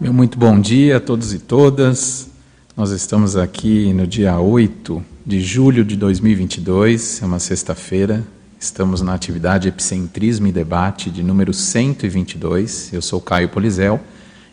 Meu 0.00 0.12
muito 0.14 0.38
bom 0.38 0.58
dia 0.58 0.96
a 0.96 1.00
todos 1.00 1.34
e 1.34 1.38
todas. 1.38 2.30
Nós 2.74 2.90
estamos 2.90 3.36
aqui 3.36 3.92
no 3.92 4.06
dia 4.06 4.40
8 4.40 5.04
de 5.26 5.42
julho 5.42 5.84
de 5.84 5.94
2022, 5.94 7.22
é 7.22 7.26
uma 7.26 7.38
sexta-feira. 7.38 8.24
Estamos 8.58 9.02
na 9.02 9.12
atividade 9.12 9.68
Epicentrismo 9.68 10.46
e 10.46 10.52
Debate 10.52 11.10
de 11.10 11.22
número 11.22 11.52
122. 11.52 12.94
Eu 12.94 13.02
sou 13.02 13.20
Caio 13.20 13.50
Polizel 13.50 14.00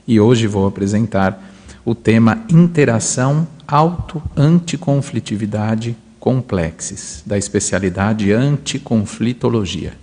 e 0.06 0.20
hoje 0.20 0.48
vou 0.48 0.68
apresentar 0.68 1.42
o 1.86 1.96
tema 1.96 2.44
Interação 2.50 3.48
Auto-Anticonflitividade 3.66 5.96
Complexes, 6.20 7.24
da 7.26 7.38
especialidade 7.38 8.34
Anticonflitologia. 8.34 9.94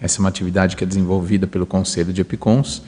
Essa 0.00 0.18
é 0.18 0.20
uma 0.20 0.28
atividade 0.28 0.76
que 0.76 0.84
é 0.84 0.86
desenvolvida 0.86 1.48
pelo 1.48 1.66
Conselho 1.66 2.12
de 2.12 2.20
Epicons 2.20 2.80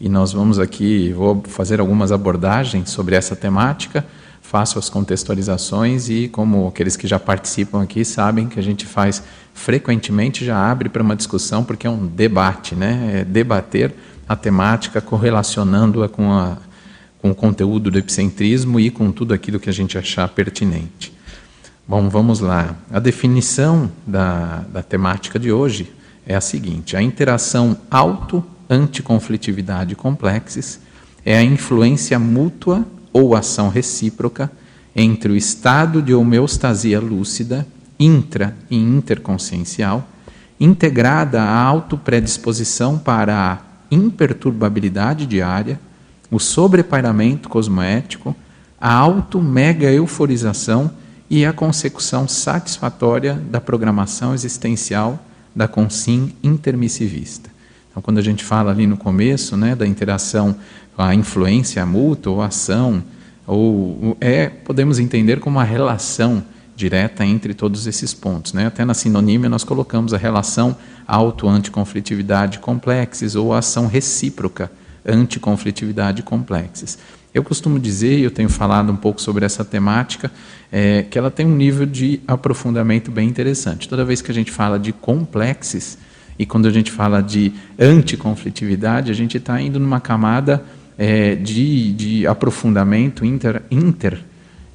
e 0.00 0.08
nós 0.08 0.32
vamos 0.32 0.58
aqui, 0.58 1.12
vou 1.12 1.42
fazer 1.46 1.80
algumas 1.80 2.10
abordagens 2.10 2.90
sobre 2.90 3.14
essa 3.14 3.36
temática, 3.36 4.04
faço 4.42 4.78
as 4.78 4.88
contextualizações 4.88 6.08
e, 6.08 6.28
como 6.28 6.68
aqueles 6.68 6.96
que 6.96 7.06
já 7.06 7.18
participam 7.18 7.82
aqui 7.82 8.04
sabem 8.04 8.48
que 8.48 8.58
a 8.58 8.62
gente 8.62 8.86
faz 8.86 9.22
frequentemente, 9.54 10.44
já 10.44 10.70
abre 10.70 10.88
para 10.88 11.02
uma 11.02 11.16
discussão, 11.16 11.64
porque 11.64 11.86
é 11.86 11.90
um 11.90 12.06
debate, 12.06 12.74
né? 12.74 13.20
É 13.20 13.24
debater 13.24 13.94
a 14.28 14.36
temática 14.36 15.00
correlacionando-a 15.00 16.08
com, 16.08 16.32
a, 16.32 16.58
com 17.20 17.30
o 17.30 17.34
conteúdo 17.34 17.90
do 17.90 17.98
epicentrismo 17.98 18.78
e 18.78 18.90
com 18.90 19.10
tudo 19.10 19.32
aquilo 19.32 19.58
que 19.58 19.70
a 19.70 19.72
gente 19.72 19.96
achar 19.96 20.28
pertinente. 20.28 21.12
Bom, 21.86 22.08
vamos 22.08 22.40
lá. 22.40 22.76
A 22.90 22.98
definição 22.98 23.90
da, 24.06 24.64
da 24.72 24.82
temática 24.82 25.38
de 25.38 25.52
hoje 25.52 25.92
é 26.26 26.34
a 26.34 26.40
seguinte: 26.40 26.96
a 26.96 27.02
interação 27.02 27.76
auto 27.90 28.44
anticonflitividade 28.74 29.94
complexes 29.94 30.80
é 31.24 31.36
a 31.38 31.42
influência 31.42 32.18
mútua 32.18 32.84
ou 33.12 33.34
ação 33.34 33.68
recíproca 33.68 34.50
entre 34.94 35.32
o 35.32 35.36
estado 35.36 36.02
de 36.02 36.12
homeostasia 36.14 37.00
lúcida, 37.00 37.66
intra 37.98 38.56
e 38.70 38.76
interconsciencial, 38.76 40.06
integrada 40.60 41.42
à 41.42 41.62
autopredisposição 41.62 42.98
para 42.98 43.52
a 43.52 43.58
imperturbabilidade 43.90 45.26
diária, 45.26 45.80
o 46.30 46.38
sobrepairamento 46.38 47.48
cosmoético, 47.48 48.36
a 48.80 48.92
auto-mega-euforização 48.92 50.90
e 51.30 51.46
a 51.46 51.52
consecução 51.52 52.28
satisfatória 52.28 53.34
da 53.50 53.60
programação 53.60 54.34
existencial 54.34 55.18
da 55.54 55.66
consim 55.66 56.32
intermissivista. 56.42 57.53
Então, 57.94 58.02
quando 58.02 58.18
a 58.18 58.22
gente 58.22 58.42
fala 58.42 58.72
ali 58.72 58.88
no 58.88 58.96
começo, 58.96 59.56
né, 59.56 59.76
da 59.76 59.86
interação, 59.86 60.56
a 60.98 61.14
influência 61.14 61.86
mútua 61.86 62.32
ou 62.32 62.42
ação, 62.42 63.04
ou 63.46 64.16
é 64.20 64.48
podemos 64.48 64.98
entender 64.98 65.38
como 65.38 65.58
uma 65.58 65.64
relação 65.64 66.42
direta 66.74 67.24
entre 67.24 67.54
todos 67.54 67.86
esses 67.86 68.12
pontos, 68.12 68.52
né? 68.52 68.66
Até 68.66 68.84
na 68.84 68.94
sinonímia 68.94 69.48
nós 69.48 69.62
colocamos 69.62 70.12
a 70.12 70.16
relação 70.16 70.76
auto-anticonflitividade 71.06 72.58
complexes 72.58 73.36
ou 73.36 73.54
ação 73.54 73.86
recíproca 73.86 74.72
anticonflitividade 75.06 76.24
complexes. 76.24 76.98
Eu 77.32 77.44
costumo 77.44 77.78
dizer, 77.78 78.18
e 78.18 78.22
eu 78.22 78.30
tenho 78.30 78.48
falado 78.48 78.90
um 78.90 78.96
pouco 78.96 79.20
sobre 79.20 79.44
essa 79.44 79.64
temática, 79.64 80.32
é, 80.72 81.04
que 81.04 81.16
ela 81.16 81.30
tem 81.30 81.46
um 81.46 81.54
nível 81.54 81.86
de 81.86 82.20
aprofundamento 82.26 83.12
bem 83.12 83.28
interessante. 83.28 83.88
Toda 83.88 84.04
vez 84.04 84.20
que 84.20 84.32
a 84.32 84.34
gente 84.34 84.50
fala 84.50 84.80
de 84.80 84.92
complexes, 84.92 85.96
e 86.38 86.44
quando 86.44 86.66
a 86.66 86.70
gente 86.70 86.90
fala 86.90 87.22
de 87.22 87.52
anticonflitividade, 87.78 89.10
a 89.10 89.14
gente 89.14 89.36
está 89.36 89.60
indo 89.60 89.78
numa 89.78 90.00
camada 90.00 90.64
é, 90.98 91.34
de, 91.34 91.92
de 91.92 92.26
aprofundamento 92.26 93.24
inter, 93.24 93.62
inter, 93.70 94.18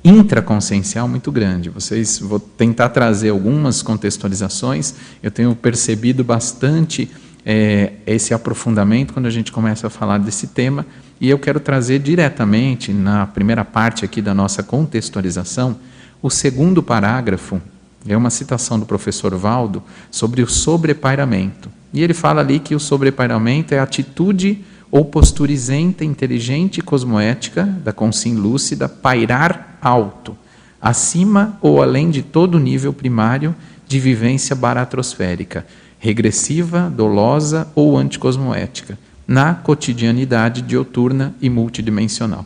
intraconsciencial 0.04 1.08
muito 1.08 1.32
grande. 1.32 1.70
Vocês 1.70 2.20
vou 2.20 2.40
tentar 2.40 2.90
trazer 2.90 3.30
algumas 3.30 3.82
contextualizações. 3.82 4.94
Eu 5.22 5.32
tenho 5.32 5.54
percebido 5.56 6.24
bastante 6.24 7.10
é, 7.46 7.94
esse 8.06 8.34
aprofundamento 8.34 9.14
quando 9.14 9.26
a 9.26 9.32
gente 9.32 9.52
começa 9.52 9.88
a 9.88 9.90
falar 9.90 10.18
desse 10.20 10.48
tema. 10.48 10.86
E 11.20 11.30
eu 11.30 11.38
quero 11.38 11.60
trazer 11.60 12.00
diretamente, 12.00 12.94
na 12.94 13.28
primeira 13.28 13.66
parte 13.66 14.06
aqui 14.06 14.22
da 14.22 14.34
nossa 14.34 14.64
contextualização, 14.64 15.78
o 16.22 16.30
segundo 16.30 16.82
parágrafo 16.82 17.62
é 18.08 18.16
uma 18.16 18.30
citação 18.30 18.80
do 18.80 18.86
professor 18.86 19.36
Valdo 19.36 19.84
sobre 20.10 20.42
o 20.42 20.48
sobrepairamento. 20.48 21.70
E 21.94 22.02
ele 22.02 22.14
fala 22.14 22.42
ali 22.42 22.60
que 22.60 22.76
o 22.76 22.80
sobrepairamento 22.80 23.74
é 23.74 23.80
a 23.80 23.84
atitude 23.84 24.64
ou 24.92 25.06
postura 25.06 25.52
isenta, 25.52 26.04
inteligente 26.04 26.80
e 26.80 26.82
cosmoética 26.82 27.64
da 27.66 27.92
consciência 27.92 28.42
lúcida 28.42 28.90
pairar 28.90 29.78
alto, 29.82 30.36
acima 30.82 31.58
ou 31.62 31.82
além 31.82 32.10
de 32.10 32.22
todo 32.22 32.60
nível 32.60 32.94
primário 32.94 33.56
de 33.88 34.00
vivência 34.00 34.56
baratrosférica, 34.56 35.66
regressiva, 36.00 36.92
dolosa 36.96 37.68
ou 37.76 37.98
anticosmoética, 37.98 38.98
na 39.28 39.54
cotidianidade 39.54 40.62
dioturna 40.62 41.36
e 41.42 41.50
multidimensional. 41.50 42.46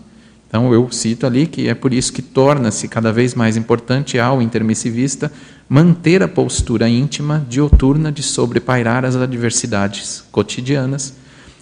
Então 0.54 0.72
eu 0.72 0.88
cito 0.92 1.26
ali 1.26 1.48
que 1.48 1.68
é 1.68 1.74
por 1.74 1.92
isso 1.92 2.14
que 2.14 2.22
torna-se 2.22 2.88
cada 2.88 3.12
vez 3.12 3.34
mais 3.34 3.58
importante 3.58 4.20
ao 4.20 4.40
intermissivista 4.40 5.32
manter 5.68 6.22
a 6.22 6.28
postura 6.28 6.88
íntima 6.88 7.44
dioturna 7.50 8.12
de 8.12 8.22
sobrepairar 8.22 9.04
as 9.04 9.16
adversidades 9.16 10.24
cotidianas, 10.32 11.16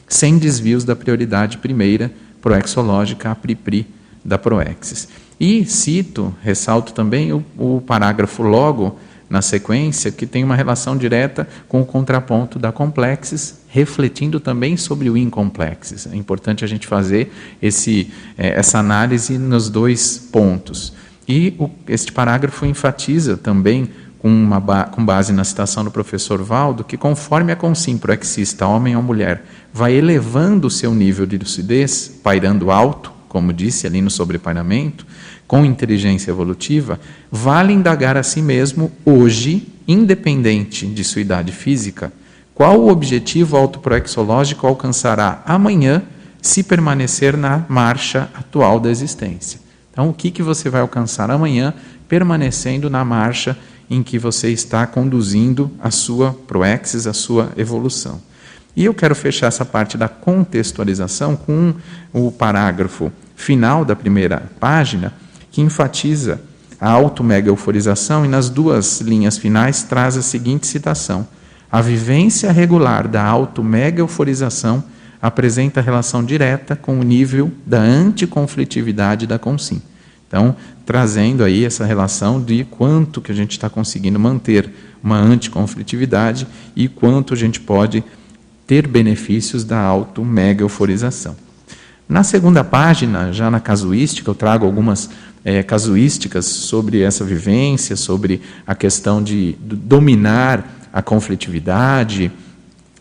sem 0.09 0.37
desvios 0.37 0.83
da 0.83 0.93
prioridade 0.93 1.57
primeira, 1.59 2.11
proexológica, 2.41 3.31
a 3.31 3.35
pri 3.35 3.87
da 4.25 4.37
proexis. 4.37 5.07
E 5.39 5.63
cito, 5.63 6.35
ressalto 6.43 6.91
também 6.91 7.31
o, 7.31 7.41
o 7.57 7.81
parágrafo 7.87 8.43
logo 8.43 8.99
na 9.31 9.41
sequência, 9.41 10.11
que 10.11 10.27
tem 10.27 10.43
uma 10.43 10.57
relação 10.57 10.97
direta 10.97 11.47
com 11.69 11.79
o 11.79 11.85
contraponto 11.85 12.59
da 12.59 12.69
complexes, 12.69 13.61
refletindo 13.69 14.41
também 14.41 14.75
sobre 14.75 15.09
o 15.09 15.15
incomplexes. 15.15 16.05
É 16.05 16.17
importante 16.17 16.65
a 16.65 16.67
gente 16.67 16.85
fazer 16.85 17.31
esse, 17.61 18.11
é, 18.37 18.49
essa 18.59 18.79
análise 18.79 19.37
nos 19.37 19.69
dois 19.69 20.17
pontos. 20.17 20.93
E 21.25 21.55
o, 21.57 21.69
este 21.87 22.11
parágrafo 22.11 22.65
enfatiza 22.65 23.37
também, 23.37 23.89
com, 24.19 24.27
uma, 24.27 24.83
com 24.83 25.03
base 25.03 25.31
na 25.31 25.45
citação 25.45 25.85
do 25.85 25.91
professor 25.91 26.43
Valdo, 26.43 26.83
que 26.83 26.97
conforme 26.97 27.53
a 27.53 27.55
consim 27.55 27.97
proexista, 27.97 28.67
homem 28.67 28.97
ou 28.97 29.01
mulher, 29.01 29.45
vai 29.73 29.93
elevando 29.93 30.67
o 30.67 30.71
seu 30.71 30.93
nível 30.93 31.25
de 31.25 31.37
lucidez, 31.37 32.19
pairando 32.21 32.69
alto, 32.69 33.13
como 33.31 33.53
disse 33.53 33.87
ali 33.87 34.01
no 34.01 34.09
sobrepairamento, 34.09 35.07
com 35.47 35.63
inteligência 35.63 36.31
evolutiva, 36.31 36.99
vale 37.31 37.71
indagar 37.71 38.17
a 38.17 38.23
si 38.23 38.41
mesmo 38.41 38.91
hoje, 39.05 39.69
independente 39.87 40.85
de 40.85 41.01
sua 41.01 41.21
idade 41.21 41.53
física, 41.53 42.11
qual 42.53 42.77
o 42.77 42.89
objetivo 42.89 43.55
autoproexológico 43.55 44.67
alcançará 44.67 45.41
amanhã 45.45 46.03
se 46.41 46.61
permanecer 46.61 47.37
na 47.37 47.65
marcha 47.69 48.29
atual 48.33 48.81
da 48.81 48.91
existência. 48.91 49.61
Então, 49.93 50.09
o 50.09 50.13
que, 50.13 50.29
que 50.29 50.43
você 50.43 50.69
vai 50.69 50.81
alcançar 50.81 51.31
amanhã 51.31 51.73
permanecendo 52.09 52.89
na 52.89 53.05
marcha 53.05 53.57
em 53.89 54.03
que 54.03 54.19
você 54.19 54.49
está 54.49 54.85
conduzindo 54.85 55.71
a 55.79 55.89
sua 55.89 56.33
proexis, 56.45 57.07
a 57.07 57.13
sua 57.13 57.53
evolução? 57.55 58.19
E 58.75 58.85
eu 58.85 58.93
quero 58.93 59.13
fechar 59.13 59.47
essa 59.47 59.65
parte 59.65 59.97
da 59.97 60.07
contextualização 60.07 61.35
com 61.35 61.73
o 62.13 62.31
parágrafo 62.31 63.11
final 63.35 63.83
da 63.83 63.95
primeira 63.95 64.43
página, 64.59 65.13
que 65.51 65.61
enfatiza 65.61 66.39
a 66.79 66.89
auto-mega-euforização 66.89 68.25
e 68.25 68.27
nas 68.27 68.49
duas 68.49 69.01
linhas 69.01 69.37
finais 69.37 69.83
traz 69.83 70.17
a 70.17 70.21
seguinte 70.21 70.65
citação: 70.65 71.27
A 71.71 71.81
vivência 71.81 72.51
regular 72.51 73.07
da 73.07 73.23
auto-mega-euforização 73.23 74.83
apresenta 75.21 75.81
relação 75.81 76.23
direta 76.23 76.75
com 76.75 76.99
o 76.99 77.03
nível 77.03 77.51
da 77.65 77.79
anticonflitividade 77.79 79.27
da 79.27 79.37
consim. 79.37 79.81
Então, 80.27 80.55
trazendo 80.85 81.43
aí 81.43 81.65
essa 81.65 81.85
relação 81.85 82.41
de 82.41 82.63
quanto 82.63 83.21
que 83.21 83.31
a 83.31 83.35
gente 83.35 83.51
está 83.51 83.69
conseguindo 83.69 84.17
manter 84.17 84.73
uma 85.03 85.17
anticonflitividade 85.17 86.47
e 86.75 86.87
quanto 86.87 87.33
a 87.33 87.37
gente 87.37 87.59
pode 87.59 88.03
ter 88.71 88.87
benefícios 88.87 89.65
da 89.65 89.81
auto-mega-euforização. 89.81 91.35
Na 92.07 92.23
segunda 92.23 92.63
página, 92.63 93.33
já 93.33 93.51
na 93.51 93.59
casuística, 93.59 94.31
eu 94.31 94.33
trago 94.33 94.65
algumas 94.65 95.09
é, 95.43 95.61
casuísticas 95.61 96.45
sobre 96.45 97.01
essa 97.01 97.25
vivência, 97.25 97.97
sobre 97.97 98.39
a 98.65 98.73
questão 98.73 99.21
de, 99.21 99.57
dominar 99.59 100.87
a 100.93 101.01
conflitividade, 101.01 102.31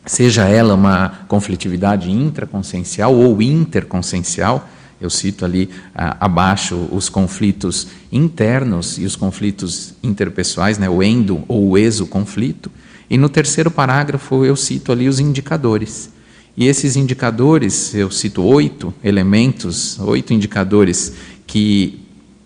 seja 0.05 0.49
ela 0.49 0.75
uma 0.75 1.21
conflitividade 1.29 2.11
intraconsciencial 2.11 3.15
ou 3.15 3.41
interconsciencial. 3.41 4.69
Eu 5.01 5.09
cito 5.09 5.45
ali 5.45 5.71
a, 5.95 6.25
abaixo 6.25 6.89
os 6.91 7.09
conflitos 7.09 7.87
internos 8.11 8.99
e 8.99 9.05
os 9.05 9.15
conflitos 9.15 9.95
interpessoais, 10.03 10.79
né, 10.79 10.91
o 10.91 11.01
endo 11.01 11.45
ou 11.47 11.69
o 11.69 11.79
exo-conflito. 11.79 12.73
E 13.11 13.19
no 13.19 13.29
terceiro 13.29 13.71
parágrafo 13.71 14.45
eu 14.45 14.55
cito 14.55 14.93
ali 14.93 15.09
os 15.09 15.19
indicadores. 15.19 16.11
E 16.57 16.67
esses 16.67 16.95
indicadores, 16.95 17.93
eu 17.95 18.11
cito 18.11 18.45
oito 18.45 18.95
elementos, 19.03 19.99
oito 19.99 20.33
indicadores 20.33 21.15
que 21.47 22.01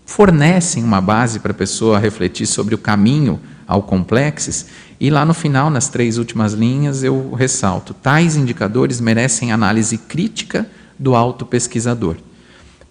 fornecem 0.05 0.83
uma 0.83 0.99
base 0.99 1.39
para 1.39 1.51
a 1.51 1.55
pessoa 1.55 1.99
refletir 1.99 2.47
sobre 2.47 2.73
o 2.73 2.79
caminho 2.79 3.39
ao 3.67 3.83
complexes. 3.83 4.67
E 4.99 5.09
lá 5.09 5.25
no 5.25 5.33
final, 5.33 5.69
nas 5.69 5.89
três 5.89 6.17
últimas 6.17 6.53
linhas, 6.53 7.03
eu 7.03 7.33
ressalto: 7.33 7.93
tais 7.93 8.35
indicadores 8.35 8.99
merecem 8.99 9.51
análise 9.51 9.97
crítica 9.97 10.67
do 10.97 11.15
autopesquisador, 11.15 12.15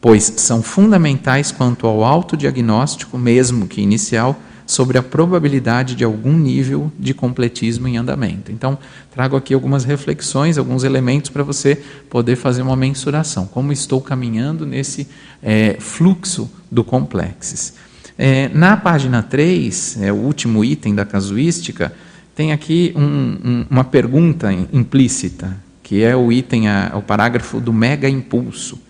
pois 0.00 0.34
são 0.36 0.62
fundamentais 0.62 1.50
quanto 1.50 1.86
ao 1.86 2.04
autodiagnóstico, 2.04 3.16
mesmo 3.16 3.66
que 3.66 3.80
inicial, 3.80 4.38
sobre 4.66 4.96
a 4.96 5.02
probabilidade 5.02 5.94
de 5.94 6.04
algum 6.04 6.32
nível 6.32 6.90
de 6.98 7.12
completismo 7.12 7.86
em 7.86 7.96
andamento. 7.96 8.50
Então, 8.50 8.78
trago 9.12 9.36
aqui 9.36 9.52
algumas 9.52 9.84
reflexões, 9.84 10.56
alguns 10.56 10.84
elementos 10.84 11.30
para 11.30 11.42
você 11.42 11.80
poder 12.08 12.36
fazer 12.36 12.62
uma 12.62 12.76
mensuração. 12.76 13.46
Como 13.46 13.72
estou 13.72 14.00
caminhando 14.00 14.64
nesse 14.64 15.06
é, 15.42 15.76
fluxo 15.78 16.50
do 16.70 16.82
complexes. 16.82 17.74
É, 18.16 18.48
na 18.54 18.76
página 18.76 19.22
3, 19.22 19.98
é 20.02 20.12
o 20.12 20.16
último 20.16 20.64
item 20.64 20.94
da 20.94 21.04
casuística, 21.04 21.92
tem 22.34 22.52
aqui 22.52 22.92
um, 22.96 23.02
um, 23.02 23.66
uma 23.70 23.84
pergunta 23.84 24.52
implícita, 24.72 25.56
que 25.82 26.02
é 26.02 26.16
o 26.16 26.32
item, 26.32 26.68
a, 26.68 26.92
o 26.94 27.02
parágrafo 27.02 27.60
do 27.60 27.72
mega 27.72 28.08
impulso. 28.08 28.80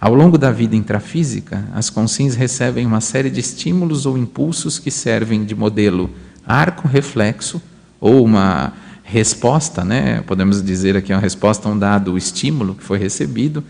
Ao 0.00 0.14
longo 0.14 0.38
da 0.38 0.52
vida 0.52 0.76
intrafísica, 0.76 1.64
as 1.74 1.90
consciências 1.90 2.38
recebem 2.38 2.86
uma 2.86 3.00
série 3.00 3.28
de 3.28 3.40
estímulos 3.40 4.06
ou 4.06 4.16
impulsos 4.16 4.78
que 4.78 4.92
servem 4.92 5.44
de 5.44 5.56
modelo 5.56 6.08
arco-reflexo 6.46 7.60
ou 8.00 8.24
uma 8.24 8.72
resposta, 9.02 9.84
né? 9.84 10.20
podemos 10.20 10.62
dizer 10.62 10.96
aqui 10.96 11.12
uma 11.12 11.20
resposta 11.20 11.68
a 11.68 11.72
um 11.72 11.78
dado 11.78 12.16
estímulo 12.16 12.76
que 12.76 12.84
foi 12.84 12.96
recebido, 12.96 13.64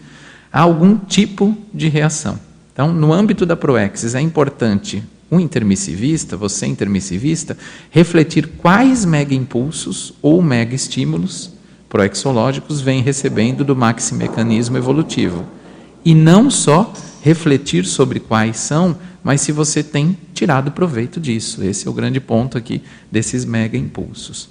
a 0.52 0.60
algum 0.60 0.98
tipo 0.98 1.56
de 1.72 1.88
reação. 1.88 2.38
Então, 2.74 2.92
no 2.92 3.10
âmbito 3.10 3.46
da 3.46 3.56
proexis, 3.56 4.14
é 4.14 4.20
importante 4.20 5.02
o 5.30 5.40
intermissivista, 5.40 6.36
você 6.36 6.66
intermissivista, 6.66 7.56
refletir 7.90 8.48
quais 8.58 9.02
mega 9.06 9.34
impulsos 9.34 10.12
ou 10.20 10.42
mega 10.42 10.74
estímulos 10.74 11.52
proexológicos 11.88 12.82
vem 12.82 13.00
recebendo 13.00 13.64
do 13.64 13.74
maximecanismo 13.74 14.76
evolutivo 14.76 15.56
e 16.08 16.14
não 16.14 16.50
só 16.50 16.90
refletir 17.20 17.84
sobre 17.84 18.18
quais 18.18 18.56
são, 18.56 18.96
mas 19.22 19.42
se 19.42 19.52
você 19.52 19.82
tem 19.82 20.16
tirado 20.32 20.70
proveito 20.70 21.20
disso. 21.20 21.62
Esse 21.62 21.86
é 21.86 21.90
o 21.90 21.92
grande 21.92 22.18
ponto 22.18 22.56
aqui 22.56 22.82
desses 23.12 23.44
mega 23.44 23.76
impulsos. 23.76 24.48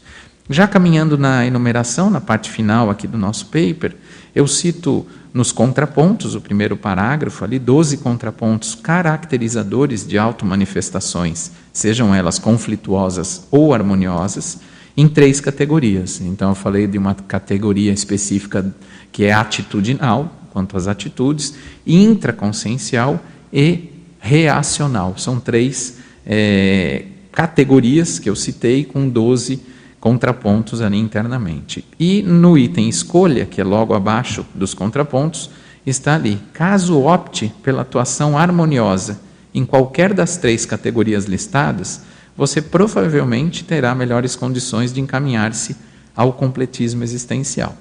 Já 0.48 0.68
caminhando 0.68 1.18
na 1.18 1.48
enumeração, 1.48 2.12
na 2.12 2.22
parte 2.22 2.52
final 2.52 2.92
aqui 2.92 3.08
do 3.08 3.18
nosso 3.18 3.48
paper, 3.48 3.96
eu 4.36 4.46
cito 4.46 5.04
nos 5.34 5.52
contrapontos, 5.52 6.36
o 6.36 6.42
primeiro 6.42 6.78
parágrafo 6.78 7.44
ali, 7.44 7.58
12 7.58 7.98
contrapontos 7.98 8.76
caracterizadores 8.76 10.06
de 10.06 10.16
automanifestações, 10.16 11.50
sejam 11.74 12.14
elas 12.14 12.38
conflituosas 12.38 13.48
ou 13.50 13.74
harmoniosas, 13.74 14.60
em 14.96 15.08
três 15.08 15.42
categorias. 15.42 16.22
Então, 16.22 16.50
eu 16.50 16.56
falei 16.56 16.86
de 16.86 17.00
uma 17.00 17.16
categoria 17.16 17.92
específica 17.92 18.76
que 19.12 19.24
é 19.24 19.34
atitudinal, 19.34 20.37
quanto 20.52 20.78
às 20.78 20.88
atitudes, 20.88 21.54
intraconsciencial 21.86 23.20
e 23.52 23.90
reacional. 24.20 25.18
São 25.18 25.40
três 25.40 25.98
é, 26.26 27.06
categorias 27.32 28.20
que 28.20 28.30
eu 28.30 28.36
citei 28.36 28.84
com 28.84 29.08
12 29.08 29.62
contrapontos 30.00 30.82
ali 30.82 30.98
internamente. 30.98 31.86
E 32.00 32.22
no 32.22 32.58
item 32.58 32.90
escolha, 32.90 33.46
que 33.46 33.62
é 33.62 33.64
logo 33.64 33.94
abaixo 33.94 34.46
dos 34.54 34.74
contrapontos, 34.74 35.50
está 35.86 36.16
ali: 36.16 36.40
caso 36.54 37.02
opte 37.02 37.54
pela 37.64 37.82
atuação 37.82 38.38
harmoniosa 38.38 39.28
em 39.58 39.66
qualquer 39.66 40.14
das 40.14 40.38
três 40.38 40.66
categorias 40.66 41.26
listadas, 41.26 42.02
você 42.36 42.62
provavelmente 42.62 43.64
terá 43.64 43.96
melhores 43.96 44.36
condições 44.36 44.94
de 44.94 45.02
encaminhar-se 45.02 45.76
ao 46.16 46.34
completismo 46.34 47.04
existencial. 47.04 47.76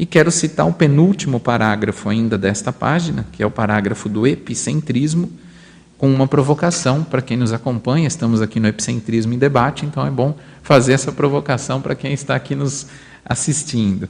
E 0.00 0.06
quero 0.06 0.30
citar 0.30 0.66
o 0.66 0.72
penúltimo 0.72 1.38
parágrafo 1.38 2.08
ainda 2.08 2.38
desta 2.38 2.72
página, 2.72 3.26
que 3.30 3.42
é 3.42 3.46
o 3.46 3.50
parágrafo 3.50 4.08
do 4.08 4.26
epicentrismo, 4.26 5.30
com 5.98 6.10
uma 6.10 6.26
provocação 6.26 7.04
para 7.04 7.20
quem 7.20 7.36
nos 7.36 7.52
acompanha. 7.52 8.08
Estamos 8.08 8.40
aqui 8.40 8.58
no 8.58 8.66
Epicentrismo 8.66 9.34
em 9.34 9.38
Debate, 9.38 9.84
então 9.84 10.06
é 10.06 10.10
bom 10.10 10.34
fazer 10.62 10.94
essa 10.94 11.12
provocação 11.12 11.82
para 11.82 11.94
quem 11.94 12.14
está 12.14 12.34
aqui 12.34 12.54
nos 12.54 12.86
assistindo. 13.22 14.08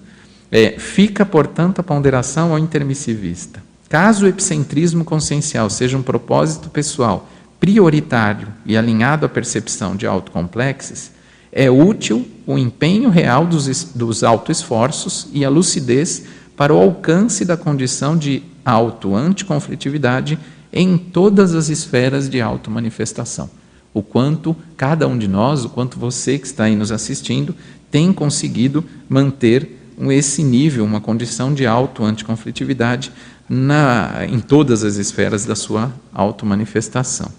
É, 0.53 0.79
fica, 0.79 1.27
portanto, 1.27 1.81
a 1.81 1.83
ponderação 1.83 2.53
ao 2.53 2.59
intermissivista. 2.61 3.61
Caso 3.89 4.27
o 4.27 4.29
epicentrismo 4.29 5.05
consciencial 5.05 5.69
seja 5.69 5.99
um 5.99 6.05
propósito 6.05 6.71
pessoal 6.71 7.29
prioritário 7.59 8.47
e 8.65 8.77
alinhado 8.77 9.27
à 9.27 9.29
percepção 9.29 9.97
de 9.97 10.07
autocomplexes, 10.07 11.11
é 11.53 11.71
útil 11.71 12.27
o 12.47 12.57
empenho 12.57 13.11
real 13.11 13.47
dos, 13.47 13.85
dos 13.95 14.23
autoesforços 14.23 15.29
e 15.33 15.45
a 15.45 15.51
lucidez 15.51 16.25
para 16.57 16.75
o 16.75 16.79
alcance 16.79 17.45
da 17.45 17.57
condição 17.57 18.17
de 18.17 18.43
auto-anticonflitividade 18.65 20.39
em 20.73 20.97
todas 20.97 21.55
as 21.55 21.69
esferas 21.69 22.29
de 22.29 22.41
auto-manifestação. 22.41 23.51
O 23.93 24.03
quanto 24.03 24.55
cada 24.77 25.09
um 25.09 25.19
de 25.19 25.27
nós, 25.27 25.65
o 25.65 25.69
quanto 25.69 25.99
você 25.99 26.39
que 26.39 26.47
está 26.47 26.65
aí 26.65 26.77
nos 26.77 26.93
assistindo, 26.93 27.55
tem 27.91 28.13
conseguido 28.13 28.85
manter 29.09 29.79
esse 30.11 30.43
nível, 30.45 30.85
uma 30.85 31.01
condição 31.01 31.53
de 31.53 31.67
auto-anticonflitividade 31.67 33.13
na, 33.49 34.25
em 34.29 34.39
todas 34.39 34.85
as 34.85 34.97
esferas 34.97 35.45
da 35.45 35.57
sua 35.57 35.93
auto-manifestação. 36.15 37.31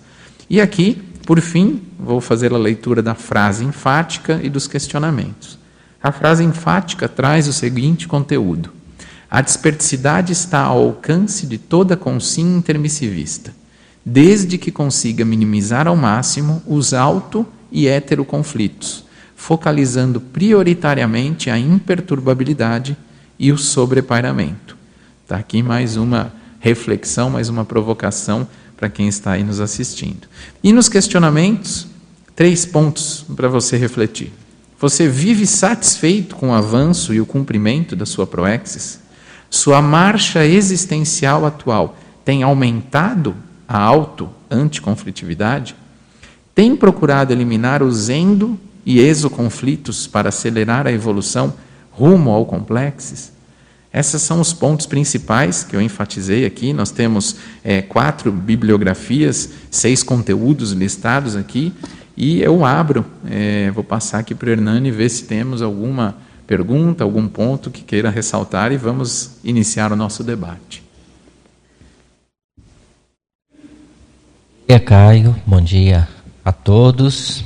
E 0.49 0.59
aqui 0.59 1.01
por 1.31 1.39
fim, 1.39 1.81
vou 1.97 2.19
fazer 2.19 2.53
a 2.53 2.57
leitura 2.57 3.01
da 3.01 3.15
frase 3.15 3.63
enfática 3.63 4.41
e 4.43 4.49
dos 4.49 4.67
questionamentos. 4.67 5.57
A 6.03 6.11
frase 6.11 6.43
enfática 6.43 7.07
traz 7.07 7.47
o 7.47 7.53
seguinte 7.53 8.05
conteúdo: 8.05 8.69
A 9.29 9.39
desperticidade 9.39 10.33
está 10.33 10.59
ao 10.59 10.79
alcance 10.79 11.47
de 11.47 11.57
toda 11.57 11.95
consciência 11.95 12.57
intermissivista, 12.57 13.55
desde 14.05 14.57
que 14.57 14.73
consiga 14.73 15.23
minimizar 15.23 15.87
ao 15.87 15.95
máximo 15.95 16.61
os 16.67 16.93
auto 16.93 17.47
e 17.71 17.87
hétero 17.87 18.25
conflitos, 18.25 19.05
focalizando 19.33 20.19
prioritariamente 20.19 21.49
a 21.49 21.57
imperturbabilidade 21.57 22.97
e 23.39 23.53
o 23.53 23.57
sobrepairamento. 23.57 24.75
Está 25.23 25.37
aqui 25.37 25.63
mais 25.63 25.95
uma 25.95 26.33
reflexão, 26.59 27.29
mais 27.29 27.47
uma 27.47 27.63
provocação 27.63 28.45
para 28.81 28.89
quem 28.89 29.07
está 29.07 29.33
aí 29.33 29.43
nos 29.43 29.59
assistindo. 29.59 30.27
E 30.63 30.73
nos 30.73 30.89
questionamentos, 30.89 31.85
três 32.35 32.65
pontos 32.65 33.23
para 33.35 33.47
você 33.47 33.77
refletir. 33.77 34.33
Você 34.79 35.07
vive 35.07 35.45
satisfeito 35.45 36.35
com 36.35 36.49
o 36.49 36.53
avanço 36.53 37.13
e 37.13 37.21
o 37.21 37.25
cumprimento 37.27 37.95
da 37.95 38.07
sua 38.07 38.25
proexis? 38.25 38.99
Sua 39.51 39.83
marcha 39.83 40.43
existencial 40.47 41.45
atual 41.45 41.95
tem 42.25 42.41
aumentado 42.41 43.35
a 43.67 43.77
auto-anticonflitividade? 43.77 45.75
Tem 46.55 46.75
procurado 46.75 47.31
eliminar 47.31 47.83
os 47.83 48.09
endo 48.09 48.59
e 48.83 48.99
exoconflitos 48.99 50.07
para 50.07 50.29
acelerar 50.29 50.87
a 50.87 50.91
evolução 50.91 51.53
rumo 51.91 52.31
ao 52.31 52.47
complexes? 52.47 53.30
Esses 53.93 54.21
são 54.21 54.39
os 54.39 54.53
pontos 54.53 54.85
principais 54.85 55.63
que 55.63 55.75
eu 55.75 55.81
enfatizei 55.81 56.45
aqui. 56.45 56.71
Nós 56.71 56.91
temos 56.91 57.35
é, 57.63 57.81
quatro 57.81 58.31
bibliografias, 58.31 59.49
seis 59.69 60.01
conteúdos 60.01 60.71
listados 60.71 61.35
aqui, 61.35 61.73
e 62.15 62.41
eu 62.41 62.63
abro, 62.63 63.05
é, 63.29 63.69
vou 63.71 63.83
passar 63.83 64.19
aqui 64.19 64.33
para 64.33 64.47
o 64.47 64.51
Hernani 64.51 64.91
ver 64.91 65.09
se 65.09 65.25
temos 65.25 65.61
alguma 65.61 66.15
pergunta, 66.47 67.03
algum 67.03 67.27
ponto 67.27 67.69
que 67.69 67.81
queira 67.81 68.09
ressaltar 68.09 68.71
e 68.71 68.77
vamos 68.77 69.37
iniciar 69.43 69.91
o 69.91 69.95
nosso 69.95 70.23
debate. 70.23 70.83
Bom 73.51 73.57
dia, 74.67 74.79
Caio. 74.79 75.35
Bom 75.45 75.61
dia 75.61 76.07
a 76.45 76.51
todos, 76.51 77.43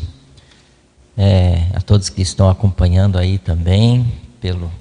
é, 1.18 1.68
a 1.74 1.82
todos 1.82 2.10
que 2.10 2.22
estão 2.22 2.50
acompanhando 2.50 3.18
aí 3.18 3.38
também 3.38 4.12
pelo 4.40 4.72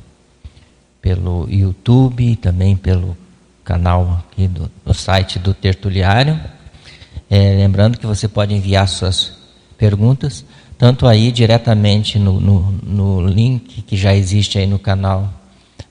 pelo 1.05 1.47
YouTube 1.51 2.25
e 2.25 2.35
também 2.35 2.75
pelo 2.75 3.15
canal 3.63 4.25
aqui 4.25 4.49
do, 4.49 4.71
do 4.83 4.95
site 4.95 5.39
do 5.39 5.53
Tertuliário. 5.53 6.41
É, 7.29 7.57
lembrando 7.57 7.99
que 7.99 8.07
você 8.07 8.27
pode 8.27 8.55
enviar 8.55 8.89
suas 8.89 9.37
perguntas, 9.77 10.47
tanto 10.79 11.07
aí 11.07 11.31
diretamente 11.31 12.19
no, 12.19 12.41
no, 12.41 12.73
no 12.83 13.27
link 13.27 13.83
que 13.83 13.99
já 13.99 14.15
existe 14.15 14.59
aí 14.59 14.67
no 14.67 14.79
canal, 14.79 15.31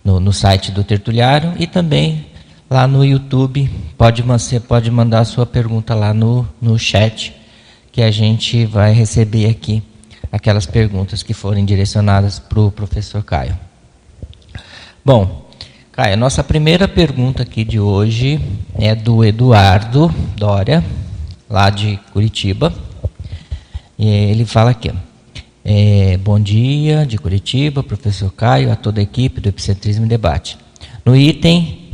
no, 0.04 0.20
no, 0.20 0.34
site 0.34 0.72
do 0.72 0.84
Tertuliário, 0.84 1.54
e 1.60 1.68
também 1.68 2.26
lá 2.68 2.88
no 2.88 3.06
YouTube. 3.06 3.70
Pode, 3.96 4.24
você 4.24 4.60
pode 4.60 4.90
mandar 4.90 5.20
a 5.20 5.26
sua 5.26 5.46
pergunta 5.46 5.94
lá 5.94 6.12
no, 6.12 6.48
no 6.60 6.80
chat, 6.80 7.36
que 7.92 8.02
a 8.02 8.10
gente 8.10 8.66
vai 8.66 8.92
receber 8.94 9.48
aqui 9.48 9.84
aquelas 10.32 10.66
perguntas 10.66 11.22
que 11.22 11.36
forem 11.36 11.64
direcionadas 11.64 12.40
para 12.40 12.60
o 12.60 12.72
professor 12.72 13.24
Caio. 13.24 13.56
Bom, 15.06 15.50
Caio, 15.92 16.16
nossa 16.16 16.42
primeira 16.42 16.88
pergunta 16.88 17.44
aqui 17.44 17.66
de 17.66 17.78
hoje 17.78 18.40
é 18.74 18.96
do 18.96 19.22
Eduardo 19.22 20.08
Dória, 20.38 20.82
lá 21.50 21.70
de 21.70 22.00
Curitiba. 22.14 22.74
E 24.00 24.08
ele 24.08 24.46
fala 24.46 24.72
aqui: 24.72 24.94
é, 25.66 26.16
Bom 26.16 26.40
dia, 26.40 27.06
de 27.06 27.18
Curitiba, 27.18 27.84
professor 27.84 28.32
Caio, 28.32 28.72
a 28.72 28.78
toda 28.78 29.02
a 29.02 29.04
equipe 29.04 29.42
do 29.42 29.50
Epicentrismo 29.50 30.06
em 30.06 30.08
Debate. 30.08 30.58
No 31.04 31.14
item 31.14 31.92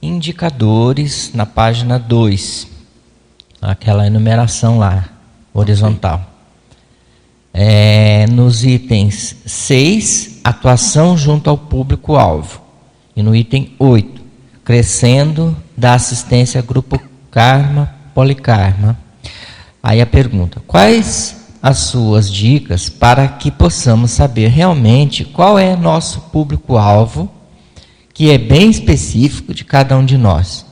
Indicadores, 0.00 1.32
na 1.34 1.44
página 1.44 1.98
2, 1.98 2.68
aquela 3.60 4.06
enumeração 4.06 4.78
lá, 4.78 5.06
horizontal. 5.52 6.24
É, 7.52 8.26
nos 8.28 8.64
itens 8.64 9.36
6, 9.44 10.35
atuação 10.48 11.16
junto 11.16 11.50
ao 11.50 11.56
público-alvo. 11.56 12.60
E 13.14 13.22
no 13.22 13.34
item 13.34 13.74
8, 13.78 14.22
crescendo 14.64 15.56
da 15.76 15.94
assistência 15.94 16.60
Grupo 16.60 17.00
Karma 17.30 17.94
Polikarma. 18.14 18.98
Aí 19.82 20.00
a 20.00 20.06
pergunta: 20.06 20.60
quais 20.66 21.36
as 21.62 21.78
suas 21.78 22.30
dicas 22.30 22.88
para 22.88 23.26
que 23.28 23.50
possamos 23.50 24.10
saber 24.10 24.48
realmente 24.48 25.24
qual 25.24 25.58
é 25.58 25.76
nosso 25.76 26.20
público-alvo, 26.32 27.30
que 28.12 28.30
é 28.30 28.38
bem 28.38 28.70
específico 28.70 29.54
de 29.54 29.64
cada 29.64 29.96
um 29.96 30.04
de 30.04 30.16
nós? 30.16 30.66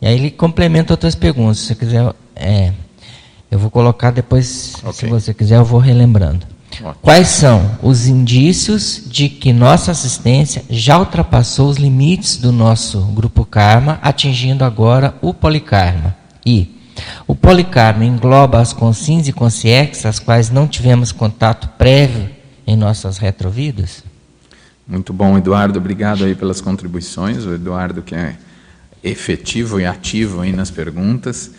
E 0.00 0.06
aí 0.06 0.14
ele 0.16 0.30
complementa 0.30 0.92
outras 0.92 1.14
perguntas. 1.14 1.58
Se 1.58 1.66
você 1.68 1.74
quiser, 1.74 2.14
é, 2.36 2.72
eu 3.50 3.58
vou 3.58 3.70
colocar 3.70 4.10
depois, 4.10 4.74
okay. 4.80 4.92
se 4.92 5.06
você 5.06 5.32
quiser, 5.32 5.56
eu 5.56 5.64
vou 5.64 5.80
relembrando. 5.80 6.53
Quais 7.00 7.28
são 7.28 7.78
os 7.82 8.06
indícios 8.06 9.02
de 9.06 9.28
que 9.28 9.52
nossa 9.52 9.90
assistência 9.90 10.64
já 10.68 10.98
ultrapassou 10.98 11.68
os 11.68 11.76
limites 11.76 12.36
do 12.36 12.50
nosso 12.50 13.00
grupo 13.06 13.44
karma, 13.44 13.98
atingindo 14.02 14.64
agora 14.64 15.14
o 15.20 15.32
polikarma? 15.32 16.16
E 16.44 16.74
o 17.26 17.34
polikarma 17.34 18.04
engloba 18.04 18.60
as 18.60 18.72
consins 18.72 19.28
e 19.28 19.32
consciex, 19.32 20.06
as 20.06 20.18
quais 20.18 20.50
não 20.50 20.66
tivemos 20.66 21.12
contato 21.12 21.68
prévio 21.76 22.28
em 22.66 22.76
nossas 22.76 23.18
retrovidas? 23.18 24.02
Muito 24.86 25.12
bom, 25.12 25.38
Eduardo. 25.38 25.78
Obrigado 25.78 26.24
aí 26.24 26.34
pelas 26.34 26.60
contribuições. 26.60 27.44
O 27.44 27.54
Eduardo 27.54 28.02
que 28.02 28.14
é 28.14 28.36
efetivo 29.02 29.80
e 29.80 29.86
ativo 29.86 30.40
aí 30.40 30.52
nas 30.52 30.70
perguntas. 30.70 31.50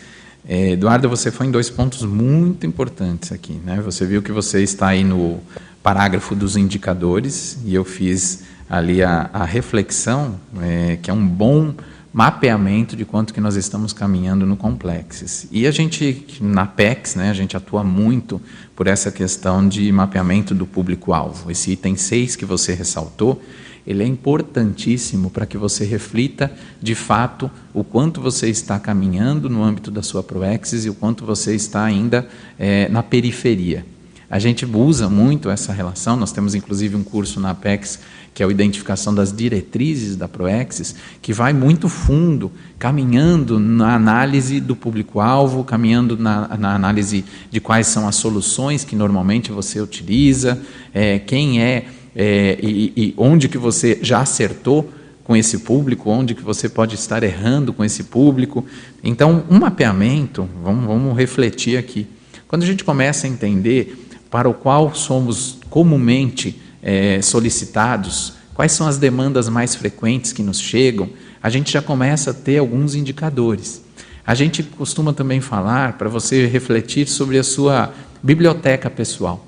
É, 0.48 0.70
Eduardo, 0.70 1.08
você 1.08 1.30
foi 1.32 1.46
em 1.46 1.50
dois 1.50 1.68
pontos 1.68 2.04
muito 2.04 2.66
importantes 2.66 3.32
aqui. 3.32 3.60
Né? 3.64 3.80
Você 3.84 4.06
viu 4.06 4.22
que 4.22 4.30
você 4.30 4.62
está 4.62 4.88
aí 4.88 5.02
no 5.02 5.40
parágrafo 5.82 6.34
dos 6.36 6.56
indicadores 6.56 7.58
e 7.64 7.74
eu 7.74 7.84
fiz 7.84 8.44
ali 8.70 9.02
a, 9.02 9.28
a 9.32 9.44
reflexão, 9.44 10.38
é, 10.60 10.98
que 11.02 11.10
é 11.10 11.14
um 11.14 11.26
bom 11.26 11.74
mapeamento 12.12 12.96
de 12.96 13.04
quanto 13.04 13.34
que 13.34 13.40
nós 13.40 13.56
estamos 13.56 13.92
caminhando 13.92 14.46
no 14.46 14.56
Complexes. 14.56 15.46
E 15.50 15.66
a 15.66 15.70
gente, 15.70 16.24
na 16.40 16.64
PEX, 16.64 17.14
né, 17.14 17.28
a 17.28 17.34
gente 17.34 17.56
atua 17.56 17.84
muito 17.84 18.40
por 18.74 18.86
essa 18.86 19.10
questão 19.10 19.68
de 19.68 19.90
mapeamento 19.92 20.54
do 20.54 20.64
público-alvo. 20.64 21.50
Esse 21.50 21.72
item 21.72 21.96
6 21.96 22.36
que 22.36 22.44
você 22.44 22.72
ressaltou, 22.72 23.42
ele 23.86 24.02
é 24.02 24.06
importantíssimo 24.06 25.30
para 25.30 25.46
que 25.46 25.56
você 25.56 25.84
reflita 25.84 26.52
de 26.82 26.94
fato 26.94 27.50
o 27.72 27.84
quanto 27.84 28.20
você 28.20 28.48
está 28.48 28.78
caminhando 28.78 29.48
no 29.48 29.62
âmbito 29.62 29.90
da 29.90 30.02
sua 30.02 30.22
Proexis 30.22 30.84
e 30.84 30.90
o 30.90 30.94
quanto 30.94 31.24
você 31.24 31.54
está 31.54 31.84
ainda 31.84 32.26
é, 32.58 32.88
na 32.88 33.02
periferia. 33.02 33.86
A 34.28 34.40
gente 34.40 34.66
usa 34.66 35.08
muito 35.08 35.48
essa 35.48 35.72
relação, 35.72 36.16
nós 36.16 36.32
temos 36.32 36.54
inclusive 36.54 36.96
um 36.96 37.04
curso 37.04 37.38
na 37.38 37.50
Apex, 37.50 38.00
que 38.34 38.42
é 38.42 38.46
a 38.46 38.50
identificação 38.50 39.14
das 39.14 39.32
diretrizes 39.32 40.16
da 40.16 40.26
Proexis, 40.26 40.96
que 41.22 41.32
vai 41.32 41.52
muito 41.52 41.88
fundo, 41.88 42.50
caminhando 42.76 43.60
na 43.60 43.94
análise 43.94 44.60
do 44.60 44.74
público-alvo, 44.74 45.62
caminhando 45.62 46.18
na, 46.18 46.56
na, 46.58 46.74
análise 46.74 47.24
de 47.50 47.60
quais 47.60 47.86
são 47.86 48.08
as 48.08 48.16
soluções 48.16 48.84
que 48.84 48.96
normalmente 48.96 49.52
você 49.52 49.80
utiliza, 49.80 50.60
é, 50.92 51.20
quem 51.20 51.62
é 51.62 51.86
é, 52.16 52.58
e, 52.62 52.92
e 52.96 53.14
onde 53.18 53.46
que 53.46 53.58
você 53.58 53.98
já 54.00 54.20
acertou 54.20 54.90
com 55.22 55.36
esse 55.36 55.58
público, 55.58 56.08
onde 56.08 56.34
que 56.34 56.42
você 56.42 56.68
pode 56.68 56.94
estar 56.94 57.22
errando 57.22 57.72
com 57.72 57.84
esse 57.84 58.04
público. 58.04 58.64
Então, 59.04 59.44
um 59.50 59.58
mapeamento, 59.58 60.48
vamos, 60.62 60.86
vamos 60.86 61.16
refletir 61.16 61.76
aqui. 61.76 62.06
Quando 62.48 62.62
a 62.62 62.66
gente 62.66 62.84
começa 62.84 63.26
a 63.26 63.30
entender 63.30 64.06
para 64.30 64.48
o 64.48 64.54
qual 64.54 64.94
somos 64.94 65.58
comumente 65.68 66.60
é, 66.80 67.20
solicitados, 67.20 68.34
quais 68.54 68.72
são 68.72 68.86
as 68.86 68.98
demandas 68.98 69.48
mais 69.48 69.74
frequentes 69.74 70.32
que 70.32 70.42
nos 70.42 70.60
chegam, 70.60 71.10
a 71.42 71.50
gente 71.50 71.72
já 71.72 71.82
começa 71.82 72.30
a 72.30 72.34
ter 72.34 72.58
alguns 72.58 72.94
indicadores. 72.94 73.84
A 74.26 74.34
gente 74.34 74.62
costuma 74.62 75.12
também 75.12 75.40
falar 75.40 75.98
para 75.98 76.08
você 76.08 76.46
refletir 76.46 77.06
sobre 77.08 77.38
a 77.38 77.44
sua 77.44 77.92
biblioteca 78.22 78.88
pessoal. 78.88 79.45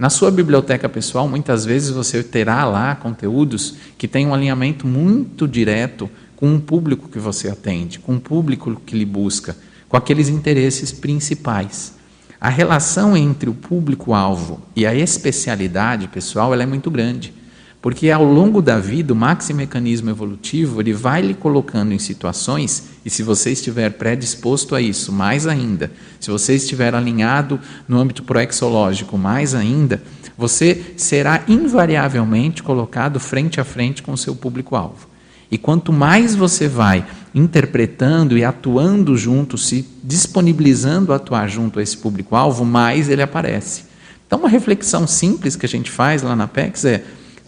Na 0.00 0.08
sua 0.08 0.30
biblioteca 0.30 0.88
pessoal, 0.88 1.28
muitas 1.28 1.66
vezes 1.66 1.90
você 1.90 2.22
terá 2.22 2.64
lá 2.64 2.94
conteúdos 2.94 3.74
que 3.98 4.08
têm 4.08 4.26
um 4.26 4.32
alinhamento 4.32 4.86
muito 4.86 5.46
direto 5.46 6.08
com 6.34 6.54
o 6.54 6.58
público 6.58 7.06
que 7.06 7.18
você 7.18 7.50
atende, 7.50 7.98
com 7.98 8.14
o 8.14 8.20
público 8.20 8.80
que 8.86 8.96
lhe 8.96 9.04
busca, 9.04 9.54
com 9.90 9.98
aqueles 9.98 10.30
interesses 10.30 10.90
principais. 10.90 11.92
A 12.40 12.48
relação 12.48 13.14
entre 13.14 13.50
o 13.50 13.54
público-alvo 13.54 14.62
e 14.74 14.86
a 14.86 14.94
especialidade 14.94 16.08
pessoal 16.08 16.54
é 16.54 16.64
muito 16.64 16.90
grande. 16.90 17.34
Porque 17.82 18.10
ao 18.10 18.22
longo 18.22 18.60
da 18.60 18.78
vida, 18.78 19.14
o 19.14 19.16
maximecanismo 19.16 20.10
evolutivo 20.10 20.80
ele 20.82 20.92
vai 20.92 21.22
lhe 21.22 21.32
colocando 21.32 21.94
em 21.94 21.98
situações, 21.98 22.90
e 23.04 23.08
se 23.08 23.22
você 23.22 23.52
estiver 23.52 23.90
predisposto 23.92 24.74
a 24.74 24.82
isso, 24.82 25.10
mais 25.10 25.46
ainda, 25.46 25.90
se 26.18 26.30
você 26.30 26.56
estiver 26.56 26.94
alinhado 26.94 27.58
no 27.88 27.98
âmbito 27.98 28.22
proexológico, 28.22 29.16
mais 29.16 29.54
ainda, 29.54 30.02
você 30.36 30.92
será 30.96 31.42
invariavelmente 31.48 32.62
colocado 32.62 33.18
frente 33.18 33.60
a 33.60 33.64
frente 33.64 34.02
com 34.02 34.12
o 34.12 34.18
seu 34.18 34.34
público-alvo. 34.34 35.08
E 35.50 35.56
quanto 35.56 35.92
mais 35.92 36.34
você 36.34 36.68
vai 36.68 37.04
interpretando 37.34 38.36
e 38.36 38.44
atuando 38.44 39.16
junto, 39.16 39.56
se 39.56 39.88
disponibilizando 40.04 41.12
a 41.12 41.16
atuar 41.16 41.48
junto 41.48 41.78
a 41.78 41.82
esse 41.82 41.96
público-alvo, 41.96 42.64
mais 42.64 43.08
ele 43.08 43.22
aparece. 43.22 43.84
Então, 44.26 44.38
uma 44.38 44.48
reflexão 44.48 45.06
simples 45.06 45.56
que 45.56 45.66
a 45.66 45.68
gente 45.68 45.90
faz 45.90 46.22
lá 46.22 46.36
na 46.36 46.46
PEX 46.46 46.84
é 46.84 47.02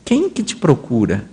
quem 0.04 0.28
que 0.28 0.42
te 0.42 0.56
procura? 0.56 1.24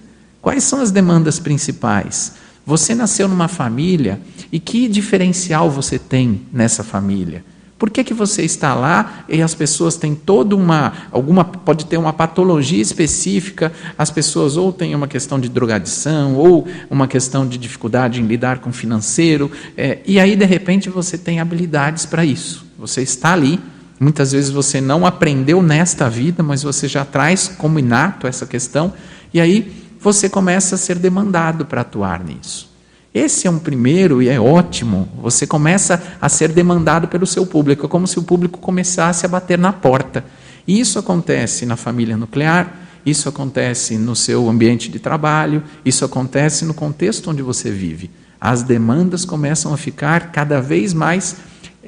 Quais 0.42 0.64
são 0.64 0.82
as 0.82 0.92
demandas 0.92 1.40
principais? 1.40 2.34
Você 2.66 2.94
nasceu 2.94 3.28
numa 3.28 3.48
família 3.48 4.20
e 4.52 4.60
que 4.60 4.88
diferencial 4.88 5.70
você 5.70 5.98
tem 5.98 6.42
nessa 6.54 6.84
família? 6.84 7.44
Por 7.80 7.90
que, 7.90 8.04
que 8.04 8.14
você 8.14 8.44
está 8.44 8.76
lá 8.76 9.24
e 9.30 9.42
as 9.42 9.56
pessoas 9.56 9.96
têm 9.96 10.14
toda 10.14 10.54
uma, 10.54 10.92
alguma, 11.14 11.46
pode 11.46 11.86
ter 11.86 11.96
uma 11.96 12.12
patologia 12.12 12.82
específica, 12.82 13.72
as 13.98 14.12
pessoas 14.12 14.58
ou 14.58 14.74
têm 14.74 14.94
uma 14.94 15.08
questão 15.08 15.40
de 15.40 15.48
drogadição, 15.48 16.36
ou 16.36 16.68
uma 16.90 17.08
questão 17.08 17.48
de 17.48 17.58
dificuldade 17.58 18.22
em 18.22 18.28
lidar 18.28 18.60
com 18.60 18.74
financeiro, 18.74 19.50
é, 19.78 20.00
e 20.06 20.20
aí 20.20 20.36
de 20.36 20.44
repente 20.44 20.90
você 20.90 21.18
tem 21.18 21.40
habilidades 21.40 22.06
para 22.06 22.26
isso. 22.26 22.66
Você 22.78 23.02
está 23.02 23.32
ali, 23.32 23.62
Muitas 24.00 24.32
vezes 24.32 24.50
você 24.50 24.80
não 24.80 25.06
aprendeu 25.06 25.62
nesta 25.62 26.10
vida, 26.10 26.42
mas 26.42 26.64
você 26.64 26.88
já 26.88 27.04
traz 27.04 27.50
como 27.58 27.80
inato 27.80 28.28
essa 28.28 28.46
questão, 28.46 28.94
e 29.34 29.42
aí 29.42 29.90
você 30.00 30.30
começa 30.30 30.76
a 30.76 30.78
ser 30.78 30.96
demandado 30.96 31.66
para 31.66 31.82
atuar 31.82 32.24
nisso. 32.24 32.70
Esse 33.14 33.48
é 33.48 33.52
um 33.52 33.60
primeiro 33.60 34.22
e 34.22 34.30
é 34.30 34.40
ótimo. 34.40 35.10
Você 35.22 35.46
começa 35.46 36.02
a 36.22 36.30
ser 36.30 36.50
demandado 36.50 37.08
pelo 37.08 37.26
seu 37.26 37.46
público, 37.46 37.86
é 37.86 37.90
como 37.90 38.08
se 38.08 38.18
o 38.20 38.24
público 38.24 38.60
começasse 38.60 39.26
a 39.26 39.30
bater 39.30 39.58
na 39.58 39.74
porta. 39.74 40.24
E 40.66 40.80
isso 40.80 41.00
acontece 41.00 41.66
na 41.66 41.76
família 41.76 42.16
nuclear, 42.16 42.72
isso 43.06 43.28
acontece 43.28 43.98
no 43.98 44.16
seu 44.16 44.48
ambiente 44.48 44.90
de 44.90 45.00
trabalho, 45.00 45.64
isso 45.84 46.06
acontece 46.06 46.64
no 46.64 46.74
contexto 46.74 47.32
onde 47.32 47.42
você 47.42 47.72
vive. 47.72 48.12
As 48.40 48.62
demandas 48.64 49.26
começam 49.26 49.74
a 49.74 49.78
ficar 49.78 50.32
cada 50.32 50.62
vez 50.62 50.94
mais 50.94 51.36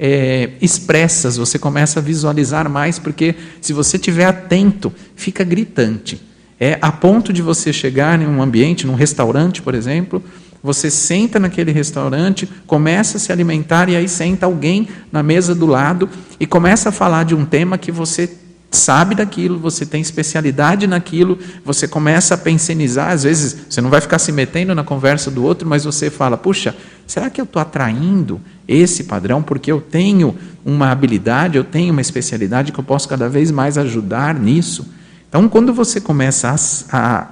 é, 0.04 0.50
expressas, 0.60 1.36
você 1.36 1.60
começa 1.60 2.00
a 2.00 2.02
visualizar 2.02 2.68
mais, 2.68 2.98
porque 2.98 3.36
se 3.60 3.72
você 3.72 3.96
estiver 3.96 4.24
atento, 4.24 4.92
fica 5.14 5.44
gritante. 5.44 6.20
É 6.58 6.76
a 6.82 6.90
ponto 6.90 7.32
de 7.32 7.40
você 7.40 7.72
chegar 7.72 8.20
em 8.20 8.26
um 8.26 8.42
ambiente, 8.42 8.84
num 8.84 8.96
restaurante, 8.96 9.62
por 9.62 9.76
exemplo, 9.76 10.20
você 10.60 10.90
senta 10.90 11.38
naquele 11.38 11.70
restaurante, 11.70 12.48
começa 12.66 13.16
a 13.16 13.20
se 13.20 13.30
alimentar 13.30 13.88
e 13.88 13.94
aí 13.94 14.08
senta 14.08 14.44
alguém 14.44 14.88
na 15.12 15.22
mesa 15.22 15.54
do 15.54 15.66
lado 15.66 16.10
e 16.40 16.48
começa 16.48 16.88
a 16.88 16.92
falar 16.92 17.24
de 17.24 17.36
um 17.36 17.44
tema 17.44 17.78
que 17.78 17.92
você 17.92 18.28
sabe 18.72 19.14
daquilo, 19.14 19.58
você 19.58 19.84
tem 19.84 20.00
especialidade 20.00 20.86
naquilo, 20.86 21.38
você 21.64 21.86
começa 21.86 22.34
a 22.34 22.38
pensionizar, 22.38 23.10
às 23.10 23.22
vezes 23.22 23.66
você 23.68 23.80
não 23.80 23.90
vai 23.90 24.00
ficar 24.00 24.18
se 24.18 24.32
metendo 24.32 24.74
na 24.74 24.82
conversa 24.82 25.30
do 25.30 25.44
outro, 25.44 25.68
mas 25.68 25.84
você 25.84 26.10
fala: 26.10 26.36
puxa, 26.36 26.74
será 27.06 27.28
que 27.28 27.40
eu 27.40 27.44
estou 27.44 27.60
atraindo 27.60 28.40
esse 28.66 29.04
padrão 29.04 29.42
porque 29.42 29.70
eu 29.70 29.80
tenho 29.80 30.36
uma 30.64 30.90
habilidade, 30.90 31.58
eu 31.58 31.64
tenho 31.64 31.92
uma 31.92 32.00
especialidade 32.00 32.72
que 32.72 32.80
eu 32.80 32.84
posso 32.84 33.08
cada 33.08 33.28
vez 33.28 33.50
mais 33.50 33.76
ajudar 33.76 34.34
nisso? 34.34 34.92
Então, 35.28 35.48
quando 35.48 35.72
você 35.72 36.00
começa 36.00 36.54
a, 36.90 36.98
a 36.98 37.28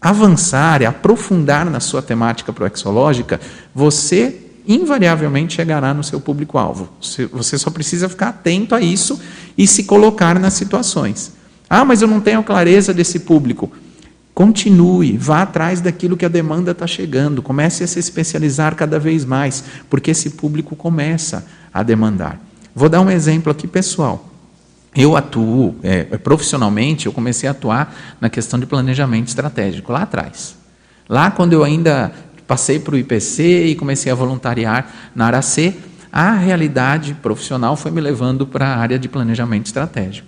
avançar 0.00 0.82
e 0.82 0.86
aprofundar 0.86 1.64
na 1.66 1.80
sua 1.80 2.02
temática 2.02 2.52
proexológica, 2.52 3.40
você 3.74 4.49
invariavelmente 4.66 5.54
chegará 5.54 5.92
no 5.94 6.02
seu 6.02 6.20
público-alvo. 6.20 6.88
Você 7.32 7.58
só 7.58 7.70
precisa 7.70 8.08
ficar 8.08 8.28
atento 8.28 8.74
a 8.74 8.80
isso 8.80 9.20
e 9.56 9.66
se 9.66 9.84
colocar 9.84 10.38
nas 10.38 10.54
situações. 10.54 11.32
Ah, 11.68 11.84
mas 11.84 12.02
eu 12.02 12.08
não 12.08 12.20
tenho 12.20 12.42
clareza 12.42 12.92
desse 12.92 13.20
público. 13.20 13.70
Continue, 14.34 15.18
vá 15.18 15.42
atrás 15.42 15.80
daquilo 15.80 16.16
que 16.16 16.24
a 16.24 16.28
demanda 16.28 16.70
está 16.70 16.86
chegando, 16.86 17.42
comece 17.42 17.84
a 17.84 17.86
se 17.86 17.98
especializar 17.98 18.74
cada 18.74 18.98
vez 18.98 19.24
mais, 19.24 19.64
porque 19.88 20.12
esse 20.12 20.30
público 20.30 20.74
começa 20.74 21.46
a 21.72 21.82
demandar. 21.82 22.40
Vou 22.74 22.88
dar 22.88 23.00
um 23.00 23.10
exemplo 23.10 23.52
aqui 23.52 23.66
pessoal. 23.66 24.28
Eu 24.94 25.16
atuo 25.16 25.76
é, 25.82 26.04
profissionalmente, 26.16 27.06
eu 27.06 27.12
comecei 27.12 27.48
a 27.48 27.52
atuar 27.52 27.94
na 28.20 28.28
questão 28.28 28.58
de 28.58 28.66
planejamento 28.66 29.28
estratégico 29.28 29.92
lá 29.92 30.02
atrás. 30.02 30.56
Lá, 31.08 31.30
quando 31.30 31.52
eu 31.52 31.64
ainda 31.64 32.12
passei 32.50 32.80
para 32.80 32.96
o 32.96 32.98
IPC 32.98 33.66
e 33.66 33.76
comecei 33.76 34.10
a 34.10 34.14
voluntariar 34.16 34.92
na 35.14 35.40
C, 35.40 35.72
a 36.10 36.32
realidade 36.32 37.14
profissional 37.14 37.76
foi 37.76 37.92
me 37.92 38.00
levando 38.00 38.44
para 38.44 38.66
a 38.66 38.76
área 38.76 38.98
de 38.98 39.08
planejamento 39.08 39.66
estratégico. 39.66 40.26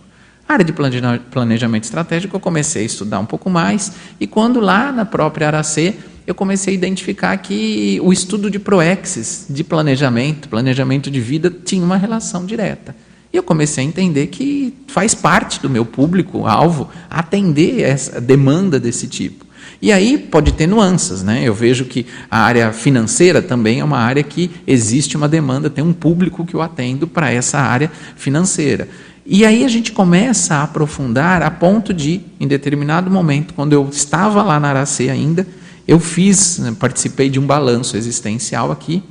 A 0.49 0.53
área 0.53 0.65
de 0.65 0.73
planejamento 0.73 1.83
estratégico 1.83 2.37
eu 2.37 2.41
comecei 2.41 2.83
a 2.83 2.87
estudar 2.87 3.19
um 3.19 3.27
pouco 3.27 3.51
mais, 3.51 3.95
e 4.21 4.29
quando 4.29 4.61
lá 4.61 4.93
na 4.93 5.05
própria 5.05 5.61
C, 5.65 5.97
eu 6.25 6.33
comecei 6.33 6.75
a 6.75 6.77
identificar 6.77 7.37
que 7.39 7.99
o 8.01 8.13
estudo 8.13 8.49
de 8.49 8.61
ProExis, 8.61 9.47
de 9.51 9.65
planejamento, 9.65 10.49
planejamento 10.49 11.11
de 11.11 11.21
vida, 11.21 11.51
tinha 11.51 11.85
uma 11.85 11.97
relação 11.97 12.47
direta. 12.47 12.95
E 13.33 13.37
eu 13.37 13.43
comecei 13.43 13.83
a 13.85 13.89
entender 13.89 14.29
que 14.29 14.73
faz 14.87 15.13
parte 15.13 15.61
do 15.61 15.69
meu 15.69 15.85
público-alvo 15.85 16.89
atender 17.11 17.81
essa 17.81 18.21
demanda 18.21 18.79
desse 18.79 19.09
tipo. 19.09 19.45
E 19.83 19.91
aí 19.91 20.17
pode 20.17 20.53
ter 20.53 20.69
nuances, 20.69 21.25
né? 21.25 21.43
Eu 21.45 21.53
vejo 21.53 21.87
que 21.87 22.07
a 22.31 22.39
área 22.39 22.73
financeira 22.73 23.43
também 23.43 23.81
é 23.81 23.85
uma 23.85 23.99
área 23.99 24.23
que 24.23 24.49
existe 24.65 25.17
uma 25.17 25.29
demanda, 25.29 25.69
tem 25.69 25.83
um 25.83 25.93
público 25.93 26.47
que 26.47 26.55
eu 26.55 26.63
atendo 26.63 27.09
para 27.09 27.33
essa 27.33 27.59
área 27.59 27.91
financeira. 28.15 28.89
E 29.27 29.45
aí 29.45 29.65
a 29.65 29.69
gente 29.69 29.91
começa 29.91 30.55
a 30.55 30.63
aprofundar 30.63 31.43
a 31.43 31.51
ponto 31.51 31.93
de, 31.93 32.21
em 32.39 32.47
determinado 32.47 33.11
momento, 33.11 33.55
quando 33.55 33.73
eu 33.73 33.89
estava 33.91 34.41
lá 34.45 34.61
na 34.61 34.69
Aracê 34.69 35.11
ainda, 35.11 35.45
eu 35.87 35.99
fiz, 35.99 36.59
né, 36.59 36.77
participei 36.79 37.29
de 37.29 37.41
um 37.41 37.47
balanço 37.47 37.97
existencial 37.97 38.71
aqui, 38.71 39.03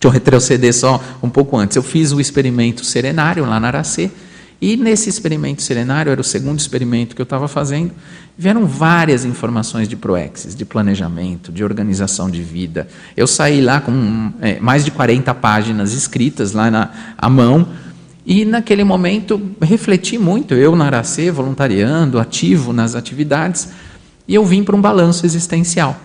Deixa 0.00 0.06
eu 0.06 0.10
retroceder 0.12 0.72
só 0.72 1.02
um 1.20 1.28
pouco 1.28 1.56
antes. 1.56 1.76
Eu 1.76 1.82
fiz 1.82 2.12
o 2.12 2.20
experimento 2.20 2.84
serenário 2.84 3.44
lá 3.44 3.58
na 3.58 3.66
Aracê, 3.66 4.08
e 4.60 4.76
nesse 4.76 5.08
experimento 5.08 5.62
serenário, 5.62 6.10
era 6.10 6.20
o 6.20 6.24
segundo 6.24 6.58
experimento 6.58 7.16
que 7.16 7.22
eu 7.22 7.24
estava 7.24 7.48
fazendo, 7.48 7.92
vieram 8.38 8.64
várias 8.64 9.24
informações 9.24 9.88
de 9.88 9.96
proexis, 9.96 10.54
de 10.54 10.64
planejamento, 10.64 11.50
de 11.50 11.64
organização 11.64 12.30
de 12.30 12.40
vida. 12.40 12.86
Eu 13.16 13.26
saí 13.26 13.60
lá 13.60 13.80
com 13.80 14.32
é, 14.40 14.60
mais 14.60 14.84
de 14.84 14.92
40 14.92 15.34
páginas 15.34 15.92
escritas 15.92 16.52
lá 16.52 16.70
na 16.70 16.90
à 17.18 17.28
mão, 17.28 17.66
e 18.24 18.44
naquele 18.44 18.84
momento 18.84 19.40
refleti 19.60 20.18
muito, 20.18 20.54
eu 20.54 20.76
na 20.76 20.84
Aracê, 20.84 21.30
voluntariando, 21.30 22.20
ativo 22.20 22.72
nas 22.72 22.94
atividades, 22.94 23.70
e 24.28 24.34
eu 24.34 24.44
vim 24.44 24.62
para 24.62 24.76
um 24.76 24.80
balanço 24.80 25.26
existencial. 25.26 25.98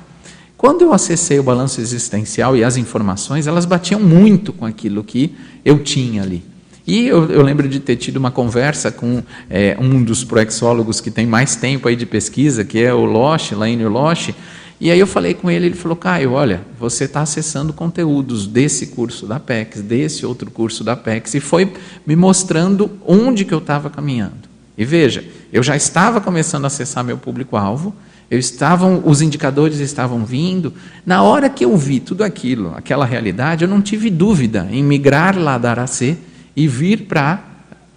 Quando 0.58 0.82
eu 0.82 0.94
acessei 0.94 1.38
o 1.38 1.44
balanço 1.44 1.82
existencial 1.82 2.56
e 2.56 2.64
as 2.64 2.78
informações, 2.78 3.46
elas 3.46 3.66
batiam 3.66 4.00
muito 4.00 4.54
com 4.54 4.66
aquilo 4.66 5.04
que 5.04 5.36
eu 5.64 5.84
tinha 5.84 6.24
ali. 6.24 6.53
E 6.86 7.08
eu, 7.08 7.30
eu 7.32 7.42
lembro 7.42 7.68
de 7.68 7.80
ter 7.80 7.96
tido 7.96 8.18
uma 8.18 8.30
conversa 8.30 8.92
com 8.92 9.24
é, 9.50 9.78
um 9.80 10.04
dos 10.04 10.24
proexólogos 10.24 11.00
que 11.00 11.10
tem 11.10 11.26
mais 11.26 11.56
tempo 11.56 11.88
aí 11.88 11.96
de 11.96 12.06
pesquisa, 12.06 12.66
que 12.66 12.84
é 12.84 12.94
o 12.94 13.06
Losch, 13.06 13.54
Laine 13.54 13.86
Losch, 13.86 14.34
e 14.82 14.92
aí 14.92 15.00
eu 15.00 15.08
falei 15.08 15.34
com 15.34 15.50
ele, 15.50 15.68
ele 15.68 15.76
falou, 15.76 15.96
Caio, 15.96 16.34
olha, 16.34 16.62
você 16.78 17.06
está 17.06 17.22
acessando 17.22 17.72
conteúdos 17.72 18.46
desse 18.46 18.88
curso 18.88 19.26
da 19.26 19.40
PEX, 19.40 19.82
desse 19.82 20.26
outro 20.26 20.52
curso 20.52 20.84
da 20.84 20.94
PEX, 20.94 21.36
e 21.36 21.40
foi 21.40 21.72
me 22.06 22.18
mostrando 22.18 22.92
onde 23.08 23.46
que 23.46 23.54
eu 23.54 23.60
estava 23.60 23.90
caminhando. 23.90 24.50
E 24.78 24.84
veja, 24.84 25.24
eu 25.54 25.64
já 25.64 25.74
estava 25.78 26.20
começando 26.20 26.66
a 26.66 26.68
acessar 26.68 27.02
meu 27.02 27.18
público-alvo, 27.18 27.96
eu 28.30 28.38
estavam, 28.38 29.02
os 29.06 29.22
indicadores 29.22 29.80
estavam 29.80 30.26
vindo. 30.26 30.74
Na 31.06 31.24
hora 31.24 31.50
que 31.50 31.64
eu 31.64 31.78
vi 31.78 32.02
tudo 32.02 32.22
aquilo, 32.22 32.74
aquela 32.76 33.06
realidade, 33.06 33.64
eu 33.64 33.70
não 33.70 33.82
tive 33.82 34.10
dúvida 34.10 34.68
em 34.70 34.84
migrar 34.84 35.38
lá 35.38 35.58
da 35.58 35.72
Aracê 35.72 36.18
e 36.56 36.68
vir 36.68 37.08
para 37.08 37.44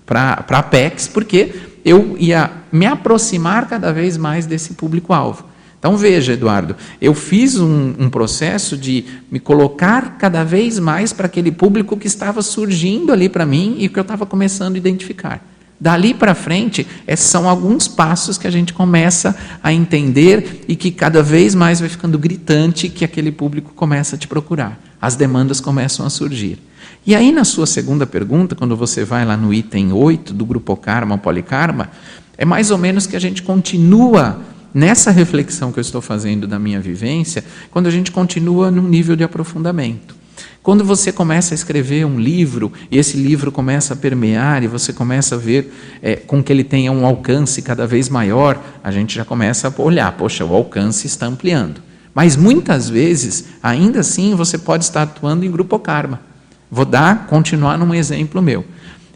a 0.08 0.62
PEX, 0.62 1.08
porque 1.08 1.54
eu 1.84 2.16
ia 2.18 2.50
me 2.72 2.86
aproximar 2.86 3.68
cada 3.68 3.92
vez 3.92 4.16
mais 4.16 4.46
desse 4.46 4.74
público-alvo. 4.74 5.44
Então 5.78 5.96
veja, 5.96 6.32
Eduardo, 6.32 6.74
eu 7.00 7.14
fiz 7.14 7.58
um, 7.58 7.94
um, 7.98 8.10
processo 8.10 8.76
de 8.76 9.04
me 9.30 9.38
colocar 9.38 10.16
cada 10.18 10.42
vez 10.42 10.78
mais 10.78 11.12
para 11.12 11.26
aquele 11.26 11.52
público 11.52 11.96
que 11.96 12.06
estava 12.06 12.42
surgindo 12.42 13.12
ali 13.12 13.28
para 13.28 13.46
mim 13.46 13.76
e 13.78 13.88
que 13.88 13.98
eu 13.98 14.02
estava 14.02 14.26
começando 14.26 14.74
a 14.74 14.78
identificar. 14.78 15.40
Dali 15.78 16.14
para 16.14 16.34
frente, 16.34 16.86
são 17.16 17.48
alguns 17.48 17.86
passos 17.86 18.38
que 18.38 18.46
a 18.46 18.50
gente 18.50 18.72
começa 18.72 19.36
a 19.62 19.72
entender 19.72 20.64
e 20.66 20.74
que 20.74 20.90
cada 20.90 21.22
vez 21.22 21.54
mais 21.54 21.80
vai 21.80 21.88
ficando 21.88 22.18
gritante 22.18 22.88
que 22.88 23.04
aquele 23.04 23.30
público 23.30 23.74
começa 23.74 24.16
a 24.16 24.18
te 24.18 24.26
procurar. 24.26 24.80
As 25.00 25.14
demandas 25.16 25.60
começam 25.60 26.06
a 26.06 26.10
surgir. 26.10 26.58
E 27.06 27.14
aí, 27.14 27.30
na 27.30 27.44
sua 27.44 27.66
segunda 27.66 28.04
pergunta, 28.04 28.56
quando 28.56 28.76
você 28.76 29.04
vai 29.04 29.24
lá 29.24 29.36
no 29.36 29.54
item 29.54 29.92
8 29.92 30.34
do 30.34 30.44
grupo 30.44 30.76
Karma, 30.76 31.16
Polikarma, 31.16 31.88
é 32.36 32.44
mais 32.44 32.72
ou 32.72 32.78
menos 32.78 33.06
que 33.06 33.14
a 33.14 33.20
gente 33.20 33.44
continua 33.44 34.40
nessa 34.74 35.12
reflexão 35.12 35.70
que 35.70 35.78
eu 35.78 35.82
estou 35.82 36.02
fazendo 36.02 36.48
da 36.48 36.58
minha 36.58 36.80
vivência, 36.80 37.44
quando 37.70 37.86
a 37.86 37.92
gente 37.92 38.10
continua 38.10 38.72
num 38.72 38.88
nível 38.88 39.14
de 39.14 39.22
aprofundamento. 39.22 40.16
Quando 40.64 40.82
você 40.82 41.12
começa 41.12 41.54
a 41.54 41.56
escrever 41.56 42.04
um 42.04 42.18
livro 42.18 42.72
e 42.90 42.98
esse 42.98 43.16
livro 43.16 43.52
começa 43.52 43.94
a 43.94 43.96
permear 43.96 44.64
e 44.64 44.66
você 44.66 44.92
começa 44.92 45.36
a 45.36 45.38
ver 45.38 45.72
é, 46.02 46.16
com 46.16 46.42
que 46.42 46.52
ele 46.52 46.64
tenha 46.64 46.90
um 46.90 47.06
alcance 47.06 47.62
cada 47.62 47.86
vez 47.86 48.08
maior, 48.08 48.60
a 48.82 48.90
gente 48.90 49.14
já 49.14 49.24
começa 49.24 49.68
a 49.68 49.80
olhar, 49.80 50.10
poxa, 50.16 50.44
o 50.44 50.52
alcance 50.52 51.06
está 51.06 51.26
ampliando. 51.26 51.80
Mas 52.12 52.34
muitas 52.34 52.88
vezes, 52.88 53.44
ainda 53.62 54.00
assim, 54.00 54.34
você 54.34 54.58
pode 54.58 54.82
estar 54.82 55.02
atuando 55.02 55.44
em 55.44 55.50
grupo 55.52 55.78
karma. 55.78 56.25
Vou 56.70 56.84
dar, 56.84 57.26
continuar 57.26 57.78
num 57.78 57.94
exemplo 57.94 58.42
meu. 58.42 58.64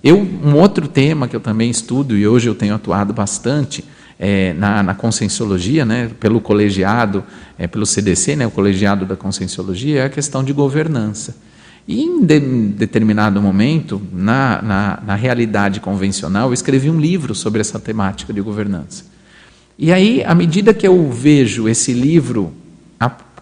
Eu, 0.03 0.19
um 0.19 0.55
outro 0.55 0.89
tema 0.89 1.29
que 1.29 1.37
eu 1.37 1.41
também 1.41 1.69
estudo 1.69 2.17
e 2.17 2.27
hoje 2.27 2.49
eu 2.49 2.55
tenho 2.55 2.75
atuado 2.75 3.13
bastante 3.13 3.85
é, 4.19 4.53
na, 4.55 4.83
na 4.83 4.95
conscienciologia, 4.95 5.85
né, 5.85 6.11
pelo 6.21 6.41
colegiado, 6.41 7.25
é, 7.59 7.67
pelo 7.67 7.85
CDC, 7.85 8.37
né, 8.37 8.47
o 8.47 8.51
colegiado 8.51 9.05
da 9.05 9.17
conscienciologia, 9.17 10.03
é 10.03 10.05
a 10.05 10.11
questão 10.11 10.45
de 10.45 10.53
governança. 10.53 11.37
E 11.89 12.03
em 12.03 12.25
de, 12.25 12.39
determinado 12.39 13.41
momento, 13.41 14.01
na, 14.13 14.63
na, 14.63 15.03
na 15.07 15.15
realidade 15.15 15.81
convencional, 15.81 16.49
eu 16.49 16.55
escrevi 16.55 16.89
um 16.89 17.01
livro 17.01 17.35
sobre 17.35 17.61
essa 17.61 17.81
temática 17.81 18.33
de 18.33 18.41
governança. 18.41 19.05
E 19.79 19.91
aí, 19.93 20.23
à 20.25 20.35
medida 20.35 20.75
que 20.75 20.87
eu 20.87 21.11
vejo 21.11 21.67
esse 21.67 21.93
livro 21.93 22.53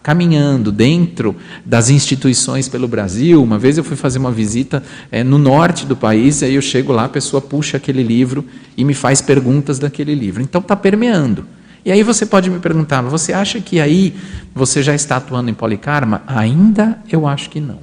caminhando 0.09 0.73
dentro 0.73 1.37
das 1.67 1.91
instituições 1.91 2.67
pelo 2.67 2.89
Brasil. 2.89 3.43
Uma 3.43 3.59
vez 3.59 3.77
eu 3.77 3.85
fui 3.85 3.95
fazer 3.95 4.19
uma 4.19 4.33
visita 4.33 4.83
é, 5.13 5.23
no 5.23 5.37
norte 5.37 5.85
do 5.85 5.95
país, 5.95 6.41
e 6.41 6.47
aí 6.47 6.55
eu 6.55 6.63
chego 6.63 6.95
lá, 6.95 7.05
a 7.05 7.09
pessoa 7.11 7.43
puxa 7.43 7.77
aquele 7.77 8.03
livro 8.03 8.43
e 8.75 8.87
me 8.87 8.95
faz 8.95 9.21
perguntas 9.21 9.79
daquele 9.79 10.15
livro. 10.15 10.41
Então 10.41 10.63
está 10.63 10.75
permeando. 10.75 11.45
E 11.85 11.93
aí 11.93 12.03
você 12.03 12.25
pode 12.25 12.49
me 12.49 12.59
perguntar, 12.59 13.03
você 13.03 13.35
acha 13.35 13.61
que 13.61 13.81
aí 13.81 14.15
você 14.55 14.83
já 14.83 14.95
está 14.95 15.19
atuando 15.19 15.51
em 15.51 15.55
polikarma? 15.55 16.23
Ainda 16.27 16.99
eu 17.13 17.27
acho 17.27 17.51
que 17.51 17.61
não. 17.61 17.81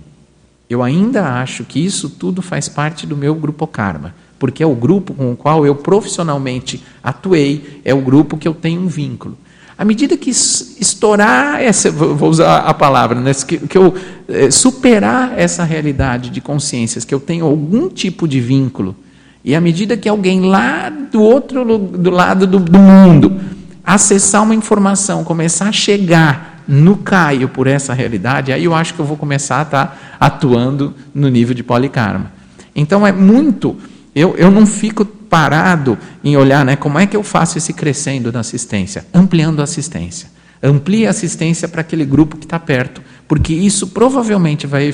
Eu 0.67 0.81
ainda 0.81 1.29
acho 1.39 1.63
que 1.63 1.79
isso 1.79 2.09
tudo 2.09 2.41
faz 2.41 2.67
parte 2.67 3.05
do 3.05 3.15
meu 3.15 3.35
grupo 3.35 3.67
karma, 3.67 4.15
porque 4.39 4.63
é 4.63 4.65
o 4.65 4.73
grupo 4.73 5.13
com 5.13 5.31
o 5.31 5.37
qual 5.37 5.63
eu 5.63 5.75
profissionalmente 5.75 6.83
atuei, 7.03 7.81
é 7.85 7.93
o 7.93 8.01
grupo 8.01 8.35
que 8.35 8.47
eu 8.47 8.53
tenho 8.55 8.81
um 8.81 8.87
vínculo. 8.87 9.37
À 9.77 9.83
medida 9.83 10.15
que 10.15 10.29
estourar 10.29 11.61
essa, 11.61 11.91
vou 11.91 12.29
usar 12.29 12.59
a 12.59 12.73
palavra, 12.73 13.19
né, 13.19 13.33
que, 13.33 13.57
que 13.57 13.77
eu 13.77 13.93
é, 14.27 14.49
superar 14.49 15.33
essa 15.37 15.63
realidade 15.65 16.29
de 16.29 16.39
consciências, 16.39 17.03
que 17.03 17.13
eu 17.13 17.19
tenho 17.19 17.45
algum 17.45 17.89
tipo 17.89 18.27
de 18.27 18.39
vínculo, 18.39 18.95
e 19.43 19.53
à 19.53 19.59
medida 19.59 19.97
que 19.97 20.07
alguém 20.07 20.41
lá 20.41 20.89
do 20.89 21.21
outro 21.21 21.77
do 21.77 22.09
lado 22.09 22.47
do, 22.47 22.57
do 22.57 22.79
mundo 22.79 23.39
acessar 23.83 24.41
uma 24.41 24.55
informação, 24.55 25.23
começar 25.23 25.67
a 25.67 25.71
chegar 25.71 26.63
no 26.67 26.97
Caio 26.97 27.47
por 27.49 27.67
essa 27.67 27.93
realidade, 27.93 28.51
aí 28.51 28.63
eu 28.63 28.73
acho 28.73 28.93
que 28.93 28.99
eu 28.99 29.05
vou 29.05 29.17
começar 29.17 29.59
a 29.59 29.61
estar 29.61 30.17
atuando 30.19 30.95
no 31.13 31.29
nível 31.29 31.53
de 31.53 31.63
polikarma. 31.63 32.31
Então 32.75 33.05
é 33.05 33.11
muito. 33.11 33.75
Eu, 34.15 34.35
eu 34.35 34.49
não 34.49 34.65
fico 34.65 35.05
parado 35.29 35.97
em 36.23 36.35
olhar 36.37 36.63
né, 36.65 36.75
como 36.75 36.99
é 36.99 37.05
que 37.05 37.15
eu 37.15 37.23
faço 37.23 37.57
esse 37.57 37.73
crescendo 37.73 38.31
da 38.31 38.39
assistência, 38.39 39.05
ampliando 39.13 39.59
a 39.59 39.63
assistência. 39.63 40.29
Amplie 40.63 41.05
a 41.05 41.11
assistência 41.11 41.67
para 41.67 41.81
aquele 41.81 42.05
grupo 42.05 42.37
que 42.37 42.45
está 42.45 42.57
perto, 42.57 43.01
porque 43.27 43.53
isso 43.53 43.87
provavelmente 43.87 44.65
vai 44.65 44.93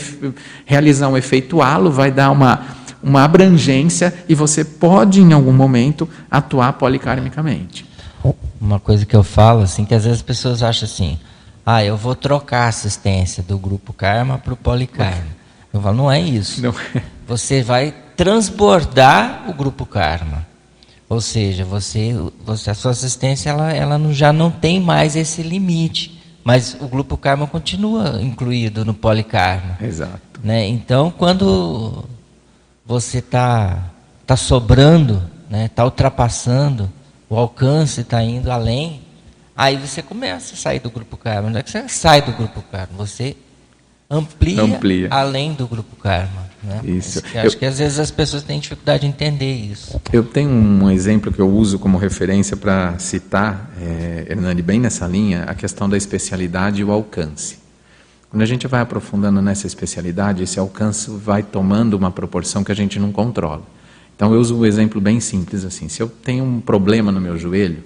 realizar 0.66 1.08
um 1.08 1.16
efeito 1.16 1.62
halo, 1.62 1.92
vai 1.92 2.12
dar 2.12 2.32
uma, 2.32 2.66
uma 3.02 3.24
abrangência 3.24 4.14
e 4.28 4.36
você 4.36 4.66
pode, 4.66 5.22
em 5.22 5.32
algum 5.32 5.54
momento, 5.54 6.10
atuar 6.30 6.74
policarmicamente. 6.74 7.86
uma 8.60 8.80
coisa 8.80 9.06
que 9.06 9.16
eu 9.16 9.24
falo, 9.24 9.62
assim, 9.62 9.86
que 9.86 9.94
às 9.94 10.04
vezes 10.04 10.20
as 10.20 10.24
pessoas 10.24 10.62
acham 10.62 10.86
assim, 10.86 11.18
ah, 11.66 11.84
eu 11.84 11.96
vou 11.96 12.16
trocar 12.16 12.66
a 12.66 12.68
assistência 12.68 13.44
do 13.44 13.58
grupo 13.58 13.94
Karma 13.94 14.38
para 14.38 14.54
o 14.54 14.58
Polikarma. 14.58 15.42
Eu 15.74 15.80
falo, 15.82 15.96
não 15.96 16.12
é 16.12 16.20
isso. 16.20 16.62
Não. 16.62 16.74
É. 16.96 17.02
Você 17.28 17.64
vai 17.64 17.94
transbordar 18.22 19.50
o 19.50 19.54
grupo 19.54 19.84
Karma. 19.84 20.46
Ou 21.10 21.20
seja, 21.20 21.66
você, 21.66 22.16
você 22.46 22.70
a 22.70 22.76
sua 22.76 22.92
assistência 22.92 23.50
ela, 23.50 23.74
ela 23.74 23.98
não, 23.98 24.14
já 24.14 24.32
não 24.32 24.52
tem 24.52 24.80
mais 24.80 25.16
esse 25.16 25.42
limite. 25.42 26.22
Mas 26.44 26.78
o 26.80 26.88
grupo 26.88 27.18
Karma 27.18 27.48
continua 27.48 28.20
incluído 28.22 28.86
no 28.86 28.94
Polikarma. 28.94 29.76
Exato. 29.82 30.22
Né? 30.44 30.68
Então, 30.68 31.10
quando 31.10 32.06
você 32.86 33.18
está 33.18 33.90
tá 34.28 34.36
sobrando, 34.36 35.16
está 35.16 35.28
né? 35.50 35.68
Tá 35.68 35.84
ultrapassando, 35.84 36.92
o 37.28 37.36
alcance 37.36 38.02
está 38.02 38.24
indo 38.24 38.52
além, 38.52 39.02
aí 39.58 39.78
você 39.78 40.04
começa 40.04 40.54
a 40.54 40.58
sair 40.58 40.80
do 40.80 40.92
grupo 40.92 41.18
Karma. 41.18 41.50
Não 41.50 41.60
é 41.60 41.64
que 41.64 41.72
você 41.72 41.90
sai 41.90 42.22
do 42.22 42.34
grupo 42.34 42.64
Karma, 42.72 42.94
você 42.96 43.36
amplia, 44.08 44.62
amplia. 44.62 45.08
além 45.10 45.54
do 45.54 45.66
grupo 45.66 45.96
Karma. 45.96 46.51
Né? 46.64 46.82
Isso. 46.84 47.22
Eu 47.34 47.42
acho 47.42 47.56
eu, 47.56 47.60
que 47.60 47.66
às 47.66 47.80
vezes 47.80 48.00
as 48.00 48.12
pessoas 48.12 48.44
têm 48.44 48.60
dificuldade 48.60 49.02
de 49.02 49.08
entender 49.08 49.54
isso. 49.54 50.00
Eu 50.14 50.24
tenho 50.24 50.50
um 50.50 50.90
exemplo 50.90 51.32
que 51.32 51.40
eu 51.40 51.50
uso 51.50 51.80
como 51.80 51.98
referência 51.98 52.56
para 52.56 52.98
citar, 53.00 53.72
é, 53.82 54.28
Hernani, 54.30 54.62
bem 54.62 54.80
nessa 54.80 55.08
linha, 55.08 55.44
a 55.44 55.56
questão 55.56 55.90
da 55.90 55.98
especialidade 55.98 56.82
e 56.82 56.84
o 56.84 56.92
alcance. 56.92 57.60
Quando 58.30 58.44
a 58.44 58.46
gente 58.46 58.66
vai 58.68 58.80
aprofundando 58.80 59.42
nessa 59.42 59.68
especialidade, 59.68 60.44
esse 60.44 60.58
alcance 60.58 61.10
vai 61.10 61.44
tomando 61.44 61.96
uma 61.96 62.12
proporção 62.12 62.64
que 62.64 62.72
a 62.72 62.76
gente 62.76 62.98
não 62.98 63.12
controla. 63.12 63.64
Então 64.16 64.34
eu 64.34 64.40
uso 64.40 64.56
um 64.56 64.66
exemplo 64.66 65.02
bem 65.02 65.20
simples 65.20 65.66
assim. 65.66 65.90
Se 65.90 66.02
eu 66.02 66.08
tenho 66.08 66.44
um 66.44 66.62
problema 66.62 67.12
no 67.12 67.20
meu 67.20 67.38
joelho, 67.38 67.84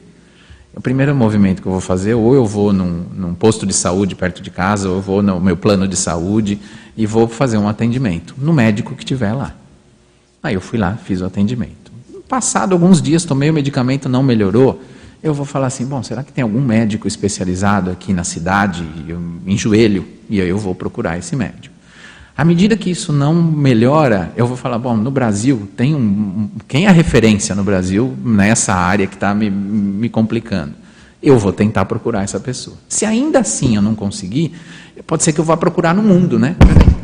o 0.76 0.82
primeiro 0.82 1.16
movimento 1.16 1.62
que 1.62 1.68
eu 1.68 1.72
vou 1.72 1.80
fazer, 1.80 2.14
ou 2.14 2.36
eu 2.36 2.46
vou 2.46 2.74
num, 2.74 3.06
num, 3.16 3.34
posto 3.34 3.66
de 3.66 3.74
saúde 3.74 4.14
perto 4.14 4.42
de 4.42 4.52
casa, 4.52 4.90
ou 4.90 4.98
eu 4.98 5.02
vou 5.02 5.24
no 5.24 5.40
meu 5.40 5.56
plano 5.56 5.88
de 5.88 5.96
saúde 5.96 6.60
e 6.98 7.06
vou 7.06 7.28
fazer 7.28 7.58
um 7.58 7.68
atendimento 7.68 8.36
no 8.38 8.54
médico 8.54 8.96
que 8.96 9.04
tiver 9.04 9.34
lá. 9.34 9.56
Aí 10.42 10.54
eu 10.54 10.62
fui 10.62 10.78
lá, 10.78 10.94
fiz 10.96 11.22
o 11.22 11.26
atendimento. 11.26 11.92
Passado 12.28 12.74
alguns 12.74 13.02
dias, 13.02 13.26
tomei 13.26 13.50
o 13.50 13.54
medicamento, 13.54 14.08
não 14.08 14.24
melhorou. 14.24 14.82
Eu 15.22 15.34
vou 15.34 15.46
falar 15.46 15.68
assim: 15.68 15.86
bom, 15.86 16.02
será 16.04 16.24
que 16.24 16.32
tem 16.32 16.44
algum 16.44 16.62
médico 16.62 17.08
especializado 17.08 17.92
aqui 17.92 18.14
na 18.14 18.24
cidade 18.24 18.88
em 19.46 19.58
joelho? 19.58 20.06
E 20.30 20.42
aí 20.42 20.50
eu 20.50 20.58
vou 20.58 20.76
procurar 20.76 21.18
esse 21.18 21.36
médico. 21.36 21.74
À 22.38 22.44
medida 22.44 22.76
que 22.76 22.90
isso 22.90 23.14
não 23.14 23.34
melhora, 23.34 24.34
eu 24.36 24.46
vou 24.46 24.58
falar, 24.58 24.78
bom, 24.78 24.98
no 24.98 25.10
Brasil 25.10 25.70
tem 25.78 25.96
um, 25.96 26.50
quem 26.68 26.86
é 26.86 26.90
a 26.90 26.92
referência 26.92 27.56
no 27.56 27.64
Brasil 27.64 28.14
nessa 28.26 28.74
área 28.74 29.08
que 29.08 29.14
está 29.16 29.34
me, 29.34 29.50
me 29.50 30.10
complicando? 30.10 30.74
Eu 31.24 31.40
vou 31.40 31.54
tentar 31.54 31.86
procurar 31.86 32.24
essa 32.24 32.40
pessoa. 32.40 32.76
Se 32.90 33.06
ainda 33.06 33.40
assim 33.40 33.78
eu 33.78 33.82
não 33.82 33.96
conseguir, 33.96 34.54
pode 35.06 35.24
ser 35.24 35.34
que 35.34 35.40
eu 35.40 35.46
vá 35.46 35.58
procurar 35.58 35.94
no 35.94 36.02
mundo, 36.02 36.40
né? 36.40 36.56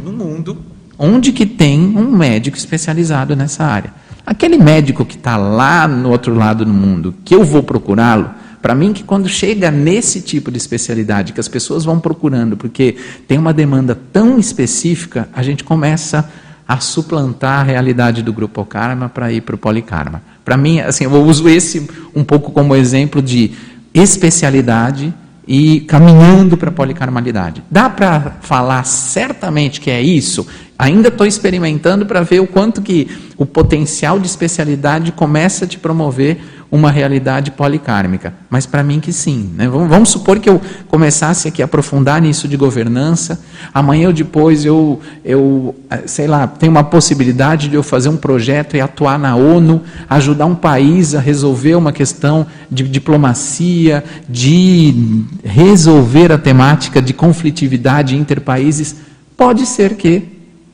No 0.03 0.11
mundo, 0.11 0.57
onde 0.97 1.31
que 1.31 1.45
tem 1.45 1.79
um 1.79 2.11
médico 2.11 2.57
especializado 2.57 3.35
nessa 3.35 3.63
área. 3.63 3.93
Aquele 4.25 4.57
médico 4.57 5.03
que 5.03 5.15
está 5.15 5.35
lá 5.35 5.87
no 5.87 6.09
outro 6.09 6.33
lado 6.35 6.63
do 6.63 6.73
mundo, 6.73 7.13
que 7.25 7.33
eu 7.33 7.43
vou 7.43 7.63
procurá-lo, 7.63 8.29
para 8.61 8.75
mim, 8.75 8.93
que 8.93 9.03
quando 9.03 9.27
chega 9.27 9.71
nesse 9.71 10.21
tipo 10.21 10.51
de 10.51 10.57
especialidade, 10.57 11.33
que 11.33 11.39
as 11.39 11.47
pessoas 11.47 11.83
vão 11.83 11.99
procurando, 11.99 12.55
porque 12.55 12.95
tem 13.27 13.39
uma 13.39 13.51
demanda 13.51 13.99
tão 14.13 14.37
específica, 14.37 15.27
a 15.33 15.41
gente 15.41 15.63
começa 15.63 16.29
a 16.67 16.79
suplantar 16.79 17.61
a 17.61 17.63
realidade 17.63 18.21
do 18.21 18.31
grupo 18.31 18.63
Karma 18.63 19.09
para 19.09 19.31
ir 19.31 19.41
para 19.41 19.55
o 19.55 19.57
Polikarma. 19.57 20.21
Para 20.45 20.55
mim, 20.55 20.79
assim, 20.79 21.05
eu 21.05 21.23
uso 21.23 21.49
esse 21.49 21.89
um 22.15 22.23
pouco 22.23 22.51
como 22.51 22.75
exemplo 22.75 23.21
de 23.21 23.51
especialidade 23.93 25.13
e 25.47 25.81
caminhando 25.81 26.55
para 26.57 26.69
a 26.69 26.73
policarmalidade. 26.73 27.63
Dá 27.69 27.89
para 27.89 28.37
falar 28.41 28.83
certamente 28.85 29.81
que 29.81 29.89
é 29.89 30.01
isso? 30.01 30.45
Ainda 30.81 31.09
estou 31.09 31.27
experimentando 31.27 32.07
para 32.07 32.23
ver 32.23 32.39
o 32.39 32.47
quanto 32.47 32.81
que 32.81 33.07
o 33.37 33.45
potencial 33.45 34.19
de 34.19 34.25
especialidade 34.25 35.11
começa 35.11 35.65
a 35.65 35.67
te 35.67 35.77
promover 35.77 36.39
uma 36.71 36.89
realidade 36.89 37.51
policármica. 37.51 38.33
Mas 38.49 38.65
para 38.65 38.81
mim 38.81 38.99
que 38.99 39.13
sim. 39.13 39.51
Né? 39.55 39.69
Vamos, 39.69 39.87
vamos, 39.87 40.09
supor 40.09 40.39
que 40.39 40.49
eu 40.49 40.59
começasse 40.87 41.47
aqui 41.47 41.61
a 41.61 41.65
aprofundar 41.65 42.19
nisso 42.19 42.47
de 42.47 42.57
governança. 42.57 43.39
Amanhã 43.71 44.07
ou 44.07 44.13
depois 44.13 44.65
eu, 44.65 44.99
eu, 45.23 45.75
eh, 45.87 46.01
sei 46.07 46.25
lá, 46.25 46.47
tenho 46.47 46.71
uma 46.71 46.83
possibilidade 46.83 47.67
de 47.67 47.75
eu 47.75 47.83
fazer 47.83 48.09
um 48.09 48.17
projeto 48.17 48.75
e 48.75 48.81
atuar 48.81 49.19
na 49.19 49.35
ONU, 49.35 49.83
ajudar 50.09 50.47
um 50.47 50.55
país 50.55 51.13
a 51.13 51.19
resolver 51.19 51.75
uma 51.75 51.91
questão 51.91 52.47
de 52.71 52.87
diplomacia, 52.87 54.03
de 54.27 55.23
resolver 55.43 56.31
a 56.31 56.39
temática 56.39 56.99
de 56.99 57.13
conflitividade 57.13 58.17
interpaíses. 58.17 58.95
Pode 59.37 59.67
ser 59.67 59.95
que 59.95 60.30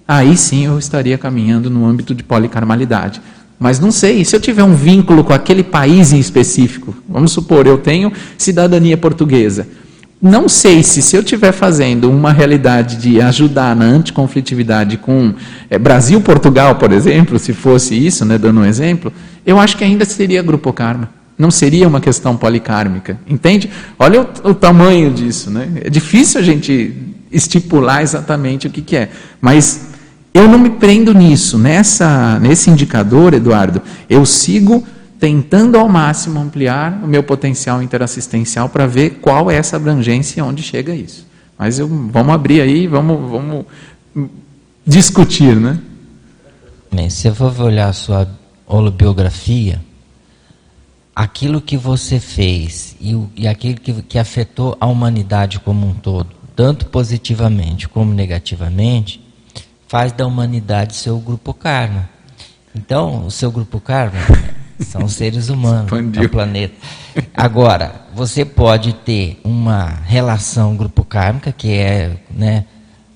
aí 0.08 0.38
sim 0.38 0.66
eu 0.66 0.80
estaria 0.80 1.18
caminhando 1.18 1.70
no 1.70 1.86
âmbito 1.86 2.16
de 2.16 2.24
policarmalidade. 2.24 3.22
Mas 3.60 3.80
não 3.80 3.92
sei, 3.92 4.24
se 4.24 4.36
eu 4.36 4.40
tiver 4.40 4.64
um 4.64 4.76
vínculo 4.76 5.24
com 5.24 5.34
aquele 5.34 5.64
país 5.64 6.14
em 6.14 6.20
específico, 6.20 6.96
vamos 7.10 7.32
supor, 7.32 7.66
eu 7.66 7.78
tenho 7.78 8.12
cidadania 8.38 8.96
portuguesa. 8.96 9.68
Não 10.22 10.50
sei 10.50 10.82
se, 10.82 11.02
se 11.02 11.16
eu 11.16 11.22
estiver 11.22 11.52
fazendo 11.52 12.10
uma 12.10 12.32
realidade 12.32 12.98
de 12.98 13.22
ajudar 13.22 13.76
na 13.76 13.86
anticonflitividade 13.86 14.98
com 14.98 15.34
é, 15.70 15.78
Brasil-Portugal, 15.78 16.76
por 16.76 16.92
exemplo, 16.92 17.38
se 17.38 17.54
fosse 17.54 17.94
isso, 17.94 18.26
né, 18.26 18.38
dando 18.38 18.62
um 18.62 18.66
exemplo, 18.66 19.14
eu 19.46 19.60
acho 19.60 19.78
que 19.78 19.84
ainda 19.84 20.06
seria 20.06 20.42
grupo 20.42 20.74
karma. 20.74 21.10
Não 21.38 21.52
seria 21.52 21.88
uma 21.88 22.02
questão 22.02 22.36
policármica. 22.36 23.20
Entende? 23.28 23.70
Olha 24.00 24.22
o, 24.22 24.50
o 24.50 24.54
tamanho 24.56 25.12
disso. 25.12 25.52
Né? 25.52 25.70
É 25.84 25.90
difícil 25.90 26.42
a 26.42 26.44
gente 26.44 26.96
estipular 27.32 28.02
exatamente 28.02 28.66
o 28.66 28.72
que, 28.72 28.82
que 28.82 28.96
é. 28.96 29.10
Mas 29.40 29.88
eu 30.38 30.48
não 30.48 30.60
me 30.60 30.70
prendo 30.72 31.14
nisso, 31.14 31.58
nessa, 31.58 32.40
nesse 32.40 32.70
indicador, 32.70 33.34
Eduardo, 33.34 33.82
eu 34.10 34.26
sigo 34.26 34.86
tentando 35.20 35.78
ao 35.78 35.90
máximo 35.90 36.40
ampliar 36.40 37.02
o 37.04 37.08
meu 37.08 37.24
potencial 37.24 37.82
interassistencial 37.82 38.70
para 38.70 38.86
ver 38.86 39.20
qual 39.22 39.50
é 39.50 39.56
essa 39.56 39.76
abrangência 39.76 40.40
e 40.40 40.44
onde 40.44 40.62
chega 40.62 40.94
isso. 40.94 41.26
Mas 41.58 41.80
eu, 41.80 41.88
vamos 41.88 42.34
abrir 42.34 42.62
aí, 42.62 42.88
vamos, 42.88 43.30
vamos 43.30 43.66
discutir, 44.86 45.56
né? 45.56 45.80
Bem, 46.92 47.10
se 47.10 47.28
eu 47.28 47.36
for 47.36 47.60
olhar 47.60 47.90
a 47.90 47.94
sua 47.94 48.30
holobiografia, 48.66 49.82
aquilo 51.16 51.60
que 51.60 51.76
você 51.76 52.20
fez 52.20 52.96
e, 53.02 53.18
e 53.36 53.48
aquilo 53.48 53.80
que, 53.80 53.92
que 54.04 54.20
afetou 54.20 54.78
a 54.80 54.86
humanidade 54.86 55.60
como 55.60 55.88
um 55.88 55.94
todo, 55.94 56.30
tanto 56.56 56.86
positivamente 56.86 57.90
como 57.90 58.14
negativamente, 58.14 59.27
faz 59.88 60.12
da 60.12 60.26
humanidade 60.26 60.96
seu 60.96 61.20
grupo 61.20 61.54
karma. 61.54 62.10
Então, 62.76 63.26
o 63.26 63.32
seu 63.32 63.52
grupo 63.52 63.80
karma 63.80 64.20
são 64.80 65.04
os 65.06 65.14
seres 65.14 65.50
humanos 65.50 65.90
do 66.12 66.30
planeta. 66.30 66.76
Agora, 67.36 68.02
você 68.14 68.46
pode 68.46 68.94
ter 68.94 69.40
uma 69.44 69.86
relação 70.06 70.76
grupo 70.76 71.04
kármica 71.04 71.52
que 71.52 71.72
é, 71.72 72.18
né, 72.30 72.66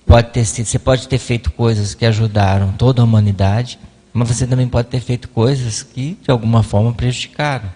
pode 0.05 0.29
ter 0.29 0.45
você 0.45 0.79
pode 0.79 1.07
ter 1.07 1.17
feito 1.17 1.51
coisas 1.51 1.93
que 1.93 2.05
ajudaram 2.05 2.71
toda 2.71 3.01
a 3.01 3.05
humanidade, 3.05 3.77
mas 4.11 4.27
você 4.27 4.47
também 4.47 4.67
pode 4.67 4.87
ter 4.87 4.99
feito 4.99 5.29
coisas 5.29 5.83
que 5.83 6.17
de 6.21 6.31
alguma 6.31 6.63
forma 6.63 6.91
prejudicaram. 6.91 7.69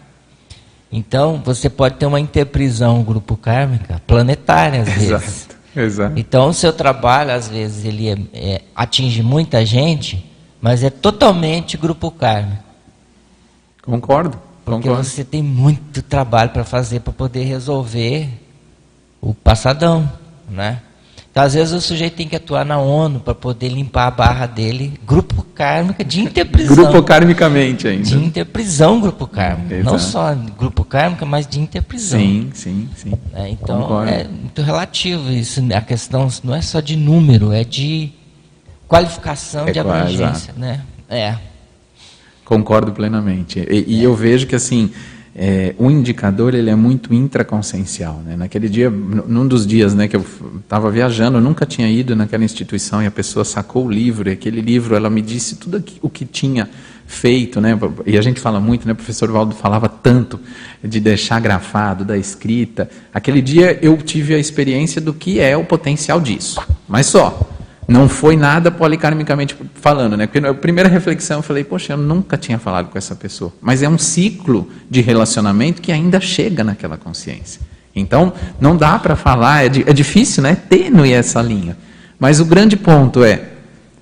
Então, 0.91 1.41
você 1.43 1.69
pode 1.69 1.95
ter 1.95 2.05
uma 2.05 2.19
interprisão 2.19 3.03
grupo 3.03 3.35
kármica 3.35 4.01
planetária 4.07 4.81
às 4.81 4.89
vezes. 4.89 5.11
Exato. 5.11 5.54
Exato. 5.75 6.17
Então, 6.17 6.49
o 6.49 6.53
seu 6.53 6.71
trabalho, 6.71 7.31
às 7.31 7.49
vezes, 7.49 7.85
ele 7.85 8.09
é, 8.09 8.17
é, 8.33 8.61
atinge 8.75 9.21
muita 9.21 9.65
gente, 9.65 10.25
mas 10.61 10.83
é 10.83 10.89
totalmente 10.89 11.77
grupo 11.77 12.09
kármico. 12.09 12.63
Concordo. 13.83 14.39
Porque 14.63 14.87
concordo. 14.87 15.03
você 15.03 15.23
tem 15.23 15.43
muito 15.43 16.01
trabalho 16.01 16.49
para 16.49 16.63
fazer 16.63 17.01
para 17.01 17.13
poder 17.13 17.43
resolver 17.43 18.29
o 19.21 19.33
passadão, 19.33 20.11
né? 20.49 20.81
Então, 21.35 21.43
às 21.43 21.53
vezes, 21.53 21.73
o 21.73 21.81
sujeito 21.81 22.15
tem 22.15 22.29
que 22.29 22.35
atuar 22.37 22.63
na 22.63 22.79
ONU 22.79 23.19
para 23.19 23.35
poder 23.35 23.67
limpar 23.67 24.07
a 24.07 24.11
barra 24.11 24.45
dele. 24.45 24.97
Grupo 25.05 25.45
kármica 25.53 26.01
de 26.01 26.21
interprisão. 26.21 26.77
grupo 26.77 27.03
karmicamente 27.03 27.89
ainda. 27.89 28.05
De 28.05 28.15
interprisão, 28.15 29.01
grupo 29.01 29.27
kármico. 29.27 29.73
Exato. 29.73 29.91
Não 29.91 29.99
só 29.99 30.33
grupo 30.33 30.85
kármico, 30.85 31.25
mas 31.25 31.45
de 31.45 31.59
interprisão. 31.59 32.21
Sim, 32.21 32.51
sim, 32.53 32.89
sim. 32.95 33.11
É, 33.33 33.49
então, 33.49 33.81
Concordo. 33.81 34.11
é 34.11 34.23
muito 34.23 34.61
relativo 34.61 35.29
isso. 35.29 35.61
A 35.75 35.81
questão 35.81 36.29
não 36.41 36.55
é 36.55 36.61
só 36.61 36.79
de 36.79 36.95
número, 36.95 37.51
é 37.51 37.65
de 37.65 38.13
qualificação 38.87 39.67
é 39.67 39.73
de 39.73 39.79
abrangência. 39.79 40.53
Né? 40.55 40.79
É. 41.09 41.35
Concordo 42.45 42.93
plenamente. 42.93 43.59
E, 43.59 43.83
e 43.97 43.99
é. 43.99 44.05
eu 44.05 44.15
vejo 44.15 44.47
que, 44.47 44.55
assim, 44.55 44.89
é, 45.37 45.75
o 45.77 45.91
indicador 45.91 46.55
ele 46.55 46.69
é 46.69 46.75
muito 46.75 47.13
intraconsciencial. 47.13 48.21
Né? 48.25 48.37
Naquele 48.37 48.69
dia, 48.69 48.89
num 48.89 49.45
dos 49.45 49.67
dias 49.67 49.93
né, 49.93 50.07
que 50.07 50.15
eu 50.15 50.25
estava 50.61 50.89
viajando, 50.89 51.37
eu 51.37 51.41
nunca 51.41 51.65
tinha 51.65 51.89
ido 51.89 52.15
naquela 52.15 52.43
instituição 52.45 53.03
e 53.03 53.05
a 53.05 53.11
pessoa 53.11 53.43
sacou 53.43 53.85
o 53.85 53.91
livro, 53.91 54.29
e 54.29 54.31
aquele 54.31 54.61
livro 54.61 54.95
ela 54.95 55.09
me 55.09 55.21
disse 55.21 55.57
tudo 55.57 55.83
o 56.01 56.09
que 56.09 56.23
tinha 56.23 56.69
feito, 57.05 57.61
né? 57.61 57.77
E 58.05 58.17
a 58.17 58.21
gente 58.21 58.39
fala 58.39 58.59
muito, 58.59 58.87
né? 58.87 58.93
O 58.93 58.95
professor 58.95 59.29
Valdo 59.29 59.53
falava 59.53 59.87
tanto 59.87 60.39
de 60.83 60.99
deixar 60.99 61.39
grafado, 61.39 62.03
da 62.03 62.17
escrita. 62.17 62.89
Aquele 63.13 63.41
dia 63.41 63.77
eu 63.81 63.95
tive 63.97 64.33
a 64.33 64.39
experiência 64.39 64.99
do 64.99 65.13
que 65.13 65.39
é 65.39 65.55
o 65.55 65.63
potencial 65.65 66.19
disso, 66.19 66.59
mas 66.87 67.05
só. 67.07 67.54
Não 67.87 68.09
foi 68.09 68.35
nada 68.35 68.71
polikarmicamente 68.71 69.55
falando, 69.75 70.17
né? 70.17 70.25
Porque 70.25 70.45
a 70.45 70.53
primeira 70.53 70.89
reflexão 70.89 71.37
eu 71.37 71.43
falei, 71.43 71.63
poxa, 71.63 71.93
eu 71.93 71.97
nunca 71.97 72.37
tinha 72.37 72.57
falado 72.57 72.89
com 72.89 72.97
essa 72.97 73.15
pessoa. 73.15 73.53
Mas 73.61 73.83
é 73.83 73.89
um 73.89 73.97
ciclo 73.97 74.67
de 74.89 75.01
relacionamento 75.01 75.81
que 75.81 75.91
ainda 75.91 76.19
chega 76.19 76.63
naquela 76.63 76.97
consciência. 76.97 77.61
Então, 77.95 78.33
não 78.59 78.75
dá 78.75 78.97
para 78.97 79.15
falar, 79.15 79.65
é, 79.65 79.67
é 79.67 79.93
difícil, 79.93 80.43
né? 80.43 80.51
É 80.51 80.55
tênue 80.55 81.13
essa 81.13 81.41
linha. 81.41 81.77
Mas 82.19 82.39
o 82.39 82.45
grande 82.45 82.75
ponto 82.75 83.23
é, 83.23 83.49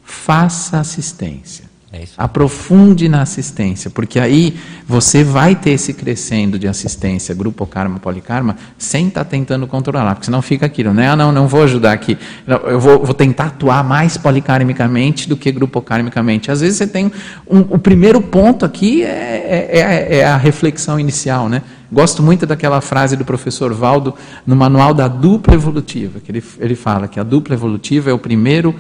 faça 0.04 0.80
assistência. 0.80 1.63
É 1.96 2.06
Aprofunde 2.18 3.08
na 3.08 3.22
assistência, 3.22 3.88
porque 3.92 4.20
aí 4.20 4.56
você 4.88 5.24
vai 5.24 5.54
ter 5.54 5.70
esse 5.70 5.94
crescendo 5.94 6.58
de 6.58 6.68
assistência, 6.68 7.36
grupo 7.36 7.68
karma, 7.68 8.00
polikarma, 8.00 8.58
sem 8.80 9.10
estar 9.10 9.24
tá 9.24 9.30
tentando 9.30 9.68
controlar, 9.68 10.16
porque 10.16 10.26
senão 10.26 10.42
fica 10.42 10.66
aquilo, 10.66 10.92
né? 10.92 11.12
Ah, 11.12 11.16
não, 11.16 11.32
não 11.32 11.48
vou 11.48 11.62
ajudar 11.62 11.94
aqui. 11.94 12.18
Eu 12.48 12.80
vou, 12.80 13.06
vou 13.06 13.14
tentar 13.14 13.46
atuar 13.46 13.84
mais 13.84 14.18
polikarmicamente 14.18 15.30
do 15.30 15.38
que 15.38 15.52
grupo 15.52 15.80
karmicamente. 15.84 16.50
Às 16.50 16.62
vezes 16.62 16.78
você 16.78 16.88
tem 16.88 17.12
um, 17.48 17.60
o 17.60 17.78
primeiro 17.78 18.20
ponto 18.20 18.66
aqui 18.66 19.04
é, 19.04 19.70
é, 19.72 19.80
é, 19.80 20.18
é 20.18 20.26
a 20.26 20.36
reflexão 20.36 21.00
inicial, 21.00 21.48
né? 21.48 21.62
Gosto 21.92 22.24
muito 22.24 22.48
daquela 22.48 22.82
frase 22.82 23.16
do 23.16 23.24
professor 23.24 23.72
Valdo 23.72 24.16
no 24.48 24.56
manual 24.56 24.96
da 24.96 25.08
dupla 25.08 25.54
evolutiva, 25.54 26.20
que 26.20 26.32
ele, 26.32 26.44
ele 26.60 26.74
fala 26.74 27.08
que 27.08 27.20
a 27.20 27.24
dupla 27.24 27.54
evolutiva 27.54 28.10
é 28.10 28.14
o 28.14 28.18
primeiro 28.18 28.74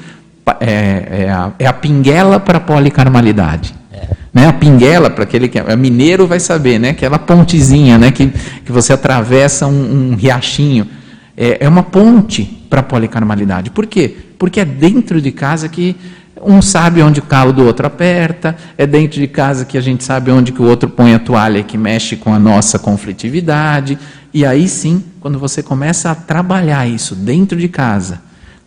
é, 0.59 1.23
é, 1.23 1.29
a, 1.29 1.51
é 1.59 1.65
a 1.65 1.73
pinguela 1.73 2.39
para 2.39 2.57
a 2.57 2.61
policarmalidade. 2.61 3.73
É. 3.91 4.07
Né? 4.33 4.47
A 4.47 4.53
pinguela, 4.53 5.09
para 5.09 5.23
aquele 5.23 5.47
que 5.47 5.59
é 5.59 5.75
mineiro, 5.75 6.27
vai 6.27 6.39
saber, 6.39 6.79
né? 6.79 6.89
aquela 6.89 7.19
pontezinha 7.19 7.97
né? 7.97 8.11
que, 8.11 8.27
que 8.27 8.71
você 8.71 8.93
atravessa 8.93 9.67
um, 9.67 10.11
um 10.11 10.15
riachinho. 10.15 10.87
É, 11.35 11.65
é 11.65 11.69
uma 11.69 11.83
ponte 11.83 12.43
para 12.69 12.81
a 12.81 12.83
policarmalidade. 12.83 13.69
Por 13.69 13.85
quê? 13.85 14.15
Porque 14.37 14.59
é 14.59 14.65
dentro 14.65 15.21
de 15.21 15.31
casa 15.31 15.69
que 15.69 15.95
um 16.41 16.61
sabe 16.61 17.01
onde 17.01 17.19
o 17.19 17.23
calo 17.23 17.53
do 17.53 17.63
outro 17.63 17.87
aperta, 17.87 18.55
é 18.77 18.85
dentro 18.85 19.19
de 19.19 19.27
casa 19.27 19.65
que 19.65 19.77
a 19.77 19.81
gente 19.81 20.03
sabe 20.03 20.31
onde 20.31 20.51
que 20.51 20.61
o 20.61 20.65
outro 20.65 20.89
põe 20.89 21.13
a 21.13 21.19
toalha 21.19 21.63
que 21.63 21.77
mexe 21.77 22.15
com 22.15 22.33
a 22.33 22.39
nossa 22.39 22.77
conflitividade. 22.77 23.97
E 24.33 24.45
aí 24.45 24.67
sim, 24.67 25.03
quando 25.19 25.39
você 25.39 25.63
começa 25.63 26.11
a 26.11 26.15
trabalhar 26.15 26.87
isso 26.87 27.15
dentro 27.15 27.57
de 27.57 27.67
casa, 27.67 28.21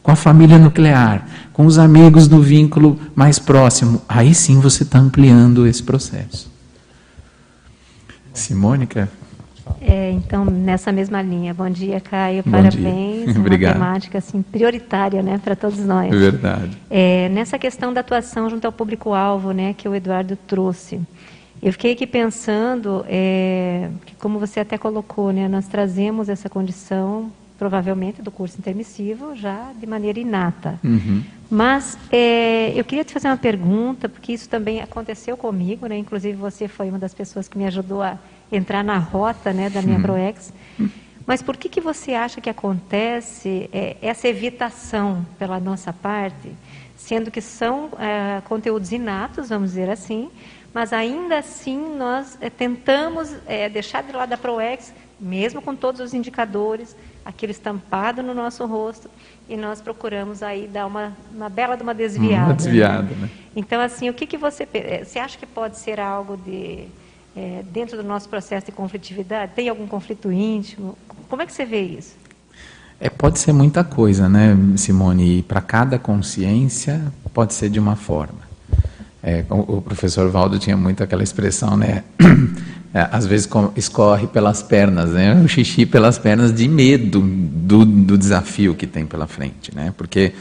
com 0.07 0.13
a 0.13 0.17
família 0.17 0.57
nuclear, 0.57 1.27
com 1.53 1.67
os 1.67 1.79
amigos 1.81 2.29
no 2.29 2.41
vínculo 2.41 2.97
mais 3.13 3.41
próximo, 3.41 4.01
aí 4.09 4.37
sim 4.37 4.61
você 4.61 4.85
está 4.85 5.01
ampliando 5.01 5.67
esse 5.67 5.83
processo. 5.83 6.49
Simone, 8.33 8.87
quer? 8.87 9.09
É, 9.81 10.13
então, 10.13 10.45
nessa 10.45 10.93
mesma 10.93 11.21
linha. 11.21 11.53
Bom 11.53 11.69
dia, 11.69 12.01
Caio. 12.01 12.45
Bom 12.45 12.53
Parabéns. 12.53 13.25
Dia. 13.35 13.41
Obrigado. 13.41 13.77
Uma 13.79 13.85
temática 13.85 14.19
assim, 14.19 14.43
prioritária 14.43 15.25
né, 15.25 15.41
para 15.43 15.57
todos 15.57 15.81
nós. 15.81 16.13
É 16.13 16.17
verdade. 16.17 16.79
É, 16.89 17.29
nessa 17.31 17.59
questão 17.59 17.93
da 17.93 18.01
atuação 18.01 18.49
junto 18.49 18.65
ao 18.65 18.71
público-alvo 18.71 19.51
né, 19.51 19.75
que 19.77 19.89
o 19.89 19.95
Eduardo 19.97 20.39
trouxe, 20.47 21.01
eu 21.61 21.73
fiquei 21.73 21.95
aqui 21.95 22.07
pensando 22.07 23.05
é, 23.09 23.91
que, 24.05 24.15
como 24.15 24.39
você 24.39 24.61
até 24.61 24.79
colocou, 24.79 25.33
né, 25.33 25.49
nós 25.49 25.67
trazemos 25.67 26.29
essa 26.29 26.49
condição 26.49 27.33
provavelmente 27.59 28.23
do 28.23 28.31
curso 28.31 28.59
intermissivo, 28.59 29.35
já 29.35 29.73
de 29.79 29.87
maneira 29.87 30.19
inata. 30.19 30.79
Uhum. 30.85 31.23
Mas 31.51 31.97
é, 32.11 32.73
eu 32.75 32.85
queria 32.85 33.05
te 33.05 33.13
fazer 33.13 33.29
uma 33.29 33.37
pergunta, 33.37 34.09
porque 34.09 34.33
isso 34.33 34.49
também 34.49 34.81
aconteceu 34.81 35.37
comigo, 35.37 35.87
né? 35.87 35.97
Inclusive 35.97 36.37
você 36.37 36.69
foi 36.69 36.89
uma 36.89 36.99
das 36.99 37.15
pessoas 37.15 37.49
que 37.49 37.57
me 37.57 37.67
ajudou 37.67 38.03
a 38.03 38.19
entrar 38.51 38.83
na 38.85 38.99
rota, 38.99 39.53
né, 39.53 39.71
da 39.71 39.83
minha 39.83 39.97
uhum. 39.97 40.03
ProEx. 40.03 40.53
Mas 41.27 41.43
por 41.43 41.57
que 41.57 41.69
que 41.69 41.81
você 41.81 42.15
acha 42.15 42.41
que 42.41 42.49
acontece 42.49 43.69
é, 43.73 43.97
essa 44.01 44.29
evitação 44.29 45.27
pela 45.39 45.59
nossa 45.59 45.93
parte, 45.93 46.53
sendo 46.97 47.31
que 47.31 47.41
são 47.41 47.91
é, 47.99 48.41
conteúdos 48.43 48.93
inatos, 48.93 49.49
vamos 49.49 49.71
dizer 49.71 49.91
assim, 49.91 50.31
mas 50.73 50.93
ainda 50.93 51.39
assim 51.39 51.97
nós 51.97 52.39
é, 52.41 52.49
tentamos 52.49 53.35
é, 53.47 53.69
deixar 53.69 54.05
de 54.05 54.13
lado 54.13 54.33
a 54.33 54.37
ProEx, 54.37 54.93
mesmo 55.19 55.63
com 55.63 55.75
todos 55.75 56.01
os 56.01 56.13
indicadores, 56.15 56.95
aquilo 57.25 57.51
estampado 57.51 58.23
no 58.23 58.35
nosso 58.35 58.65
rosto 58.67 59.11
e 59.49 59.57
nós 59.57 59.81
procuramos 59.81 60.43
aí 60.43 60.69
dar 60.69 60.87
uma, 60.87 61.13
uma 61.33 61.49
bela 61.49 61.77
de 61.77 61.83
uma 61.83 61.95
desviada. 61.95 62.47
Uma 62.47 62.55
desviada, 62.55 63.03
né? 63.03 63.17
né? 63.23 63.31
Então, 63.55 63.81
assim, 63.81 64.09
o 64.09 64.15
que, 64.15 64.27
que 64.27 64.37
você... 64.37 64.69
Eh, 64.75 65.05
você 65.05 65.19
acha 65.19 65.39
que 65.39 65.47
pode 65.47 65.79
ser 65.79 66.01
algo 66.01 66.37
de... 66.37 66.87
É, 67.35 67.63
dentro 67.71 67.99
do 67.99 68.03
nosso 68.03 68.29
processo 68.31 68.67
de 68.67 68.73
conflitividade? 68.73 69.53
Tem 69.55 69.69
algum 69.69 69.87
conflito 69.87 70.33
íntimo? 70.33 70.97
Como 71.29 71.43
é 71.43 71.47
que 71.47 71.53
você 71.53 71.67
vê 71.67 71.83
isso? 71.83 72.17
É, 72.99 73.11
pode 73.11 73.39
ser 73.39 73.53
muita 73.53 73.85
coisa, 73.85 74.27
né, 74.27 74.57
Simone? 74.77 75.41
E 75.41 75.43
para 75.43 75.61
cada 75.61 75.99
consciência 75.99 77.13
pode 77.35 77.53
ser 77.53 77.69
de 77.69 77.79
uma 77.79 77.95
forma. 77.95 78.46
É, 79.29 79.45
o 79.51 79.83
professor 79.83 80.31
Valdo 80.31 80.57
tinha 80.57 80.77
muito 80.77 81.03
aquela 81.03 81.25
expressão, 81.25 81.77
né? 81.77 82.05
É, 82.95 83.09
às 83.13 83.27
vezes 83.27 83.47
escorre 83.77 84.27
pelas 84.27 84.63
pernas, 84.63 85.11
né? 85.11 85.35
O 85.45 85.47
xixi 85.47 85.85
pelas 85.85 86.19
pernas 86.19 86.51
de 86.51 86.67
medo 86.67 87.21
do, 87.21 87.85
do 87.85 88.17
desafio 88.17 88.75
que 88.75 88.87
tem 88.87 89.05
pela 89.05 89.27
frente, 89.27 89.75
né? 89.75 89.93
Porque 89.99 90.33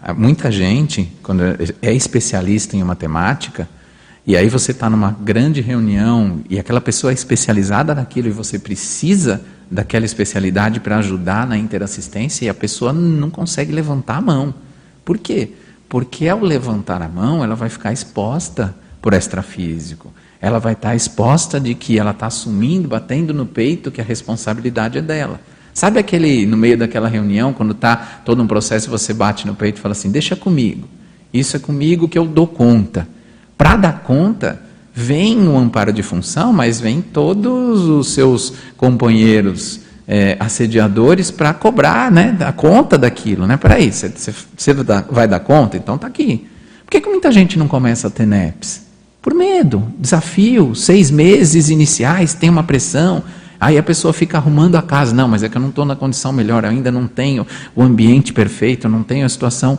ah, 0.00 0.14
muita 0.14 0.48
gente, 0.52 1.10
quando 1.24 1.42
é 1.82 1.92
especialista 1.92 2.76
em 2.76 2.84
matemática, 2.84 3.68
e 4.24 4.36
aí 4.36 4.48
você 4.48 4.70
está 4.70 4.88
numa 4.88 5.10
grande 5.10 5.60
reunião 5.60 6.40
e 6.48 6.56
aquela 6.56 6.80
pessoa 6.80 7.10
é 7.10 7.14
especializada 7.14 7.92
naquilo 7.96 8.28
e 8.28 8.30
você 8.30 8.60
precisa 8.60 9.40
daquela 9.68 10.04
especialidade 10.04 10.78
para 10.78 10.98
ajudar 10.98 11.48
na 11.48 11.58
interassistência 11.58 12.44
e 12.44 12.48
a 12.48 12.54
pessoa 12.54 12.92
não 12.92 13.28
consegue 13.28 13.72
levantar 13.72 14.18
a 14.18 14.20
mão. 14.20 14.54
Por 15.04 15.18
quê? 15.18 15.50
Porque 15.94 16.26
ao 16.26 16.40
levantar 16.40 17.00
a 17.02 17.08
mão, 17.08 17.44
ela 17.44 17.54
vai 17.54 17.68
ficar 17.68 17.92
exposta 17.92 18.74
por 19.00 19.12
extrafísico 19.12 20.12
ela 20.44 20.58
vai 20.58 20.74
estar 20.74 20.94
exposta 20.94 21.58
de 21.58 21.74
que 21.74 21.98
ela 21.98 22.10
está 22.10 22.26
assumindo, 22.26 22.86
batendo 22.86 23.32
no 23.32 23.46
peito 23.46 23.90
que 23.90 23.98
a 23.98 24.04
responsabilidade 24.04 24.98
é 24.98 25.00
dela. 25.00 25.40
Sabe 25.72 25.98
aquele, 25.98 26.44
no 26.44 26.54
meio 26.54 26.76
daquela 26.76 27.08
reunião, 27.08 27.54
quando 27.54 27.72
está 27.72 27.96
todo 28.26 28.42
um 28.42 28.46
processo, 28.46 28.90
você 28.90 29.14
bate 29.14 29.46
no 29.46 29.54
peito 29.54 29.78
e 29.78 29.80
fala 29.80 29.92
assim: 29.92 30.10
deixa 30.10 30.36
comigo, 30.36 30.86
isso 31.32 31.56
é 31.56 31.58
comigo 31.58 32.06
que 32.08 32.18
eu 32.18 32.26
dou 32.26 32.46
conta. 32.46 33.08
Para 33.56 33.74
dar 33.76 34.02
conta, 34.02 34.60
vem 34.92 35.48
o 35.48 35.56
amparo 35.56 35.94
de 35.94 36.02
função, 36.02 36.52
mas 36.52 36.78
vem 36.78 37.00
todos 37.00 37.88
os 37.88 38.08
seus 38.12 38.52
companheiros 38.76 39.80
é, 40.06 40.36
assediadores 40.38 41.30
para 41.30 41.54
cobrar 41.54 42.10
né, 42.10 42.36
a 42.40 42.52
conta 42.52 42.98
daquilo. 42.98 43.46
Né? 43.46 43.56
Peraí, 43.56 43.90
você, 43.90 44.32
vai 45.10 45.26
dar 45.26 45.40
conta? 45.40 45.76
Então 45.76 45.94
está 45.94 46.06
aqui. 46.06 46.46
Por 46.84 46.90
que, 46.90 47.00
que 47.00 47.08
muita 47.08 47.32
gente 47.32 47.58
não 47.58 47.66
começa 47.66 48.08
a 48.08 48.10
ter 48.10 48.26
NEPs? 48.26 48.84
Por 49.22 49.32
medo, 49.34 49.82
desafio, 49.98 50.74
seis 50.74 51.10
meses 51.10 51.70
iniciais, 51.70 52.34
tem 52.34 52.50
uma 52.50 52.62
pressão. 52.62 53.22
Aí 53.58 53.78
a 53.78 53.82
pessoa 53.82 54.12
fica 54.12 54.36
arrumando 54.36 54.76
a 54.76 54.82
casa. 54.82 55.14
Não, 55.14 55.26
mas 55.26 55.42
é 55.42 55.48
que 55.48 55.56
eu 55.56 55.62
não 55.62 55.70
estou 55.70 55.86
na 55.86 55.96
condição 55.96 56.30
melhor, 56.32 56.64
ainda 56.64 56.92
não 56.92 57.06
tenho 57.06 57.46
o 57.74 57.82
ambiente 57.82 58.32
perfeito, 58.32 58.88
não 58.88 59.02
tenho 59.02 59.24
a 59.24 59.28
situação. 59.28 59.78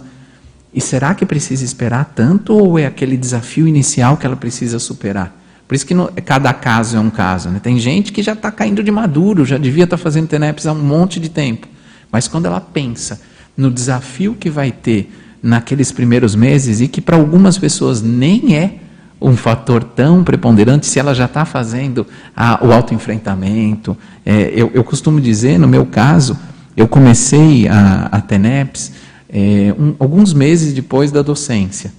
E 0.74 0.82
será 0.82 1.14
que 1.14 1.26
precisa 1.26 1.64
esperar 1.64 2.12
tanto 2.16 2.54
ou 2.54 2.80
é 2.80 2.88
aquele 2.88 3.16
desafio 3.16 3.68
inicial 3.68 4.18
que 4.18 4.26
ela 4.26 4.36
precisa 4.36 4.80
superar? 4.80 5.45
Por 5.68 5.76
isso 5.76 5.86
que 5.86 5.94
no, 5.94 6.08
cada 6.26 6.54
caso 6.54 6.98
é 6.98 7.00
um 7.00 7.10
caso. 7.10 7.50
Né? 7.50 7.60
Tem 7.62 7.78
gente 7.80 8.12
que 8.12 8.22
já 8.22 8.34
está 8.34 8.52
caindo 8.52 8.84
de 8.84 8.92
maduro, 8.92 9.46
já 9.46 9.58
devia 9.58 9.86
estar 9.86 9.98
tá 9.98 10.04
fazendo 10.04 10.28
TENEPS 10.28 10.68
há 10.68 10.74
um 10.74 10.82
monte 10.82 11.20
de 11.20 11.30
tempo. 11.30 11.68
Mas 12.12 12.28
quando 12.28 12.46
ela 12.46 12.62
pensa 12.62 13.22
no 13.58 13.72
desafio 13.72 14.36
que 14.36 14.50
vai 14.50 14.72
ter 14.72 15.12
naqueles 15.42 15.92
primeiros 15.92 16.36
meses 16.36 16.82
e 16.82 16.88
que 16.88 17.02
para 17.02 17.16
algumas 17.16 17.58
pessoas 17.58 18.02
nem 18.02 18.56
é 18.56 18.80
um 19.22 19.36
fator 19.36 19.84
tão 19.84 20.24
preponderante 20.24 20.86
se 20.86 21.00
ela 21.00 21.14
já 21.14 21.26
está 21.26 21.46
fazendo 21.46 22.06
a, 22.36 22.64
o 22.66 22.72
autoenfrentamento. 22.72 23.98
É, 24.26 24.52
eu, 24.56 24.72
eu, 24.74 24.84
costumo 24.84 25.22
dizer, 25.22 25.58
no 25.58 25.68
meu 25.68 25.86
caso, 25.86 26.38
eu 26.76 26.88
comecei 26.88 27.68
a, 27.68 28.10
a 28.12 28.22
TENEPS 28.22 28.92
é, 29.30 29.74
um, 29.78 29.96
alguns 30.00 30.34
meses 30.34 30.74
depois 30.74 31.12
da 31.12 31.22
docência. 31.22 31.94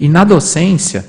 E 0.00 0.08
na 0.08 0.24
docência, 0.24 1.04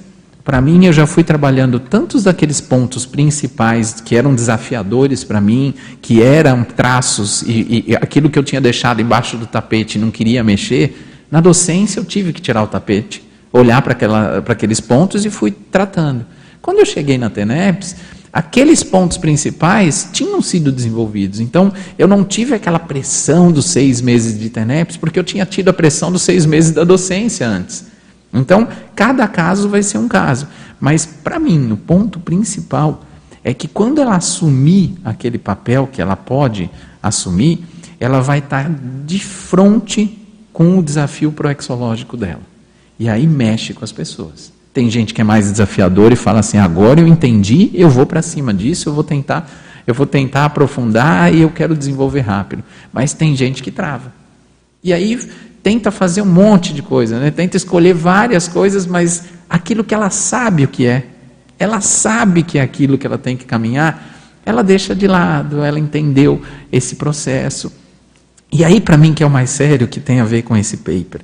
para 0.49 0.61
mim, 0.61 0.83
eu 0.83 0.91
já 0.91 1.05
fui 1.05 1.23
trabalhando 1.23 1.79
tantos 1.79 2.23
daqueles 2.23 2.59
pontos 2.59 3.05
principais 3.05 4.01
que 4.01 4.15
eram 4.15 4.33
desafiadores 4.33 5.23
para 5.23 5.39
mim, 5.39 5.75
que 6.01 6.23
eram 6.23 6.63
traços 6.63 7.43
e, 7.43 7.85
e 7.87 7.95
aquilo 7.95 8.31
que 8.31 8.39
eu 8.39 8.41
tinha 8.43 8.59
deixado 8.59 8.99
embaixo 8.99 9.37
do 9.37 9.45
tapete 9.45 9.99
e 9.99 10.01
não 10.01 10.09
queria 10.09 10.43
mexer. 10.43 11.05
Na 11.29 11.39
docência, 11.39 11.99
eu 11.99 12.03
tive 12.03 12.33
que 12.33 12.41
tirar 12.41 12.63
o 12.63 12.67
tapete 12.67 13.23
olhar 13.53 13.79
para 13.83 13.93
aqueles 14.47 14.79
pontos 14.79 15.23
e 15.23 15.29
fui 15.29 15.51
tratando. 15.51 16.25
Quando 16.63 16.79
eu 16.79 16.85
cheguei 16.87 17.19
na 17.19 17.29
TENEPS, 17.29 17.97
aqueles 18.33 18.81
pontos 18.81 19.19
principais 19.19 20.09
tinham 20.11 20.41
sido 20.41 20.71
desenvolvidos. 20.71 21.39
Então, 21.39 21.71
eu 21.95 22.07
não 22.07 22.23
tive 22.23 22.55
aquela 22.55 22.79
pressão 22.79 23.51
dos 23.51 23.67
seis 23.67 24.01
meses 24.01 24.39
de 24.39 24.49
TENEPS, 24.49 24.97
porque 24.97 25.19
eu 25.19 25.23
tinha 25.23 25.45
tido 25.45 25.69
a 25.69 25.73
pressão 25.73 26.11
dos 26.11 26.23
seis 26.23 26.47
meses 26.47 26.71
da 26.71 26.83
docência 26.83 27.47
antes. 27.47 27.98
Então, 28.33 28.67
cada 28.95 29.27
caso 29.27 29.69
vai 29.69 29.81
ser 29.81 29.97
um 29.97 30.07
caso. 30.07 30.47
Mas, 30.79 31.05
para 31.05 31.39
mim, 31.39 31.71
o 31.71 31.77
ponto 31.77 32.19
principal 32.19 33.03
é 33.43 33.53
que 33.53 33.67
quando 33.67 33.99
ela 33.99 34.15
assumir 34.15 34.95
aquele 35.03 35.37
papel 35.37 35.87
que 35.91 36.01
ela 36.01 36.15
pode 36.15 36.69
assumir, 37.01 37.63
ela 37.99 38.21
vai 38.21 38.39
estar 38.39 38.69
de 39.05 39.19
frente 39.19 40.17
com 40.53 40.77
o 40.77 40.83
desafio 40.83 41.31
proexológico 41.31 42.15
dela. 42.15 42.41
E 42.99 43.09
aí 43.09 43.25
mexe 43.25 43.73
com 43.73 43.83
as 43.83 43.91
pessoas. 43.91 44.51
Tem 44.73 44.89
gente 44.89 45.13
que 45.13 45.21
é 45.21 45.23
mais 45.23 45.49
desafiador 45.49 46.11
e 46.11 46.15
fala 46.15 46.39
assim: 46.39 46.57
agora 46.57 46.99
eu 46.99 47.07
entendi, 47.07 47.71
eu 47.73 47.89
vou 47.89 48.05
para 48.05 48.21
cima 48.21 48.53
disso, 48.53 48.89
eu 48.89 48.93
vou 48.93 49.03
tentar, 49.03 49.49
eu 49.87 49.93
vou 49.93 50.05
tentar 50.05 50.45
aprofundar 50.45 51.33
e 51.33 51.41
eu 51.41 51.49
quero 51.49 51.75
desenvolver 51.75 52.21
rápido. 52.21 52.63
Mas 52.91 53.13
tem 53.13 53.35
gente 53.35 53.63
que 53.63 53.71
trava. 53.71 54.13
E 54.83 54.93
aí 54.93 55.19
tenta 55.61 55.91
fazer 55.91 56.21
um 56.21 56.25
monte 56.25 56.73
de 56.73 56.81
coisa, 56.81 57.19
né? 57.19 57.31
tenta 57.31 57.57
escolher 57.57 57.93
várias 57.93 58.47
coisas, 58.47 58.85
mas 58.85 59.25
aquilo 59.49 59.83
que 59.83 59.93
ela 59.93 60.09
sabe 60.09 60.63
o 60.63 60.67
que 60.67 60.85
é, 60.85 61.07
ela 61.57 61.81
sabe 61.81 62.43
que 62.43 62.57
é 62.57 62.61
aquilo 62.61 62.97
que 62.97 63.05
ela 63.05 63.17
tem 63.17 63.35
que 63.35 63.45
caminhar, 63.45 64.41
ela 64.45 64.63
deixa 64.63 64.95
de 64.95 65.07
lado, 65.07 65.61
ela 65.61 65.77
entendeu 65.77 66.41
esse 66.71 66.95
processo. 66.95 67.71
E 68.51 68.63
aí, 68.63 68.81
para 68.81 68.97
mim, 68.97 69.13
que 69.13 69.21
é 69.21 69.25
o 69.25 69.29
mais 69.29 69.49
sério, 69.49 69.87
que 69.87 69.99
tem 69.99 70.21
a 70.21 70.25
ver 70.25 70.41
com 70.43 70.55
esse 70.55 70.77
paper. 70.77 71.21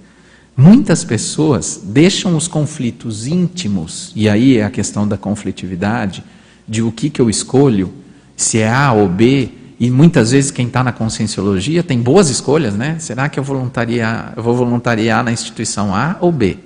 Muitas 0.55 1.03
pessoas 1.03 1.81
deixam 1.83 2.35
os 2.35 2.47
conflitos 2.47 3.27
íntimos, 3.27 4.11
e 4.15 4.29
aí 4.29 4.57
é 4.57 4.63
a 4.63 4.69
questão 4.69 5.07
da 5.07 5.17
conflitividade, 5.17 6.23
de 6.67 6.81
o 6.81 6.91
que, 6.91 7.09
que 7.09 7.21
eu 7.21 7.29
escolho, 7.29 7.93
se 8.35 8.59
é 8.59 8.69
A 8.69 8.91
ou 8.91 9.07
B, 9.07 9.49
e 9.79 9.91
muitas 9.91 10.31
vezes 10.31 10.51
quem 10.51 10.67
está 10.67 10.83
na 10.83 10.93
conscienciologia 10.93 11.83
tem 11.83 12.01
boas 12.01 12.29
escolhas, 12.29 12.73
né? 12.73 12.97
Será 12.99 13.27
que 13.27 13.39
eu, 13.39 13.43
voluntariar, 13.43 14.33
eu 14.35 14.41
vou 14.41 14.55
voluntariar 14.55 15.23
na 15.23 15.31
instituição 15.31 15.93
A 15.93 16.17
ou 16.21 16.31
B? 16.31 16.57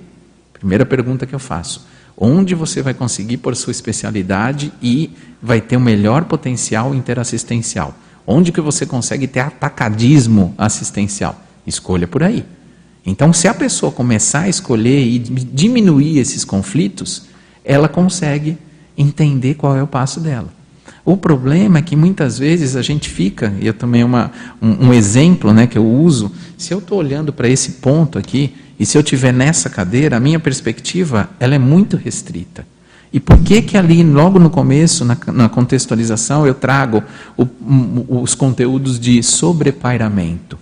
Primeira 0.52 0.86
pergunta 0.86 1.26
que 1.26 1.34
eu 1.34 1.38
faço. 1.38 1.86
Onde 2.16 2.54
você 2.54 2.82
vai 2.82 2.94
conseguir 2.94 3.38
por 3.38 3.56
sua 3.56 3.70
especialidade 3.70 4.72
e 4.80 5.10
vai 5.42 5.60
ter 5.60 5.76
o 5.76 5.80
melhor 5.80 6.24
potencial 6.24 6.94
interassistencial? 6.94 7.94
Onde 8.26 8.52
que 8.52 8.60
você 8.60 8.86
consegue 8.86 9.26
ter 9.26 9.40
atacadismo 9.40 10.54
assistencial? 10.56 11.42
Escolha 11.66 12.06
por 12.06 12.22
aí. 12.22 12.44
Então, 13.04 13.32
se 13.32 13.48
a 13.48 13.54
pessoa 13.54 13.90
começar 13.90 14.40
a 14.40 14.48
escolher 14.48 15.00
e 15.00 15.18
diminuir 15.18 16.18
esses 16.18 16.44
conflitos, 16.44 17.24
ela 17.64 17.88
consegue 17.88 18.56
entender 18.96 19.54
qual 19.54 19.76
é 19.76 19.82
o 19.82 19.86
passo 19.86 20.20
dela. 20.20 20.59
O 21.10 21.16
problema 21.16 21.80
é 21.80 21.82
que 21.82 21.96
muitas 21.96 22.38
vezes 22.38 22.76
a 22.76 22.82
gente 22.82 23.10
fica, 23.10 23.52
e 23.60 23.66
eu 23.66 23.74
também 23.74 24.04
uma, 24.04 24.30
um, 24.62 24.86
um 24.86 24.94
exemplo 24.94 25.52
né, 25.52 25.66
que 25.66 25.76
eu 25.76 25.84
uso, 25.84 26.30
se 26.56 26.72
eu 26.72 26.78
estou 26.78 26.98
olhando 26.98 27.32
para 27.32 27.48
esse 27.48 27.72
ponto 27.72 28.16
aqui, 28.16 28.54
e 28.78 28.86
se 28.86 28.96
eu 28.96 29.02
estiver 29.02 29.32
nessa 29.32 29.68
cadeira, 29.68 30.18
a 30.18 30.20
minha 30.20 30.38
perspectiva 30.38 31.28
ela 31.40 31.56
é 31.56 31.58
muito 31.58 31.96
restrita. 31.96 32.64
E 33.12 33.18
por 33.18 33.38
que 33.38 33.60
que 33.60 33.76
ali, 33.76 34.04
logo 34.04 34.38
no 34.38 34.50
começo, 34.50 35.04
na, 35.04 35.18
na 35.32 35.48
contextualização, 35.48 36.46
eu 36.46 36.54
trago 36.54 37.02
o, 37.36 37.44
os 38.22 38.36
conteúdos 38.36 39.00
de 39.00 39.20
sobrepairamento? 39.20 40.56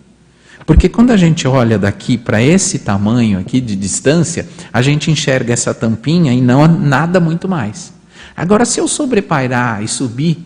Porque 0.64 0.88
quando 0.88 1.10
a 1.10 1.16
gente 1.18 1.46
olha 1.46 1.78
daqui 1.78 2.16
para 2.16 2.40
esse 2.40 2.78
tamanho 2.78 3.38
aqui 3.38 3.60
de 3.60 3.76
distância, 3.76 4.48
a 4.72 4.80
gente 4.80 5.10
enxerga 5.10 5.52
essa 5.52 5.74
tampinha 5.74 6.32
e 6.32 6.40
não 6.40 6.66
nada 6.66 7.20
muito 7.20 7.46
mais. 7.46 7.97
Agora, 8.38 8.64
se 8.64 8.78
eu 8.78 8.86
sobrepairar 8.86 9.82
e 9.82 9.88
subir, 9.88 10.38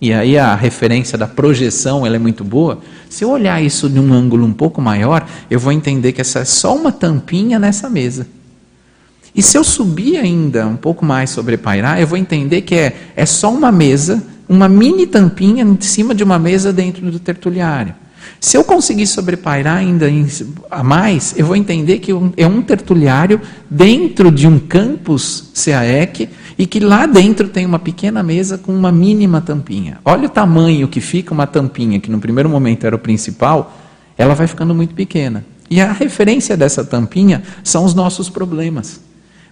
e 0.00 0.12
aí 0.12 0.38
a 0.38 0.54
referência 0.54 1.18
da 1.18 1.26
projeção 1.26 2.06
ela 2.06 2.14
é 2.14 2.18
muito 2.18 2.44
boa, 2.44 2.78
se 3.10 3.24
eu 3.24 3.30
olhar 3.30 3.60
isso 3.60 3.90
de 3.90 3.98
um 3.98 4.12
ângulo 4.12 4.46
um 4.46 4.52
pouco 4.52 4.80
maior, 4.80 5.26
eu 5.50 5.58
vou 5.58 5.72
entender 5.72 6.12
que 6.12 6.20
essa 6.20 6.38
é 6.38 6.44
só 6.44 6.76
uma 6.76 6.92
tampinha 6.92 7.58
nessa 7.58 7.90
mesa. 7.90 8.28
E 9.34 9.42
se 9.42 9.58
eu 9.58 9.64
subir 9.64 10.18
ainda 10.18 10.68
um 10.68 10.76
pouco 10.76 11.04
mais 11.04 11.30
sobre 11.30 11.56
pairar, 11.56 12.00
eu 12.00 12.06
vou 12.06 12.16
entender 12.16 12.62
que 12.62 12.76
é, 12.76 12.96
é 13.16 13.26
só 13.26 13.52
uma 13.52 13.72
mesa, 13.72 14.22
uma 14.48 14.68
mini 14.68 15.04
tampinha 15.04 15.64
em 15.64 15.80
cima 15.80 16.14
de 16.14 16.22
uma 16.22 16.38
mesa 16.38 16.72
dentro 16.72 17.10
do 17.10 17.18
tertuliário. 17.18 17.92
Se 18.38 18.56
eu 18.56 18.62
conseguir 18.62 19.08
sobrepairar 19.08 19.78
ainda 19.78 20.06
a 20.70 20.84
mais, 20.84 21.34
eu 21.36 21.46
vou 21.46 21.56
entender 21.56 21.98
que 21.98 22.12
é 22.36 22.46
um 22.46 22.62
tertuliário 22.62 23.40
dentro 23.68 24.30
de 24.30 24.46
um 24.46 24.60
campus 24.60 25.50
CAEC 25.54 26.28
e 26.58 26.66
que 26.66 26.80
lá 26.80 27.06
dentro 27.06 27.48
tem 27.48 27.64
uma 27.64 27.78
pequena 27.78 28.22
mesa 28.22 28.58
com 28.58 28.74
uma 28.74 28.92
mínima 28.92 29.40
tampinha. 29.40 29.98
Olha 30.04 30.26
o 30.26 30.30
tamanho 30.30 30.88
que 30.88 31.00
fica 31.00 31.32
uma 31.32 31.46
tampinha, 31.46 32.00
que 32.00 32.10
no 32.10 32.18
primeiro 32.18 32.48
momento 32.48 32.86
era 32.86 32.96
o 32.96 32.98
principal, 32.98 33.76
ela 34.16 34.34
vai 34.34 34.46
ficando 34.46 34.74
muito 34.74 34.94
pequena. 34.94 35.44
E 35.70 35.80
a 35.80 35.92
referência 35.92 36.56
dessa 36.56 36.84
tampinha 36.84 37.42
são 37.64 37.84
os 37.84 37.94
nossos 37.94 38.28
problemas. 38.28 39.00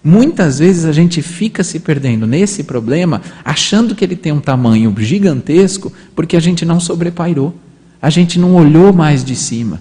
Muitas 0.03 0.59
vezes 0.59 0.87
a 0.87 0.93
gente 0.93 1.21
fica 1.21 1.63
se 1.63 1.79
perdendo 1.79 2.27
nesse 2.27 2.65
problema, 2.65 3.21
achando 3.45 3.95
que 3.95 4.05
ele 4.05 4.17
tem 4.17 4.33
um 4.33 4.41
tamanho 4.41 4.95
gigantesco, 4.99 5.93
porque 6.15 6.37
a 6.37 6.41
gente 6.41 6.65
não 6.65 6.81
sobrepairou, 6.81 7.55
a 8.01 8.09
gente 8.09 8.39
não 8.39 8.55
olhou 8.55 8.93
mais 8.93 9.23
de 9.23 9.37
cima. 9.37 9.81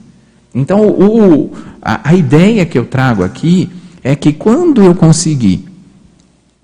Então, 0.53 0.87
o, 0.87 1.53
a, 1.81 2.09
a 2.09 2.15
ideia 2.15 2.65
que 2.65 2.77
eu 2.77 2.85
trago 2.85 3.23
aqui 3.23 3.69
é 4.03 4.15
que 4.15 4.33
quando 4.33 4.83
eu 4.83 4.93
conseguir 4.93 5.68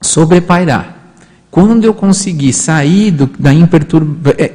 sobrepairar, 0.01 0.95
quando 1.55 1.85
eu 1.85 1.93
conseguir 1.93 2.51
sair 2.51 3.11
do, 3.11 3.27
da 3.39 3.53
imperturba, 3.53 4.35
é, 4.37 4.51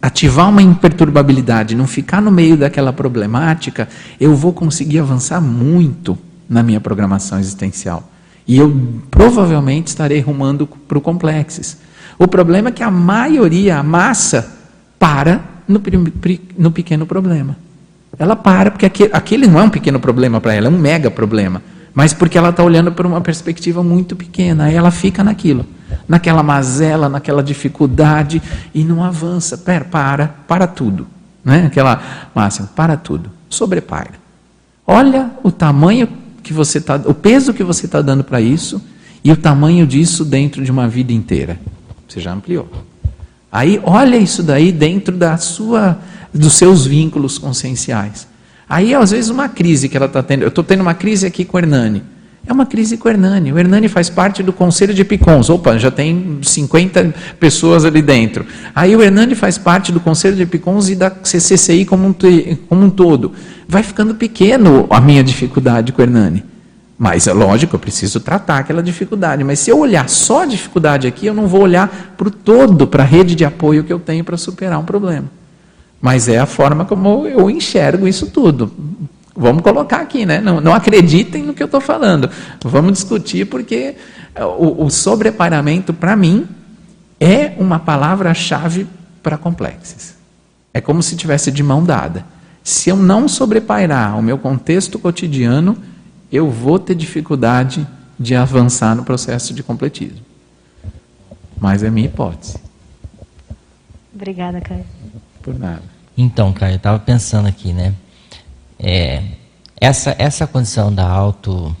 ativar 0.00 0.48
uma 0.48 0.62
imperturbabilidade, 0.62 1.74
não 1.74 1.86
ficar 1.86 2.22
no 2.22 2.30
meio 2.30 2.56
daquela 2.56 2.92
problemática, 2.92 3.88
eu 4.20 4.36
vou 4.36 4.52
conseguir 4.52 5.00
avançar 5.00 5.40
muito 5.40 6.16
na 6.48 6.62
minha 6.62 6.80
programação 6.80 7.40
existencial. 7.40 8.08
E 8.46 8.56
eu 8.56 8.72
provavelmente 9.10 9.88
estarei 9.88 10.20
rumando 10.20 10.66
para 10.66 10.98
o 10.98 11.00
complexes. 11.00 11.78
O 12.18 12.28
problema 12.28 12.68
é 12.68 12.72
que 12.72 12.82
a 12.82 12.90
maioria, 12.90 13.78
a 13.78 13.82
massa, 13.82 14.56
para 14.98 15.40
no, 15.66 15.82
no 16.56 16.70
pequeno 16.70 17.04
problema. 17.04 17.56
Ela 18.18 18.36
para, 18.36 18.70
porque 18.70 18.86
aquele, 18.86 19.10
aquele 19.12 19.46
não 19.46 19.58
é 19.58 19.62
um 19.64 19.70
pequeno 19.70 19.98
problema 19.98 20.40
para 20.40 20.54
ela, 20.54 20.68
é 20.68 20.70
um 20.70 20.78
mega 20.78 21.10
problema. 21.10 21.60
Mas 21.94 22.12
porque 22.12 22.36
ela 22.36 22.48
está 22.48 22.62
olhando 22.62 22.90
por 22.90 23.06
uma 23.06 23.20
perspectiva 23.20 23.82
muito 23.82 24.16
pequena, 24.16 24.64
aí 24.64 24.74
ela 24.74 24.90
fica 24.90 25.22
naquilo, 25.22 25.64
naquela 26.08 26.42
mazela, 26.42 27.08
naquela 27.08 27.42
dificuldade 27.42 28.42
e 28.74 28.82
não 28.82 29.04
avança. 29.04 29.56
Pera, 29.56 29.84
para, 29.84 30.28
para 30.48 30.66
tudo. 30.66 31.06
Né? 31.44 31.66
Aquela 31.66 32.28
máxima, 32.34 32.68
para 32.74 32.96
tudo, 32.96 33.30
sobrepaira. 33.48 34.14
Olha 34.86 35.30
o 35.42 35.52
tamanho 35.52 36.08
que 36.42 36.52
você 36.52 36.78
está, 36.78 36.96
o 36.96 37.14
peso 37.14 37.54
que 37.54 37.62
você 37.62 37.86
está 37.86 38.02
dando 38.02 38.24
para 38.24 38.40
isso 38.40 38.82
e 39.22 39.30
o 39.30 39.36
tamanho 39.36 39.86
disso 39.86 40.24
dentro 40.24 40.64
de 40.64 40.70
uma 40.70 40.88
vida 40.88 41.12
inteira. 41.12 41.58
Você 42.08 42.20
já 42.20 42.32
ampliou. 42.32 42.68
Aí 43.50 43.80
olha 43.84 44.16
isso 44.16 44.42
daí 44.42 44.72
dentro 44.72 45.16
da 45.16 45.36
sua, 45.36 45.98
dos 46.32 46.54
seus 46.54 46.86
vínculos 46.86 47.38
conscienciais. 47.38 48.26
Aí 48.68 48.94
às 48.94 49.10
vezes 49.10 49.30
uma 49.30 49.48
crise 49.48 49.88
que 49.88 49.96
ela 49.96 50.06
está 50.06 50.22
tendo, 50.22 50.42
eu 50.42 50.48
estou 50.48 50.64
tendo 50.64 50.80
uma 50.80 50.94
crise 50.94 51.26
aqui 51.26 51.44
com 51.44 51.56
o 51.56 51.60
Hernani. 51.60 52.02
É 52.46 52.52
uma 52.52 52.66
crise 52.66 52.98
com 52.98 53.08
o 53.08 53.10
Hernani. 53.10 53.52
O 53.52 53.58
Hernani 53.58 53.88
faz 53.88 54.10
parte 54.10 54.42
do 54.42 54.52
Conselho 54.52 54.92
de 54.92 55.02
Picons. 55.02 55.48
Opa, 55.48 55.78
já 55.78 55.90
tem 55.90 56.38
50 56.42 57.14
pessoas 57.40 57.86
ali 57.86 58.02
dentro. 58.02 58.44
Aí 58.74 58.94
o 58.94 59.02
Hernani 59.02 59.34
faz 59.34 59.56
parte 59.56 59.90
do 59.90 59.98
Conselho 59.98 60.36
de 60.36 60.44
Picons 60.44 60.90
e 60.90 60.94
da 60.94 61.10
CCCI 61.10 61.86
como 61.86 62.06
um, 62.06 62.14
como 62.68 62.84
um 62.84 62.90
todo. 62.90 63.32
Vai 63.66 63.82
ficando 63.82 64.14
pequeno 64.14 64.86
a 64.90 65.00
minha 65.00 65.24
dificuldade 65.24 65.90
com 65.90 66.02
o 66.02 66.04
Hernani. 66.04 66.44
Mas 66.98 67.26
é 67.26 67.32
lógico, 67.32 67.76
eu 67.76 67.80
preciso 67.80 68.20
tratar 68.20 68.58
aquela 68.58 68.82
dificuldade. 68.82 69.42
Mas 69.42 69.58
se 69.60 69.70
eu 69.70 69.78
olhar 69.78 70.08
só 70.08 70.42
a 70.42 70.46
dificuldade 70.46 71.06
aqui, 71.06 71.26
eu 71.26 71.34
não 71.34 71.46
vou 71.46 71.62
olhar 71.62 72.14
para 72.16 72.28
o 72.28 72.30
todo, 72.30 72.86
para 72.86 73.02
a 73.02 73.06
rede 73.06 73.34
de 73.34 73.44
apoio 73.44 73.84
que 73.84 73.92
eu 73.92 73.98
tenho 73.98 74.22
para 74.22 74.36
superar 74.36 74.78
um 74.78 74.84
problema. 74.84 75.24
Mas 76.04 76.28
é 76.28 76.36
a 76.38 76.44
forma 76.44 76.84
como 76.84 77.26
eu 77.26 77.48
enxergo 77.48 78.06
isso 78.06 78.26
tudo. 78.26 78.70
Vamos 79.34 79.62
colocar 79.62 80.02
aqui, 80.02 80.26
né? 80.26 80.38
Não, 80.38 80.60
não 80.60 80.74
acreditem 80.74 81.42
no 81.42 81.54
que 81.54 81.62
eu 81.62 81.64
estou 81.64 81.80
falando. 81.80 82.28
Vamos 82.62 82.92
discutir, 82.92 83.46
porque 83.46 83.96
o, 84.58 84.84
o 84.84 84.90
sobreparamento, 84.90 85.94
para 85.94 86.14
mim, 86.14 86.46
é 87.18 87.54
uma 87.56 87.78
palavra-chave 87.78 88.86
para 89.22 89.38
complexes. 89.38 90.14
É 90.74 90.80
como 90.82 91.02
se 91.02 91.16
tivesse 91.16 91.50
de 91.50 91.62
mão 91.62 91.82
dada. 91.82 92.26
Se 92.62 92.90
eu 92.90 92.96
não 92.96 93.26
sobrepairar 93.26 94.18
o 94.18 94.22
meu 94.22 94.36
contexto 94.36 94.98
cotidiano, 94.98 95.74
eu 96.30 96.50
vou 96.50 96.78
ter 96.78 96.94
dificuldade 96.94 97.86
de 98.20 98.34
avançar 98.34 98.94
no 98.94 99.04
processo 99.04 99.54
de 99.54 99.62
completismo. 99.62 100.20
Mas 101.58 101.82
é 101.82 101.88
minha 101.88 102.08
hipótese. 102.08 102.58
Obrigada, 104.14 104.60
Caio. 104.60 104.84
Por 105.40 105.58
nada. 105.58 105.93
Então, 106.16 106.52
Caio, 106.52 106.74
eu 106.74 106.76
estava 106.76 106.98
pensando 106.98 107.48
aqui, 107.48 107.72
né? 107.72 107.94
É, 108.78 109.22
essa, 109.80 110.14
essa 110.18 110.46
condição 110.46 110.94
da 110.94 111.08
auto 111.08 111.76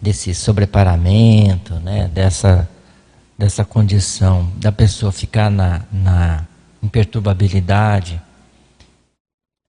desse 0.00 0.34
sobreparamento, 0.34 1.74
né, 1.76 2.10
dessa, 2.12 2.68
dessa 3.38 3.64
condição 3.64 4.50
da 4.56 4.72
pessoa 4.72 5.12
ficar 5.12 5.50
na, 5.50 5.82
na 5.92 6.44
imperturbabilidade, 6.82 8.20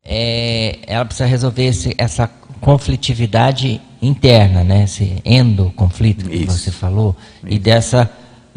é, 0.03 0.79
ela 0.87 1.05
precisa 1.05 1.27
resolver 1.27 1.65
esse, 1.65 1.93
essa 1.97 2.27
conflitividade 2.59 3.79
interna, 4.01 4.63
né? 4.63 4.83
esse 4.83 5.21
endoconflito 5.23 6.29
que 6.29 6.43
Isso. 6.43 6.57
você 6.57 6.71
falou, 6.71 7.15
Isso. 7.43 7.53
e 7.53 7.59
dessa, 7.59 8.09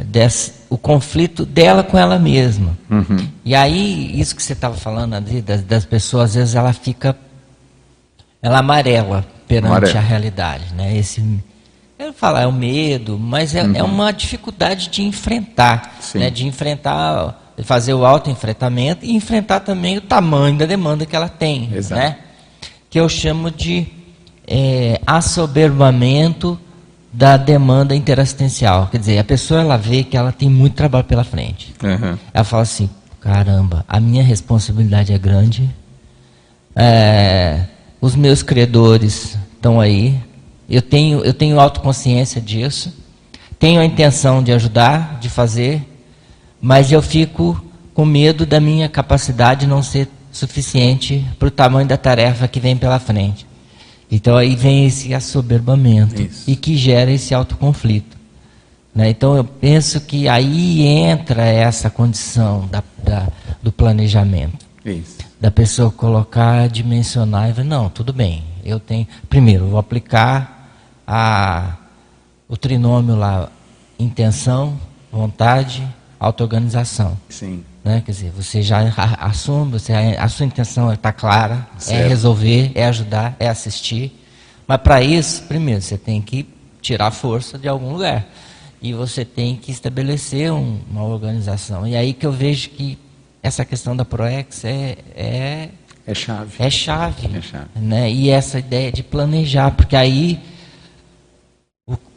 dessa, 0.03 0.53
o 0.69 0.77
conflito 0.77 1.47
dela 1.47 1.83
com 1.83 1.99
ela 1.99 2.19
mesma. 2.19 2.77
Uhum. 2.91 3.29
E 3.45 3.55
aí, 3.55 4.19
isso 4.19 4.37
que 4.37 4.43
você 4.43 4.53
estava 4.53 4.77
falando 4.77 5.15
ali, 5.15 5.41
das, 5.41 5.63
das, 5.63 5.85
pessoas, 5.85 6.31
às 6.31 6.35
vezes 6.35 6.55
ela 6.55 6.73
fica, 6.73 7.17
ela 8.43 8.59
amarela 8.59 9.27
perante 9.49 9.97
a 9.97 10.01
realidade. 10.01 10.75
Né? 10.75 10.97
Esse, 10.97 11.25
eu 11.99 12.13
falar 12.13 12.43
é 12.43 12.47
o 12.47 12.53
medo, 12.53 13.19
mas 13.19 13.55
é, 13.55 13.61
é 13.61 13.65
uhum. 13.65 13.77
é 13.77 13.83
uma 13.83 14.13
dificuldade 14.13 14.89
de 14.89 15.03
enfrentar, 15.03 15.99
né? 16.15 16.31
de 16.31 16.47
enfrentar 16.47 17.43
fazer 17.65 17.95
o 17.95 18.05
autoenfrentamento 18.05 19.05
e 19.05 19.15
enfrentar 19.15 19.61
também 19.61 19.97
o 19.97 20.01
tamanho 20.03 20.59
da 20.59 20.67
demanda 20.67 21.07
que 21.07 21.17
ela 21.17 21.29
tem, 21.29 21.71
Exato. 21.73 21.99
né? 21.99 22.19
Que 22.91 23.01
eu 23.01 23.09
chamo 23.09 23.51
de 23.51 23.87
é, 24.47 25.01
assoberbamento 25.07 26.61
da 27.17 27.39
demanda 27.39 27.97
interassistencial. 27.97 28.89
Quer 28.89 28.99
dizer, 28.99 29.19
a 29.19 29.25
pessoa 29.25 29.61
ela 29.63 29.79
vê 29.79 30.05
que 30.05 30.19
ela 30.19 30.33
tem 30.33 30.51
muito 30.51 30.75
trabalho 30.75 31.05
pela 31.05 31.25
frente. 31.25 31.75
Uhum. 31.83 32.19
Ela 32.33 32.45
fala 32.45 32.63
assim, 32.63 32.91
caramba, 33.23 33.87
a 33.89 33.99
minha 33.99 34.23
responsabilidade 34.23 35.15
é 35.15 35.19
grande, 35.19 35.75
é, 36.75 37.63
os 38.03 38.15
meus 38.15 38.43
credores 38.43 39.39
estão 39.55 39.81
aí, 39.81 40.21
eu 40.69 40.83
tenho, 40.83 41.21
eu 41.21 41.33
tenho 41.33 41.59
autoconsciência 41.59 42.39
disso, 42.39 42.93
tenho 43.59 43.81
a 43.81 43.85
intenção 43.87 44.43
de 44.43 44.53
ajudar, 44.53 45.19
de 45.19 45.31
fazer, 45.31 45.83
mas 46.61 46.93
eu 46.93 47.01
fico 47.01 47.65
com 47.95 48.05
medo 48.05 48.45
da 48.45 48.61
minha 48.61 48.91
capacidade 48.91 49.67
não 49.67 49.83
ser 49.83 50.07
suficiente 50.31 51.25
para 51.39 51.49
o 51.49 51.51
tamanho 51.51 51.89
da 51.89 51.97
tarefa 51.97 52.47
que 52.47 52.61
vem 52.61 52.77
pela 52.77 52.99
frente. 52.99 53.46
Então 54.11 54.37
aí 54.37 54.55
vem 54.55 54.87
esse 54.87 55.13
assoberbamento 55.13 56.23
Isso. 56.23 56.49
e 56.49 56.55
que 56.55 56.77
gera 56.77 57.11
esse 57.11 57.35
autoconflito. 57.35 58.17
Né? 58.95 59.11
Então 59.11 59.37
eu 59.37 59.45
penso 59.45 60.01
que 60.01 60.29
aí 60.29 60.83
entra 60.87 61.45
essa 61.45 61.91
condição 61.91 62.67
da, 62.69 62.83
da, 63.03 63.29
do 63.63 63.73
planejamento. 63.73 64.65
Isso. 64.85 65.19
Da 65.41 65.51
pessoa 65.51 65.91
colocar, 65.91 66.69
dimensionar 66.69 67.51
e 67.51 67.53
ver, 67.53 67.65
não, 67.65 67.91
tudo 67.91 68.13
bem, 68.13 68.45
eu 68.65 68.81
tenho. 68.81 69.07
Primeiro, 69.29 69.67
vou 69.67 69.79
aplicar 69.79 70.71
a, 71.07 71.77
o 72.49 72.57
trinômio 72.57 73.17
lá, 73.17 73.51
intenção, 73.99 74.79
vontade, 75.11 75.87
auto-organização. 76.19 77.19
Sim. 77.29 77.65
Né? 77.87 78.03
Quer 78.05 78.11
dizer, 78.11 78.33
você 78.33 78.63
já 78.63 78.81
assume, 79.21 79.71
você, 79.71 79.93
a 79.93 80.27
sua 80.27 80.45
intenção 80.45 80.93
está 80.93 81.13
clara, 81.13 81.69
é 81.77 81.79
certo. 81.79 82.05
é 82.05 82.09
resolver, 82.09 82.73
é 82.75 82.85
ajudar, 82.87 83.37
é 83.39 83.49
assistir. 83.49 84.13
Mas 84.67 84.79
para 84.79 85.01
isso, 85.01 85.45
primeiro, 85.45 85.81
você 85.81 85.97
tem 85.97 86.21
que 86.21 86.49
tirar 86.83 87.13
força 87.13 87.57
de 87.57 87.69
algum 87.69 87.93
lugar. 87.93 88.27
E 88.83 88.93
você 88.93 89.25
tem 89.25 89.55
que 89.55 89.71
estabelecer 89.71 90.53
um, 90.53 90.81
uma 90.91 91.05
organização. 91.05 91.87
E 91.87 91.95
aí 91.95 92.13
que 92.13 92.27
eu 92.27 92.33
vejo 92.33 92.71
que 92.71 92.99
essa 93.41 93.65
questão 93.65 93.95
da 93.95 94.05
ProEx 94.05 94.65
é, 94.65 94.99
é 95.15 95.69
é 96.05 96.15
chave. 96.15 96.55
É 96.59 96.69
chave. 96.69 97.37
É 97.39 97.41
chave. 97.41 97.69
Né? 97.77 98.11
E 98.11 98.31
essa 98.31 98.59
ideia 98.59 98.91
de 98.91 99.05
planejar, 99.05 99.71
porque 99.71 99.95
aí 99.95 100.41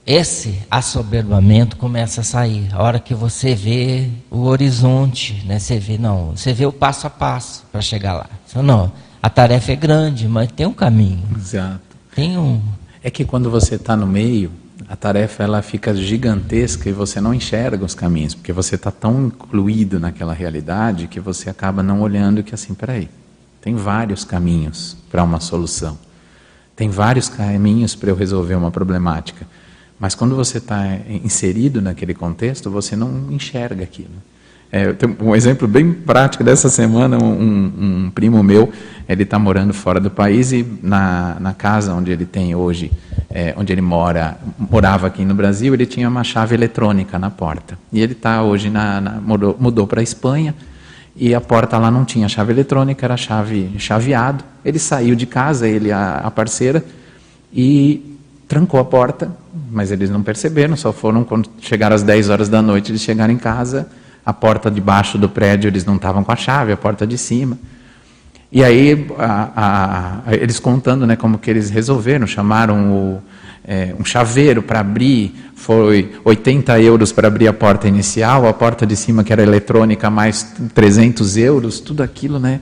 esse 0.09 0.57
assoberbamento 0.71 1.77
começa 1.77 2.21
a 2.21 2.23
sair. 2.23 2.67
A 2.73 2.81
hora 2.81 2.99
que 2.99 3.13
você 3.13 3.53
vê 3.53 4.09
o 4.31 4.45
horizonte, 4.45 5.45
né? 5.45 5.59
Você 5.59 5.77
vê, 5.77 5.99
não, 5.99 6.31
você 6.35 6.51
vê 6.51 6.65
o 6.65 6.71
passo 6.71 7.05
a 7.05 7.11
passo 7.11 7.63
para 7.71 7.79
chegar 7.79 8.13
lá. 8.13 8.27
Não, 8.55 8.91
a 9.21 9.29
tarefa 9.29 9.71
é 9.71 9.75
grande, 9.75 10.27
mas 10.27 10.51
tem 10.51 10.65
um 10.65 10.73
caminho. 10.73 11.21
Exato. 11.37 11.95
Tem 12.15 12.39
um. 12.39 12.59
É 13.03 13.11
que 13.11 13.23
quando 13.23 13.51
você 13.51 13.75
está 13.75 13.95
no 13.95 14.07
meio, 14.07 14.51
a 14.87 14.95
tarefa 14.95 15.43
ela 15.43 15.61
fica 15.61 15.93
gigantesca 15.93 16.89
e 16.89 16.91
você 16.91 17.21
não 17.21 17.31
enxerga 17.31 17.85
os 17.85 17.93
caminhos, 17.93 18.33
porque 18.33 18.51
você 18.51 18.73
está 18.73 18.89
tão 18.89 19.27
incluído 19.27 19.99
naquela 19.99 20.33
realidade 20.33 21.07
que 21.07 21.19
você 21.19 21.51
acaba 21.51 21.83
não 21.83 22.01
olhando 22.01 22.41
que 22.41 22.55
assim, 22.55 22.73
peraí, 22.73 23.07
tem 23.61 23.75
vários 23.75 24.25
caminhos 24.25 24.97
para 25.11 25.23
uma 25.23 25.39
solução. 25.39 25.99
Tem 26.75 26.89
vários 26.89 27.29
caminhos 27.29 27.93
para 27.93 28.09
eu 28.09 28.15
resolver 28.15 28.55
uma 28.55 28.71
problemática. 28.71 29.45
Mas 29.99 30.15
quando 30.15 30.35
você 30.35 30.59
está 30.59 30.97
inserido 31.09 31.81
naquele 31.81 32.13
contexto, 32.13 32.71
você 32.71 32.95
não 32.95 33.31
enxerga 33.31 33.83
aquilo. 33.83 34.11
É, 34.71 34.95
um 35.19 35.35
exemplo 35.35 35.67
bem 35.67 35.91
prático 35.91 36.43
dessa 36.43 36.69
semana, 36.69 37.17
um, 37.17 38.05
um 38.05 38.11
primo 38.11 38.41
meu, 38.43 38.71
ele 39.07 39.23
está 39.23 39.39
morando 39.39 39.73
fora 39.73 39.99
do 39.99 40.11
país 40.11 40.51
e 40.51 40.63
na, 40.83 41.37
na 41.39 41.53
casa 41.53 41.93
onde 41.93 42.11
ele 42.11 42.25
tem 42.25 42.53
hoje, 42.53 42.91
é, 43.31 43.53
onde 43.57 43.73
ele 43.73 43.81
mora, 43.81 44.37
morava 44.57 45.07
aqui 45.07 45.25
no 45.25 45.33
Brasil, 45.33 45.73
ele 45.73 45.87
tinha 45.87 46.07
uma 46.07 46.23
chave 46.23 46.53
eletrônica 46.53 47.17
na 47.17 47.31
porta. 47.31 47.79
E 47.91 47.99
ele 47.99 48.13
está 48.13 48.43
hoje 48.43 48.69
na, 48.69 49.01
na, 49.01 49.11
mudou, 49.13 49.57
mudou 49.59 49.87
para 49.87 50.01
a 50.01 50.03
Espanha 50.03 50.53
e 51.15 51.33
a 51.33 51.41
porta 51.41 51.79
lá 51.79 51.89
não 51.89 52.05
tinha 52.05 52.29
chave 52.29 52.53
eletrônica, 52.53 53.03
era 53.03 53.17
chave 53.17 53.71
chaveado. 53.79 54.43
Ele 54.63 54.77
saiu 54.77 55.15
de 55.15 55.25
casa, 55.25 55.67
ele 55.67 55.91
a, 55.91 56.17
a 56.17 56.29
parceira, 56.29 56.85
e 57.51 58.18
trancou 58.49 58.79
a 58.79 58.83
porta, 58.83 59.31
mas 59.71 59.91
eles 59.91 60.09
não 60.09 60.23
perceberam, 60.23 60.75
só 60.75 60.91
foram 60.91 61.23
quando 61.23 61.47
chegaram 61.61 61.95
às 61.95 62.01
10 62.01 62.29
horas 62.29 62.49
da 62.49 62.63
noite, 62.63 62.91
eles 62.91 63.01
chegaram 63.01 63.31
em 63.31 63.37
casa, 63.37 63.87
a 64.25 64.33
porta 64.33 64.71
de 64.71 64.81
baixo 64.81 65.19
do 65.19 65.29
prédio 65.29 65.69
eles 65.69 65.85
não 65.85 65.97
estavam 65.97 66.23
com 66.23 66.31
a 66.31 66.35
chave, 66.35 66.71
a 66.71 66.77
porta 66.77 67.05
de 67.05 67.15
cima. 67.15 67.59
E 68.51 68.63
aí 68.63 69.07
a, 69.19 70.23
a, 70.25 70.35
eles 70.35 70.59
contando 70.59 71.05
né, 71.05 71.15
como 71.15 71.37
que 71.37 71.47
eles 71.47 71.69
resolveram, 71.69 72.25
chamaram 72.25 72.91
o, 72.91 73.23
é, 73.63 73.93
um 73.99 74.03
chaveiro 74.03 74.63
para 74.63 74.79
abrir, 74.79 75.31
foi 75.53 76.15
80 76.25 76.81
euros 76.81 77.11
para 77.11 77.27
abrir 77.27 77.47
a 77.47 77.53
porta 77.53 77.87
inicial, 77.87 78.47
a 78.47 78.53
porta 78.53 78.83
de 78.83 78.95
cima 78.95 79.23
que 79.23 79.31
era 79.31 79.43
eletrônica 79.43 80.09
mais 80.09 80.55
300 80.73 81.37
euros, 81.37 81.79
tudo 81.79 82.01
aquilo, 82.01 82.39
né? 82.39 82.59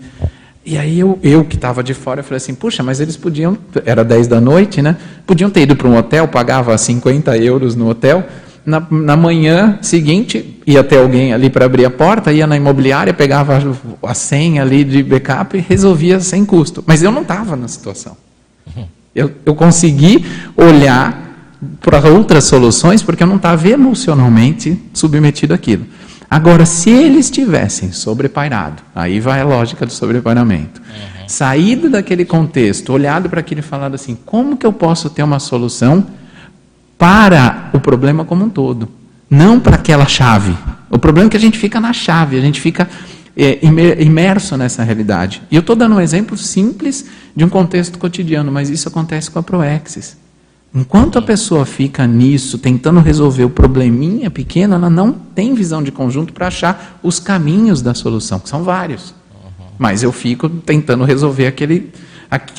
E 0.69 0.77
aí 0.77 0.99
eu, 0.99 1.17
eu 1.23 1.45
que 1.45 1.55
estava 1.55 1.81
de 1.81 1.93
fora, 1.93 2.19
eu 2.19 2.23
falei 2.25 2.35
assim, 2.35 2.53
puxa, 2.53 2.83
mas 2.83 2.99
eles 2.99 3.15
podiam, 3.15 3.57
era 3.85 4.03
10 4.03 4.27
da 4.27 4.41
noite, 4.41 4.81
né? 4.81 4.97
Podiam 5.25 5.49
ter 5.49 5.61
ido 5.61 5.77
para 5.77 5.87
um 5.87 5.97
hotel, 5.97 6.27
pagava 6.27 6.77
50 6.77 7.37
euros 7.37 7.73
no 7.73 7.87
hotel, 7.87 8.27
na, 8.65 8.85
na 8.91 9.15
manhã 9.15 9.79
seguinte 9.81 10.59
ia 10.67 10.83
ter 10.83 10.97
alguém 10.97 11.33
ali 11.33 11.49
para 11.49 11.63
abrir 11.63 11.85
a 11.85 11.89
porta, 11.89 12.33
ia 12.33 12.45
na 12.45 12.57
imobiliária, 12.57 13.13
pegava 13.13 13.57
a 14.03 14.13
senha 14.13 14.61
ali 14.61 14.83
de 14.83 15.01
backup 15.01 15.57
e 15.57 15.61
resolvia 15.61 16.19
sem 16.19 16.43
custo. 16.43 16.83
Mas 16.85 17.01
eu 17.01 17.13
não 17.13 17.21
estava 17.21 17.55
na 17.55 17.69
situação. 17.69 18.17
Eu, 19.15 19.31
eu 19.45 19.55
consegui 19.55 20.25
olhar 20.57 21.55
para 21.79 22.09
outras 22.09 22.43
soluções 22.43 23.01
porque 23.01 23.23
eu 23.23 23.27
não 23.27 23.37
estava 23.37 23.69
emocionalmente 23.69 24.77
submetido 24.93 25.53
àquilo. 25.53 25.85
Agora, 26.29 26.65
se 26.65 26.89
eles 26.89 27.29
tivessem 27.29 27.91
sobrepairado, 27.91 28.83
aí 28.93 29.19
vai 29.19 29.39
a 29.39 29.45
lógica 29.45 29.85
do 29.85 29.93
sobrepairamento. 29.93 30.81
Uhum. 30.81 31.27
Saído 31.27 31.89
daquele 31.89 32.25
contexto, 32.25 32.91
olhado 32.91 33.29
para 33.29 33.39
aquilo 33.39 33.59
e 33.59 33.63
falado 33.63 33.95
assim: 33.95 34.17
como 34.25 34.57
que 34.57 34.65
eu 34.65 34.73
posso 34.73 35.09
ter 35.09 35.23
uma 35.23 35.39
solução 35.39 36.05
para 36.97 37.69
o 37.73 37.79
problema 37.79 38.25
como 38.25 38.43
um 38.43 38.49
todo? 38.49 38.89
Não 39.29 39.59
para 39.59 39.75
aquela 39.75 40.05
chave. 40.05 40.55
O 40.89 40.99
problema 40.99 41.27
é 41.27 41.31
que 41.31 41.37
a 41.37 41.39
gente 41.39 41.57
fica 41.57 41.79
na 41.79 41.93
chave, 41.93 42.37
a 42.37 42.41
gente 42.41 42.59
fica 42.59 42.89
é, 43.35 43.59
imerso 44.01 44.57
nessa 44.57 44.83
realidade. 44.83 45.41
E 45.49 45.55
eu 45.55 45.61
estou 45.61 45.75
dando 45.75 45.95
um 45.95 46.01
exemplo 46.01 46.37
simples 46.37 47.05
de 47.35 47.43
um 47.45 47.49
contexto 47.49 47.97
cotidiano, 47.99 48.51
mas 48.51 48.69
isso 48.69 48.87
acontece 48.87 49.29
com 49.29 49.39
a 49.39 49.43
Proexis. 49.43 50.17
Enquanto 50.73 51.17
a 51.17 51.21
pessoa 51.21 51.65
fica 51.65 52.05
nisso, 52.05 52.57
tentando 52.57 52.99
resolver 52.99 53.45
o 53.45 53.49
probleminha 53.49 54.29
pequeno, 54.29 54.75
ela 54.75 54.89
não 54.89 55.11
tem 55.11 55.53
visão 55.53 55.81
de 55.81 55.91
conjunto 55.91 56.33
para 56.33 56.47
achar 56.47 56.99
os 57.01 57.19
caminhos 57.19 57.81
da 57.81 57.93
solução, 57.93 58.39
que 58.39 58.49
são 58.49 58.63
vários. 58.63 59.15
Mas 59.77 60.03
eu 60.03 60.11
fico 60.11 60.49
tentando 60.49 61.03
resolver 61.03 61.47
aquele, 61.47 61.91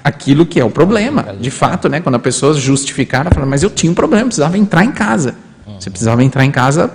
aquilo 0.02 0.46
que 0.46 0.58
é 0.58 0.64
o 0.64 0.70
problema. 0.70 1.34
De 1.38 1.50
fato, 1.50 1.88
né, 1.88 2.00
quando 2.00 2.14
a 2.14 2.20
pessoa 2.20 2.54
justificar, 2.54 3.22
ela 3.22 3.30
fala, 3.30 3.46
mas 3.46 3.62
eu 3.62 3.70
tinha 3.70 3.90
um 3.90 3.94
problema, 3.94 4.26
precisava 4.26 4.56
entrar 4.56 4.84
em 4.84 4.92
casa. 4.92 5.34
Você 5.78 5.90
precisava 5.90 6.24
entrar 6.24 6.44
em 6.44 6.50
casa 6.50 6.90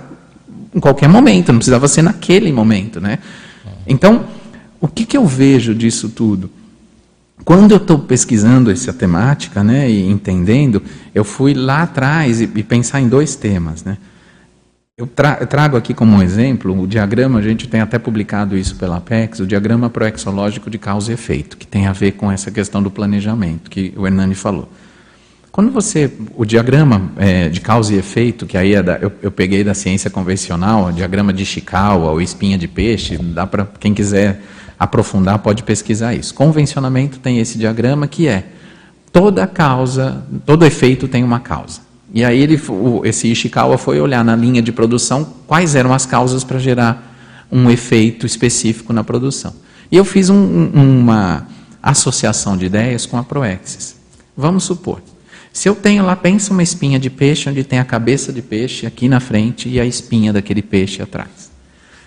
em 0.74 0.80
qualquer 0.80 1.08
momento, 1.08 1.52
não 1.52 1.58
precisava 1.58 1.86
ser 1.86 2.02
naquele 2.02 2.52
momento. 2.52 3.00
Né? 3.00 3.18
Então, 3.86 4.24
o 4.80 4.88
que, 4.88 5.06
que 5.06 5.16
eu 5.16 5.24
vejo 5.26 5.74
disso 5.74 6.08
tudo? 6.08 6.50
Quando 7.42 7.72
eu 7.72 7.78
estou 7.78 7.98
pesquisando 7.98 8.70
essa 8.70 8.92
temática 8.92 9.64
né, 9.64 9.90
e 9.90 10.08
entendendo, 10.08 10.82
eu 11.14 11.24
fui 11.24 11.54
lá 11.54 11.82
atrás 11.82 12.40
e, 12.40 12.44
e 12.54 12.62
pensar 12.62 13.00
em 13.00 13.08
dois 13.08 13.34
temas. 13.34 13.82
Né? 13.82 13.98
Eu, 14.96 15.06
tra 15.06 15.38
eu, 15.40 15.46
trago 15.46 15.76
aqui 15.76 15.92
como 15.92 16.16
um 16.16 16.22
exemplo 16.22 16.80
o 16.80 16.86
diagrama, 16.86 17.40
a 17.40 17.42
gente 17.42 17.66
tem 17.66 17.80
até 17.80 17.98
publicado 17.98 18.56
isso 18.56 18.76
pela 18.76 18.98
Apex, 18.98 19.40
o 19.40 19.46
diagrama 19.46 19.90
proexológico 19.90 20.70
de 20.70 20.78
causa 20.78 21.10
e 21.10 21.14
efeito, 21.14 21.56
que 21.56 21.66
tem 21.66 21.86
a 21.86 21.92
ver 21.92 22.12
com 22.12 22.30
essa 22.30 22.50
questão 22.50 22.80
do 22.80 22.90
planejamento 22.90 23.68
que 23.68 23.92
o 23.96 24.06
Hernani 24.06 24.36
falou. 24.36 24.68
Quando 25.50 25.70
você, 25.70 26.12
o 26.36 26.44
diagrama 26.44 27.12
é, 27.16 27.48
de 27.48 27.60
causa 27.60 27.94
e 27.94 27.98
efeito, 27.98 28.46
que 28.46 28.56
aí 28.56 28.74
é 28.74 28.82
da, 28.82 28.96
eu, 28.98 29.12
eu, 29.22 29.30
peguei 29.30 29.62
da 29.62 29.74
ciência 29.74 30.10
convencional, 30.10 30.90
diagrama 30.90 31.32
de 31.32 31.44
Ishikawa 31.44 32.10
ou 32.10 32.20
espinha 32.20 32.58
de 32.58 32.66
peixe, 32.66 33.16
dá 33.18 33.46
para 33.46 33.66
quem 33.78 33.94
quiser 33.94 34.42
aprofundar 34.78 35.38
pode 35.38 35.62
pesquisar 35.62 36.14
isso. 36.14 36.34
Convencionamento 36.34 37.18
tem 37.18 37.38
esse 37.38 37.58
diagrama 37.58 38.06
que 38.06 38.26
é 38.28 38.46
toda 39.12 39.46
causa, 39.46 40.24
todo 40.44 40.64
efeito 40.64 41.08
tem 41.08 41.22
uma 41.22 41.40
causa. 41.40 41.80
E 42.12 42.24
aí 42.24 42.40
ele, 42.40 42.60
esse 43.04 43.28
Ishikawa 43.28 43.76
foi 43.76 44.00
olhar 44.00 44.24
na 44.24 44.36
linha 44.36 44.62
de 44.62 44.70
produção 44.70 45.24
quais 45.46 45.74
eram 45.74 45.92
as 45.92 46.06
causas 46.06 46.44
para 46.44 46.58
gerar 46.58 47.14
um 47.50 47.70
efeito 47.70 48.26
específico 48.26 48.92
na 48.92 49.02
produção. 49.02 49.52
E 49.90 49.96
eu 49.96 50.04
fiz 50.04 50.30
um, 50.30 50.66
uma 50.74 51.46
associação 51.82 52.56
de 52.56 52.66
ideias 52.66 53.06
com 53.06 53.16
a 53.16 53.22
Proexis. 53.22 53.96
Vamos 54.36 54.64
supor, 54.64 55.00
se 55.54 55.68
eu 55.68 55.76
tenho 55.76 56.04
lá, 56.04 56.16
pensa 56.16 56.52
uma 56.52 56.64
espinha 56.64 56.98
de 56.98 57.08
peixe, 57.08 57.48
onde 57.48 57.62
tem 57.62 57.78
a 57.78 57.84
cabeça 57.84 58.32
de 58.32 58.42
peixe 58.42 58.86
aqui 58.86 59.08
na 59.08 59.20
frente 59.20 59.68
e 59.68 59.78
a 59.78 59.86
espinha 59.86 60.32
daquele 60.32 60.60
peixe 60.60 61.00
atrás. 61.00 61.53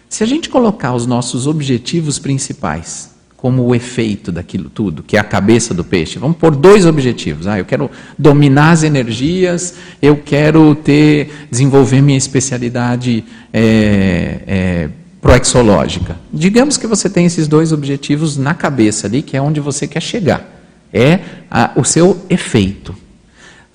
Se 0.10 0.24
a 0.24 0.28
gente 0.28 0.50
colocar 0.50 0.94
os 0.94 1.06
nossos 1.06 1.48
objetivos 1.48 2.18
principais 2.20 3.16
como 3.36 3.64
o 3.64 3.76
efeito 3.76 4.32
daquilo 4.32 4.70
tudo, 4.70 5.04
que 5.04 5.16
é 5.16 5.20
a 5.20 5.24
cabeça 5.24 5.74
do 5.74 5.84
peixe, 5.84 6.18
vamos 6.18 6.38
pôr 6.38 6.56
dois 6.56 6.86
objetivos. 6.86 7.46
Ah, 7.46 7.60
eu 7.60 7.66
quero 7.66 7.90
dominar 8.18 8.72
as 8.72 8.84
energias, 8.84 9.76
eu 10.02 10.18
quero 10.18 10.74
ter, 10.74 11.48
desenvolver 11.52 12.02
minha 12.02 12.18
especialidade 12.18 13.24
é, 13.54 14.40
é, 14.48 14.90
proexológica. 15.22 16.18
Digamos 16.34 16.78
que 16.78 16.88
você 16.88 17.10
tem 17.10 17.26
esses 17.26 17.48
dois 17.48 17.72
objetivos 17.72 18.38
na 18.38 18.56
cabeça 18.56 19.06
ali, 19.06 19.22
que 19.22 19.38
é 19.38 19.42
onde 19.42 19.60
você 19.60 19.88
quer 19.88 20.02
chegar. 20.02 20.56
É 20.92 21.20
a, 21.52 21.72
o 21.76 21.84
seu 21.84 22.26
efeito 22.30 22.96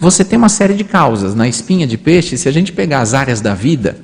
você 0.02 0.24
tem 0.24 0.36
uma 0.36 0.48
série 0.48 0.74
de 0.74 0.82
causas. 0.82 1.32
Na 1.32 1.46
espinha 1.46 1.86
de 1.86 1.96
peixe, 1.96 2.36
se 2.36 2.48
a 2.48 2.52
gente 2.52 2.72
pegar 2.72 3.02
as 3.02 3.14
áreas 3.14 3.40
da 3.40 3.54
vida, 3.54 3.96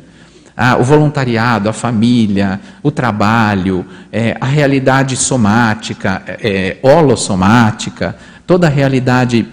ah, 0.61 0.77
o 0.77 0.83
voluntariado, 0.83 1.69
a 1.69 1.73
família, 1.73 2.61
o 2.83 2.91
trabalho, 2.91 3.87
é, 4.11 4.37
a 4.41 4.47
realidade 4.47 5.17
somática, 5.17 6.21
é, 6.27 6.79
holossomática, 6.83 8.17
toda 8.45 8.67
a 8.67 8.71
realidade 8.71 9.47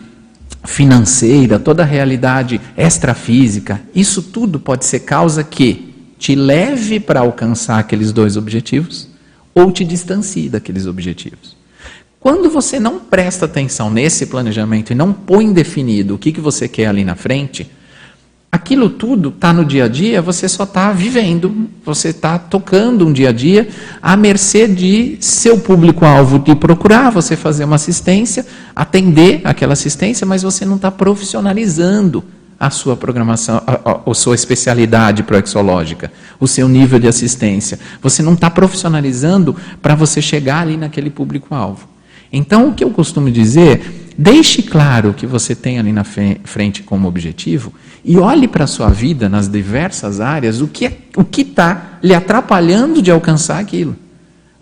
financeira, 0.63 1.59
toda 1.59 1.83
a 1.83 1.85
realidade 1.85 2.59
extrafísica, 2.75 3.79
isso 3.93 4.23
tudo 4.23 4.59
pode 4.59 4.83
ser 4.83 5.01
causa 5.01 5.43
que 5.43 5.93
te 6.17 6.33
leve 6.33 6.99
para 6.99 7.19
alcançar 7.19 7.77
aqueles 7.77 8.11
dois 8.11 8.35
objetivos 8.35 9.07
ou 9.53 9.71
te 9.71 9.85
distancie 9.85 10.49
daqueles 10.49 10.87
objetivos. 10.87 11.55
Quando 12.19 12.49
você 12.49 12.79
não 12.79 12.97
presta 12.97 13.45
atenção 13.45 13.91
nesse 13.91 14.25
planejamento 14.25 14.91
e 14.91 14.95
não 14.95 15.13
põe 15.13 15.53
definido 15.53 16.15
o 16.15 16.17
que, 16.17 16.31
que 16.31 16.41
você 16.41 16.67
quer 16.67 16.87
ali 16.87 17.03
na 17.03 17.13
frente, 17.13 17.69
aquilo 18.55 18.89
tudo 18.89 19.29
está 19.29 19.51
no 19.51 19.65
dia 19.65 19.83
a 19.83 19.87
dia, 19.87 20.21
você 20.21 20.47
só 20.47 20.63
está 20.63 20.91
vivendo, 20.93 21.67
você 21.83 22.09
está 22.09 22.39
tocando 22.39 23.05
um 23.05 23.11
dia 23.11 23.29
a 23.29 23.31
dia 23.33 23.67
à 24.01 24.15
mercê 24.15 24.65
de 24.65 25.17
seu 25.19 25.59
público-alvo 25.59 26.39
te 26.39 26.55
procurar, 26.55 27.09
você 27.09 27.35
fazer 27.35 27.65
uma 27.65 27.75
assistência, 27.75 28.45
atender 28.73 29.41
aquela 29.43 29.73
assistência, 29.73 30.25
mas 30.25 30.41
você 30.41 30.65
não 30.65 30.77
está 30.77 30.89
profissionalizando 30.89 32.23
a 32.57 32.69
sua 32.69 32.95
programação, 32.95 33.61
a, 33.67 33.73
a, 33.73 34.09
a 34.09 34.13
sua 34.13 34.35
especialidade 34.35 35.23
proexológica, 35.23 36.09
o 36.39 36.47
seu 36.47 36.69
nível 36.69 36.97
de 36.97 37.09
assistência. 37.09 37.77
Você 38.01 38.23
não 38.23 38.33
está 38.33 38.49
profissionalizando 38.49 39.53
para 39.81 39.95
você 39.95 40.21
chegar 40.21 40.61
ali 40.61 40.77
naquele 40.77 41.09
público-alvo. 41.09 41.89
Então, 42.31 42.69
o 42.69 42.73
que 42.73 42.85
eu 42.85 42.89
costumo 42.89 43.29
dizer, 43.29 44.04
deixe 44.17 44.61
claro 44.61 45.09
o 45.09 45.13
que 45.13 45.25
você 45.25 45.55
tem 45.55 45.79
ali 45.79 45.91
na 45.91 46.03
frente 46.03 46.83
como 46.83 47.07
objetivo 47.07 47.73
e 48.03 48.17
olhe 48.17 48.47
para 48.47 48.63
a 48.63 48.67
sua 48.67 48.89
vida 48.89 49.27
nas 49.27 49.49
diversas 49.49 50.19
áreas 50.19 50.61
o 50.61 50.67
que 50.67 50.85
é, 50.85 50.97
o 51.15 51.23
que 51.23 51.41
está 51.41 51.97
lhe 52.01 52.13
atrapalhando 52.13 53.01
de 53.01 53.11
alcançar 53.11 53.59
aquilo. 53.59 53.95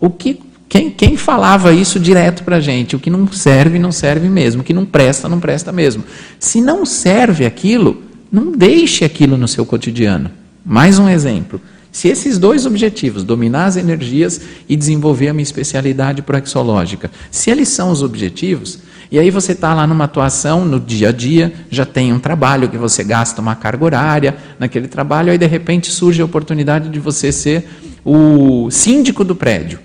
O 0.00 0.10
que 0.10 0.40
quem, 0.68 0.90
quem 0.90 1.16
falava 1.16 1.72
isso 1.72 2.00
direto 2.00 2.42
para 2.42 2.56
a 2.56 2.60
gente? 2.60 2.96
O 2.96 2.98
que 2.98 3.08
não 3.08 3.30
serve, 3.30 3.78
não 3.78 3.92
serve 3.92 4.28
mesmo. 4.28 4.62
O 4.62 4.64
que 4.64 4.72
não 4.72 4.84
presta, 4.84 5.28
não 5.28 5.38
presta 5.38 5.70
mesmo. 5.70 6.02
Se 6.38 6.60
não 6.60 6.84
serve 6.84 7.46
aquilo, 7.46 8.02
não 8.32 8.50
deixe 8.50 9.04
aquilo 9.04 9.36
no 9.36 9.46
seu 9.46 9.64
cotidiano. 9.64 10.32
Mais 10.64 10.98
um 10.98 11.08
exemplo. 11.08 11.60
Se 11.94 12.08
esses 12.08 12.38
dois 12.38 12.66
objetivos, 12.66 13.22
dominar 13.22 13.66
as 13.66 13.76
energias 13.76 14.40
e 14.68 14.74
desenvolver 14.74 15.28
a 15.28 15.32
minha 15.32 15.44
especialidade 15.44 16.22
proexológica, 16.22 17.08
se 17.30 17.52
eles 17.52 17.68
são 17.68 17.92
os 17.92 18.02
objetivos, 18.02 18.80
e 19.12 19.18
aí 19.18 19.30
você 19.30 19.52
está 19.52 19.72
lá 19.72 19.86
numa 19.86 20.02
atuação 20.02 20.64
no 20.64 20.80
dia 20.80 21.10
a 21.10 21.12
dia, 21.12 21.52
já 21.70 21.86
tem 21.86 22.12
um 22.12 22.18
trabalho 22.18 22.68
que 22.68 22.76
você 22.76 23.04
gasta 23.04 23.40
uma 23.40 23.54
carga 23.54 23.84
horária 23.84 24.36
naquele 24.58 24.88
trabalho, 24.88 25.30
aí 25.30 25.38
de 25.38 25.46
repente 25.46 25.88
surge 25.92 26.20
a 26.20 26.24
oportunidade 26.24 26.88
de 26.88 26.98
você 26.98 27.30
ser 27.30 27.64
o 28.04 28.68
síndico 28.72 29.22
do 29.22 29.36
prédio. 29.36 29.78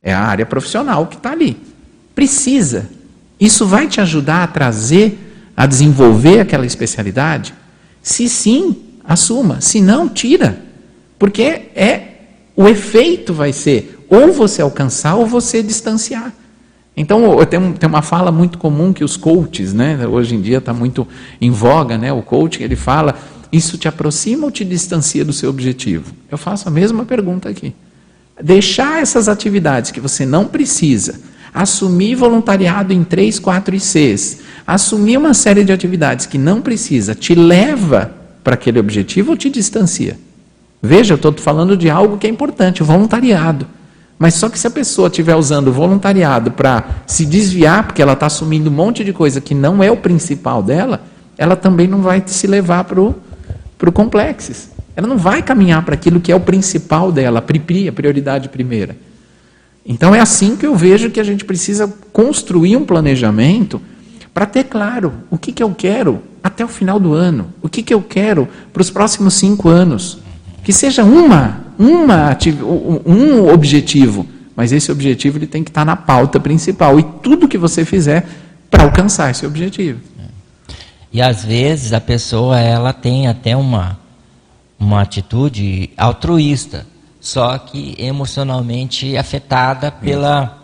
É 0.00 0.14
a 0.14 0.20
área 0.20 0.46
profissional 0.46 1.08
que 1.08 1.16
está 1.16 1.32
ali. 1.32 1.56
Precisa. 2.14 2.88
Isso 3.40 3.66
vai 3.66 3.88
te 3.88 4.00
ajudar 4.00 4.44
a 4.44 4.46
trazer, 4.46 5.18
a 5.56 5.66
desenvolver 5.66 6.38
aquela 6.38 6.64
especialidade? 6.64 7.52
Se 8.00 8.28
sim, 8.28 8.76
assuma. 9.04 9.60
Se 9.60 9.80
não, 9.80 10.08
tira. 10.08 10.63
Porque 11.24 11.62
é 11.74 12.02
o 12.54 12.68
efeito 12.68 13.32
vai 13.32 13.50
ser 13.50 13.98
ou 14.10 14.30
você 14.30 14.60
alcançar 14.60 15.14
ou 15.14 15.24
você 15.24 15.62
distanciar. 15.62 16.30
Então, 16.94 17.42
tem, 17.46 17.72
tem 17.72 17.88
uma 17.88 18.02
fala 18.02 18.30
muito 18.30 18.58
comum 18.58 18.92
que 18.92 19.02
os 19.02 19.16
coaches, 19.16 19.72
né, 19.72 20.06
hoje 20.06 20.34
em 20.34 20.42
dia 20.42 20.58
está 20.58 20.74
muito 20.74 21.08
em 21.40 21.50
voga, 21.50 21.96
né, 21.96 22.12
o 22.12 22.20
coach, 22.20 22.62
ele 22.62 22.76
fala, 22.76 23.14
isso 23.50 23.78
te 23.78 23.88
aproxima 23.88 24.44
ou 24.44 24.50
te 24.50 24.66
distancia 24.66 25.24
do 25.24 25.32
seu 25.32 25.48
objetivo? 25.48 26.12
Eu 26.30 26.36
faço 26.36 26.68
a 26.68 26.70
mesma 26.70 27.06
pergunta 27.06 27.48
aqui. 27.48 27.74
Deixar 28.38 29.00
essas 29.00 29.26
atividades 29.26 29.92
que 29.92 30.00
você 30.00 30.26
não 30.26 30.44
precisa, 30.44 31.18
assumir 31.54 32.16
voluntariado 32.16 32.92
em 32.92 33.02
3, 33.02 33.38
4 33.38 33.74
ICs, 33.76 34.40
assumir 34.66 35.16
uma 35.16 35.32
série 35.32 35.64
de 35.64 35.72
atividades 35.72 36.26
que 36.26 36.36
não 36.36 36.60
precisa, 36.60 37.14
te 37.14 37.34
leva 37.34 38.14
para 38.44 38.52
aquele 38.52 38.78
objetivo 38.78 39.30
ou 39.30 39.38
te 39.38 39.48
distancia? 39.48 40.18
Veja, 40.84 41.14
eu 41.14 41.16
estou 41.16 41.32
falando 41.32 41.78
de 41.78 41.88
algo 41.88 42.18
que 42.18 42.26
é 42.26 42.30
importante, 42.30 42.82
o 42.82 42.84
voluntariado. 42.84 43.66
Mas 44.18 44.34
só 44.34 44.50
que 44.50 44.58
se 44.58 44.66
a 44.66 44.70
pessoa 44.70 45.08
estiver 45.08 45.34
usando 45.34 45.68
o 45.68 45.72
voluntariado 45.72 46.50
para 46.50 46.84
se 47.06 47.24
desviar, 47.24 47.84
porque 47.84 48.02
ela 48.02 48.12
está 48.12 48.26
assumindo 48.26 48.68
um 48.68 48.72
monte 48.72 49.02
de 49.02 49.10
coisa 49.10 49.40
que 49.40 49.54
não 49.54 49.82
é 49.82 49.90
o 49.90 49.96
principal 49.96 50.62
dela, 50.62 51.02
ela 51.38 51.56
também 51.56 51.88
não 51.88 52.02
vai 52.02 52.22
se 52.26 52.46
levar 52.46 52.84
para 52.84 53.00
o 53.00 53.92
complexo. 53.92 54.70
Ela 54.94 55.08
não 55.08 55.16
vai 55.16 55.42
caminhar 55.42 55.82
para 55.86 55.94
aquilo 55.94 56.20
que 56.20 56.30
é 56.30 56.36
o 56.36 56.40
principal 56.40 57.10
dela, 57.10 57.38
a 57.38 57.92
prioridade 57.92 58.50
primeira. 58.50 58.94
Então 59.86 60.14
é 60.14 60.20
assim 60.20 60.54
que 60.54 60.66
eu 60.66 60.76
vejo 60.76 61.10
que 61.10 61.18
a 61.18 61.24
gente 61.24 61.46
precisa 61.46 61.90
construir 62.12 62.76
um 62.76 62.84
planejamento 62.84 63.80
para 64.34 64.44
ter 64.44 64.64
claro 64.64 65.14
o 65.30 65.38
que, 65.38 65.50
que 65.50 65.62
eu 65.62 65.74
quero 65.74 66.20
até 66.42 66.62
o 66.62 66.68
final 66.68 67.00
do 67.00 67.14
ano, 67.14 67.54
o 67.62 67.70
que, 67.70 67.82
que 67.82 67.94
eu 67.94 68.02
quero 68.02 68.46
para 68.70 68.82
os 68.82 68.90
próximos 68.90 69.32
cinco 69.32 69.70
anos. 69.70 70.23
Que 70.64 70.72
seja 70.72 71.04
uma, 71.04 71.60
uma 71.78 72.36
um 73.06 73.52
objetivo, 73.52 74.26
mas 74.56 74.72
esse 74.72 74.90
objetivo 74.90 75.38
ele 75.38 75.46
tem 75.46 75.62
que 75.62 75.70
estar 75.70 75.84
na 75.84 75.94
pauta 75.94 76.40
principal 76.40 76.98
e 76.98 77.02
tudo 77.02 77.46
que 77.48 77.58
você 77.58 77.84
fizer 77.84 78.26
para 78.70 78.84
alcançar 78.84 79.30
esse 79.30 79.46
objetivo. 79.46 80.00
E 81.12 81.22
às 81.22 81.44
vezes 81.44 81.92
a 81.92 82.00
pessoa 82.00 82.58
ela 82.58 82.92
tem 82.92 83.28
até 83.28 83.56
uma 83.56 83.98
uma 84.78 85.02
atitude 85.02 85.90
altruísta, 85.96 86.86
só 87.20 87.56
que 87.56 87.94
emocionalmente 87.98 89.16
afetada 89.16 89.92
pela 89.92 90.58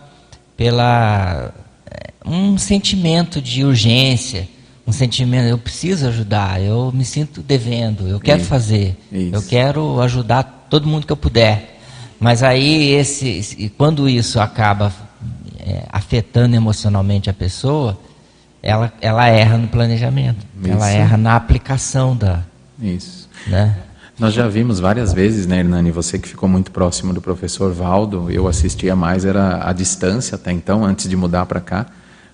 pela 0.57 1.53
eh, 1.89 2.11
um 2.25 2.57
sentimento 2.57 3.41
de 3.41 3.63
urgência 3.63 4.47
um 4.85 4.91
sentimento, 4.91 5.47
eu 5.47 5.57
preciso 5.57 6.07
ajudar, 6.07 6.61
eu 6.61 6.91
me 6.91 7.05
sinto 7.05 7.41
devendo, 7.41 8.07
eu 8.07 8.19
quero 8.19 8.41
Isso. 8.41 8.49
fazer, 8.49 8.97
Isso. 9.11 9.35
eu 9.35 9.41
quero 9.43 10.01
ajudar 10.01 10.67
todo 10.69 10.87
mundo 10.87 11.05
que 11.05 11.13
eu 11.13 11.17
puder. 11.17 11.79
Mas 12.19 12.43
aí, 12.43 12.91
esse, 12.91 13.73
quando 13.77 14.07
isso 14.07 14.39
acaba 14.39 14.93
é, 15.59 15.85
afetando 15.89 16.55
emocionalmente 16.55 17.29
a 17.29 17.33
pessoa, 17.33 17.99
ela, 18.61 18.93
ela 19.01 19.27
erra 19.27 19.57
no 19.57 19.67
planejamento, 19.67 20.45
Isso. 20.61 20.71
ela 20.71 20.89
erra 20.89 21.17
na 21.17 21.35
aplicação 21.35 22.15
da. 22.15 22.41
Isso. 22.79 23.27
Né? 23.47 23.75
Nós 24.19 24.35
já 24.35 24.47
vimos 24.47 24.79
várias 24.79 25.13
vezes, 25.13 25.47
né, 25.47 25.59
Hernani? 25.59 25.89
Você 25.89 26.19
que 26.19 26.29
ficou 26.29 26.47
muito 26.47 26.69
próximo 26.69 27.11
do 27.11 27.19
professor 27.19 27.73
Valdo, 27.73 28.29
eu 28.29 28.47
assistia 28.47 28.95
mais, 28.95 29.25
era 29.25 29.67
a 29.67 29.73
distância 29.73 30.35
até 30.35 30.51
então, 30.51 30.85
antes 30.85 31.09
de 31.09 31.15
mudar 31.15 31.47
para 31.47 31.59
cá. 31.59 31.87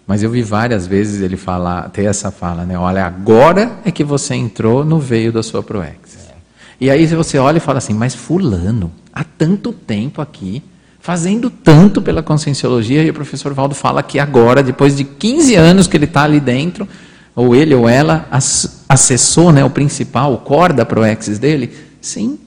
Mas 0.07 0.23
eu 0.23 0.31
vi 0.31 0.41
várias 0.41 0.87
vezes 0.87 1.21
ele 1.21 1.35
falar, 1.35 1.89
ter 1.89 2.05
essa 2.05 2.31
fala, 2.31 2.65
né? 2.65 2.79
Olha, 2.79 3.05
agora 3.05 3.79
é 3.83 3.91
que 3.91 4.05
você 4.05 4.33
entrou 4.35 4.85
no 4.85 4.99
veio 4.99 5.33
da 5.33 5.43
sua 5.43 5.61
Proex. 5.61 6.29
É. 6.29 6.33
E 6.79 6.89
aí 6.89 7.05
você 7.07 7.37
olha 7.37 7.57
e 7.57 7.59
fala 7.59 7.79
assim, 7.79 7.93
mas 7.93 8.15
fulano, 8.15 8.89
há 9.11 9.25
tanto 9.25 9.73
tempo 9.73 10.21
aqui, 10.21 10.63
fazendo 11.01 11.49
tanto 11.49 12.01
pela 12.01 12.23
conscienciologia, 12.23 13.03
e 13.03 13.09
o 13.09 13.13
professor 13.13 13.53
Valdo 13.53 13.75
fala 13.75 14.01
que 14.01 14.17
agora, 14.17 14.63
depois 14.63 14.95
de 14.95 15.03
15 15.03 15.55
anos 15.55 15.87
que 15.87 15.97
ele 15.97 16.05
está 16.05 16.23
ali 16.23 16.39
dentro, 16.39 16.87
ou 17.35 17.53
ele 17.53 17.75
ou 17.75 17.87
ela 17.87 18.27
acessou 18.87 19.51
né, 19.51 19.63
o 19.63 19.69
principal, 19.69 20.33
o 20.33 20.37
core 20.37 20.73
da 20.73 20.85
Proexis 20.85 21.37
dele? 21.37 21.71
Sim, 21.99 22.39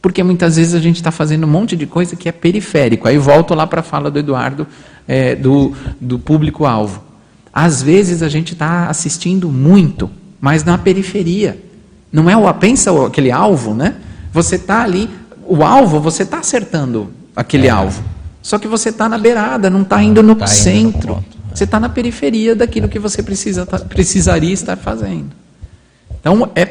porque 0.00 0.22
muitas 0.22 0.56
vezes 0.56 0.74
a 0.74 0.80
gente 0.80 0.96
está 0.96 1.12
fazendo 1.12 1.44
um 1.44 1.50
monte 1.50 1.76
de 1.76 1.86
coisa 1.86 2.16
que 2.16 2.28
é 2.28 2.32
periférico. 2.32 3.06
Aí 3.06 3.18
volto 3.18 3.54
lá 3.54 3.68
para 3.68 3.80
a 3.80 3.84
fala 3.84 4.10
do 4.10 4.18
Eduardo, 4.18 4.66
é, 5.06 5.34
do, 5.34 5.72
do 6.00 6.18
público-alvo. 6.18 7.02
Às 7.52 7.82
vezes 7.82 8.22
a 8.22 8.28
gente 8.28 8.54
está 8.54 8.88
assistindo 8.88 9.50
muito, 9.50 10.10
mas 10.40 10.64
na 10.64 10.78
periferia. 10.78 11.58
Não 12.10 12.28
é 12.28 12.36
o 12.36 12.52
pensa 12.54 12.90
aquele 13.06 13.30
alvo, 13.30 13.74
né? 13.74 13.96
Você 14.32 14.56
está 14.56 14.82
ali, 14.82 15.08
o 15.46 15.62
alvo, 15.62 16.00
você 16.00 16.22
está 16.22 16.38
acertando 16.38 17.12
aquele 17.34 17.66
é. 17.66 17.70
alvo. 17.70 18.02
Só 18.42 18.58
que 18.58 18.66
você 18.66 18.88
está 18.88 19.08
na 19.08 19.18
beirada, 19.18 19.70
não 19.70 19.82
está 19.82 20.02
indo 20.02 20.22
no 20.22 20.34
tá 20.34 20.46
centro. 20.46 21.12
Indo 21.12 21.24
no 21.26 21.42
você 21.54 21.64
está 21.64 21.78
na 21.78 21.88
periferia 21.88 22.54
daquilo 22.54 22.88
que 22.88 22.98
você 22.98 23.22
precisa, 23.22 23.66
tá, 23.66 23.78
precisaria 23.78 24.52
estar 24.52 24.76
fazendo. 24.76 25.30
Então, 26.18 26.50
é 26.54 26.64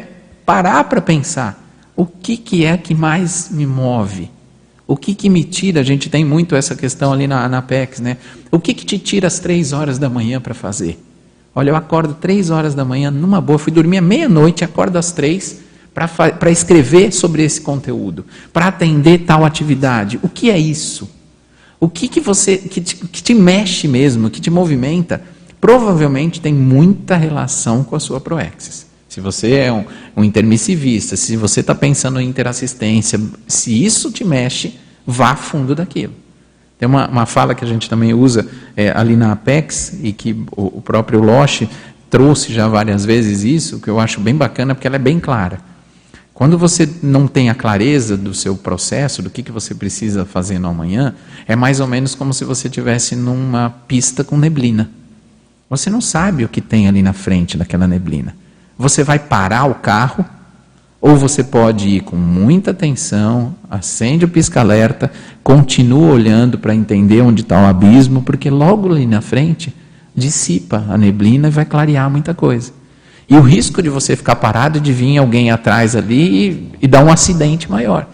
parar 0.46 0.84
para 0.86 1.00
pensar 1.00 1.62
o 1.96 2.06
que, 2.06 2.36
que 2.36 2.66
é 2.66 2.76
que 2.78 2.96
mais 2.96 3.50
me 3.52 3.66
move. 3.66 4.32
O 4.92 4.98
que, 4.98 5.16
que 5.16 5.30
me 5.30 5.46
tira? 5.46 5.80
A 5.80 5.84
gente 5.84 6.10
tem 6.10 6.26
muito 6.26 6.54
essa 6.54 6.76
questão 6.76 7.14
ali 7.14 7.26
na, 7.26 7.48
na 7.48 7.62
PEX, 7.62 8.02
né? 8.02 8.18
O 8.52 8.60
que, 8.60 8.74
que 8.74 8.86
te 8.86 9.00
tira 9.00 9.26
às 9.26 9.40
três 9.40 9.72
horas 9.72 9.98
da 9.98 10.10
manhã 10.10 10.42
para 10.42 10.54
fazer? 10.54 11.02
Olha, 11.56 11.70
eu 11.70 11.78
acordo 11.78 12.14
três 12.16 12.50
horas 12.50 12.76
da 12.76 12.84
manhã, 12.84 13.10
numa 13.10 13.40
boa, 13.40 13.58
fui 13.58 13.72
dormir 13.72 14.00
à 14.00 14.02
meia-noite, 14.02 14.66
acordo 14.66 14.98
às 14.98 15.14
três 15.14 15.62
para 15.94 16.52
escrever 16.52 17.14
sobre 17.14 17.42
esse 17.42 17.62
conteúdo, 17.62 18.26
para 18.52 18.68
atender 18.68 19.20
tal 19.20 19.46
atividade. 19.46 20.20
O 20.22 20.28
que 20.28 20.52
é 20.52 20.60
isso? 20.60 21.10
O 21.80 21.88
que, 21.88 22.10
que 22.10 22.20
você 22.20 22.58
que 22.58 22.82
te, 22.82 22.98
que 22.98 23.24
te 23.24 23.34
mexe 23.34 23.88
mesmo, 23.88 24.30
que 24.30 24.42
te 24.42 24.50
movimenta, 24.50 25.22
provavelmente 25.62 26.42
tem 26.42 26.54
muita 26.54 27.16
relação 27.16 27.82
com 27.82 27.96
a 27.96 28.00
sua 28.00 28.20
proexis. 28.20 28.92
Se 29.08 29.22
você 29.22 29.54
é 29.54 29.74
um, 29.74 29.86
um 30.18 30.24
intermissivista, 30.24 31.16
se 31.16 31.38
você 31.38 31.62
está 31.62 31.76
pensando 31.76 32.20
em 32.20 32.28
interassistência, 32.28 33.20
se 33.48 33.86
isso 33.86 34.12
te 34.12 34.24
mexe, 34.24 34.81
vá 35.06 35.36
fundo 35.36 35.76
daquilo. 35.76 36.14
Tem 36.78 36.88
uma, 36.88 37.08
uma 37.08 37.26
fala 37.26 37.54
que 37.54 37.64
a 37.64 37.68
gente 37.68 37.90
também 37.90 38.14
usa 38.14 38.48
é, 38.76 38.92
ali 38.96 39.16
na 39.16 39.34
Apex, 39.34 40.00
e 40.02 40.12
que 40.12 40.34
o, 40.56 40.78
o 40.78 40.82
próprio 40.82 41.22
Loche 41.22 41.70
trouxe 42.10 42.54
já 42.54 42.68
várias 42.68 43.06
vezes 43.06 43.44
isso, 43.44 43.80
que 43.80 43.88
eu 43.88 44.00
acho 44.00 44.20
bem 44.20 44.36
bacana, 44.36 44.74
porque 44.74 44.88
ela 44.88 44.96
é 44.96 45.00
bem 45.00 45.20
clara. 45.20 45.60
Quando 46.34 46.58
você 46.58 46.90
não 47.04 47.28
tem 47.28 47.52
a 47.52 47.54
clareza 47.54 48.18
do 48.18 48.34
seu 48.34 48.56
processo, 48.56 49.22
do 49.22 49.30
que, 49.30 49.44
que 49.44 49.52
você 49.52 49.76
precisa 49.76 50.26
fazer 50.26 50.58
no 50.58 50.70
amanhã, 50.70 51.14
é 51.48 51.56
mais 51.56 51.80
ou 51.80 51.86
menos 51.86 52.16
como 52.16 52.34
se 52.34 52.44
você 52.44 52.68
estivesse 52.68 53.16
numa 53.16 53.70
pista 53.88 54.24
com 54.24 54.36
neblina. 54.36 54.90
Você 55.70 55.90
não 55.90 56.02
sabe 56.02 56.44
o 56.44 56.50
que 56.50 56.60
tem 56.60 56.88
ali 56.88 57.04
na 57.04 57.14
frente 57.14 57.58
daquela 57.58 57.88
neblina. 57.88 58.36
Você 58.76 59.04
vai 59.04 59.20
parar 59.20 59.66
o 59.66 59.76
carro, 59.76 60.26
ou 61.02 61.16
você 61.16 61.44
pode 61.44 61.90
ir 61.90 62.02
com 62.02 62.16
muita 62.16 62.70
atenção, 62.70 63.56
acende 63.68 64.24
o 64.24 64.28
pisca-alerta, 64.28 65.12
continua 65.44 66.14
olhando 66.14 66.60
para 66.60 66.76
entender 66.76 67.22
onde 67.22 67.42
está 67.42 67.60
o 67.60 67.66
abismo, 67.66 68.22
porque 68.22 68.52
logo 68.52 68.94
ali 68.94 69.08
na 69.08 69.20
frente 69.20 69.74
dissipa 70.16 70.86
a 70.88 70.96
neblina 70.96 71.48
e 71.48 71.52
vai 71.52 71.66
clarear 71.66 72.08
muita 72.08 72.36
coisa. 72.36 72.72
E 73.28 73.36
o 73.36 73.42
risco 73.42 73.82
de 73.82 73.90
você 73.90 74.16
ficar 74.16 74.36
parado 74.36 74.80
de 74.80 74.94
vir 74.94 75.18
alguém 75.18 75.50
atrás 75.50 75.96
ali 75.96 76.50
e, 76.50 76.72
e 76.84 76.88
dar 76.88 77.04
um 77.04 77.12
acidente 77.12 77.72
maior. 77.72 78.08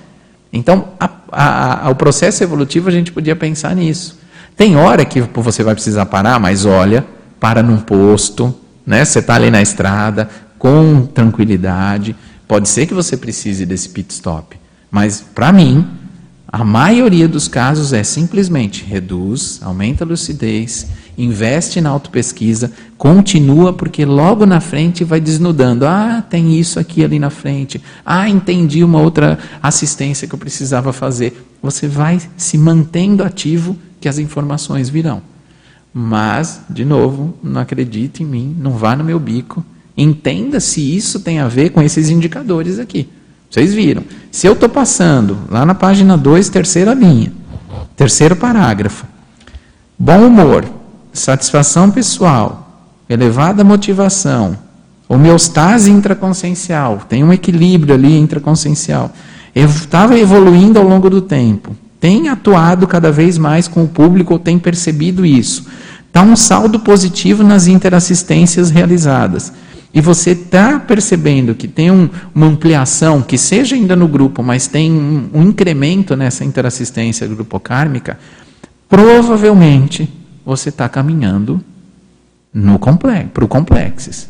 Então, 0.53 0.89
a, 0.97 1.09
a, 1.29 1.88
a, 1.88 1.89
o 1.89 1.95
processo 1.95 2.41
evolutivo 2.41 2.88
a 2.88 2.91
gente 2.91 3.11
podia 3.11 3.35
pensar 3.35 3.75
nisso. 3.75 4.17
Tem 4.55 4.77
hora 4.77 5.03
que 5.03 5.21
você 5.21 5.61
vai 5.61 5.73
precisar 5.73 6.05
parar, 6.05 6.39
mas 6.39 6.65
olha, 6.65 7.05
para 7.39 7.61
num 7.61 7.77
posto, 7.77 8.55
né? 8.85 9.03
Você 9.03 9.19
está 9.19 9.35
ali 9.35 9.51
na 9.51 9.61
estrada, 9.61 10.29
com 10.57 11.05
tranquilidade. 11.05 12.15
Pode 12.47 12.69
ser 12.69 12.85
que 12.85 12.93
você 12.93 13.17
precise 13.17 13.65
desse 13.65 13.89
pit 13.89 14.13
stop, 14.13 14.57
mas 14.89 15.19
para 15.19 15.51
mim, 15.51 15.85
a 16.47 16.63
maioria 16.63 17.27
dos 17.27 17.47
casos 17.47 17.91
é 17.91 18.03
simplesmente 18.03 18.85
reduz, 18.85 19.59
aumenta 19.61 20.05
a 20.05 20.07
lucidez, 20.07 20.87
investe 21.17 21.81
na 21.81 21.89
autopesquisa, 21.89 22.71
continua, 22.97 23.73
porque 23.73 24.05
logo 24.05 24.45
na 24.45 24.61
frente 24.61 25.03
vai 25.03 25.19
desnudando. 25.19 25.85
Ah, 25.85 26.23
tem 26.27 26.57
isso 26.57 26.79
aqui 26.79 27.03
ali 27.03 27.19
na 27.19 27.29
frente. 27.29 27.81
Ah, 28.05 28.29
entendi 28.29 28.81
uma 28.81 29.01
outra 29.01 29.37
assistência 29.61 30.25
que 30.25 30.33
eu 30.33 30.39
precisava 30.39 30.93
fazer. 30.93 31.45
Você 31.61 31.85
vai 31.85 32.21
se 32.37 32.57
mantendo 32.57 33.25
ativo 33.25 33.75
que 33.99 34.07
as 34.07 34.17
informações 34.17 34.89
virão. 34.89 35.21
Mas, 35.93 36.61
de 36.69 36.85
novo, 36.85 37.37
não 37.43 37.59
acredite 37.59 38.23
em 38.23 38.25
mim, 38.25 38.55
não 38.57 38.71
vá 38.71 38.95
no 38.95 39.03
meu 39.03 39.19
bico. 39.19 39.65
Entenda 39.97 40.59
se 40.59 40.95
isso 40.95 41.21
tem 41.21 41.39
a 41.39 41.47
ver 41.47 41.71
com 41.71 41.81
esses 41.81 42.11
indicadores 42.11 42.77
aqui. 42.77 43.09
Vocês 43.49 43.73
viram. 43.73 44.03
Se 44.29 44.45
eu 44.45 44.53
estou 44.53 44.69
passando 44.69 45.39
lá 45.49 45.65
na 45.65 45.73
página 45.73 46.15
2, 46.15 46.49
terceira 46.49 46.93
linha, 46.93 47.33
terceiro 47.95 48.35
parágrafo, 48.35 49.07
bom 49.97 50.27
humor, 50.27 50.65
satisfação 51.11 51.89
pessoal, 51.89 52.85
elevada 53.09 53.63
motivação, 53.63 54.55
homeostase 55.09 55.89
intraconsciencial, 55.89 57.01
tem 57.09 57.23
um 57.23 57.33
equilíbrio 57.33 57.95
ali 57.95 58.19
intraconsciencial. 58.19 59.11
Eu 59.55 59.65
estava 59.65 60.19
evoluindo 60.19 60.77
ao 60.77 60.87
longo 60.87 61.09
do 61.09 61.21
tempo, 61.21 61.75
tem 61.99 62.29
atuado 62.29 62.85
cada 62.85 63.11
vez 63.11 63.39
mais 63.39 63.67
com 63.67 63.83
o 63.83 63.87
público 63.87 64.33
ou 64.33 64.39
tem 64.39 64.59
percebido 64.59 65.25
isso. 65.25 65.65
Está 66.05 66.21
um 66.21 66.35
saldo 66.35 66.81
positivo 66.81 67.43
nas 67.43 67.65
interassistências 67.65 68.69
realizadas 68.69 69.51
e 69.93 70.01
você 70.01 70.31
está 70.31 70.79
percebendo 70.79 71.55
que 71.55 71.67
tem 71.67 71.89
um, 71.89 72.09
uma 72.35 72.47
ampliação, 72.47 73.21
que 73.21 73.38
seja 73.38 73.75
ainda 73.75 73.95
no 73.95 74.07
grupo, 74.07 74.43
mas 74.43 74.67
tem 74.67 74.91
um, 74.91 75.29
um 75.33 75.43
incremento 75.43 76.15
nessa 76.15 76.43
interassistência 76.43 77.25
grupocármica, 77.27 78.19
provavelmente 78.89 80.09
você 80.45 80.69
está 80.69 80.88
caminhando 80.88 81.63
para 83.33 83.45
o 83.45 83.47
complexo. 83.47 84.29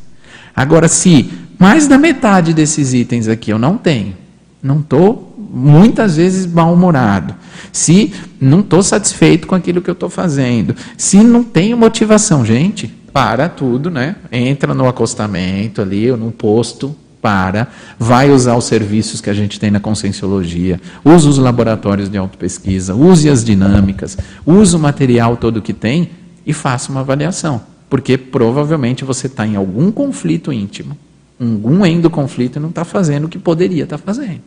Agora, 0.56 0.88
se 0.88 1.30
mais 1.60 1.88
da 1.88 1.98
metade 1.98 2.54
desses 2.54 2.94
itens 2.94 3.28
aqui 3.28 3.52
eu 3.52 3.60
não 3.60 3.78
tenho, 3.78 4.16
não 4.62 4.80
estou 4.80 5.36
muitas 5.38 6.18
vezes 6.18 6.46
mal-humorado, 6.46 7.36
se 7.72 8.14
não 8.40 8.60
estou 8.60 8.84
satisfeito 8.84 9.48
com 9.48 9.56
aquilo 9.56 9.82
que 9.82 9.90
eu 9.90 9.94
estou 9.94 10.10
fazendo, 10.10 10.76
se 10.98 11.18
não 11.18 11.44
tenho 11.44 11.78
motivação, 11.78 12.46
gente, 12.46 12.94
para 13.18 13.50
tudo, 13.50 13.90
né? 13.90 14.16
Entra 14.32 14.76
no 14.76 14.88
acostamento 14.88 15.82
ali, 15.82 16.12
ou 16.12 16.16
no 16.16 16.32
posto, 16.32 16.96
para, 17.20 17.68
vai 17.98 18.30
usar 18.30 18.56
os 18.56 18.66
serviços 18.66 19.22
que 19.22 19.30
a 19.32 19.34
gente 19.34 19.60
tem 19.60 19.72
na 19.72 19.80
conscienciologia, 19.80 20.80
use 21.04 21.28
os 21.28 21.40
laboratórios 21.40 22.10
de 22.10 22.18
autopesquisa, 22.20 22.94
use 22.94 23.28
as 23.28 23.44
dinâmicas, 23.44 24.20
use 24.46 24.76
o 24.76 24.78
material 24.78 25.36
todo 25.36 25.64
que 25.64 25.74
tem 25.74 26.12
e 26.46 26.54
faça 26.54 26.92
uma 26.92 27.00
avaliação. 27.00 27.60
Porque 27.90 28.20
provavelmente 28.20 29.04
você 29.04 29.26
está 29.26 29.48
em 29.48 29.56
algum 29.56 29.90
conflito 29.90 30.54
íntimo, 30.54 30.96
algum 31.42 31.84
endoconflito 31.88 32.60
e 32.60 32.62
não 32.62 32.70
está 32.70 32.86
fazendo 32.86 33.26
o 33.26 33.30
que 33.30 33.40
poderia 33.40 33.86
estar 33.86 33.98
tá 33.98 34.04
fazendo. 34.06 34.42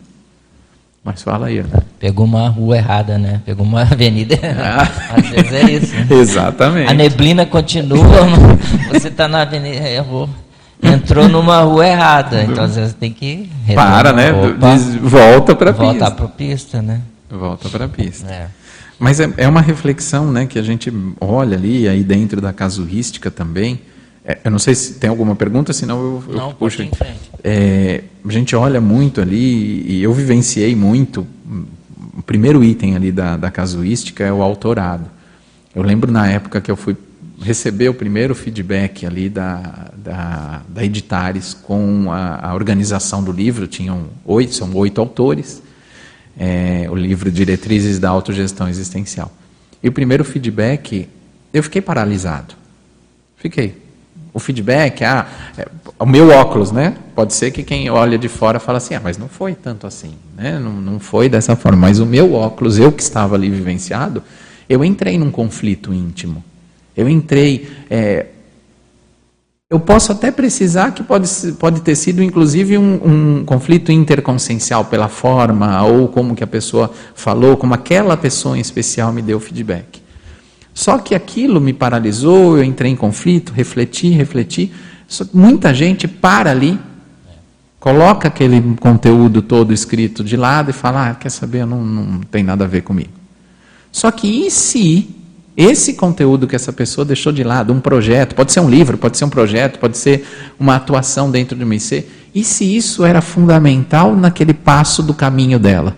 Mas 1.05 1.22
fala 1.22 1.46
aí. 1.46 1.62
Né? 1.62 1.68
Pegou 1.98 2.26
uma 2.26 2.48
rua 2.48 2.76
errada, 2.76 3.16
né? 3.18 3.40
Pegou 3.44 3.64
uma 3.64 3.82
avenida 3.90 4.34
errada. 4.34 4.90
Ah. 5.11 5.14
Às 5.16 5.28
vezes 5.28 5.53
é 5.53 5.70
isso. 5.70 5.94
Né? 5.94 6.07
Exatamente. 6.11 6.90
A 6.90 6.94
neblina 6.94 7.46
continua, 7.46 8.05
você 8.92 9.09
está 9.09 9.26
na 9.26 9.42
avenida, 9.42 9.88
errou. 9.88 10.28
Entrou 10.82 11.28
numa 11.28 11.61
rua 11.61 11.86
errada. 11.86 12.42
Então 12.42 12.64
às 12.64 12.76
vezes 12.76 12.94
tem 12.94 13.12
que. 13.12 13.51
Para, 13.74 14.12
né? 14.12 14.32
Opa, 14.32 14.76
volta 15.03 15.55
para 15.55 15.70
a 15.70 15.74
pista. 15.74 15.86
Voltar 15.86 16.11
para 16.12 16.24
a 16.24 16.28
pista, 16.28 16.82
né? 16.82 17.01
Volta 17.30 17.68
para 17.68 17.84
a 17.84 17.88
pista. 17.88 18.30
É. 18.30 18.46
Mas 18.98 19.20
é, 19.20 19.30
é 19.38 19.48
uma 19.48 19.62
reflexão 19.62 20.30
né, 20.30 20.44
que 20.44 20.59
a 20.59 20.62
gente 20.62 20.92
olha 21.20 21.57
ali, 21.57 21.88
aí 21.88 22.03
dentro 22.03 22.40
da 22.40 22.53
casuística 22.53 23.30
também. 23.30 23.80
É, 24.30 24.38
eu 24.44 24.50
não 24.50 24.60
sei 24.60 24.74
se 24.76 24.94
tem 24.94 25.10
alguma 25.10 25.34
pergunta, 25.34 25.72
senão 25.72 25.98
eu, 25.98 26.24
eu 26.28 26.36
não, 26.36 26.54
puxo. 26.54 26.88
É, 27.42 28.04
a 28.24 28.30
gente 28.30 28.54
olha 28.54 28.80
muito 28.80 29.20
ali, 29.20 29.82
e 29.90 30.02
eu 30.02 30.12
vivenciei 30.12 30.76
muito. 30.76 31.26
O 32.16 32.22
primeiro 32.22 32.62
item 32.62 32.94
ali 32.94 33.10
da, 33.10 33.36
da 33.36 33.50
casuística 33.50 34.22
é 34.22 34.32
o 34.32 34.40
autorado. 34.40 35.10
Eu 35.74 35.82
lembro 35.82 36.12
na 36.12 36.30
época 36.30 36.60
que 36.60 36.70
eu 36.70 36.76
fui 36.76 36.96
receber 37.42 37.88
o 37.88 37.94
primeiro 37.94 38.34
feedback 38.34 39.04
ali 39.04 39.28
da, 39.28 39.90
da, 39.96 40.62
da 40.68 40.84
Editares 40.84 41.54
com 41.54 42.12
a, 42.12 42.50
a 42.50 42.54
organização 42.54 43.24
do 43.24 43.32
livro, 43.32 43.66
tinham 43.66 44.04
oito, 44.24 44.54
são 44.54 44.72
oito 44.76 45.00
autores, 45.00 45.60
é, 46.38 46.86
o 46.88 46.94
livro 46.94 47.32
Diretrizes 47.32 47.98
da 47.98 48.10
Autogestão 48.10 48.68
Existencial. 48.68 49.32
E 49.82 49.88
o 49.88 49.92
primeiro 49.92 50.24
feedback, 50.24 51.08
eu 51.52 51.62
fiquei 51.62 51.80
paralisado. 51.80 52.54
Fiquei 53.36 53.79
o 54.32 54.38
feedback, 54.38 55.04
ah, 55.04 55.26
é, 55.58 55.66
o 55.98 56.06
meu 56.06 56.30
óculos, 56.30 56.70
né? 56.70 56.94
Pode 57.14 57.34
ser 57.34 57.50
que 57.50 57.62
quem 57.62 57.90
olha 57.90 58.16
de 58.16 58.28
fora 58.28 58.60
fala 58.60 58.78
assim, 58.78 58.94
ah, 58.94 59.00
mas 59.02 59.18
não 59.18 59.28
foi 59.28 59.54
tanto 59.54 59.86
assim, 59.86 60.14
né? 60.36 60.58
Não, 60.58 60.72
não 60.72 61.00
foi 61.00 61.28
dessa 61.28 61.56
forma. 61.56 61.78
Mas 61.78 61.98
o 61.98 62.06
meu 62.06 62.34
óculos, 62.34 62.78
eu 62.78 62.92
que 62.92 63.02
estava 63.02 63.34
ali 63.34 63.50
vivenciado, 63.50 64.22
eu 64.68 64.84
entrei 64.84 65.18
num 65.18 65.30
conflito 65.30 65.92
íntimo. 65.92 66.44
Eu 66.96 67.08
entrei, 67.08 67.68
é, 67.90 68.26
Eu 69.68 69.80
posso 69.80 70.12
até 70.12 70.30
precisar 70.30 70.92
que 70.92 71.02
pode, 71.02 71.28
pode 71.58 71.80
ter 71.80 71.94
sido, 71.94 72.22
inclusive, 72.22 72.76
um, 72.78 73.40
um, 73.40 73.44
conflito 73.44 73.90
interconsciencial 73.92 74.84
pela 74.84 75.08
forma 75.08 75.82
ou 75.84 76.08
como 76.08 76.34
que 76.34 76.42
a 76.42 76.46
pessoa 76.46 76.90
falou, 77.14 77.56
como 77.56 77.74
aquela 77.74 78.16
pessoa 78.16 78.56
em 78.56 78.60
especial 78.60 79.12
me 79.12 79.22
deu 79.22 79.38
feedback. 79.40 80.00
Só 80.80 80.96
que 80.96 81.14
aquilo 81.14 81.60
me 81.60 81.74
paralisou, 81.74 82.56
eu 82.56 82.64
entrei 82.64 82.90
em 82.90 82.96
conflito, 82.96 83.52
refleti, 83.52 84.08
refleti. 84.08 84.72
Muita 85.30 85.74
gente 85.74 86.08
para 86.08 86.50
ali, 86.50 86.78
coloca 87.78 88.28
aquele 88.28 88.62
conteúdo 88.80 89.42
todo 89.42 89.74
escrito 89.74 90.24
de 90.24 90.38
lado 90.38 90.70
e 90.70 90.72
fala: 90.72 91.10
ah, 91.10 91.14
quer 91.14 91.28
saber, 91.28 91.66
não, 91.66 91.84
não 91.84 92.20
tem 92.20 92.42
nada 92.42 92.64
a 92.64 92.66
ver 92.66 92.80
comigo. 92.80 93.10
Só 93.92 94.10
que 94.10 94.46
e 94.46 94.50
se 94.50 95.14
esse 95.54 95.92
conteúdo 95.92 96.46
que 96.46 96.56
essa 96.56 96.72
pessoa 96.72 97.04
deixou 97.04 97.30
de 97.30 97.44
lado, 97.44 97.74
um 97.74 97.80
projeto, 97.80 98.34
pode 98.34 98.50
ser 98.50 98.60
um 98.60 98.70
livro, 98.70 98.96
pode 98.96 99.18
ser 99.18 99.26
um 99.26 99.30
projeto, 99.30 99.78
pode 99.78 99.98
ser 99.98 100.26
uma 100.58 100.76
atuação 100.76 101.30
dentro 101.30 101.54
de 101.58 101.62
uma 101.62 101.74
IC, 101.74 102.06
e 102.34 102.42
se 102.42 102.64
isso 102.74 103.04
era 103.04 103.20
fundamental 103.20 104.16
naquele 104.16 104.54
passo 104.54 105.02
do 105.02 105.12
caminho 105.12 105.58
dela, 105.58 105.94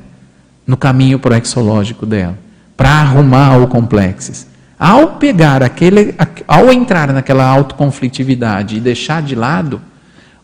no 0.66 0.76
caminho 0.76 1.20
proexológico 1.20 2.04
dela, 2.04 2.36
para 2.76 2.90
arrumar 2.90 3.58
o 3.58 3.68
complexo? 3.68 4.50
Ao 4.84 5.12
pegar 5.12 5.62
aquele, 5.62 6.12
ao 6.44 6.72
entrar 6.72 7.12
naquela 7.12 7.46
autoconflitividade 7.46 8.78
e 8.78 8.80
deixar 8.80 9.22
de 9.22 9.36
lado, 9.36 9.80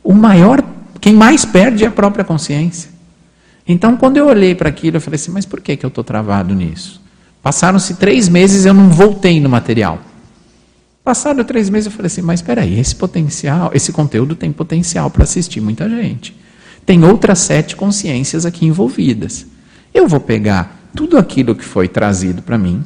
o 0.00 0.14
maior, 0.14 0.62
quem 1.00 1.12
mais 1.12 1.44
perde 1.44 1.82
é 1.82 1.88
a 1.88 1.90
própria 1.90 2.24
consciência. 2.24 2.88
Então, 3.66 3.96
quando 3.96 4.16
eu 4.16 4.28
olhei 4.28 4.54
para 4.54 4.68
aquilo, 4.68 4.98
eu 4.98 5.00
falei 5.00 5.16
assim: 5.16 5.32
mas 5.32 5.44
por 5.44 5.60
que, 5.60 5.76
que 5.76 5.84
eu 5.84 5.88
estou 5.88 6.04
travado 6.04 6.54
nisso? 6.54 7.02
Passaram-se 7.42 7.94
três 7.94 8.28
meses 8.28 8.64
eu 8.64 8.72
não 8.72 8.90
voltei 8.90 9.40
no 9.40 9.48
material. 9.48 9.98
Passaram 11.02 11.42
três 11.42 11.68
meses 11.68 11.86
eu 11.86 11.92
falei 11.92 12.06
assim, 12.06 12.22
mas 12.22 12.38
espera 12.38 12.62
aí, 12.62 12.78
esse 12.78 12.94
potencial, 12.94 13.72
esse 13.74 13.90
conteúdo 13.90 14.36
tem 14.36 14.52
potencial 14.52 15.10
para 15.10 15.24
assistir 15.24 15.60
muita 15.60 15.88
gente. 15.88 16.32
Tem 16.86 17.02
outras 17.02 17.40
sete 17.40 17.74
consciências 17.74 18.46
aqui 18.46 18.64
envolvidas. 18.64 19.46
Eu 19.92 20.06
vou 20.06 20.20
pegar 20.20 20.78
tudo 20.94 21.18
aquilo 21.18 21.56
que 21.56 21.64
foi 21.64 21.88
trazido 21.88 22.40
para 22.40 22.56
mim, 22.56 22.84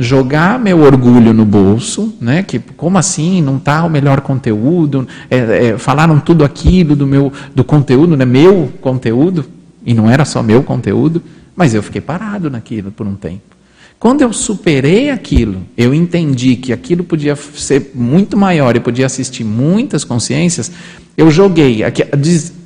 jogar 0.00 0.58
meu 0.58 0.80
orgulho 0.80 1.34
no 1.34 1.44
bolso, 1.44 2.14
né? 2.20 2.42
Que 2.42 2.58
como 2.58 2.98
assim 2.98 3.42
não 3.42 3.58
está 3.58 3.84
o 3.84 3.90
melhor 3.90 4.22
conteúdo? 4.22 5.06
É, 5.30 5.36
é, 5.68 5.78
falaram 5.78 6.18
tudo 6.18 6.42
aquilo 6.42 6.96
do 6.96 7.06
meu 7.06 7.32
do 7.54 7.62
conteúdo, 7.62 8.16
né? 8.16 8.24
Meu 8.24 8.72
conteúdo 8.80 9.44
e 9.84 9.94
não 9.94 10.10
era 10.10 10.24
só 10.24 10.42
meu 10.42 10.62
conteúdo, 10.62 11.22
mas 11.54 11.74
eu 11.74 11.82
fiquei 11.82 12.00
parado 12.00 12.50
naquilo 12.50 12.90
por 12.90 13.06
um 13.06 13.14
tempo. 13.14 13.50
Quando 13.98 14.22
eu 14.22 14.32
superei 14.32 15.10
aquilo, 15.10 15.62
eu 15.76 15.92
entendi 15.92 16.56
que 16.56 16.72
aquilo 16.72 17.04
podia 17.04 17.36
ser 17.36 17.90
muito 17.94 18.34
maior 18.34 18.74
e 18.74 18.80
podia 18.80 19.04
assistir 19.04 19.44
muitas 19.44 20.04
consciências, 20.04 20.72
eu 21.14 21.30
joguei, 21.30 21.82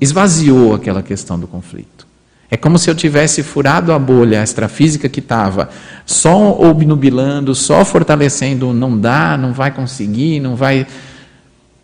esvaziou 0.01 0.75
aquela 0.75 1.03
questão 1.03 1.37
do 1.39 1.49
conflito. 1.49 2.07
É 2.51 2.57
como 2.57 2.79
se 2.79 2.89
eu 2.89 2.95
tivesse 2.95 3.43
furado 3.43 3.93
a 3.93 3.99
bolha 3.99 4.43
extrafísica 4.43 5.09
que 5.09 5.21
estava 5.21 5.69
só 6.07 6.59
obnubilando, 6.61 7.55
só 7.55 7.85
fortalecendo, 7.85 8.73
não 8.73 8.99
dá, 8.99 9.37
não 9.37 9.53
vai 9.53 9.71
conseguir, 9.71 10.41
não 10.41 10.55
vai. 10.55 10.87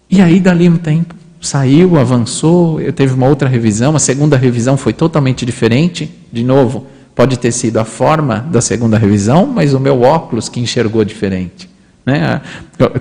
E 0.09 0.21
aí, 0.21 0.39
dali 0.39 0.69
um 0.69 0.77
tempo, 0.77 1.15
saiu, 1.41 1.99
avançou, 1.99 2.81
eu 2.81 2.93
teve 2.93 3.15
uma 3.15 3.27
outra 3.27 3.49
revisão, 3.49 3.97
a 3.97 3.99
segunda 3.99 4.37
revisão 4.37 4.77
foi 4.77 4.93
totalmente 4.93 5.45
diferente, 5.45 6.13
de 6.33 6.45
novo 6.45 6.87
Pode 7.21 7.39
ter 7.39 7.53
sido 7.53 7.77
a 7.79 7.85
forma 7.85 8.47
da 8.51 8.63
segunda 8.63 8.97
revisão, 8.97 9.47
mas 9.47 9.75
o 9.75 9.79
meu 9.79 10.01
óculos 10.01 10.49
que 10.49 10.59
enxergou 10.59 11.05
diferente. 11.05 11.69
Né? 12.07 12.41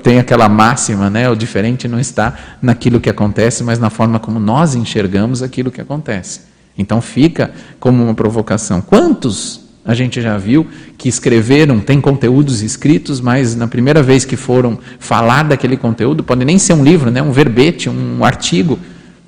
Tem 0.03 0.19
aquela 0.19 0.49
máxima, 0.49 1.09
né? 1.09 1.29
o 1.29 1.35
diferente 1.35 1.87
não 1.87 1.97
está 1.97 2.37
naquilo 2.61 2.99
que 2.99 3.09
acontece, 3.09 3.63
mas 3.63 3.79
na 3.79 3.89
forma 3.89 4.19
como 4.19 4.37
nós 4.37 4.75
enxergamos 4.75 5.41
aquilo 5.41 5.71
que 5.71 5.79
acontece. 5.79 6.41
Então 6.79 7.01
fica 7.01 7.51
como 7.77 8.01
uma 8.01 8.13
provocação. 8.13 8.79
Quantos 8.79 9.59
a 9.85 9.93
gente 9.93 10.21
já 10.21 10.37
viu 10.37 10.65
que 10.97 11.09
escreveram, 11.09 11.79
tem 11.79 11.99
conteúdos 11.99 12.61
escritos, 12.61 13.19
mas 13.19 13.55
na 13.55 13.67
primeira 13.67 14.01
vez 14.01 14.23
que 14.23 14.37
foram 14.37 14.79
falar 14.97 15.43
daquele 15.43 15.75
conteúdo, 15.75 16.23
pode 16.23 16.45
nem 16.45 16.57
ser 16.57 16.73
um 16.73 16.83
livro, 16.83 17.11
né? 17.11 17.21
um 17.21 17.31
verbete, 17.31 17.89
um 17.89 18.23
artigo, 18.23 18.79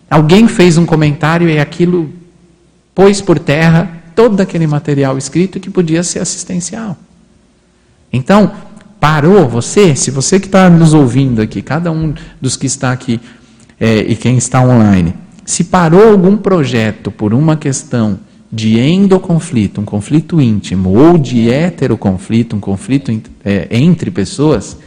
alguém 0.09 0.47
fez 0.47 0.77
um 0.77 0.85
comentário 0.85 1.49
e 1.49 1.59
aquilo 1.59 2.13
pôs 2.95 3.19
por 3.19 3.37
terra 3.37 4.01
todo 4.15 4.39
aquele 4.39 4.67
material 4.67 5.17
escrito 5.17 5.59
que 5.59 5.69
podia 5.69 6.03
ser 6.03 6.19
assistencial. 6.19 6.97
Então, 8.13 8.51
parou 8.99 9.49
você, 9.49 9.95
se 9.95 10.11
você 10.11 10.39
que 10.39 10.45
está 10.45 10.69
nos 10.69 10.93
ouvindo 10.93 11.41
aqui, 11.41 11.61
cada 11.61 11.91
um 11.91 12.13
dos 12.39 12.55
que 12.55 12.67
está 12.67 12.91
aqui 12.91 13.19
é, 13.79 13.99
e 13.99 14.15
quem 14.15 14.37
está 14.37 14.61
online, 14.61 15.15
se 15.51 15.65
parou 15.65 16.11
algum 16.11 16.37
projeto 16.37 17.11
por 17.11 17.33
uma 17.33 17.57
questão 17.57 18.17
de 18.49 18.79
endoconflito, 18.79 19.81
um 19.81 19.85
conflito 19.85 20.39
íntimo, 20.39 20.97
ou 20.97 21.17
de 21.17 21.49
heteroconflito, 21.49 22.55
um 22.55 22.59
conflito 22.59 23.11
é, 23.43 23.67
entre 23.69 24.09
pessoas, 24.09 24.77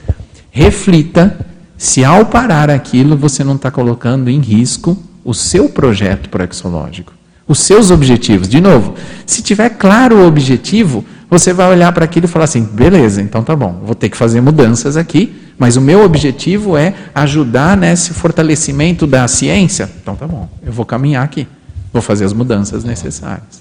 reflita 0.51 1.39
se 1.77 2.03
ao 2.03 2.25
parar 2.27 2.71
aquilo 2.71 3.15
você 3.15 3.45
não 3.45 3.57
está 3.57 3.71
colocando 3.71 4.31
em 4.31 4.41
risco 4.41 4.97
o 5.23 5.35
seu 5.35 5.69
projeto 5.69 6.31
proexológico 6.31 7.13
os 7.47 7.59
seus 7.59 7.91
objetivos. 7.91 8.49
De 8.49 8.59
novo, 8.59 8.95
se 9.27 9.43
tiver 9.43 9.69
claro 9.71 10.17
o 10.17 10.27
objetivo, 10.27 11.05
você 11.29 11.53
vai 11.53 11.71
olhar 11.71 11.93
para 11.93 12.05
aquilo 12.05 12.25
e 12.25 12.29
falar 12.29 12.47
assim: 12.47 12.65
beleza, 12.65 13.21
então 13.21 13.43
tá 13.43 13.55
bom, 13.55 13.83
vou 13.85 13.95
ter 13.95 14.09
que 14.09 14.17
fazer 14.17 14.41
mudanças 14.41 14.97
aqui, 14.97 15.35
mas 15.59 15.77
o 15.77 15.81
meu 15.81 16.05
objetivo 16.05 16.77
é 16.77 16.95
ajudar 17.15 17.77
nesse 17.77 18.13
fortalecimento 18.13 19.07
da 19.07 19.27
ciência. 19.29 19.91
Então 20.03 20.17
tá 20.17 20.27
bom, 20.27 20.49
eu 20.63 20.73
vou 20.73 20.85
caminhar 20.85 21.25
aqui, 21.25 21.47
vou 21.93 22.03
fazer 22.03 22.25
as 22.25 22.33
mudanças 22.33 22.85
necessárias. 22.85 23.61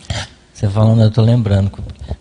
Você 0.53 0.69
falando, 0.69 1.01
eu 1.01 1.09
estou 1.09 1.23
lembrando, 1.23 1.71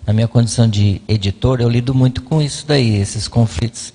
na 0.06 0.12
minha 0.12 0.26
condição 0.26 0.68
de 0.68 1.00
editor, 1.06 1.60
eu 1.60 1.68
lido 1.68 1.94
muito 1.94 2.22
com 2.22 2.42
isso 2.42 2.66
daí, 2.66 2.96
esses 2.96 3.28
conflitos 3.28 3.92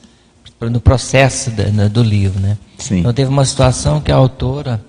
no 0.59 0.79
processo 0.79 1.51
do 1.91 2.01
livro, 2.01 2.39
né? 2.39 2.57
Sim. 2.79 2.99
Então 2.99 3.13
teve 3.13 3.29
uma 3.29 3.45
situação 3.45 4.01
que 4.01 4.11
a 4.11 4.15
autora 4.15 4.81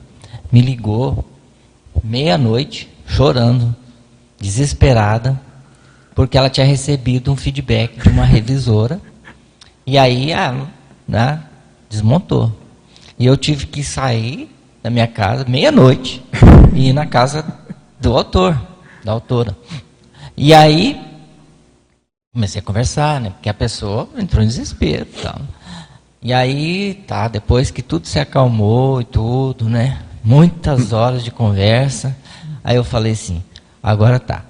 me 0.50 0.60
ligou 0.60 1.24
meia-noite, 2.02 2.88
chorando, 3.06 3.74
desesperada, 4.40 5.38
porque 6.14 6.38
ela 6.38 6.48
tinha 6.48 6.66
recebido 6.66 7.30
um 7.30 7.36
feedback 7.36 8.00
de 8.00 8.08
uma 8.08 8.24
revisora. 8.24 9.00
E 9.90 9.96
aí, 9.96 10.34
ah, 10.34 10.66
né, 11.08 11.42
desmontou. 11.88 12.52
E 13.18 13.26
eu 13.26 13.36
tive 13.36 13.66
que 13.66 13.82
sair 13.82 14.54
da 14.82 14.90
minha 14.90 15.08
casa 15.08 15.44
meia-noite 15.48 16.22
e 16.74 16.90
ir 16.90 16.92
na 16.92 17.06
casa 17.06 17.44
do 17.98 18.16
autor, 18.16 18.60
da 19.02 19.12
autora. 19.12 19.56
E 20.36 20.54
aí 20.54 21.00
comecei 22.32 22.60
a 22.60 22.64
conversar, 22.64 23.20
né? 23.20 23.30
Porque 23.30 23.48
a 23.48 23.54
pessoa 23.54 24.08
entrou 24.16 24.44
em 24.44 24.46
desespero, 24.46 25.06
tal. 25.22 25.40
E 26.22 26.32
aí, 26.32 27.02
tá, 27.06 27.26
depois 27.26 27.70
que 27.70 27.80
tudo 27.82 28.06
se 28.06 28.18
acalmou 28.18 29.00
e 29.00 29.04
tudo, 29.04 29.68
né? 29.68 30.02
muitas 30.28 30.92
horas 30.92 31.24
de 31.24 31.30
conversa. 31.30 32.14
Aí 32.62 32.76
eu 32.76 32.84
falei 32.84 33.12
assim: 33.12 33.42
agora 33.82 34.20
tá. 34.20 34.44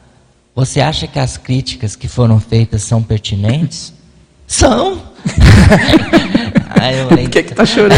Você 0.55 0.81
acha 0.81 1.07
que 1.07 1.21
as 1.21 1.37
críticas 1.37 1.95
que 1.95 2.09
foram 2.09 2.41
feitas 2.41 2.83
são 2.83 3.01
pertinentes? 3.01 3.95
São! 4.45 5.01
Aí 6.81 6.99
eu 6.99 7.09
falei, 7.09 7.24
Por 7.24 7.31
que 7.31 7.43
que 7.43 7.55
tá 7.55 7.64
chorando? 7.64 7.95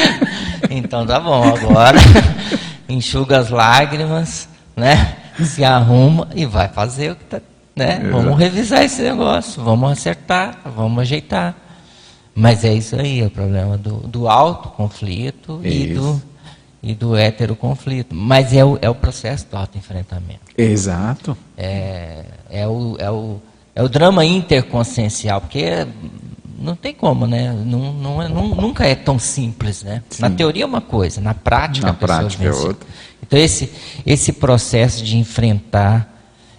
então 0.70 1.06
tá 1.06 1.20
bom, 1.20 1.42
agora 1.42 1.98
enxuga 2.88 3.38
as 3.38 3.50
lágrimas, 3.50 4.48
né? 4.76 5.16
Se 5.44 5.64
arruma 5.64 6.28
e 6.34 6.46
vai 6.46 6.68
fazer 6.68 7.12
o 7.12 7.16
que 7.16 7.24
tá, 7.24 7.40
né? 7.74 8.00
Vamos 8.10 8.38
revisar 8.38 8.84
esse 8.84 9.02
negócio, 9.02 9.62
vamos 9.62 9.90
acertar, 9.90 10.58
vamos 10.76 11.00
ajeitar. 11.00 11.54
Mas 12.34 12.64
é 12.64 12.72
isso 12.72 12.96
aí, 12.96 13.20
é 13.20 13.26
o 13.26 13.30
problema 13.30 13.76
do, 13.76 13.98
do 13.98 14.28
autoconflito 14.28 15.60
e 15.62 15.94
do 15.94 16.20
e 16.84 16.94
do 16.94 17.16
hétero 17.16 17.56
conflito. 17.56 18.14
Mas 18.14 18.52
é 18.52 18.62
o, 18.62 18.78
é 18.82 18.90
o 18.90 18.94
processo 18.94 19.46
do 19.50 19.56
autoenfrentamento. 19.56 20.40
Exato. 20.56 21.36
É, 21.56 22.24
é, 22.50 22.68
o, 22.68 22.96
é, 22.98 23.10
o, 23.10 23.40
é 23.74 23.82
o 23.82 23.88
drama 23.88 24.22
interconsciencial, 24.24 25.40
porque 25.40 25.86
não 26.64 26.74
tem 26.74 26.94
como, 26.94 27.26
né? 27.26 27.52
Não, 27.52 27.92
não, 27.92 28.22
é, 28.22 28.28
não, 28.28 28.48
nunca 28.48 28.86
é 28.86 28.94
tão 28.94 29.18
simples, 29.18 29.82
né? 29.82 30.02
Sim. 30.08 30.22
Na 30.22 30.30
teoria 30.30 30.64
é 30.64 30.66
uma 30.66 30.80
coisa, 30.80 31.20
na 31.20 31.34
prática 31.34 31.86
na 31.86 31.92
prática 31.92 32.44
é 32.44 32.50
outra. 32.50 32.86
Então 33.22 33.38
esse, 33.38 33.70
esse 34.04 34.32
processo 34.32 35.04
de 35.04 35.16
enfrentar 35.16 36.13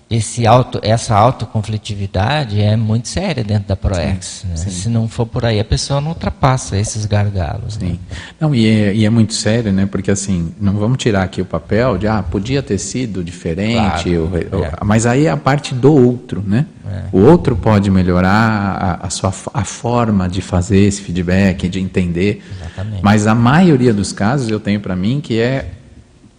esse 0.08 0.46
auto, 0.46 0.80
essa 0.84 1.16
autoconflitividade 1.16 2.62
é 2.62 2.76
muito 2.76 3.08
séria 3.08 3.44
dentro 3.44 3.70
da 3.70 3.76
ProEx. 3.76 4.26
Sim, 4.26 4.48
né? 4.50 4.56
sim. 4.56 4.70
Se 4.70 4.88
não 4.88 5.08
for 5.08 5.26
por 5.26 5.44
aí, 5.44 5.60
a 5.60 5.66
pessoa 5.66 6.00
não 6.00 6.10
ultrapassa 6.10 6.78
esses 6.78 7.08
gargalos. 7.08 7.78
Né? 7.78 7.88
Sim. 7.88 7.94
Né? 7.94 8.18
Não, 8.40 8.54
e 8.54 8.68
é, 8.68 8.94
e 8.94 9.04
é, 9.04 9.10
muito 9.10 9.34
sério, 9.34 9.74
né? 9.74 9.88
Porque 9.88 10.12
assim, 10.12 10.54
não 10.62 10.74
vamos 10.74 11.00
tirar 11.00 11.24
aqui 11.24 11.42
o 11.42 11.46
papel 11.46 11.98
de 11.98 12.08
ah, 12.08 12.22
podia 12.22 12.62
ter 12.62 12.78
sido 12.78 13.24
diferente, 13.24 14.04
claro, 14.04 14.32
ou, 14.52 14.64
é. 14.64 14.72
mas 14.84 15.08
aí 15.08 15.26
é 15.26 15.32
a 15.32 15.38
parte 15.38 15.74
do 15.74 15.92
outro, 15.92 16.44
né? 16.46 16.68
É. 16.88 17.04
O 17.12 17.22
outro 17.22 17.56
pode 17.56 17.90
melhorar 17.90 19.00
a, 19.02 19.08
a, 19.08 19.10
sua 19.10 19.34
a 19.56 19.66
forma 19.66 20.30
de 20.30 20.40
fazer 20.40 20.82
esse 20.82 21.02
feedback, 21.02 21.68
de 21.68 21.80
entender. 21.80 22.44
Exatamente. 22.62 23.04
Mas 23.04 23.26
a 23.26 23.34
maioria 23.34 23.92
dos 23.92 24.14
casos 24.14 24.52
eu 24.52 24.60
tenho 24.60 24.80
para 24.80 24.96
mim 24.96 25.20
que 25.20 25.40
é 25.40 25.72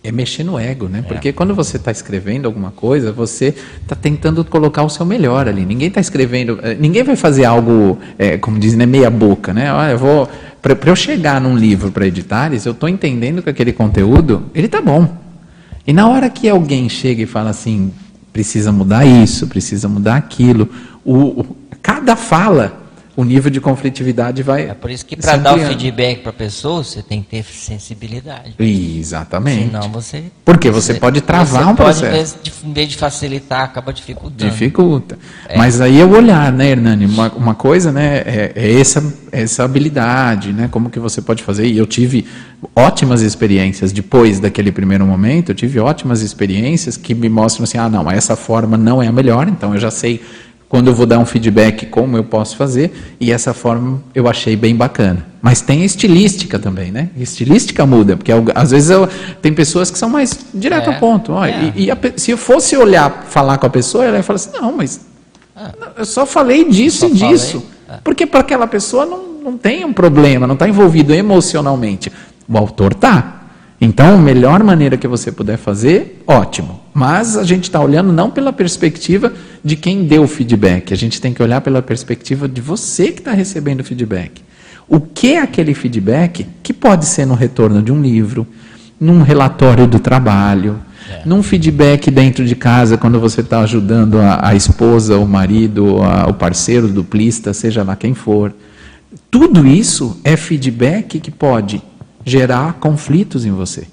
é 0.07 0.13
mexer 0.13 0.45
no 0.45 0.59
ego, 0.59 0.89
né? 0.89 1.05
Porque 1.07 1.29
é. 1.29 1.33
quando 1.33 1.55
você 1.55 1.77
está 1.77 1.91
escrevendo 1.91 2.47
alguma 2.47 2.71
coisa, 2.71 3.11
você 3.11 3.55
está 3.83 3.97
tentando 3.97 4.45
colocar 4.45 4.85
o 4.85 4.89
seu 4.89 5.05
melhor 5.05 5.49
ali. 5.49 5.65
Ninguém 5.65 5.89
está 5.89 6.01
escrevendo, 6.01 6.61
eh, 6.63 6.77
ninguém 6.79 7.03
vai 7.03 7.17
fazer 7.17 7.45
algo, 7.45 7.99
é, 8.19 8.39
como 8.39 8.59
dizem, 8.59 8.79
né, 8.79 8.87
meia 8.87 9.11
boca, 9.11 9.53
né? 9.53 9.73
Olha, 9.73 9.93
eu 9.93 9.99
vou 9.99 10.29
para 10.63 10.91
eu 10.91 10.97
chegar 10.97 11.41
num 11.41 11.57
livro 11.57 11.93
para 11.93 12.07
editares, 12.07 12.67
eu 12.67 12.73
estou 12.73 12.89
entendendo 12.89 13.43
que 13.43 13.51
aquele 13.51 13.73
conteúdo 13.73 14.45
ele 14.55 14.69
tá 14.69 14.81
bom. 14.81 15.17
E 15.87 15.93
na 15.93 16.09
hora 16.09 16.29
que 16.29 16.49
alguém 16.49 16.89
chega 16.89 17.23
e 17.23 17.27
fala 17.27 17.51
assim, 17.51 17.93
precisa 18.33 18.73
mudar 18.73 19.05
isso, 19.05 19.47
precisa 19.47 19.89
mudar 19.89 20.17
aquilo, 20.17 20.69
o, 21.05 21.41
o 21.41 21.57
cada 21.81 22.17
fala 22.17 22.86
o 23.17 23.25
nível 23.25 23.51
de 23.51 23.61
conflitividade 23.61 24.43
vai. 24.43 24.69
É 24.69 24.75
por 24.75 24.91
isso 24.91 25.05
que 25.07 25.17
para 25.17 25.37
dar 25.39 25.57
o 25.57 25.59
feedback 25.59 26.21
para 26.21 26.31
a 26.31 26.35
pessoa, 26.35 26.85
você 26.85 27.03
tem 27.03 27.23
que 27.23 27.29
ter 27.29 27.43
sensibilidade. 27.45 28.55
Exatamente. 28.59 29.67
Senão 29.67 29.91
você. 29.91 30.25
Porque 30.45 30.71
você, 30.71 30.93
você 30.93 31.01
pode 31.01 31.23
travar 31.23 31.65
você 31.65 31.71
um 31.71 31.75
pode, 31.75 31.99
processo. 31.99 32.37
Em 32.63 32.73
vez 32.73 32.91
de 32.91 32.97
facilitar, 32.97 33.63
acaba 33.63 33.93
dificultando. 33.93 34.51
Dificulta. 34.51 35.19
É. 35.49 35.57
Mas 35.57 35.81
aí 35.81 35.99
é 35.99 36.05
o 36.05 36.11
olhar, 36.11 36.53
né, 36.53 36.71
Hernani? 36.71 37.07
Uma, 37.07 37.33
uma 37.33 37.55
coisa 37.55 37.91
né, 37.91 38.19
é, 38.19 38.53
é, 38.55 38.79
essa, 38.79 39.03
essa 39.33 39.65
habilidade, 39.65 40.53
né? 40.53 40.69
Como 40.71 40.91
que 40.91 40.99
você 40.99 41.23
pode 41.23 41.43
fazer. 41.43 41.67
E 41.67 41.79
eu 41.79 41.87
tive 41.87 42.27
ótimas 42.75 43.23
experiências 43.23 43.93
depois 43.93 44.41
daquele 44.41 44.71
primeiro 44.71 45.07
momento, 45.07 45.51
eu 45.51 45.55
tive 45.55 45.79
ótimas 45.79 46.21
experiências 46.21 46.99
que 46.99 47.15
me 47.15 47.31
mostram 47.31 47.65
assim: 47.65 47.79
ah, 47.79 47.89
não, 47.89 48.11
essa 48.11 48.37
forma 48.37 48.77
não 48.77 49.03
é 49.03 49.07
a 49.07 49.13
melhor, 49.13 49.49
então 49.49 49.73
eu 49.73 49.81
já 49.81 49.91
sei 49.91 50.21
quando 50.69 50.89
eu 50.89 50.95
vou 50.95 51.07
dar 51.07 51.19
um 51.19 51.25
feedback, 51.25 51.87
como 51.87 52.17
eu 52.17 52.25
posso 52.25 52.57
fazer, 52.57 52.93
e 53.21 53.31
essa 53.31 53.55
forma 53.55 54.03
eu 54.15 54.29
achei 54.29 54.57
bem 54.57 54.75
bacana. 54.75 55.25
Mas 55.41 55.61
tem 55.61 55.85
estilística 55.85 56.59
também, 56.59 56.91
né? 56.91 57.09
Estilística 57.17 57.87
muda, 57.87 58.17
porque 58.17 58.33
às 58.55 58.73
vezes 58.73 58.91
eu, 58.91 59.09
tem 59.41 59.53
pessoas 59.53 59.91
que 59.91 59.99
são 59.99 60.11
mais 60.11 60.37
direto 60.53 60.91
é, 60.91 60.95
ao 60.95 60.99
ponto. 60.99 61.33
Ó, 61.33 61.45
é. 61.45 61.73
E, 61.77 61.85
e 61.85 61.91
a, 61.91 61.97
se 62.17 62.33
eu 62.33 62.39
fosse 62.39 62.77
olhar, 62.77 63.27
falar 63.29 63.59
com 63.59 63.67
a 63.67 63.71
pessoa, 63.71 64.05
ela 64.05 64.17
ia 64.17 64.23
falar 64.25 64.37
assim: 64.37 64.51
não, 64.55 64.77
mas 64.77 65.01
ah. 65.55 65.73
eu 65.99 66.05
só 66.05 66.27
falei 66.27 66.65
disso 66.69 67.01
só 67.01 67.07
e 67.07 67.19
falei. 67.19 67.35
disso. 67.35 67.65
É. 67.89 67.99
Porque 68.03 68.27
para 68.27 68.41
aquela 68.41 68.67
pessoa 68.67 69.07
não, 69.07 69.35
não 69.35 69.57
tem 69.57 69.85
um 69.85 69.93
problema, 69.93 70.49
não 70.49 70.55
está 70.55 70.69
envolvido 70.69 71.15
emocionalmente. 71.15 72.11
O 72.49 72.59
autor 72.59 72.93
tá. 72.93 73.36
Então, 73.81 74.15
a 74.15 74.19
melhor 74.19 74.63
maneira 74.65 74.97
que 74.97 75.07
você 75.07 75.31
puder 75.31 75.59
fazer, 75.59 76.23
ótimo. 76.27 76.81
Mas 76.95 77.37
a 77.37 77.45
gente 77.45 77.65
está 77.65 77.81
olhando 77.81 78.13
não 78.13 78.31
pela 78.31 78.53
perspectiva 78.53 79.33
de 79.63 79.77
quem 79.77 80.05
deu 80.05 80.23
o 80.23 80.29
feedback, 80.29 80.95
a 80.95 80.97
gente 80.97 81.21
tem 81.21 81.35
que 81.35 81.43
olhar 81.43 81.61
pela 81.61 81.83
perspectiva 81.83 82.49
de 82.49 82.61
você 82.61 83.13
que 83.13 83.19
está 83.19 83.33
recebendo 83.33 83.81
o 83.81 83.85
feedback. 83.85 84.43
O 84.89 85.01
que 85.01 85.35
é 85.35 85.41
aquele 85.41 85.75
feedback 85.75 86.47
que 86.63 86.73
pode 86.73 87.05
ser 87.07 87.27
no 87.27 87.35
retorno 87.35 87.83
de 87.83 87.93
um 87.93 88.01
livro, 88.01 88.47
num 88.99 89.21
relatório 89.21 89.87
do 89.87 89.99
trabalho, 89.99 90.81
é. 91.11 91.23
num 91.27 91.43
feedback 91.43 92.11
dentro 92.11 92.47
de 92.47 92.55
casa, 92.55 92.97
quando 92.97 93.21
você 93.21 93.43
está 93.43 93.61
ajudando 93.61 94.19
a, 94.19 94.49
a, 94.49 94.55
esposa, 94.55 95.19
o 95.19 95.27
marido, 95.27 96.03
a, 96.03 96.29
o 96.29 96.35
parceiro, 96.35 96.87
o 96.87 96.93
duplista, 96.93 97.53
seja 97.53 97.83
lá 97.83 97.95
quem 97.95 98.15
for. 98.15 98.55
Tudo 99.31 99.67
isso 99.67 100.19
é 100.25 100.37
feedback 100.37 101.21
que 101.21 101.31
pode 101.31 101.83
gerar 102.27 102.75
conflitos 102.75 103.47
em 103.47 103.53
você. 103.53 103.87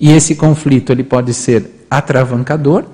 E 0.00 0.10
esse 0.10 0.34
conflito 0.34 0.90
ele 0.90 1.04
pode 1.04 1.32
ser 1.32 1.86
atravancador 1.88 2.84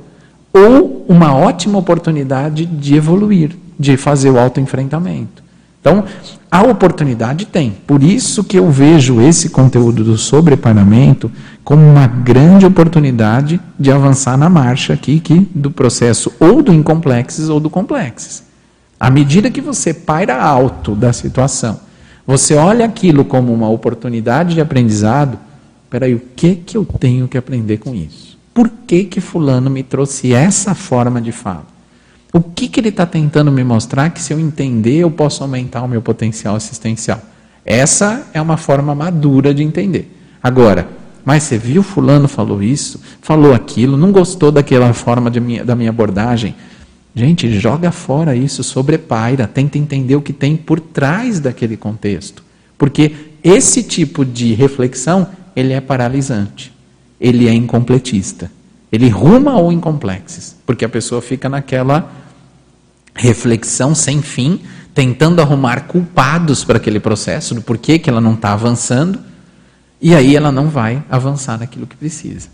ou 0.52 1.06
uma 1.08 1.34
ótima 1.34 1.78
oportunidade 1.78 2.66
de 2.66 2.94
evoluir, 2.94 3.56
de 3.80 3.96
fazer 3.96 4.28
o 4.30 4.38
autoenfrentamento. 4.38 5.42
Então, 5.80 6.04
a 6.50 6.62
oportunidade 6.62 7.46
tem. 7.46 7.70
Por 7.86 8.02
isso 8.02 8.44
que 8.44 8.58
eu 8.58 8.70
vejo 8.70 9.22
esse 9.22 9.48
conteúdo 9.48 10.04
do 10.04 10.18
sobreparamento 10.18 11.30
como 11.64 11.82
uma 11.82 12.06
grande 12.06 12.66
oportunidade 12.66 13.58
de 13.78 13.90
avançar 13.90 14.36
na 14.36 14.50
marcha 14.50 14.92
aqui 14.92 15.18
que, 15.18 15.48
do 15.54 15.70
processo 15.70 16.30
ou 16.38 16.62
do 16.62 16.74
incomplexes 16.74 17.48
ou 17.48 17.58
do 17.58 17.70
complexes. 17.70 18.42
À 19.00 19.08
medida 19.08 19.50
que 19.50 19.62
você 19.62 19.94
paira 19.94 20.36
alto 20.42 20.94
da 20.94 21.12
situação 21.12 21.87
você 22.28 22.54
olha 22.54 22.84
aquilo 22.84 23.24
como 23.24 23.54
uma 23.54 23.70
oportunidade 23.70 24.52
de 24.52 24.60
aprendizado. 24.60 25.38
Peraí, 25.88 26.14
o 26.14 26.20
que 26.36 26.56
que 26.56 26.76
eu 26.76 26.84
tenho 26.84 27.26
que 27.26 27.38
aprender 27.38 27.78
com 27.78 27.94
isso? 27.94 28.38
Por 28.52 28.68
que 28.86 29.04
que 29.04 29.18
fulano 29.18 29.70
me 29.70 29.82
trouxe 29.82 30.34
essa 30.34 30.74
forma 30.74 31.22
de 31.22 31.32
fala? 31.32 31.64
O 32.30 32.42
que 32.42 32.68
que 32.68 32.80
ele 32.80 32.90
está 32.90 33.06
tentando 33.06 33.50
me 33.50 33.64
mostrar 33.64 34.10
que 34.10 34.20
se 34.20 34.34
eu 34.34 34.38
entender 34.38 34.98
eu 34.98 35.10
posso 35.10 35.42
aumentar 35.42 35.82
o 35.82 35.88
meu 35.88 36.02
potencial 36.02 36.54
assistencial? 36.54 37.18
Essa 37.64 38.26
é 38.34 38.42
uma 38.42 38.58
forma 38.58 38.94
madura 38.94 39.54
de 39.54 39.62
entender. 39.62 40.14
Agora, 40.42 40.86
mas 41.24 41.44
você 41.44 41.56
viu 41.56 41.82
fulano 41.82 42.28
falou 42.28 42.62
isso, 42.62 43.00
falou 43.22 43.54
aquilo, 43.54 43.96
não 43.96 44.12
gostou 44.12 44.52
daquela 44.52 44.92
forma 44.92 45.30
minha, 45.30 45.64
da 45.64 45.74
minha 45.74 45.88
abordagem? 45.88 46.54
Gente, 47.18 47.50
joga 47.58 47.90
fora 47.90 48.36
isso, 48.36 48.62
sobrepaira, 48.62 49.48
tenta 49.48 49.76
entender 49.76 50.14
o 50.14 50.22
que 50.22 50.32
tem 50.32 50.56
por 50.56 50.78
trás 50.78 51.40
daquele 51.40 51.76
contexto. 51.76 52.44
Porque 52.78 53.12
esse 53.42 53.82
tipo 53.82 54.24
de 54.24 54.54
reflexão, 54.54 55.26
ele 55.56 55.72
é 55.72 55.80
paralisante. 55.80 56.72
Ele 57.20 57.48
é 57.48 57.52
incompletista. 57.52 58.52
Ele 58.92 59.08
ruma 59.08 59.54
ao 59.54 59.72
incomplexes, 59.72 60.54
porque 60.64 60.84
a 60.84 60.88
pessoa 60.88 61.20
fica 61.20 61.48
naquela 61.48 62.08
reflexão 63.16 63.96
sem 63.96 64.22
fim, 64.22 64.60
tentando 64.94 65.42
arrumar 65.42 65.88
culpados 65.88 66.62
para 66.62 66.76
aquele 66.76 67.00
processo, 67.00 67.52
do 67.52 67.62
porquê 67.62 67.98
que 67.98 68.08
ela 68.08 68.20
não 68.20 68.34
está 68.34 68.52
avançando, 68.52 69.18
e 70.00 70.14
aí 70.14 70.36
ela 70.36 70.52
não 70.52 70.68
vai 70.68 71.02
avançar 71.10 71.58
naquilo 71.58 71.84
que 71.84 71.96
precisa. 71.96 72.48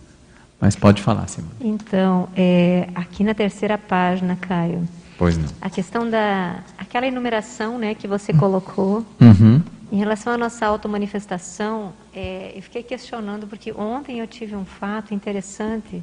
Mas 0.61 0.77
pode 0.77 1.03
falar, 1.03 1.27
Simone. 1.29 1.53
Então, 1.61 2.29
é, 2.37 2.89
aqui 2.95 3.23
na 3.23 3.35
terceira 3.35 3.77
página, 3.77 4.37
Caio. 4.37 4.87
Pois 5.19 5.37
não. 5.37 5.49
A 5.61 5.71
questão 5.71 6.09
da. 6.09 6.63
aquela 6.79 7.07
enumeração 7.07 7.79
né, 7.79 7.95
que 7.95 8.07
você 8.07 8.33
colocou. 8.33 9.05
Uhum. 9.21 9.63
Em 9.93 9.99
relação 9.99 10.33
à 10.33 10.39
nossa 10.39 10.67
automanifestação, 10.67 11.93
é, 12.13 12.53
eu 12.57 12.63
fiquei 12.63 12.83
questionando, 12.83 13.47
porque 13.47 13.73
ontem 13.73 14.19
eu 14.19 14.27
tive 14.27 14.57
um 14.57 14.65
fato 14.65 15.15
interessante, 15.15 16.03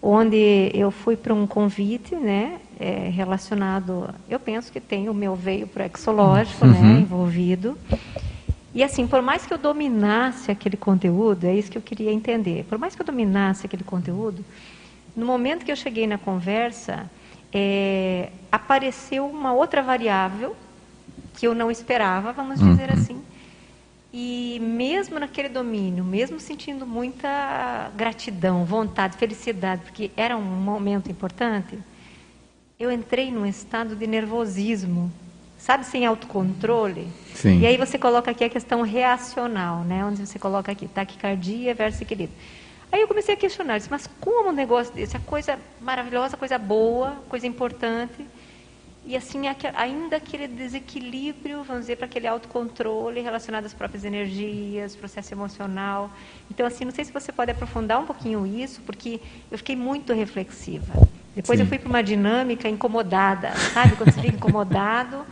onde 0.00 0.70
eu 0.72 0.90
fui 0.92 1.16
para 1.16 1.34
um 1.34 1.46
convite 1.46 2.14
né, 2.14 2.58
é, 2.78 3.08
relacionado. 3.08 4.08
Eu 4.28 4.38
penso 4.38 4.70
que 4.70 4.78
tem 4.78 5.08
o 5.08 5.14
meu 5.14 5.34
veio 5.34 5.66
proexológico 5.66 6.64
né, 6.64 6.78
uhum. 6.78 6.94
né, 6.94 7.00
envolvido. 7.00 7.76
E 8.74 8.82
assim, 8.82 9.06
por 9.06 9.22
mais 9.22 9.46
que 9.46 9.52
eu 9.52 9.58
dominasse 9.58 10.50
aquele 10.50 10.76
conteúdo, 10.76 11.44
é 11.44 11.54
isso 11.54 11.70
que 11.70 11.78
eu 11.78 11.82
queria 11.82 12.12
entender. 12.12 12.64
Por 12.68 12.78
mais 12.78 12.94
que 12.94 13.00
eu 13.00 13.06
dominasse 13.06 13.64
aquele 13.64 13.84
conteúdo, 13.84 14.44
no 15.16 15.24
momento 15.24 15.64
que 15.64 15.72
eu 15.72 15.76
cheguei 15.76 16.06
na 16.06 16.18
conversa, 16.18 17.10
é, 17.52 18.30
apareceu 18.52 19.26
uma 19.26 19.52
outra 19.52 19.82
variável 19.82 20.54
que 21.34 21.46
eu 21.46 21.54
não 21.54 21.70
esperava, 21.70 22.32
vamos 22.32 22.60
uhum. 22.60 22.70
dizer 22.70 22.92
assim. 22.92 23.22
E 24.12 24.58
mesmo 24.60 25.18
naquele 25.18 25.48
domínio, 25.48 26.04
mesmo 26.04 26.40
sentindo 26.40 26.86
muita 26.86 27.90
gratidão, 27.96 28.64
vontade, 28.64 29.16
felicidade, 29.16 29.82
porque 29.82 30.10
era 30.16 30.36
um 30.36 30.42
momento 30.42 31.10
importante, 31.10 31.78
eu 32.78 32.90
entrei 32.92 33.30
num 33.30 33.44
estado 33.44 33.96
de 33.96 34.06
nervosismo 34.06 35.10
sabe, 35.68 35.84
sem 35.84 36.06
autocontrole. 36.06 37.06
Sim. 37.34 37.60
E 37.60 37.66
aí 37.66 37.76
você 37.76 37.98
coloca 37.98 38.30
aqui 38.30 38.42
a 38.42 38.48
questão 38.48 38.80
reacional, 38.80 39.84
né? 39.84 40.02
Onde 40.02 40.26
você 40.26 40.38
coloca 40.38 40.72
aqui 40.72 40.88
taquicardia 40.88 41.74
versus 41.74 42.00
equilíbrio. 42.00 42.34
Aí 42.90 43.02
eu 43.02 43.06
comecei 43.06 43.34
a 43.34 43.36
questionar, 43.36 43.78
mas 43.90 44.08
como 44.18 44.48
um 44.48 44.52
negócio 44.52 44.94
desse, 44.94 45.14
a 45.14 45.20
coisa 45.20 45.58
maravilhosa, 45.78 46.38
coisa 46.38 46.56
boa, 46.56 47.18
coisa 47.28 47.46
importante, 47.46 48.24
e 49.04 49.14
assim 49.14 49.42
ainda 49.74 50.16
aquele 50.16 50.48
desequilíbrio, 50.48 51.62
vamos 51.64 51.82
dizer, 51.82 51.96
para 51.96 52.06
aquele 52.06 52.26
autocontrole 52.26 53.20
relacionado 53.20 53.66
às 53.66 53.74
próprias 53.74 54.06
energias, 54.06 54.96
processo 54.96 55.34
emocional. 55.34 56.10
Então, 56.50 56.64
assim, 56.66 56.86
não 56.86 56.92
sei 56.92 57.04
se 57.04 57.12
você 57.12 57.30
pode 57.30 57.50
aprofundar 57.50 58.00
um 58.00 58.06
pouquinho 58.06 58.46
isso, 58.46 58.80
porque 58.86 59.20
eu 59.50 59.58
fiquei 59.58 59.76
muito 59.76 60.14
reflexiva. 60.14 60.94
Depois 61.36 61.58
Sim. 61.58 61.64
eu 61.64 61.68
fui 61.68 61.78
para 61.78 61.88
uma 61.88 62.02
dinâmica 62.02 62.68
incomodada, 62.70 63.54
sabe? 63.74 63.96
Quando 63.96 64.12
você 64.12 64.22
fica 64.22 64.34
incomodado, 64.34 65.24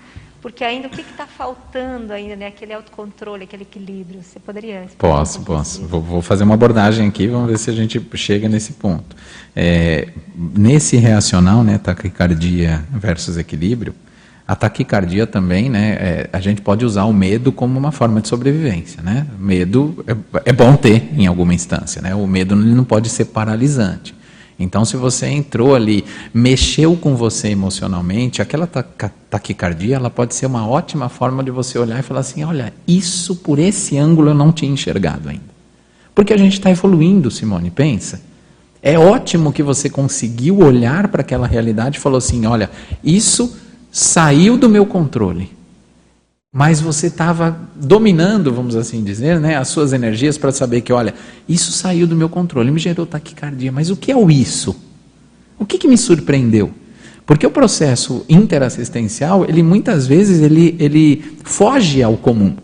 porque 0.46 0.62
ainda 0.62 0.86
o 0.86 0.90
que 0.90 1.00
está 1.00 1.26
faltando 1.26 2.12
ainda, 2.12 2.36
né? 2.36 2.46
Aquele 2.46 2.72
autocontrole, 2.72 3.42
aquele 3.42 3.64
equilíbrio. 3.64 4.22
Você 4.22 4.38
poderia? 4.38 4.86
Posso, 4.96 5.40
posso. 5.40 5.84
Vou, 5.88 6.00
vou, 6.00 6.22
fazer 6.22 6.44
uma 6.44 6.54
abordagem 6.54 7.08
aqui, 7.08 7.26
vamos 7.26 7.50
ver 7.50 7.58
se 7.58 7.68
a 7.68 7.72
gente 7.72 8.00
chega 8.14 8.48
nesse 8.48 8.74
ponto. 8.74 9.16
É, 9.56 10.06
nesse 10.36 10.98
reacional, 10.98 11.64
né, 11.64 11.78
taquicardia 11.78 12.84
versus 12.92 13.36
equilíbrio, 13.36 13.92
a 14.46 14.54
taquicardia 14.54 15.26
também, 15.26 15.68
né, 15.68 15.96
é, 15.98 16.30
a 16.32 16.38
gente 16.38 16.62
pode 16.62 16.84
usar 16.84 17.06
o 17.06 17.12
medo 17.12 17.50
como 17.50 17.76
uma 17.76 17.90
forma 17.90 18.20
de 18.20 18.28
sobrevivência, 18.28 19.02
né? 19.02 19.26
Medo 19.36 20.04
é, 20.06 20.50
é 20.50 20.52
bom 20.52 20.76
ter 20.76 21.08
em 21.18 21.26
alguma 21.26 21.54
instância, 21.54 22.00
né? 22.00 22.14
O 22.14 22.24
medo 22.24 22.54
não 22.54 22.84
pode 22.84 23.08
ser 23.08 23.24
paralisante. 23.24 24.15
Então, 24.58 24.84
se 24.84 24.96
você 24.96 25.26
entrou 25.26 25.74
ali, 25.74 26.04
mexeu 26.32 26.96
com 26.96 27.14
você 27.14 27.48
emocionalmente, 27.48 28.40
aquela 28.40 28.66
taquicardia, 28.66 29.96
ela 29.96 30.08
pode 30.08 30.34
ser 30.34 30.46
uma 30.46 30.66
ótima 30.66 31.08
forma 31.10 31.44
de 31.44 31.50
você 31.50 31.78
olhar 31.78 31.98
e 31.98 32.02
falar 32.02 32.20
assim: 32.20 32.42
olha, 32.42 32.72
isso 32.88 33.36
por 33.36 33.58
esse 33.58 33.98
ângulo 33.98 34.30
eu 34.30 34.34
não 34.34 34.52
tinha 34.52 34.72
enxergado 34.72 35.28
ainda. 35.28 35.56
Porque 36.14 36.32
a 36.32 36.38
gente 36.38 36.54
está 36.54 36.70
evoluindo, 36.70 37.30
Simone, 37.30 37.70
pensa. 37.70 38.22
É 38.82 38.98
ótimo 38.98 39.52
que 39.52 39.62
você 39.62 39.90
conseguiu 39.90 40.58
olhar 40.58 41.08
para 41.08 41.20
aquela 41.20 41.46
realidade 41.46 41.98
e 41.98 42.00
falou 42.00 42.18
assim: 42.18 42.46
olha, 42.46 42.70
isso 43.04 43.54
saiu 43.90 44.56
do 44.56 44.68
meu 44.68 44.86
controle 44.86 45.55
mas 46.56 46.80
você 46.80 47.08
estava 47.08 47.54
dominando, 47.74 48.50
vamos 48.50 48.76
assim 48.76 49.04
dizer, 49.04 49.38
né, 49.38 49.58
as 49.58 49.68
suas 49.68 49.92
energias 49.92 50.38
para 50.38 50.50
saber 50.50 50.80
que, 50.80 50.90
olha, 50.90 51.12
isso 51.46 51.70
saiu 51.70 52.06
do 52.06 52.16
meu 52.16 52.30
controle, 52.30 52.70
me 52.70 52.80
gerou 52.80 53.04
taquicardia, 53.04 53.70
mas 53.70 53.90
o 53.90 53.96
que 53.96 54.10
é 54.10 54.16
o 54.16 54.30
isso? 54.30 54.74
O 55.58 55.66
que, 55.66 55.76
que 55.76 55.86
me 55.86 55.98
surpreendeu? 55.98 56.70
Porque 57.26 57.46
o 57.46 57.50
processo 57.50 58.24
interassistencial, 58.26 59.44
ele 59.46 59.62
muitas 59.62 60.06
vezes 60.06 60.40
ele, 60.40 60.74
ele 60.78 61.22
foge 61.44 62.02
ao 62.02 62.16
comum. 62.16 62.56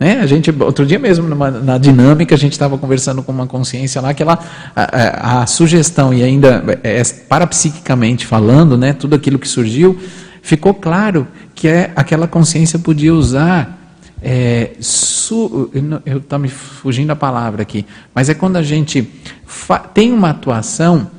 Né? 0.00 0.18
A 0.18 0.26
gente, 0.26 0.50
outro 0.50 0.84
dia 0.84 0.98
mesmo, 0.98 1.28
numa, 1.28 1.48
na 1.48 1.78
dinâmica, 1.78 2.34
a 2.34 2.38
gente 2.38 2.54
estava 2.54 2.76
conversando 2.76 3.22
com 3.22 3.30
uma 3.30 3.46
consciência 3.46 4.00
lá 4.00 4.12
que 4.12 4.22
ela, 4.24 4.36
a, 4.74 4.82
a, 4.82 5.42
a 5.42 5.46
sugestão, 5.46 6.12
e 6.12 6.24
ainda 6.24 6.64
é, 6.82 7.04
parapsiquicamente 7.28 8.26
falando, 8.26 8.76
né, 8.76 8.92
tudo 8.92 9.14
aquilo 9.14 9.38
que 9.38 9.46
surgiu, 9.46 9.96
ficou 10.42 10.74
claro 10.74 11.28
que 11.58 11.66
é 11.66 11.90
aquela 11.96 12.28
consciência 12.28 12.78
podia 12.78 13.12
usar. 13.12 13.76
É, 14.22 14.76
su, 14.80 15.70
eu 16.06 16.18
estou 16.18 16.38
me 16.38 16.48
fugindo 16.48 17.10
a 17.10 17.16
palavra 17.16 17.62
aqui, 17.62 17.84
mas 18.14 18.28
é 18.28 18.34
quando 18.34 18.56
a 18.56 18.62
gente 18.62 19.08
tem 19.92 20.12
uma 20.12 20.30
atuação 20.30 21.10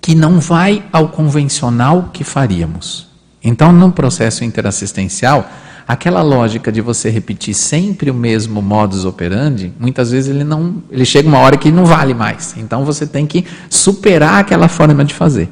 que 0.00 0.14
não 0.14 0.38
vai 0.38 0.84
ao 0.92 1.08
convencional 1.08 2.10
que 2.12 2.22
faríamos. 2.22 3.08
Então, 3.42 3.72
no 3.72 3.90
processo 3.90 4.44
interassistencial, 4.44 5.48
aquela 5.88 6.22
lógica 6.22 6.70
de 6.70 6.80
você 6.80 7.10
repetir 7.10 7.54
sempre 7.54 8.12
o 8.12 8.14
mesmo 8.14 8.62
modus 8.62 9.04
operandi, 9.04 9.72
muitas 9.78 10.12
vezes 10.12 10.30
ele 10.30 10.44
não, 10.44 10.82
ele 10.88 11.04
chega 11.04 11.28
uma 11.28 11.38
hora 11.38 11.56
que 11.56 11.72
não 11.72 11.84
vale 11.84 12.14
mais. 12.14 12.54
Então 12.56 12.84
você 12.84 13.08
tem 13.08 13.26
que 13.26 13.44
superar 13.68 14.40
aquela 14.40 14.68
forma 14.68 15.04
de 15.04 15.14
fazer. 15.14 15.48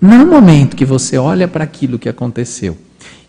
No 0.00 0.26
momento 0.26 0.74
que 0.74 0.86
você 0.86 1.18
olha 1.18 1.46
para 1.46 1.64
aquilo 1.64 1.98
que 1.98 2.08
aconteceu 2.08 2.78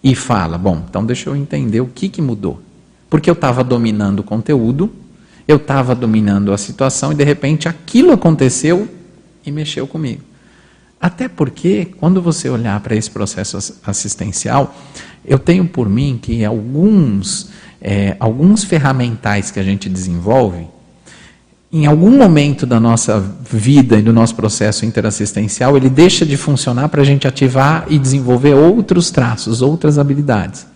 e 0.04 0.16
fala: 0.16 0.58
bom, 0.58 0.84
então 0.88 1.06
deixa 1.06 1.30
eu 1.30 1.36
entender 1.36 1.82
o 1.82 1.88
que, 1.88 2.10
que 2.10 2.22
mudou. 2.22 2.62
Porque 3.10 3.30
eu 3.30 3.34
estava 3.34 3.64
dominando 3.64 4.20
o 4.20 4.24
conteúdo, 4.24 4.92
eu 5.48 5.58
estava 5.58 5.94
dominando 5.94 6.52
a 6.52 6.58
situação 6.58 7.12
e 7.12 7.16
de 7.16 7.24
repente 7.24 7.68
aquilo 7.68 8.12
aconteceu 8.12 8.88
e 9.46 9.52
mexeu 9.52 9.86
comigo. 9.86 10.22
Até 11.00 11.28
porque, 11.28 11.90
quando 12.00 12.22
você 12.22 12.48
olhar 12.48 12.80
para 12.80 12.96
esse 12.96 13.12
processo 13.12 13.58
assistencial, 13.86 14.74
eu 15.26 15.38
tenho 15.38 15.68
por 15.68 15.90
mim 15.90 16.18
que 16.22 16.46
alguns, 16.46 17.50
é, 17.82 18.16
alguns 18.22 18.64
ferramentais 18.64 19.52
que 19.52 19.60
a 19.60 19.64
gente 19.64 19.90
desenvolve, 19.90 20.66
em 21.74 21.88
algum 21.88 22.16
momento 22.16 22.68
da 22.68 22.80
nossa 22.80 23.20
vida 23.50 23.98
e 23.98 24.02
do 24.04 24.14
nosso 24.14 24.36
processo 24.36 24.86
interassistencial, 24.86 25.76
ele 25.76 25.90
deixa 25.90 26.24
de 26.24 26.38
funcionar 26.38 26.88
para 26.88 27.02
a 27.02 27.04
gente 27.04 27.28
ativar 27.28 27.88
e 27.90 27.98
desenvolver 27.98 28.54
outros 28.54 29.10
traços, 29.10 29.64
outras 29.64 29.98
habilidades. 29.98 30.68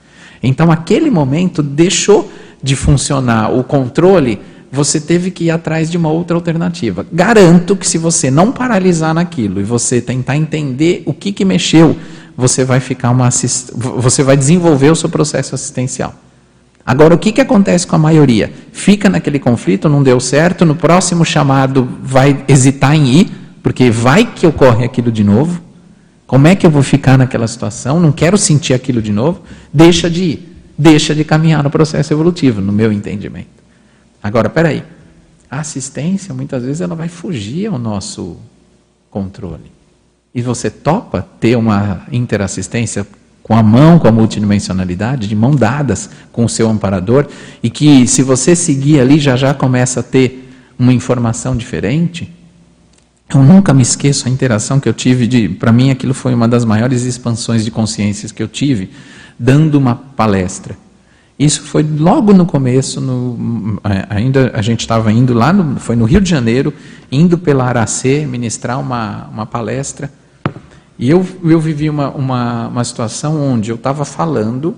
Então, 0.41 0.71
aquele 0.71 1.11
momento 1.11 1.61
deixou 1.61 2.31
de 2.63 2.75
funcionar 2.75 3.55
o 3.55 3.63
controle, 3.63 4.41
você 4.71 4.99
teve 4.99 5.29
que 5.29 5.45
ir 5.45 5.51
atrás 5.51 5.91
de 5.91 5.97
uma 5.97 6.09
outra 6.09 6.35
alternativa. 6.35 7.05
Garanto 7.13 7.75
que 7.75 7.87
se 7.87 7.99
você 7.99 8.31
não 8.31 8.51
paralisar 8.51 9.13
naquilo 9.13 9.61
e 9.61 9.63
você 9.63 10.01
tentar 10.01 10.35
entender 10.35 11.03
o 11.05 11.13
que, 11.13 11.31
que 11.31 11.45
mexeu, 11.45 11.95
você 12.35 12.65
vai 12.65 12.79
ficar 12.79 13.11
uma 13.11 13.27
assist... 13.27 13.71
você 13.75 14.23
vai 14.23 14.35
desenvolver 14.35 14.89
o 14.89 14.95
seu 14.95 15.09
processo 15.09 15.53
assistencial. 15.53 16.15
Agora, 16.87 17.13
o 17.13 17.17
que, 17.17 17.33
que 17.33 17.41
acontece 17.41 17.85
com 17.85 17.97
a 17.97 17.99
maioria? 17.99 18.49
Fica 18.71 19.09
naquele 19.09 19.39
conflito, 19.39 19.89
não 19.89 20.01
deu 20.01 20.21
certo, 20.21 20.63
no 20.63 20.73
próximo 20.73 21.25
chamado 21.25 21.85
vai 22.01 22.45
hesitar 22.47 22.95
em 22.95 23.07
ir, 23.07 23.31
porque 23.61 23.91
vai 23.91 24.23
que 24.23 24.47
ocorre 24.47 24.85
aquilo 24.85 25.11
de 25.11 25.21
novo. 25.21 25.61
Como 26.25 26.47
é 26.47 26.55
que 26.55 26.65
eu 26.65 26.71
vou 26.71 26.81
ficar 26.81 27.17
naquela 27.17 27.45
situação? 27.45 27.99
Não 27.99 28.13
quero 28.13 28.37
sentir 28.37 28.73
aquilo 28.73 29.01
de 29.01 29.11
novo. 29.11 29.41
Deixa 29.73 30.09
de 30.09 30.23
ir, 30.23 30.55
deixa 30.77 31.13
de 31.13 31.25
caminhar 31.25 31.61
no 31.61 31.69
processo 31.69 32.13
evolutivo, 32.13 32.61
no 32.61 32.71
meu 32.71 32.89
entendimento. 32.89 33.49
Agora, 34.23 34.49
peraí. 34.49 34.81
A 35.51 35.59
assistência, 35.59 36.33
muitas 36.33 36.63
vezes, 36.63 36.79
ela 36.79 36.95
vai 36.95 37.09
fugir 37.09 37.67
ao 37.67 37.77
nosso 37.77 38.37
controle. 39.11 39.71
E 40.33 40.41
você 40.41 40.69
topa 40.69 41.27
ter 41.37 41.57
uma 41.57 42.03
interassistência 42.13 43.05
com 43.47 43.55
a 43.55 43.63
mão, 43.63 43.97
com 43.97 44.07
a 44.07 44.11
multidimensionalidade, 44.11 45.27
de 45.27 45.35
mão 45.35 45.55
dadas 45.55 46.09
com 46.33 46.43
o 46.43 46.49
seu 46.49 46.69
amparador, 46.69 47.27
e 47.63 47.69
que 47.69 48.05
se 48.05 48.21
você 48.21 48.55
seguir 48.55 48.99
ali 48.99 49.19
já 49.19 49.37
já 49.37 49.53
começa 49.53 50.01
a 50.01 50.03
ter 50.03 50.49
uma 50.77 50.93
informação 50.93 51.55
diferente. 51.55 52.31
Eu 53.33 53.41
nunca 53.43 53.73
me 53.73 53.81
esqueço 53.81 54.27
a 54.27 54.31
interação 54.31 54.79
que 54.79 54.87
eu 54.87 54.93
tive 54.93 55.27
de, 55.27 55.49
para 55.49 55.71
mim 55.71 55.91
aquilo 55.91 56.13
foi 56.13 56.33
uma 56.33 56.47
das 56.47 56.63
maiores 56.63 57.03
expansões 57.03 57.65
de 57.65 57.71
consciências 57.71 58.31
que 58.31 58.41
eu 58.41 58.47
tive, 58.47 58.89
dando 59.37 59.75
uma 59.75 59.95
palestra. 59.95 60.77
Isso 61.37 61.61
foi 61.61 61.83
logo 61.83 62.33
no 62.33 62.45
começo, 62.45 62.99
no, 62.99 63.79
ainda 64.09 64.51
a 64.53 64.61
gente 64.61 64.81
estava 64.81 65.11
indo 65.11 65.33
lá, 65.33 65.53
no, 65.53 65.79
foi 65.79 65.95
no 65.95 66.05
Rio 66.05 66.19
de 66.21 66.29
Janeiro, 66.29 66.73
indo 67.11 67.37
pela 67.37 67.65
Aracê 67.65 68.25
ministrar 68.25 68.79
uma, 68.79 69.27
uma 69.31 69.45
palestra 69.45 70.09
e 70.99 71.09
eu, 71.09 71.25
eu 71.43 71.59
vivi 71.59 71.89
uma, 71.89 72.09
uma, 72.09 72.67
uma 72.67 72.83
situação 72.83 73.39
onde 73.39 73.69
eu 73.69 73.75
estava 73.75 74.03
falando 74.03 74.75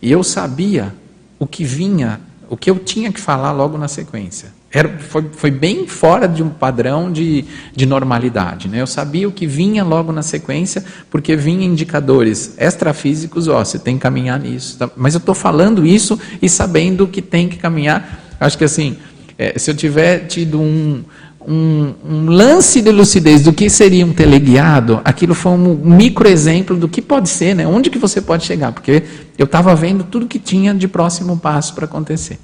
e 0.00 0.10
eu 0.10 0.22
sabia 0.22 0.94
o 1.38 1.46
que 1.46 1.64
vinha, 1.64 2.20
o 2.48 2.56
que 2.56 2.70
eu 2.70 2.78
tinha 2.78 3.12
que 3.12 3.20
falar 3.20 3.52
logo 3.52 3.76
na 3.76 3.88
sequência. 3.88 4.56
Era, 4.70 4.98
foi, 4.98 5.24
foi 5.32 5.50
bem 5.50 5.86
fora 5.86 6.28
de 6.28 6.42
um 6.42 6.50
padrão 6.50 7.10
de, 7.10 7.44
de 7.74 7.86
normalidade. 7.86 8.68
Né? 8.68 8.82
Eu 8.82 8.86
sabia 8.86 9.26
o 9.26 9.32
que 9.32 9.46
vinha 9.46 9.82
logo 9.82 10.12
na 10.12 10.22
sequência, 10.22 10.84
porque 11.10 11.34
vinha 11.34 11.64
indicadores 11.64 12.54
extrafísicos, 12.58 13.48
ó, 13.48 13.64
você 13.64 13.78
tem 13.78 13.96
que 13.96 14.02
caminhar 14.02 14.38
nisso. 14.38 14.76
Tá? 14.78 14.90
Mas 14.94 15.14
eu 15.14 15.18
estou 15.18 15.34
falando 15.34 15.86
isso 15.86 16.20
e 16.40 16.48
sabendo 16.48 17.08
que 17.08 17.22
tem 17.22 17.48
que 17.48 17.56
caminhar. 17.56 18.36
Acho 18.38 18.58
que 18.58 18.64
assim, 18.64 18.98
é, 19.38 19.58
se 19.58 19.70
eu 19.70 19.74
tiver 19.74 20.26
tido 20.26 20.60
um, 20.60 21.02
um, 21.48 21.94
um, 22.08 22.26
lance 22.26 22.82
de 22.82 22.92
lucidez 22.92 23.42
do 23.42 23.52
que 23.52 23.70
seria 23.70 24.04
um 24.04 24.12
teleguiado, 24.12 25.00
aquilo 25.04 25.34
foi 25.34 25.52
um 25.52 25.74
micro 25.74 26.28
exemplo 26.28 26.76
do 26.76 26.88
que 26.88 27.00
pode 27.00 27.28
ser, 27.28 27.54
né? 27.54 27.66
onde 27.66 27.88
que 27.88 27.98
você 27.98 28.20
pode 28.20 28.44
chegar, 28.44 28.72
porque 28.72 29.02
eu 29.38 29.46
estava 29.46 29.74
vendo 29.74 30.04
tudo 30.04 30.26
que 30.26 30.38
tinha 30.38 30.74
de 30.74 30.86
próximo 30.86 31.38
passo 31.38 31.74
para 31.74 31.86
acontecer. 31.86 32.38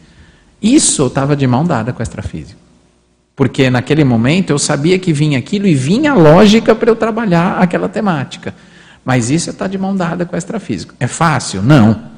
Isso 0.63 1.03
eu 1.03 1.09
estava 1.09 1.37
de 1.37 1.47
mão 1.47 1.65
dada 1.65 1.93
com 1.93 2.01
o 2.01 2.03
extrafísico. 2.03 2.59
Porque 3.37 3.69
naquele 3.69 4.05
momento 4.05 4.51
eu 4.51 4.59
sabia 4.59 4.99
que 4.99 5.13
vinha 5.13 5.39
aquilo 5.39 5.67
e 5.67 5.75
vinha 5.75 6.13
a 6.13 6.15
lógica 6.15 6.75
para 6.75 6.91
eu 6.91 6.97
trabalhar 6.97 7.59
aquela 7.59 7.89
temática. 7.89 8.55
Mas 9.05 9.29
isso 9.29 9.51
está 9.51 9.67
de 9.67 9.77
mão 9.77 9.95
dada 9.95 10.25
com 10.25 10.35
o 10.35 10.39
extrafísico. 10.39 10.95
É 10.99 11.07
fácil? 11.07 11.61
Não. 11.61 12.14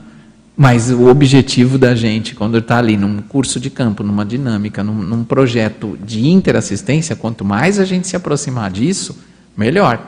Mas 0.57 0.91
o 0.91 1.09
objetivo 1.09 1.77
da 1.77 1.95
gente, 1.95 2.35
quando 2.35 2.57
está 2.57 2.79
ali 2.79 2.97
num 2.97 3.21
curso 3.21 3.61
de 3.61 3.69
campo, 3.69 4.03
numa 4.03 4.25
dinâmica, 4.25 4.83
num, 4.83 4.95
num, 4.95 5.23
projeto 5.23 5.99
de 6.03 6.27
interassistência, 6.29 7.15
quanto 7.15 7.45
mais 7.45 7.79
a 7.79 7.85
gente 7.85 8.09
se 8.09 8.17
aproximar 8.17 8.71
disso, 8.71 9.23
melhor. 9.55 10.01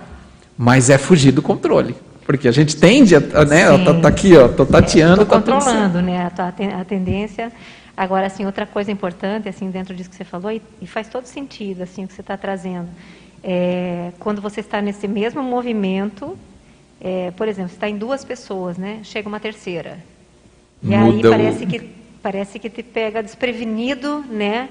Mas 0.56 0.88
é 0.88 0.96
fugir 0.96 1.32
do 1.32 1.42
controle. 1.42 1.94
Porque 2.24 2.48
a 2.48 2.52
gente 2.52 2.76
tende 2.76 3.14
a. 3.14 3.20
Né, 3.20 3.84
tá, 3.84 4.00
tá, 4.00 4.08
aqui, 4.08 4.36
ó, 4.36 4.48
tô 4.48 4.64
tateando. 4.64 5.22
Estou 5.22 5.26
tá 5.26 5.36
controlando 5.36 6.00
né, 6.00 6.30
a, 6.36 6.80
a 6.80 6.84
tendência. 6.84 7.52
Agora, 7.94 8.26
assim, 8.26 8.46
outra 8.46 8.64
coisa 8.64 8.90
importante, 8.90 9.48
assim, 9.48 9.70
dentro 9.70 9.94
disso 9.94 10.08
que 10.08 10.16
você 10.16 10.24
falou, 10.24 10.50
e, 10.50 10.62
e 10.80 10.86
faz 10.86 11.08
todo 11.08 11.26
sentido, 11.26 11.82
assim, 11.82 12.04
o 12.04 12.08
que 12.08 12.14
você 12.14 12.20
está 12.22 12.36
trazendo. 12.36 12.88
É, 13.42 14.12
quando 14.18 14.40
você 14.40 14.60
está 14.60 14.80
nesse 14.80 15.06
mesmo 15.06 15.42
movimento, 15.42 16.38
é, 17.00 17.32
por 17.32 17.48
exemplo, 17.48 17.72
está 17.72 17.88
em 17.88 17.98
duas 17.98 18.24
pessoas, 18.24 18.78
né? 18.78 19.00
Chega 19.02 19.28
uma 19.28 19.40
terceira. 19.40 19.98
E 20.82 20.94
aí 20.94 21.22
parece, 21.22 21.64
o... 21.64 21.66
que, 21.66 21.90
parece 22.22 22.58
que 22.58 22.70
te 22.70 22.82
pega 22.82 23.22
desprevenido, 23.22 24.24
né? 24.30 24.68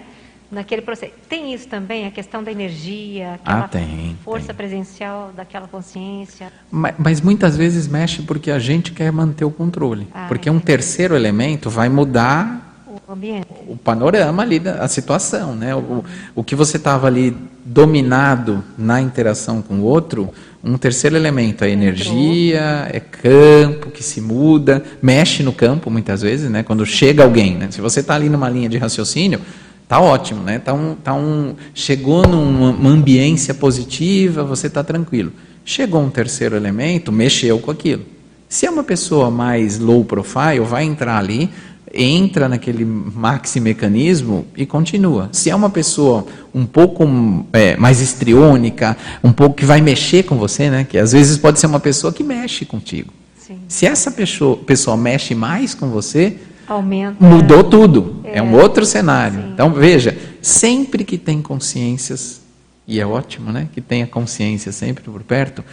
naquele 0.52 0.82
processo. 0.82 1.12
Tem 1.28 1.54
isso 1.54 1.68
também, 1.68 2.06
a 2.08 2.12
questão 2.12 2.44
da 2.44 2.52
energia, 2.52 3.34
aquela 3.34 3.66
ah, 3.66 3.68
tem, 3.68 4.18
força 4.24 4.48
tem. 4.48 4.56
presencial 4.56 5.32
daquela 5.36 5.68
consciência. 5.68 6.52
Mas, 6.72 6.96
mas, 6.98 7.22
muitas 7.22 7.58
vezes 7.58 7.88
mexe 7.88 8.22
porque 8.22 8.50
a 8.50 8.60
gente 8.60 8.92
quer 8.92 9.12
manter 9.12 9.46
o 9.46 9.52
controle. 9.52 10.08
Ah, 10.14 10.26
porque 10.28 10.50
um 10.50 10.60
terceiro 10.60 11.16
elemento 11.16 11.70
vai 11.70 11.90
mudar 11.90 12.68
o 13.08 13.12
ambiente. 13.12 13.48
O 13.68 13.76
panorama 13.78 14.44
ali, 14.44 14.62
a 14.68 14.88
situação, 14.88 15.56
né? 15.56 15.76
O, 15.76 16.04
o 16.36 16.44
que 16.44 16.56
você 16.56 16.78
estava 16.78 17.08
ali 17.08 17.36
dominado 17.64 18.64
na 18.78 19.02
interação 19.02 19.62
com 19.62 19.76
o 19.76 19.84
outro, 19.84 20.34
um 20.64 20.78
terceiro 20.78 21.16
elemento 21.16 21.64
é 21.64 21.70
energia, 21.70 22.88
é 22.92 23.00
campo 23.00 23.92
que 23.92 24.04
se 24.04 24.20
muda, 24.20 24.84
mexe 25.02 25.44
no 25.44 25.54
campo 25.54 25.90
muitas 25.90 26.22
vezes, 26.22 26.50
né? 26.50 26.64
Quando 26.64 26.86
chega 26.86 27.24
alguém, 27.24 27.56
né? 27.56 27.68
Se 27.70 27.80
você 27.80 28.00
está 28.00 28.16
ali 28.16 28.28
numa 28.28 28.50
linha 28.50 28.68
de 28.68 28.78
raciocínio, 28.78 29.40
tá 29.88 30.00
ótimo, 30.00 30.44
né? 30.44 30.60
Tá 30.60 30.74
um, 30.74 30.96
tá 30.96 31.14
um, 31.14 31.56
chegou 31.74 32.28
numa 32.28 32.90
ambiência 32.90 33.54
positiva, 33.54 34.44
você 34.44 34.68
está 34.68 34.84
tranquilo. 34.84 35.32
Chegou 35.64 36.02
um 36.02 36.10
terceiro 36.10 36.56
elemento, 36.56 37.12
mexeu 37.12 37.60
com 37.60 37.72
aquilo. 37.72 38.04
Se 38.50 38.66
é 38.66 38.70
uma 38.70 38.84
pessoa 38.84 39.30
mais 39.30 39.78
low 39.78 40.06
profile, 40.06 40.60
vai 40.62 40.86
entrar 40.86 41.18
ali, 41.18 41.50
entra 41.98 42.48
naquele 42.48 42.86
maxi 42.86 43.60
mecanismo 43.60 44.46
e 44.56 44.66
continua. 44.66 45.30
Se 45.32 45.50
é 45.50 45.56
uma 45.56 45.70
pessoa 45.70 46.26
um 46.54 46.66
pouco 46.66 47.04
é, 47.52 47.76
mais 47.76 48.00
estriônica, 48.02 48.96
um 49.24 49.32
pouco 49.32 49.56
que 49.56 49.66
vai 49.66 49.82
mexer 49.82 50.24
com 50.24 50.38
você, 50.38 50.70
né? 50.70 50.84
Que 50.88 50.98
às 50.98 51.12
vezes 51.12 51.38
pode 51.38 51.60
ser 51.60 51.66
uma 51.68 51.80
pessoa 51.80 52.14
que 52.14 52.24
mexe 52.24 52.64
contigo. 52.66 53.12
Sim. 53.38 53.58
Se 53.68 53.86
essa 53.86 54.12
pessoa, 54.12 54.58
pessoa 54.58 54.96
mexe 54.96 55.34
mais 55.34 55.74
com 55.74 55.90
você, 55.90 56.36
Aumenta. 56.68 57.16
mudou 57.24 57.64
tudo. 57.64 58.18
É, 58.24 58.38
É. 58.40 58.42
um 58.44 58.54
outro 58.56 58.86
cenário. 58.86 59.42
Sim. 59.42 59.50
Então 59.54 59.74
veja, 59.74 60.18
sempre 60.42 61.04
que 61.04 61.18
tem 61.18 61.42
consciências 61.42 62.42
e 62.88 63.00
é 63.00 63.06
ótimo, 63.06 63.52
né? 63.52 63.68
Que 63.74 63.82
tenha 63.82 64.06
consciência 64.06 64.72
sempre 64.72 65.04
por 65.06 65.24
perto. 65.24 65.64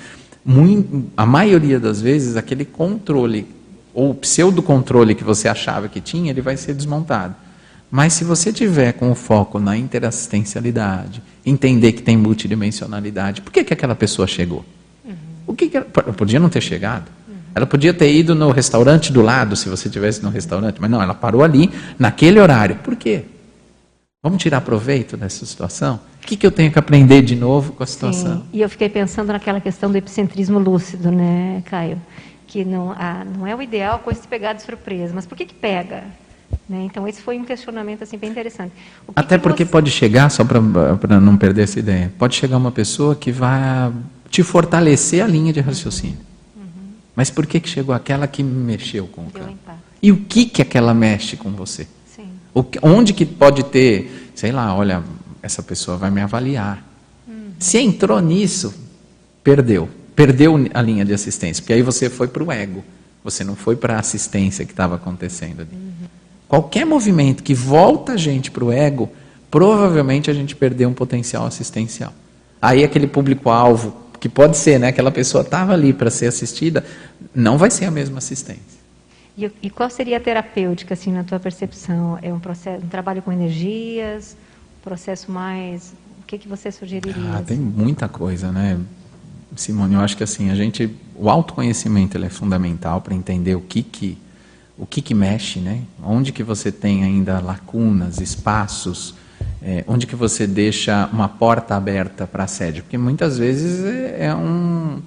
mui- 0.47 0.85
a 1.16 1.25
maioria 1.25 1.81
das 1.81 2.03
vezes 2.03 2.37
aquele 2.37 2.64
controle 2.66 3.47
ou 3.95 4.13
pseudo-controle 4.13 5.15
que 5.15 5.25
você 5.25 5.49
achava 5.49 5.89
que 5.89 6.01
tinha, 6.01 6.31
ele 6.31 6.43
vai 6.43 6.57
ser 6.57 6.75
desmontado. 6.75 7.35
Mas 7.91 8.13
se 8.15 8.25
você 8.25 8.53
tiver 8.53 8.93
com 8.93 9.11
o 9.13 9.15
foco 9.15 9.61
na 9.61 9.77
interassistencialidade, 9.77 11.23
entender 11.47 11.93
que 11.93 12.03
tem 12.03 12.17
multidimensionalidade, 12.17 13.41
por 13.41 13.53
que, 13.53 13.63
que 13.63 13.73
aquela 13.73 13.95
pessoa 13.95 14.27
chegou? 14.27 14.65
O 15.47 15.55
que, 15.55 15.69
que 15.69 15.77
ela, 15.77 15.87
ela 15.95 16.13
podia 16.13 16.41
não 16.41 16.49
ter 16.49 16.61
chegado? 16.61 17.05
Ela 17.55 17.67
podia 17.67 17.95
ter 17.95 18.13
ido 18.13 18.35
no 18.35 18.51
restaurante 18.51 19.13
do 19.13 19.23
lado, 19.23 19.55
se 19.55 19.69
você 19.69 19.89
tivesse 19.89 20.23
no 20.25 20.29
restaurante, 20.29 20.81
mas 20.81 20.91
não, 20.91 21.01
ela 21.01 21.15
parou 21.15 21.45
ali, 21.45 21.71
naquele 21.97 22.41
horário. 22.41 22.77
Por 22.77 22.97
quê? 22.97 23.27
Vamos 24.21 24.43
tirar 24.43 24.61
proveito 24.63 25.17
dessa 25.17 25.47
situação? 25.47 26.01
O 26.21 26.27
que, 26.27 26.37
que 26.37 26.47
eu 26.47 26.51
tenho 26.51 26.73
que 26.73 26.79
aprender 26.79 27.23
de 27.23 27.37
novo 27.37 27.75
com 27.75 27.83
a 27.83 27.87
situação? 27.87 28.39
Sim. 28.39 28.45
E 28.55 28.63
eu 28.63 28.69
fiquei 28.69 28.89
pensando 28.89 29.29
naquela 29.29 29.61
questão 29.61 29.93
do 29.93 29.97
epicentrismo 29.97 30.59
lúcido, 30.59 31.13
né, 31.13 31.63
Caio? 31.67 32.01
Que 32.55 32.65
não, 32.65 32.93
ah, 32.93 33.25
não 33.37 33.45
é 33.45 33.53
o 33.53 33.61
ideal 33.61 33.97
a 33.97 33.99
coisa 33.99 34.23
se 34.23 34.29
pegar 34.29 34.53
de 34.53 34.63
surpresa, 34.63 35.13
mas 35.13 35.27
por 35.27 35.37
que, 35.37 35.45
que 35.45 35.55
pega? 35.55 36.05
Né? 36.69 36.85
Então, 36.85 37.09
esse 37.09 37.21
foi 37.21 37.37
um 37.37 37.45
questionamento 37.45 38.05
assim, 38.05 38.17
bem 38.17 38.31
interessante. 38.31 38.71
Que 38.71 39.13
Até 39.17 39.37
que 39.37 39.43
porque 39.43 39.65
você- 39.65 39.73
pode 39.73 39.91
chegar, 39.91 40.31
só 40.31 40.45
para 40.45 41.21
não 41.21 41.37
perder 41.37 41.63
essa 41.63 41.81
ideia, 41.81 42.13
pode 42.17 42.37
chegar 42.37 42.57
uma 42.57 42.71
pessoa 42.71 43.17
que 43.17 43.33
vai 43.33 43.93
te 44.31 44.45
fortalecer 44.45 45.21
a 45.21 45.27
linha 45.27 45.53
de 45.53 45.59
raciocínio. 45.59 46.17
Mas 47.17 47.29
por 47.29 47.45
que, 47.45 47.59
que 47.59 47.69
chegou 47.69 47.93
aquela 47.93 48.29
que 48.29 48.41
mexeu 48.41 49.09
com 49.09 49.23
o 49.23 49.27
impacto. 49.27 49.81
E 50.01 50.13
o 50.13 50.17
que, 50.19 50.45
que 50.47 50.63
aquela 50.63 50.95
mexe 50.95 51.37
com 51.37 51.51
você? 51.51 51.89
Sim. 52.07 52.29
Que- 52.71 52.79
onde 52.85 53.13
que 53.13 53.27
pode 53.27 53.65
ter, 53.65 54.31
sei 54.33 54.53
lá, 54.53 54.73
olha, 54.77 55.03
essa 55.43 55.61
pessoa 55.61 55.97
vai 55.97 56.09
me 56.13 56.21
avaliar. 56.21 56.85
Se 57.59 57.79
entrou 57.79 58.21
nisso, 58.21 58.73
perdeu. 59.43 59.89
Perdeu 60.15 60.55
a 60.73 60.83
linha 60.83 61.05
de 61.05 61.12
assistência, 61.12 61.62
porque 61.62 61.73
aí 61.73 61.83
você 61.83 62.09
foi 62.09 62.29
para 62.29 62.43
o 62.43 62.53
ego. 62.53 62.85
Você 63.25 63.43
não 63.43 63.57
foi 63.57 63.75
para 63.75 63.97
a 63.97 64.01
assistência 64.01 64.65
que 64.65 64.73
estava 64.73 64.97
acontecendo 64.97 65.62
ali. 65.62 65.71
Qualquer 66.47 66.85
movimento 66.85 67.43
que 67.43 67.55
volta 67.55 68.12
a 68.12 68.17
gente 68.17 68.51
para 68.51 68.65
o 68.65 68.71
ego, 68.71 69.11
provavelmente 69.51 70.31
a 70.31 70.35
gente 70.35 70.55
perdeu 70.55 70.89
um 70.89 70.93
potencial 70.93 71.47
assistencial. 71.47 72.12
Aí 72.61 72.85
aquele 72.85 73.07
público-alvo, 73.07 73.97
que 74.21 74.29
pode 74.29 74.57
ser, 74.57 74.79
né? 74.79 74.89
Aquela 74.89 75.11
pessoa 75.11 75.43
estava 75.43 75.73
ali 75.73 75.93
para 75.93 76.11
ser 76.11 76.27
assistida, 76.27 76.85
não 77.35 77.59
vai 77.59 77.71
ser 77.71 77.87
a 77.87 77.91
mesma 77.91 78.19
assistência. 78.19 78.81
E, 79.37 79.51
e 79.62 79.69
qual 79.69 79.91
seria 79.91 80.17
a 80.17 80.21
terapêutica, 80.21 80.95
assim, 80.95 81.12
na 81.12 81.25
tua 81.25 81.41
percepção? 81.41 82.19
É 82.23 82.33
um 82.33 82.39
processo, 82.39 82.85
um 82.85 82.89
trabalho 82.89 83.21
com 83.21 83.33
energias, 83.33 84.37
um 84.81 84.85
processo 84.85 85.31
mais... 85.31 85.93
O 86.21 86.27
que, 86.27 86.39
que 86.39 86.49
você 86.49 86.73
sugeriria? 86.73 87.35
Ah, 87.35 87.43
tem 87.43 87.59
muita 87.59 88.09
coisa, 88.09 88.51
né? 88.51 88.79
Simone, 89.57 89.95
eu 89.95 90.01
acho 90.01 90.17
que 90.17 90.25
assim, 90.25 90.51
a 90.51 90.55
gente, 90.55 90.91
o 91.15 91.31
autoconhecimento 91.31 92.17
ele 92.17 92.27
é 92.27 92.31
fundamental 92.31 93.01
para 93.01 93.15
entender 93.15 93.55
o 93.55 93.61
que 93.61 93.83
que 93.83 94.19
o 94.77 94.85
que 94.85 95.01
que 95.01 95.15
mexe, 95.15 95.61
né? 95.61 95.83
Onde 96.03 96.33
que 96.33 96.43
você 96.43 96.73
tem 96.73 97.05
ainda 97.05 97.39
lacunas, 97.39 98.21
espaços, 98.21 99.15
é, 99.63 99.85
onde 99.87 100.07
que 100.07 100.17
você 100.17 100.47
deixa 100.47 101.09
uma 101.13 101.29
porta 101.29 101.77
aberta 101.77 102.27
para 102.27 102.45
assédio? 102.45 102.83
Porque 102.83 102.99
muitas 102.99 103.39
vezes 103.39 103.85
é, 103.85 104.27
é 104.27 104.35
um 104.35 105.01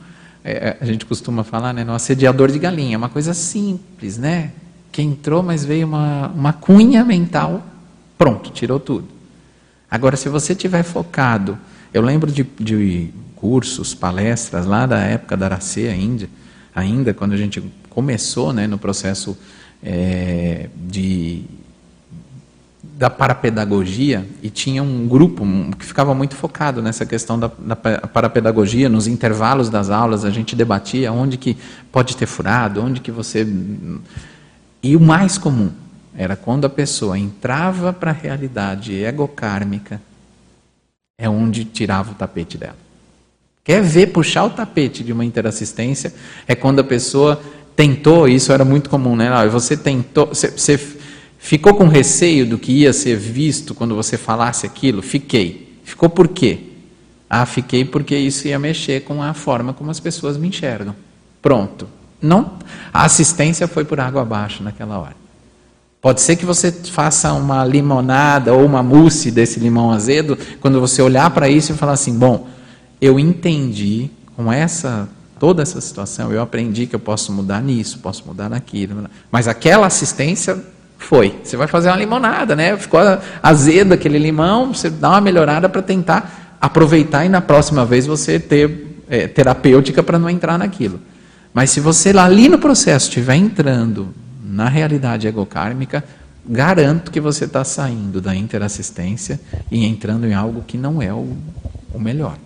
é, 0.50 0.78
a 0.80 0.86
gente 0.86 1.06
costuma 1.06 1.44
falar, 1.44 1.74
né, 1.74 1.84
no 1.84 1.92
assediador 1.92 2.50
de 2.50 2.58
galinha, 2.58 2.96
é 2.96 2.98
uma 2.98 3.10
coisa 3.10 3.34
simples, 3.34 4.18
né? 4.18 4.52
Que 4.94 5.02
entrou, 5.02 5.44
mas 5.44 5.66
veio 5.66 5.86
uma, 5.86 6.30
uma 6.30 6.54
cunha 6.54 7.04
mental, 7.04 7.62
pronto, 8.18 8.50
tirou 8.52 8.80
tudo. 8.80 9.10
Agora, 9.92 10.16
se 10.16 10.30
você 10.30 10.56
tiver 10.56 10.84
focado, 10.84 11.58
eu 11.94 12.02
lembro 12.02 12.32
de, 12.32 12.44
de 12.58 13.10
cursos, 13.40 13.94
palestras 13.94 14.66
lá 14.66 14.86
da 14.86 15.00
época 15.00 15.38
da 15.38 15.46
Aracê 15.46 15.88
ainda, 15.88 16.30
ainda 16.76 17.14
quando 17.14 17.34
a 17.34 17.38
gente 17.38 17.64
começou 17.90 18.52
né, 18.52 18.68
no 18.68 18.78
processo 18.78 19.38
é, 19.82 20.70
de 20.76 21.46
da 22.98 23.12
parapedagogia 23.12 24.28
e 24.42 24.50
tinha 24.50 24.82
um 24.82 25.08
grupo 25.08 25.46
que 25.78 25.86
ficava 25.86 26.16
muito 26.16 26.36
focado 26.36 26.82
nessa 26.82 27.06
questão 27.06 27.38
da, 27.40 27.52
da 27.60 27.76
pa- 27.76 28.08
parapedagogia, 28.08 28.90
nos 28.90 29.06
intervalos 29.06 29.70
das 29.70 29.92
aulas 29.92 30.26
a 30.26 30.32
gente 30.32 30.56
debatia 30.56 31.12
onde 31.12 31.38
que 31.38 31.56
pode 31.92 32.18
ter 32.18 32.26
furado, 32.26 32.82
onde 32.82 33.00
que 33.00 33.12
você... 33.12 33.48
E 34.82 34.96
o 34.96 35.00
mais 35.00 35.38
comum 35.38 35.72
era 36.16 36.36
quando 36.36 36.66
a 36.66 36.70
pessoa 36.70 37.20
entrava 37.20 37.94
para 37.94 38.10
a 38.10 38.14
realidade 38.14 38.94
egocármica, 38.96 40.02
é 41.20 41.30
onde 41.30 41.66
tirava 41.66 42.12
o 42.12 42.16
tapete 42.16 42.58
dela. 42.58 42.87
Quer 43.68 43.84
ver 43.84 44.08
puxar 44.14 44.46
o 44.46 44.50
tapete 44.50 45.04
de 45.04 45.12
uma 45.12 45.26
interassistência 45.26 46.14
é 46.48 46.56
quando 46.56 46.80
a 46.80 46.86
pessoa 46.86 47.42
tentou, 47.76 48.26
isso 48.26 48.54
era 48.54 48.64
muito 48.64 48.90
comum, 48.90 49.14
né? 49.14 49.28
Ah, 49.28 49.46
Você 49.48 49.76
tentou, 49.76 50.28
você, 50.28 50.52
você 50.52 50.80
ficou 51.38 51.74
com 51.74 51.86
receio 51.90 52.46
do 52.46 52.58
que 52.58 52.72
ia 52.72 52.94
ser 52.94 53.18
visto 53.18 53.76
quando 53.76 53.94
você 53.94 54.18
falasse 54.18 54.66
aquilo? 54.66 55.02
Fiquei. 55.02 55.80
Ficou 55.84 56.08
por 56.10 56.30
quê? 56.30 56.60
Ah, 57.30 57.46
fiquei 57.46 57.84
porque 57.84 58.16
isso 58.16 58.48
ia 58.48 58.58
mexer 58.58 59.02
com 59.02 59.22
a 59.22 59.34
forma 59.34 59.74
como 59.74 59.92
as 59.92 60.00
pessoas 60.00 60.38
me 60.38 60.48
enxergam. 60.48 60.96
Pronto. 61.42 61.90
Não, 62.22 62.54
a 62.94 63.04
assistência 63.04 63.68
foi 63.68 63.84
por 63.84 64.00
água 64.00 64.22
abaixo 64.22 64.64
naquela 64.64 64.98
hora. 64.98 65.16
Pode 66.02 66.22
ser 66.22 66.38
que 66.38 66.46
você 66.46 66.72
faça 66.72 67.34
uma 67.34 67.66
limonada 67.66 68.54
ou 68.54 68.66
uma 68.66 68.82
mousse 68.82 69.30
desse 69.30 69.60
limão 69.60 69.92
azedo, 69.92 70.38
quando 70.62 70.80
você 70.80 71.02
olhar 71.02 71.30
para 71.32 71.50
isso 71.50 71.74
e 71.74 71.76
falar 71.76 71.92
assim: 71.92 72.18
bom, 72.18 72.48
eu 73.02 73.20
entendi 73.20 74.10
com 74.36 74.52
essa 74.52 75.08
toda 75.40 75.62
essa 75.62 75.80
situação, 75.80 76.32
eu 76.32 76.42
aprendi 76.42 76.88
que 76.88 76.96
eu 76.96 77.00
posso 77.00 77.32
mudar 77.32 77.62
nisso, 77.62 78.00
posso 78.00 78.24
mudar 78.26 78.50
naquilo, 78.50 79.06
mas 79.32 79.48
aquela 79.48 79.86
assistência 79.86 80.58
foi. 80.98 81.40
Você 81.44 81.56
vai 81.56 81.68
fazer 81.68 81.90
uma 81.90 81.98
limonada, 81.98 82.56
né? 82.56 82.76
Ficou 82.76 83.00
azedo 83.42 83.94
aquele 83.94 84.18
limão, 84.18 84.74
você 84.74 84.90
dá 84.90 85.12
uma 85.12 85.22
melhorada 85.22 85.70
para 85.70 85.82
tentar 85.82 86.58
aproveitar 86.60 87.24
e 87.24 87.30
na 87.30 87.40
próxima 87.40 87.86
vez 87.86 88.08
você 88.08 88.40
ter 88.40 88.98
é, 89.08 89.28
terapêutica 89.28 90.02
para 90.02 90.18
não 90.18 90.30
entrar 90.30 90.58
naquilo. 90.58 91.00
Mas 91.54 91.70
se 91.70 91.80
você 91.80 92.12
lá 92.12 92.26
ali 92.26 92.50
no 92.50 92.60
processo 92.60 93.08
estiver 93.08 93.36
entrando 93.36 94.10
na 94.44 94.68
realidade 94.68 95.28
egocármica, 95.28 96.04
garanto 96.46 97.12
que 97.12 97.20
você 97.20 97.46
está 97.46 97.64
saindo 97.64 98.20
da 98.20 98.36
interassistência 98.36 99.40
e 99.72 99.86
entrando 99.86 100.26
em 100.26 100.34
algo 100.34 100.64
que 100.66 100.78
não 100.78 101.02
é 101.02 101.14
o, 101.14 101.36
o 101.94 102.00
melhor. 102.00 102.38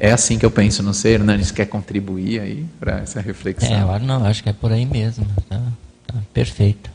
É 0.00 0.12
assim 0.12 0.38
que 0.38 0.46
eu 0.46 0.50
penso, 0.50 0.82
não 0.82 0.92
sei, 0.92 1.14
Hernanes 1.14 1.50
quer 1.50 1.66
contribuir 1.66 2.40
aí 2.40 2.66
para 2.78 3.00
essa 3.00 3.20
reflexão. 3.20 3.68
É, 3.68 3.82
eu 3.82 3.90
acho- 3.90 4.04
não, 4.04 4.24
acho 4.24 4.42
que 4.42 4.48
é 4.48 4.52
por 4.52 4.70
aí 4.72 4.86
mesmo. 4.86 5.26
Tá, 5.48 5.60
tá 6.06 6.14
perfeito. 6.32 6.90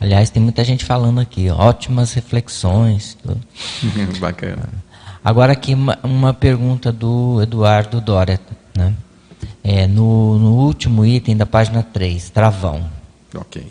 Aliás, 0.00 0.30
tem 0.30 0.42
muita 0.42 0.64
gente 0.64 0.84
falando 0.84 1.20
aqui, 1.20 1.48
ótimas 1.50 2.12
reflexões. 2.14 3.16
Bacana. 4.18 4.68
Agora 5.24 5.52
aqui 5.52 5.74
uma, 5.74 5.98
uma 6.02 6.32
pergunta 6.34 6.90
do 6.90 7.40
Eduardo 7.42 8.00
Dória, 8.00 8.40
né? 8.76 8.94
É, 9.62 9.86
no, 9.86 10.38
no 10.38 10.54
último 10.54 11.04
item 11.04 11.36
da 11.36 11.44
página 11.44 11.82
3, 11.82 12.30
travão. 12.30 12.90
Ok. 13.34 13.62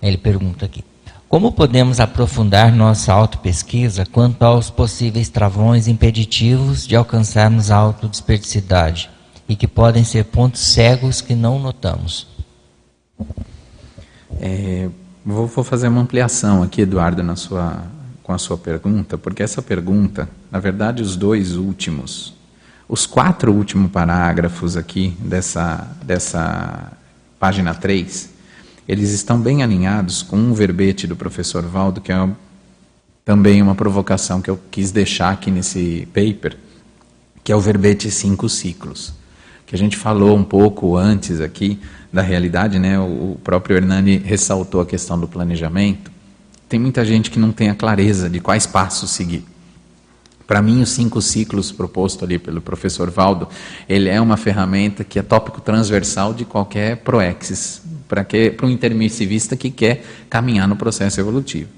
Ele 0.00 0.16
pergunta 0.16 0.64
aqui: 0.64 0.84
Como 1.30 1.52
podemos 1.52 2.00
aprofundar 2.00 2.72
nossa 2.72 3.12
autopesquisa 3.12 4.04
quanto 4.04 4.42
aos 4.42 4.68
possíveis 4.68 5.28
travões 5.28 5.86
impeditivos 5.86 6.84
de 6.84 6.96
alcançarmos 6.96 7.70
a 7.70 7.76
autodesperdicidade 7.76 9.08
e 9.48 9.54
que 9.54 9.68
podem 9.68 10.02
ser 10.02 10.24
pontos 10.24 10.60
cegos 10.60 11.20
que 11.20 11.36
não 11.36 11.60
notamos? 11.60 12.26
É, 14.40 14.88
vou, 15.24 15.46
vou, 15.46 15.62
fazer 15.62 15.86
uma 15.86 16.00
ampliação 16.00 16.64
aqui, 16.64 16.80
Eduardo, 16.80 17.22
na 17.22 17.36
sua, 17.36 17.84
com 18.24 18.32
a 18.32 18.38
sua 18.38 18.58
pergunta, 18.58 19.16
porque 19.16 19.40
essa 19.40 19.62
pergunta, 19.62 20.28
na 20.50 20.58
verdade, 20.58 21.00
os 21.00 21.14
dois 21.14 21.54
últimos, 21.54 22.34
os 22.88 23.06
quatro 23.06 23.52
últimos 23.52 23.92
parágrafos 23.92 24.76
aqui 24.76 25.16
dessa, 25.20 25.96
dessa 26.02 26.90
página 27.38 27.72
3, 27.72 28.39
eles 28.90 29.12
estão 29.12 29.40
bem 29.40 29.62
alinhados 29.62 30.20
com 30.20 30.36
um 30.36 30.52
verbete 30.52 31.06
do 31.06 31.14
professor 31.14 31.62
Valdo, 31.62 32.00
que 32.00 32.10
é 32.10 32.28
também 33.24 33.62
uma 33.62 33.76
provocação 33.76 34.42
que 34.42 34.50
eu 34.50 34.58
quis 34.68 34.90
deixar 34.90 35.30
aqui 35.30 35.48
nesse 35.48 36.08
paper, 36.12 36.56
que 37.44 37.52
é 37.52 37.54
o 37.56 37.60
verbete 37.60 38.10
cinco 38.10 38.48
ciclos, 38.48 39.14
que 39.64 39.76
a 39.76 39.78
gente 39.78 39.96
falou 39.96 40.36
um 40.36 40.42
pouco 40.42 40.96
antes 40.96 41.40
aqui 41.40 41.78
da 42.12 42.20
realidade, 42.20 42.80
né? 42.80 42.98
O 42.98 43.38
próprio 43.44 43.76
Hernani 43.76 44.18
ressaltou 44.18 44.80
a 44.80 44.86
questão 44.86 45.20
do 45.20 45.28
planejamento. 45.28 46.10
Tem 46.68 46.80
muita 46.80 47.04
gente 47.04 47.30
que 47.30 47.38
não 47.38 47.52
tem 47.52 47.70
a 47.70 47.76
clareza 47.76 48.28
de 48.28 48.40
quais 48.40 48.66
passos 48.66 49.10
seguir. 49.10 49.44
Para 50.48 50.60
mim, 50.60 50.82
os 50.82 50.88
cinco 50.88 51.22
ciclos 51.22 51.70
proposto 51.70 52.24
ali 52.24 52.40
pelo 52.40 52.60
professor 52.60 53.08
Valdo, 53.08 53.46
ele 53.88 54.08
é 54.08 54.20
uma 54.20 54.36
ferramenta 54.36 55.04
que 55.04 55.16
é 55.16 55.22
tópico 55.22 55.60
transversal 55.60 56.34
de 56.34 56.44
qualquer 56.44 56.96
proexis, 56.96 57.82
para 58.10 58.66
um 58.66 58.70
intermissivista 58.70 59.56
que 59.56 59.70
quer 59.70 60.04
caminhar 60.28 60.66
no 60.66 60.76
processo 60.76 61.20
evolutivo. 61.20 61.68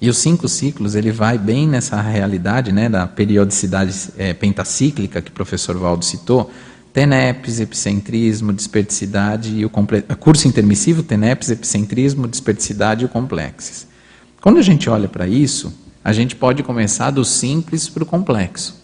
E 0.00 0.10
os 0.10 0.18
cinco 0.18 0.48
ciclos, 0.48 0.94
ele 0.94 1.10
vai 1.10 1.38
bem 1.38 1.66
nessa 1.66 2.00
realidade 2.00 2.70
né, 2.72 2.88
da 2.88 3.06
periodicidade 3.06 4.10
é, 4.18 4.34
pentacíclica 4.34 5.22
que 5.22 5.30
o 5.30 5.32
professor 5.32 5.76
Valdo 5.78 6.04
citou, 6.04 6.50
TENEPS, 6.92 7.60
epicentrismo, 7.60 8.52
desperticidade 8.52 9.54
e 9.54 9.64
o 9.64 9.70
curso 10.18 10.48
intermissivo, 10.48 11.02
TENEPS, 11.02 11.50
epicentrismo, 11.50 12.26
desperticidade 12.26 13.02
e 13.02 13.04
o 13.06 13.08
complexes. 13.08 13.86
Quando 14.40 14.58
a 14.58 14.62
gente 14.62 14.88
olha 14.88 15.08
para 15.08 15.26
isso, 15.26 15.72
a 16.02 16.12
gente 16.12 16.36
pode 16.36 16.62
começar 16.62 17.10
do 17.10 17.24
simples 17.24 17.88
para 17.88 18.02
o 18.02 18.06
complexo. 18.06 18.82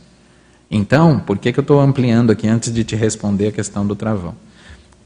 Então, 0.71 1.21
por 1.21 1.39
que, 1.39 1.53
que 1.53 1.59
eu 1.59 1.63
estou 1.63 1.81
ampliando 1.81 2.33
aqui 2.33 2.49
antes 2.49 2.73
de 2.73 2.83
te 2.85 2.97
responder 2.97 3.49
a 3.49 3.53
questão 3.53 3.87
do 3.87 3.95
travão? 3.95 4.35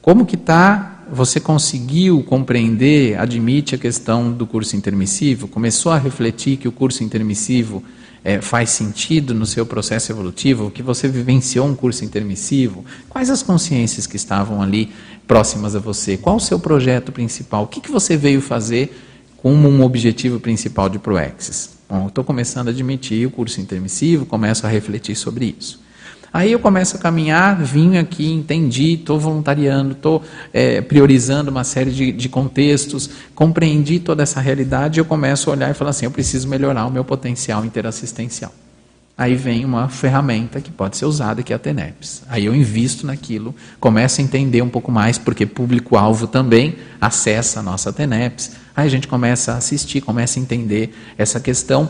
Como 0.06 0.24
que 0.24 0.36
está, 0.36 1.02
você 1.10 1.40
conseguiu 1.40 2.22
compreender, 2.22 3.18
admite 3.18 3.74
a 3.74 3.78
questão 3.78 4.30
do 4.30 4.46
curso 4.46 4.76
intermissivo, 4.76 5.48
começou 5.48 5.90
a 5.90 5.98
refletir 5.98 6.58
que 6.58 6.68
o 6.68 6.70
curso 6.70 7.02
intermissivo 7.02 7.82
é, 8.22 8.40
faz 8.40 8.70
sentido 8.70 9.34
no 9.34 9.44
seu 9.44 9.66
processo 9.66 10.12
evolutivo, 10.12 10.70
que 10.70 10.80
você 10.80 11.08
vivenciou 11.08 11.66
um 11.66 11.74
curso 11.74 12.04
intermissivo, 12.04 12.84
quais 13.08 13.30
as 13.30 13.42
consciências 13.42 14.06
que 14.06 14.14
estavam 14.14 14.62
ali 14.62 14.92
próximas 15.26 15.74
a 15.74 15.80
você, 15.80 16.16
qual 16.16 16.36
o 16.36 16.40
seu 16.40 16.60
projeto 16.60 17.10
principal, 17.10 17.64
o 17.64 17.66
que, 17.66 17.80
que 17.80 17.90
você 17.90 18.16
veio 18.16 18.40
fazer 18.40 18.96
como 19.38 19.68
um 19.68 19.82
objetivo 19.82 20.38
principal 20.38 20.88
de 20.88 21.00
ProExis. 21.00 21.70
Bom, 21.88 22.06
estou 22.06 22.22
começando 22.22 22.68
a 22.68 22.70
admitir 22.70 23.26
o 23.26 23.30
curso 23.32 23.60
intermissivo, 23.60 24.24
começo 24.24 24.64
a 24.68 24.70
refletir 24.70 25.16
sobre 25.16 25.52
isso. 25.58 25.84
Aí 26.36 26.52
eu 26.52 26.58
começo 26.58 26.98
a 26.98 26.98
caminhar, 26.98 27.56
vim 27.62 27.96
aqui, 27.96 28.30
entendi, 28.30 28.92
estou 28.92 29.18
voluntariando, 29.18 29.92
estou 29.92 30.22
é, 30.52 30.82
priorizando 30.82 31.50
uma 31.50 31.64
série 31.64 31.90
de, 31.90 32.12
de, 32.12 32.28
contextos, 32.28 33.08
compreendi 33.34 33.98
toda 33.98 34.22
essa 34.22 34.38
realidade 34.38 34.98
eu 34.98 35.06
começo 35.06 35.48
a 35.48 35.54
olhar 35.54 35.70
e 35.70 35.72
falar 35.72 35.92
assim: 35.92 36.04
eu 36.04 36.10
preciso 36.10 36.46
melhorar 36.46 36.84
o 36.84 36.90
meu 36.90 37.02
potencial 37.02 37.64
interassistencial. 37.64 38.52
Aí 39.16 39.34
vem 39.34 39.64
uma 39.64 39.88
ferramenta 39.88 40.60
que 40.60 40.70
pode 40.70 40.98
ser 40.98 41.06
usada, 41.06 41.42
que 41.42 41.54
é 41.54 41.56
a 41.56 41.58
TENEPS. 41.58 42.24
Aí 42.28 42.44
eu 42.44 42.54
invisto 42.54 43.06
naquilo, 43.06 43.54
começo 43.80 44.20
a 44.20 44.24
entender 44.24 44.60
um 44.60 44.68
pouco 44.68 44.92
mais, 44.92 45.16
porque 45.16 45.46
público-alvo 45.46 46.26
também 46.26 46.76
acessa 47.00 47.60
a 47.60 47.62
nossa 47.62 47.90
TENEPS. 47.94 48.50
Aí 48.76 48.86
a 48.86 48.90
gente 48.90 49.08
começa 49.08 49.52
a 49.52 49.56
assistir, 49.56 50.02
começa 50.02 50.38
a 50.38 50.42
entender 50.42 50.94
essa 51.16 51.40
questão 51.40 51.88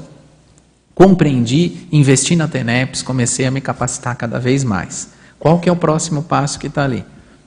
compreendi, 0.97 1.86
investi 1.93 2.35
na 2.35 2.48
TENEPS, 2.48 3.02
comecei 3.02 3.44
a 3.44 3.51
me 3.51 3.60
capacitar 3.60 4.16
cada 4.16 4.40
vez 4.40 4.64
mais. 4.64 5.10
Qual 5.39 5.60
que 5.60 5.68
é 5.68 5.73
o 5.73 5.77
próximo 5.77 6.23
passo 6.23 6.59
que 6.59 6.68
está 6.68 6.85
ali? 6.85 7.05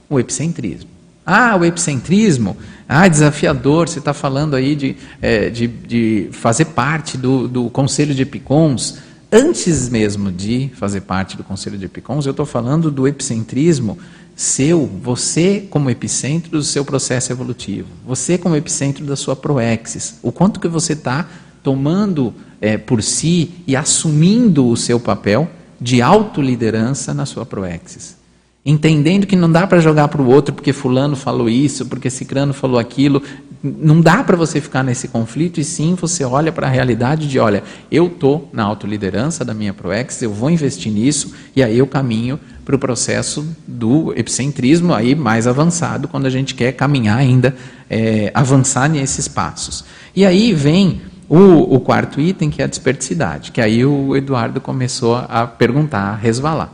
O 0.07 0.19
epicentrismo. 0.19 0.87
Ah, 1.25 1.57
o 1.59 1.65
epicentrismo, 1.65 2.55
ah, 2.87 3.07
desafiador, 3.07 3.89
você 3.89 3.97
está 3.97 4.13
falando 4.13 4.55
aí 4.55 4.75
de, 4.75 4.95
é, 5.19 5.49
de, 5.49 5.67
de, 5.67 6.29
fazer 6.31 6.65
parte 6.65 7.17
do, 7.17 7.47
do 7.47 7.69
Conselho 7.71 8.13
de 8.13 8.21
Epicons. 8.21 8.99
Antes 9.31 9.89
mesmo 9.89 10.31
de 10.31 10.69
fazer 10.75 11.01
parte 11.01 11.35
do 11.35 11.43
Conselho 11.43 11.77
de 11.77 11.85
Epicons, 11.85 12.27
eu 12.27 12.31
estou 12.31 12.45
falando 12.45 12.91
do 12.91 13.07
epicentrismo 13.07 13.97
seu, 14.35 14.85
você 14.85 15.65
como 15.71 15.89
epicentro 15.89 16.51
do 16.51 16.63
seu 16.63 16.85
processo 16.85 17.31
evolutivo, 17.31 17.87
você 18.05 18.37
como 18.37 18.55
epicentro 18.55 19.05
da 19.05 19.15
sua 19.15 19.35
proexis, 19.35 20.19
o 20.21 20.31
quanto 20.31 20.59
que 20.59 20.67
você 20.67 20.93
está 20.93 21.27
tomando 21.61 22.33
é, 22.61 22.77
por 22.77 23.01
si 23.01 23.51
e 23.65 23.75
assumindo 23.75 24.67
o 24.67 24.77
seu 24.77 24.99
papel 24.99 25.49
de 25.79 26.01
autoliderança 26.01 27.13
na 27.13 27.25
sua 27.25 27.45
proexis. 27.45 28.17
Entendendo 28.65 29.25
que 29.25 29.35
não 29.35 29.49
dá 29.49 29.65
para 29.65 29.79
jogar 29.79 30.09
para 30.09 30.21
o 30.21 30.27
outro 30.27 30.53
porque 30.53 30.73
fulano 30.73 31.15
falou 31.15 31.49
isso, 31.49 31.85
porque 31.85 32.09
cicrano 32.09 32.53
falou 32.53 32.77
aquilo. 32.77 33.23
Não 33.63 34.01
dá 34.01 34.23
para 34.23 34.35
você 34.35 34.59
ficar 34.59 34.83
nesse 34.83 35.07
conflito 35.07 35.59
e 35.59 35.63
sim 35.63 35.95
você 35.95 36.23
olha 36.25 36.51
para 36.51 36.67
a 36.67 36.69
realidade 36.69 37.27
de, 37.27 37.39
olha, 37.39 37.63
eu 37.89 38.07
estou 38.07 38.49
na 38.51 38.63
autoliderança 38.63 39.45
da 39.45 39.53
minha 39.53 39.73
proexis, 39.73 40.21
eu 40.21 40.31
vou 40.31 40.49
investir 40.49 40.91
nisso 40.91 41.33
e 41.55 41.63
aí 41.63 41.77
eu 41.77 41.87
caminho 41.87 42.39
para 42.65 42.75
o 42.75 42.79
processo 42.79 43.47
do 43.67 44.13
epicentrismo 44.15 44.93
aí 44.93 45.15
mais 45.15 45.47
avançado, 45.47 46.07
quando 46.07 46.25
a 46.25 46.29
gente 46.29 46.53
quer 46.53 46.73
caminhar 46.73 47.17
ainda, 47.17 47.55
é, 47.89 48.29
avançar 48.33 48.87
nesses 48.87 49.27
passos. 49.27 49.83
E 50.15 50.25
aí 50.25 50.53
vem 50.53 51.01
o, 51.29 51.75
o, 51.75 51.79
quarto 51.79 52.19
item, 52.19 52.49
que 52.49 52.59
é 52.59 52.65
a 52.65 52.67
desperticidade, 52.67 53.51
que 53.51 53.61
aí 53.61 53.85
o 53.85 54.15
Eduardo 54.15 54.59
começou 54.59 55.15
a 55.15 55.45
perguntar, 55.45 56.01
a 56.01 56.15
resvalar. 56.15 56.73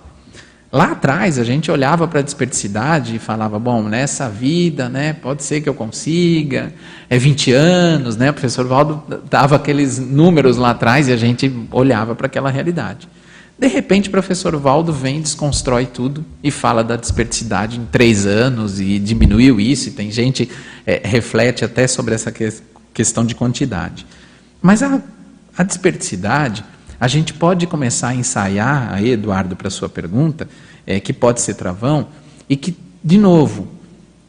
Lá 0.72 0.92
atrás, 0.92 1.38
a 1.38 1.44
gente 1.44 1.70
olhava 1.70 2.08
para 2.08 2.20
a 2.20 2.24
desperticidade 2.24 3.16
e 3.16 3.20
falava, 3.20 3.60
bom, 3.60 3.84
nessa 3.84 4.30
vida, 4.30 4.90
né, 4.90 5.14
pode 5.14 5.44
ser 5.44 5.62
que 5.62 5.70
eu 5.70 5.74
consiga, 5.74 6.74
é 7.10 7.18
20 7.18 7.52
anos, 7.52 8.16
né, 8.18 8.30
o 8.30 8.34
professor 8.34 8.66
Valdo 8.66 9.04
dava 9.30 9.58
aqueles 9.58 10.00
números 10.00 10.58
lá 10.58 10.72
atrás 10.72 11.08
e 11.08 11.14
a 11.14 11.18
gente 11.18 11.52
olhava 11.72 12.16
para 12.16 12.28
aquela 12.28 12.50
realidade. 12.50 13.08
De 13.58 13.68
repente, 13.68 14.10
o 14.10 14.12
professor 14.12 14.56
Valdo 14.58 14.92
vem, 14.92 15.22
desconstrói 15.22 15.86
tudo 15.86 16.26
e 16.44 16.52
fala 16.52 16.84
da 16.84 16.98
desperticidade 16.98 17.80
em 17.80 17.86
três 17.86 18.26
anos 18.26 18.82
e 18.82 19.00
diminuiu 19.00 19.62
isso, 19.62 19.88
e 19.90 19.92
tem 19.92 20.12
gente 20.12 20.50
é, 20.86 21.02
reflete 21.06 21.64
até 21.64 21.88
sobre 21.88 22.16
essa 22.16 22.34
que, 22.34 22.50
questão 22.94 23.26
de 23.26 23.34
quantidade. 23.34 24.06
Mas 24.66 24.82
a, 24.82 25.00
a 25.56 25.62
desperticidade, 25.62 26.66
a 27.00 27.08
gente 27.08 27.36
pode 27.36 27.68
começar 27.68 28.08
a 28.08 28.16
ensaiar, 28.16 28.96
aí, 28.96 29.12
Eduardo, 29.12 29.56
para 29.56 29.68
a 29.68 29.72
sua 29.72 29.88
pergunta, 29.88 30.50
é, 30.88 31.00
que 31.00 31.14
pode 31.14 31.40
ser 31.40 31.54
travão, 31.54 32.08
e 32.50 32.56
que, 32.56 32.76
de 33.04 33.20
novo, 33.20 33.68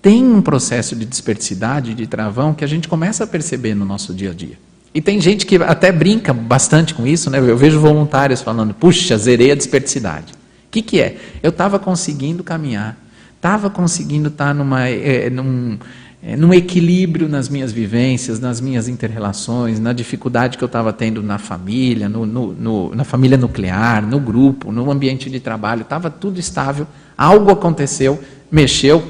tem 0.03 0.23
um 0.23 0.43
processo 0.43 0.95
de 0.95 1.07
desperticidade, 1.07 1.95
de 1.95 2.07
travão, 2.07 2.53
que 2.53 2.63
a 2.63 2.67
gente 2.67 2.87
começa 2.87 3.25
a 3.25 3.27
perceber 3.27 3.75
no 3.75 3.87
nosso 3.87 4.13
dia 4.13 4.33
a 4.33 4.35
dia. 4.35 4.59
E 4.93 5.01
tem 5.01 5.19
gente 5.23 5.47
que 5.47 5.57
até 5.57 5.91
brinca 5.91 6.35
bastante 6.35 6.93
com 6.93 7.07
isso, 7.07 7.31
né? 7.31 7.39
Eu 7.39 7.57
vejo 7.57 7.81
voluntários 7.81 8.43
falando, 8.43 8.75
puxa, 8.75 9.17
zerei 9.17 9.53
a 9.53 9.55
desperticidade. 9.55 10.35
O 10.35 10.71
que, 10.71 10.83
que 10.83 11.01
é? 11.01 11.17
Eu 11.43 11.49
estava 11.49 11.79
conseguindo 11.79 12.45
caminhar, 12.45 12.95
estava 13.37 13.71
conseguindo 13.71 14.29
estar 14.29 14.49
tá 14.49 14.55
numa, 14.55 14.87
é, 14.87 15.31
num, 15.31 15.79
é, 16.23 16.37
num 16.37 16.53
equilíbrio 16.53 17.29
nas 17.29 17.49
minhas 17.49 17.73
vivências, 17.73 18.41
nas 18.41 18.61
minhas 18.61 18.89
interrelações, 18.89 19.79
na 19.79 19.93
dificuldade 19.93 20.59
que 20.59 20.65
eu 20.65 20.67
estava 20.67 20.93
tendo 20.93 21.23
na 21.23 21.39
família, 21.39 22.09
no, 22.09 22.25
no, 22.27 22.53
no, 22.53 22.95
na 22.95 23.05
família 23.05 23.37
nuclear, 23.37 24.05
no 24.07 24.19
grupo, 24.19 24.73
no 24.73 24.91
ambiente 24.91 25.31
de 25.31 25.39
trabalho, 25.41 25.83
estava 25.83 26.11
tudo 26.11 26.41
estável. 26.41 26.87
Algo 27.17 27.51
aconteceu, 27.51 28.21
mexeu, 28.51 29.03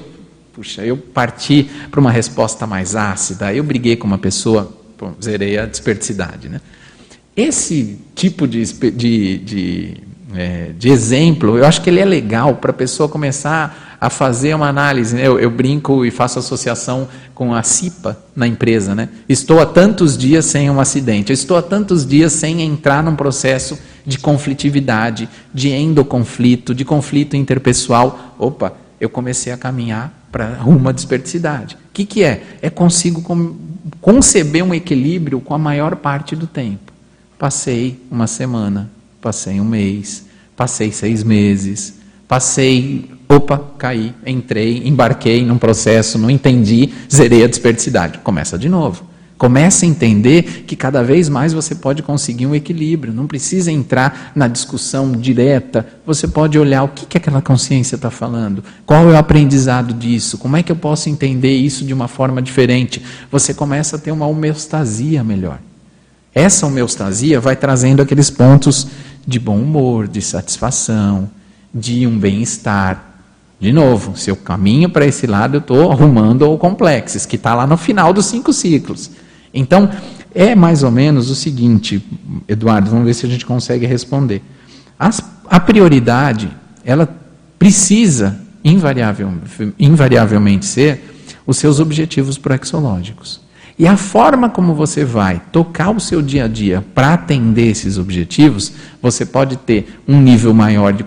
puxa, 0.53 0.85
eu 0.85 0.97
parti 0.97 1.71
para 1.91 2.01
uma 2.01 2.11
resposta 2.11 2.67
mais 2.67 2.97
ácida, 2.97 3.53
eu 3.55 3.63
briguei 3.63 3.97
com 3.97 4.07
uma 4.07 4.19
pessoa, 4.19 4.77
pô, 4.97 5.11
zerei 5.23 5.59
a 5.59 5.67
desperticidade. 5.67 6.49
Né? 6.49 6.61
Esse 7.37 7.99
tipo 8.15 8.49
de, 8.49 8.65
de, 8.65 9.39
de, 9.39 9.95
é, 10.35 10.71
de 10.79 10.89
exemplo, 10.89 11.57
eu 11.57 11.65
acho 11.65 11.83
que 11.83 11.91
ele 11.91 12.01
é 12.01 12.05
legal 12.05 12.57
para 12.57 12.71
a 12.71 12.75
pessoa 12.75 13.09
começar 13.09 13.86
a 14.07 14.11
fazer 14.11 14.55
uma 14.55 14.69
análise. 14.69 15.17
Né? 15.17 15.27
Eu, 15.27 15.37
eu, 15.37 15.51
brinco 15.51 16.05
e 16.05 16.13
faço 16.13 16.39
associação 16.39 17.09
com 17.35 17.53
a 17.53 17.65
CIPA 17.65 18.17
na 18.37 18.47
empresa. 18.47 18.95
Né? 18.95 19.09
Estou 19.29 19.59
há 19.59 19.67
tantos 19.67 20.17
dias 20.17 20.45
sem 20.45 20.71
um 20.71 20.79
acidente, 20.79 21.33
estou 21.33 21.57
há 21.57 21.63
tantos 21.63 22.07
dias 22.07 22.33
sem 22.33 22.63
entrar 22.63 23.03
num 23.03 23.17
processo 23.17 23.77
de 24.07 24.17
conflitividade, 24.17 25.29
de 25.53 25.71
endoconflito, 25.71 26.73
de 26.73 26.85
conflito 26.85 27.37
interpessoal. 27.37 28.37
Opa, 28.39 28.75
eu 29.01 29.11
comecei 29.11 29.53
a 29.53 29.57
caminhar 29.57 30.13
para 30.31 30.61
uma 30.65 30.93
desperticidade. 30.93 31.75
O 31.75 31.93
que, 31.93 32.07
que 32.07 32.23
é? 32.23 32.45
É 32.63 32.71
consigo 32.71 33.21
conceber 34.01 34.63
um 34.63 34.73
equilíbrio 34.73 35.41
com 35.41 35.53
a 35.53 35.59
maior 35.59 35.97
parte 35.97 36.37
do 36.37 36.47
tempo. 36.47 36.93
Passei 37.37 38.01
uma 38.09 38.29
semana, 38.29 38.89
passei 39.21 39.61
um 39.61 39.65
mês, 39.65 40.27
passei 40.55 40.93
seis 40.93 41.25
meses, 41.25 41.95
passei, 42.29 43.11
opa, 43.29 43.63
caí, 43.79 44.15
entrei, 44.27 44.83
embarquei 44.87 45.45
num 45.45 45.59
processo, 45.59 46.19
não 46.19 46.31
entendi, 46.31 46.91
zerei 47.13 47.45
a 47.45 47.49
desperticidade. 47.49 48.19
Começa 48.19 48.59
de 48.59 48.69
novo. 48.69 49.05
Comece 49.39 49.85
a 49.85 49.89
entender 49.89 50.65
que 50.67 50.75
cada 50.75 51.03
vez 51.03 51.29
mais 51.29 51.53
você 51.53 51.75
pode 51.75 52.03
conseguir 52.03 52.47
um 52.47 52.55
equilíbrio. 52.55 53.13
Não 53.13 53.27
precisa 53.27 53.71
entrar 53.71 54.33
na 54.35 54.49
discussão 54.49 55.13
direta. 55.13 55.87
Você 56.07 56.27
pode 56.27 56.59
olhar 56.59 56.85
o 56.85 56.89
que, 56.89 57.05
que 57.05 57.19
aquela 57.19 57.43
consciência 57.43 57.97
está 57.97 58.11
falando. 58.11 58.65
Qual 58.87 59.11
é 59.11 59.13
o 59.13 59.17
aprendizado 59.17 59.93
disso? 59.93 60.39
Como 60.39 60.57
é 60.57 60.63
que 60.63 60.73
eu 60.73 60.77
posso 60.77 61.11
entender 61.11 61.55
isso 61.55 61.85
de 61.85 61.93
uma 61.93 62.09
forma 62.09 62.41
diferente? 62.41 63.03
Você 63.31 63.53
começa 63.53 63.97
a 63.97 63.99
ter 63.99 64.11
uma 64.11 64.27
homeostasia 64.27 65.23
melhor. 65.23 65.59
Essa 66.35 66.67
homeostasia 66.67 67.39
vai 67.39 67.57
trazendo 67.57 68.01
aqueles 68.01 68.31
pontos 68.31 68.87
de 69.27 69.39
bom 69.39 69.59
humor, 69.59 70.09
de 70.09 70.23
satisfação, 70.23 71.31
de 71.77 72.07
um 72.07 72.19
bem-estar. 72.19 73.05
De 73.61 73.73
novo, 73.73 74.17
se 74.17 74.31
eu 74.31 74.37
caminho 74.37 74.89
para 74.89 75.07
esse 75.07 75.27
lado, 75.27 75.57
eu 75.57 75.61
estou 75.61 75.93
arrumando 75.93 76.51
o 76.51 76.59
complexo, 76.59 77.27
que 77.29 77.37
está 77.37 77.55
lá 77.55 77.67
no 77.67 77.77
final 77.77 78.13
dos 78.13 78.27
cinco 78.27 78.53
ciclos. 78.53 79.11
Então, 79.53 79.91
é 80.35 80.55
mais 80.55 80.83
ou 80.83 80.91
menos 80.91 81.31
o 81.31 81.35
seguinte, 81.35 82.03
Eduardo, 82.47 82.91
vamos 82.91 83.07
ver 83.07 83.15
se 83.15 83.25
a 83.25 83.29
gente 83.29 83.47
consegue 83.47 83.87
responder. 83.87 84.43
As, 84.99 85.23
a 85.49 85.59
prioridade, 85.61 86.51
ela 86.85 87.09
precisa 87.59 88.39
invariável, 88.63 89.33
invariavelmente 89.79 90.67
ser 90.67 91.15
os 91.47 91.57
seus 91.57 91.81
objetivos 91.81 92.37
proexológicos. 92.37 93.41
E 93.79 93.87
a 93.87 93.97
forma 93.97 94.49
como 94.49 94.75
você 94.75 95.05
vai 95.05 95.41
tocar 95.53 95.91
o 95.91 96.01
seu 96.01 96.23
dia 96.23 96.45
a 96.45 96.49
dia 96.49 96.85
para 96.95 97.15
atender 97.15 97.67
esses 97.67 97.99
objetivos, 97.99 98.73
você 99.03 99.27
pode 99.27 99.57
ter 99.57 100.01
um 100.09 100.21
nível 100.21 100.55
maior 100.55 100.93
de, 100.93 101.05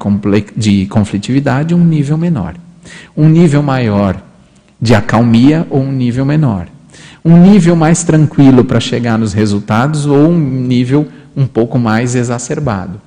de 0.56 0.86
conflitividade 0.86 1.74
um 1.74 1.84
nível 1.84 2.18
menor. 2.18 2.56
Um 3.18 3.28
nível 3.28 3.64
maior 3.64 4.22
de 4.80 4.94
acalmia 4.94 5.66
ou 5.70 5.82
um 5.82 5.92
nível 5.92 6.26
menor 6.26 6.68
um 7.24 7.38
nível 7.38 7.76
mais 7.76 8.04
tranquilo 8.04 8.64
para 8.64 8.80
chegar 8.80 9.18
nos 9.18 9.34
resultados 9.34 10.06
ou 10.06 10.30
um 10.30 10.38
nível 10.38 11.08
um 11.36 11.46
pouco 11.46 11.78
mais 11.78 12.16
exacerbado. 12.16 13.00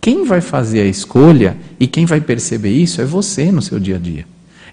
Quem 0.00 0.24
vai 0.24 0.40
fazer 0.40 0.80
a 0.80 0.86
escolha 0.86 1.56
e 1.80 1.86
quem 1.86 2.06
vai 2.06 2.20
perceber 2.20 2.70
isso 2.70 3.00
é 3.00 3.04
você 3.04 3.50
no 3.50 3.60
seu 3.60 3.80
dia 3.80 3.96
a 3.96 3.98
dia. 3.98 4.24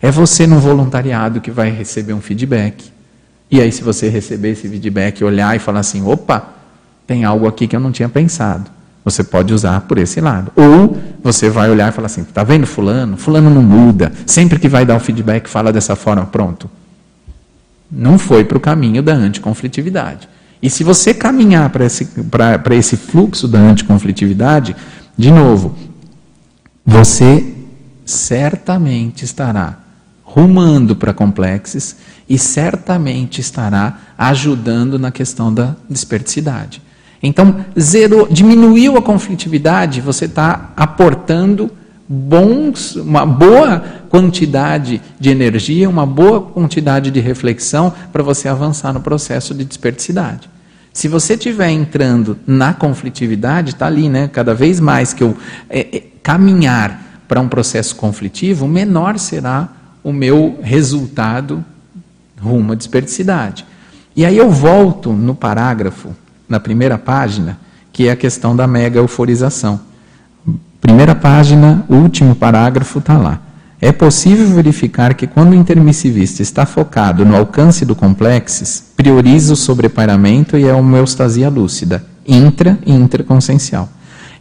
É 0.02 0.11
você 0.11 0.45
no 0.45 0.60
voluntariado 0.60 1.41
que 1.41 1.49
vai 1.49 1.70
receber 1.72 2.14
um 2.14 2.22
feedback. 2.22 2.93
E 3.54 3.62
aí, 3.62 3.72
se 3.72 3.84
você 3.84 4.10
receber 4.10 4.50
esse 4.50 4.68
feedback, 4.68 5.24
olhar 5.24 5.56
e 5.56 5.60
falar 5.60 5.80
assim: 5.80 6.04
opa, 6.04 6.44
tem 7.08 7.24
algo 7.24 7.48
aqui 7.48 7.68
que 7.68 7.76
eu 7.76 7.80
não 7.80 7.92
tinha 7.92 8.10
pensado. 8.10 8.70
Você 9.06 9.24
pode 9.24 9.54
usar 9.54 9.82
por 9.82 9.98
esse 9.98 10.20
lado. 10.20 10.52
Ou 10.56 10.98
você 11.24 11.50
vai 11.50 11.70
olhar 11.70 11.90
e 11.90 11.92
falar 11.92 12.08
assim: 12.08 12.22
está 12.22 12.44
vendo 12.44 12.66
Fulano? 12.66 13.16
Fulano 13.16 13.50
não 13.50 13.64
muda. 13.64 14.12
Sempre 14.26 14.60
que 14.60 14.68
vai 14.68 14.86
dar 14.86 14.96
um 14.96 15.00
feedback, 15.00 15.48
fala 15.48 15.72
dessa 15.72 15.96
forma. 15.96 16.26
Pronto 16.26 16.70
não 17.96 18.18
foi 18.18 18.44
para 18.44 18.58
o 18.58 18.62
caminho 18.62 19.04
da 19.04 19.14
anticonflitividade. 19.14 20.28
E 20.62 20.70
se 20.70 20.84
você 20.84 21.14
caminhar 21.14 21.70
para 21.70 21.86
esse, 21.86 22.10
esse 22.72 22.98
fluxo 22.98 23.48
da 23.48 23.60
anticonflitividade, 23.60 24.76
de 25.18 25.30
novo, 25.30 25.76
você 26.84 27.54
certamente 28.06 29.24
estará 29.24 29.80
rumando 30.34 30.95
para 30.95 31.14
complexos 31.14 31.95
e 32.27 32.39
certamente 32.39 33.39
estará 33.39 33.99
ajudando 34.18 34.97
na 34.97 35.11
questão 35.11 35.53
da 35.53 35.76
desperticidade. 35.88 36.81
Então, 37.22 37.64
zerou, 37.80 38.27
diminuiu 38.27 38.97
a 38.97 39.01
conflitividade, 39.01 40.01
você 40.01 40.26
está 40.26 40.72
aportando 40.76 41.72
bons, 42.10 42.95
uma 42.95 43.27
boa 43.27 43.80
quantidade 44.10 44.99
de 45.19 45.30
energia, 45.30 45.88
uma 45.88 46.05
boa 46.05 46.41
quantidade 46.41 47.11
de 47.11 47.19
reflexão 47.19 47.93
para 48.11 48.23
você 48.23 48.49
avançar 48.49 48.91
no 48.91 49.01
processo 49.01 49.53
de 49.53 49.64
desperticidade. 49.64 50.49
Se 50.91 51.07
você 51.07 51.35
estiver 51.35 51.69
entrando 51.69 52.38
na 52.45 52.73
conflitividade, 52.73 53.72
está 53.72 53.85
ali, 53.85 54.10
né? 54.10 54.27
Cada 54.27 54.53
vez 54.55 54.80
mais 54.80 55.14
que 55.14 55.23
eu 55.23 55.38
é, 55.69 55.80
é, 55.80 56.03
caminhar 56.23 57.22
para 57.27 57.39
um 57.39 57.47
processo 57.47 57.95
conflitivo, 57.95 58.68
menor 58.68 59.18
será 59.18 59.69
o 60.04 60.12
meu 60.12 60.60
resultado 60.62 61.64
rumo 62.40 62.74
à 62.74 62.76
desperticidade. 62.76 63.66
E 64.16 64.26
aí 64.26 64.38
eu 64.38 64.52
volto 64.52 65.12
no 65.12 65.34
parágrafo, 65.34 66.10
na 66.48 66.60
primeira 66.60 66.98
página, 66.98 67.58
que 67.92 68.08
é 68.08 68.12
a 68.12 68.16
questão 68.16 68.56
da 68.56 68.68
mega 68.68 69.00
euforização. 69.00 69.80
Primeira 70.82 71.16
página, 71.16 71.86
último 71.90 72.36
parágrafo 72.36 73.00
está 73.00 73.18
lá. 73.18 73.40
É 73.80 73.92
possível 73.92 74.48
verificar 74.48 75.14
que 75.14 75.28
quando 75.28 75.52
o 75.52 75.56
intermissivista 75.56 76.42
está 76.42 76.66
focado 76.66 77.26
no 77.26 77.36
alcance 77.36 77.86
do 77.86 77.96
complexo, 77.96 78.86
prioriza 78.96 79.54
o 79.54 79.58
sobrepairamento 79.58 80.58
e 80.58 80.70
a 80.70 80.76
homeostasia 80.76 81.50
lúcida, 81.50 82.06
intra 82.26 82.78
e 82.86 82.94
interconsciencial. 82.94 83.90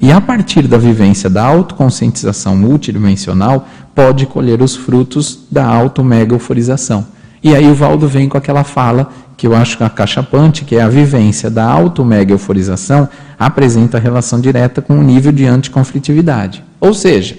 E 0.03 0.11
a 0.11 0.21
partir 0.21 0.67
da 0.67 0.77
vivência 0.77 1.31
da 1.31 1.45
autoconscientização 1.45 2.57
multidimensional, 2.57 3.69
pode 3.95 4.27
colher 4.27 4.61
os 4.61 4.75
frutos 4.75 5.45
da 5.49 5.65
auto-mega-euforização. 5.65 7.07
E 7.41 7.55
aí 7.55 7.71
o 7.71 7.75
Valdo 7.75 8.09
vem 8.09 8.29
com 8.29 8.37
aquela 8.37 8.65
fala 8.65 9.13
que 9.37 9.47
eu 9.47 9.55
acho 9.55 9.77
que 9.77 9.85
a 9.85 9.89
cachapante, 9.89 10.65
que 10.65 10.75
é 10.75 10.83
a 10.83 10.89
vivência 10.89 11.49
da 11.49 11.65
auto-mega-euforização, 11.65 13.09
apresenta 13.39 14.01
relação 14.01 14.41
direta 14.41 14.83
com 14.83 14.99
o 14.99 15.03
nível 15.05 15.31
de 15.31 15.47
anticonflitividade. 15.47 16.65
Ou 16.81 16.93
seja, 16.93 17.39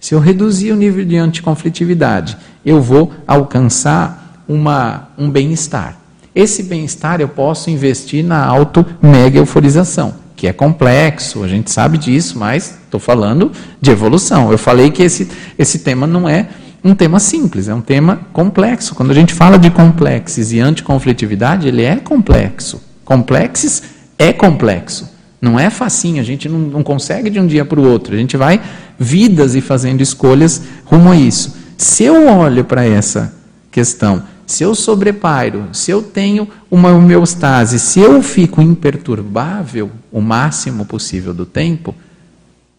se 0.00 0.12
eu 0.12 0.18
reduzir 0.18 0.72
o 0.72 0.76
nível 0.76 1.04
de 1.04 1.16
anticonflitividade, 1.16 2.36
eu 2.66 2.82
vou 2.82 3.12
alcançar 3.28 4.42
uma, 4.48 5.08
um 5.16 5.30
bem-estar. 5.30 5.98
Esse 6.34 6.64
bem-estar 6.64 7.20
eu 7.20 7.28
posso 7.28 7.70
investir 7.70 8.24
na 8.24 8.44
auto-mega-euforização, 8.44 10.14
que 10.36 10.46
é 10.46 10.52
complexo, 10.52 11.42
a 11.42 11.48
gente 11.48 11.70
sabe 11.70 11.98
disso, 11.98 12.38
mas 12.38 12.78
estou 12.84 12.98
falando 12.98 13.52
de 13.80 13.90
evolução. 13.90 14.50
Eu 14.50 14.58
falei 14.58 14.90
que 14.90 15.02
esse, 15.02 15.28
esse 15.58 15.80
tema 15.80 16.06
não 16.06 16.28
é 16.28 16.48
um 16.84 16.94
tema 16.94 17.20
simples, 17.20 17.68
é 17.68 17.74
um 17.74 17.80
tema 17.80 18.20
complexo. 18.32 18.94
Quando 18.94 19.12
a 19.12 19.14
gente 19.14 19.32
fala 19.32 19.58
de 19.58 19.70
complexos 19.70 20.52
e 20.52 20.58
anticonflitividade, 20.58 21.68
ele 21.68 21.82
é 21.82 21.96
complexo. 21.96 22.82
Complexos 23.04 23.82
é 24.18 24.32
complexo. 24.32 25.10
Não 25.40 25.58
é 25.58 25.70
facinho, 25.70 26.20
a 26.20 26.24
gente 26.24 26.48
não, 26.48 26.58
não 26.58 26.82
consegue 26.82 27.28
de 27.28 27.38
um 27.38 27.46
dia 27.46 27.64
para 27.64 27.78
o 27.78 27.88
outro. 27.88 28.14
A 28.14 28.18
gente 28.18 28.36
vai 28.36 28.60
vidas 28.98 29.54
e 29.54 29.60
fazendo 29.60 30.00
escolhas 30.00 30.62
rumo 30.84 31.10
a 31.10 31.16
isso. 31.16 31.56
Se 31.76 32.04
eu 32.04 32.28
olho 32.28 32.64
para 32.64 32.84
essa 32.84 33.34
questão, 33.70 34.22
se 34.52 34.62
eu 34.62 34.74
sobrepairo, 34.74 35.68
se 35.72 35.90
eu 35.90 36.02
tenho 36.02 36.46
uma 36.70 36.90
homeostase, 36.90 37.78
se 37.78 38.00
eu 38.00 38.22
fico 38.22 38.60
imperturbável 38.60 39.90
o 40.12 40.20
máximo 40.20 40.84
possível 40.84 41.32
do 41.32 41.46
tempo, 41.46 41.94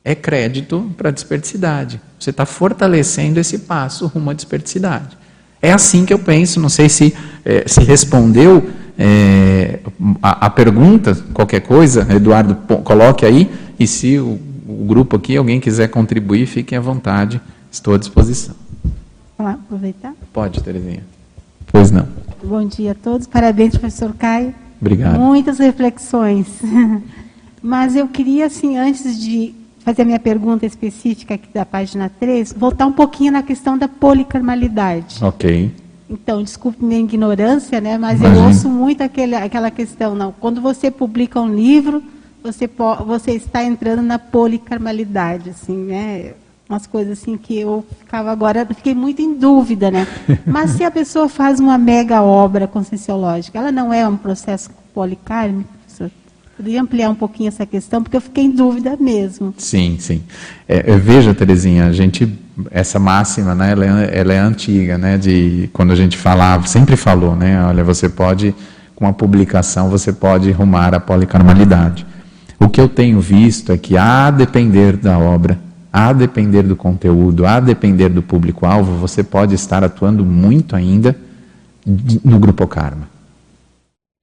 é 0.06 0.14
crédito 0.14 0.92
para 0.96 1.10
a 1.10 1.12
desperticidade. 1.12 2.00
Você 2.20 2.30
está 2.30 2.46
fortalecendo 2.46 3.40
esse 3.40 3.58
passo 3.60 4.06
rumo 4.06 4.30
à 4.30 4.34
desperticidade. 4.34 5.18
É 5.60 5.72
assim 5.72 6.06
que 6.06 6.14
eu 6.14 6.20
penso, 6.20 6.60
não 6.60 6.70
sei 6.70 6.88
se, 6.90 7.12
é, 7.44 7.68
se 7.68 7.82
respondeu 7.82 8.70
é, 8.96 9.80
a, 10.22 10.46
a, 10.46 10.50
pergunta, 10.52 11.16
qualquer 11.34 11.62
coisa, 11.62 12.06
Eduardo, 12.14 12.54
coloque 12.84 13.26
aí, 13.26 13.50
e 13.80 13.88
se 13.88 14.20
o, 14.20 14.40
o, 14.68 14.86
grupo 14.86 15.16
aqui, 15.16 15.36
alguém 15.36 15.60
quiser 15.60 15.88
contribuir, 15.88 16.46
fiquem 16.46 16.78
à 16.78 16.82
vontade, 16.82 17.42
estou 17.72 17.96
à 17.96 17.98
disposição. 17.98 18.54
Vamos 19.36 19.54
aproveitar? 19.54 20.14
Pode, 20.32 20.62
Terezinha. 20.62 21.13
Pois 21.74 21.90
não. 21.90 22.08
Bom 22.44 22.64
dia 22.68 22.92
a 22.92 22.96
todos, 22.96 23.26
parabéns, 23.26 23.72
professor 23.72 24.14
Caio. 24.14 24.54
Obrigado. 24.80 25.20
Muitas 25.20 25.58
reflexões. 25.58 26.46
Mas 27.64 27.96
eu 27.96 28.08
queria, 28.08 28.46
assim, 28.46 28.78
antes 28.78 29.20
de 29.20 29.56
fazer 29.80 30.04
a 30.04 30.06
minha 30.06 30.20
pergunta 30.20 30.68
específica 30.68 31.34
aqui 31.34 31.48
da 31.52 31.66
página 31.66 32.12
3, 32.20 32.54
voltar 32.54 32.86
um 32.86 32.92
pouquinho 32.92 33.32
na 33.32 33.42
questão 33.42 33.76
da 33.76 33.88
policarmalidade. 33.88 35.18
Ok. 35.24 35.72
Então, 36.08 36.44
desculpe 36.44 36.86
minha 36.86 37.00
ignorância, 37.00 37.82
né, 37.82 37.98
mas 37.98 38.20
Imagina. 38.20 38.40
eu 38.40 38.48
ouço 38.48 38.70
muito 38.70 39.02
aquele, 39.02 39.34
aquela 39.34 39.72
questão, 39.72 40.14
não, 40.14 40.32
quando 40.32 40.62
você 40.62 40.92
publica 40.92 41.42
um 41.42 41.54
livro, 41.54 42.04
você, 42.44 42.70
você 43.08 43.32
está 43.32 43.64
entrando 43.64 44.04
na 44.04 44.20
policarmalidade, 44.20 45.50
assim, 45.50 45.76
né, 45.76 46.34
umas 46.70 46.88
coisas 46.88 47.20
assim 47.20 47.38
que 47.38 47.60
eu 47.60 47.86
ficava 48.00 48.32
agora, 48.32 48.66
fiquei 48.66 48.96
muito 48.96 49.22
em 49.22 49.38
dúvida, 49.38 49.92
né, 49.92 50.08
mas 50.46 50.72
se 50.72 50.84
a 50.84 50.92
pessoa 50.92 51.30
faz 51.30 51.60
uma 51.60 51.78
mega 51.78 52.22
obra 52.22 52.68
conscienciológica, 52.68 53.60
ela 53.60 53.72
não 53.72 53.94
é 53.94 54.08
um 54.08 54.18
processo 54.18 54.70
policármico? 54.94 55.70
Poderia 56.56 56.84
ampliar 56.84 57.10
um 57.10 57.16
pouquinho 57.16 57.48
essa 57.48 57.66
questão, 57.66 58.04
porque 58.04 58.16
eu 58.16 58.22
fiquei 58.22 58.44
em 58.44 58.52
dúvida 58.52 58.96
mesmo. 58.96 59.56
Sim, 59.58 59.98
sim. 60.00 60.22
É, 60.68 60.96
veja, 60.98 61.34
Terezinha, 61.34 61.88
a 61.88 61.92
gente, 61.92 62.32
essa 62.70 63.00
máxima, 63.00 63.56
né, 63.56 63.72
ela 63.72 63.86
é, 64.04 64.20
ela 64.20 64.34
é 64.34 64.38
antiga, 64.38 64.96
né, 64.96 65.18
de 65.18 65.68
quando 65.74 65.92
a 65.92 65.96
gente 65.96 66.16
falava, 66.16 66.68
sempre 66.68 66.96
falou, 66.96 67.36
né, 67.36 67.62
olha, 67.66 67.84
você 67.84 68.08
pode 68.08 68.54
com 68.96 69.08
a 69.08 69.14
publicação 69.14 69.90
você 69.90 70.14
pode 70.14 70.52
rumar 70.52 70.94
à 70.94 71.00
policarmalidade. 71.00 72.06
O 72.60 72.70
que 72.70 72.80
eu 72.80 72.88
tenho 72.88 73.20
visto 73.20 73.72
é 73.72 73.78
que, 73.78 73.98
a 73.98 74.32
depender 74.32 74.96
da 74.96 75.20
obra, 75.20 75.60
a 75.94 76.12
depender 76.12 76.64
do 76.64 76.76
conteúdo, 76.76 77.46
a 77.46 77.60
depender 77.60 78.10
do 78.10 78.24
público-alvo, 78.24 78.98
você 78.98 79.24
pode 79.24 79.54
estar 79.54 79.84
atuando 79.84 80.26
muito 80.26 80.76
ainda 80.76 81.16
no 82.26 82.40
grupo 82.40 82.66
karma. 82.68 83.08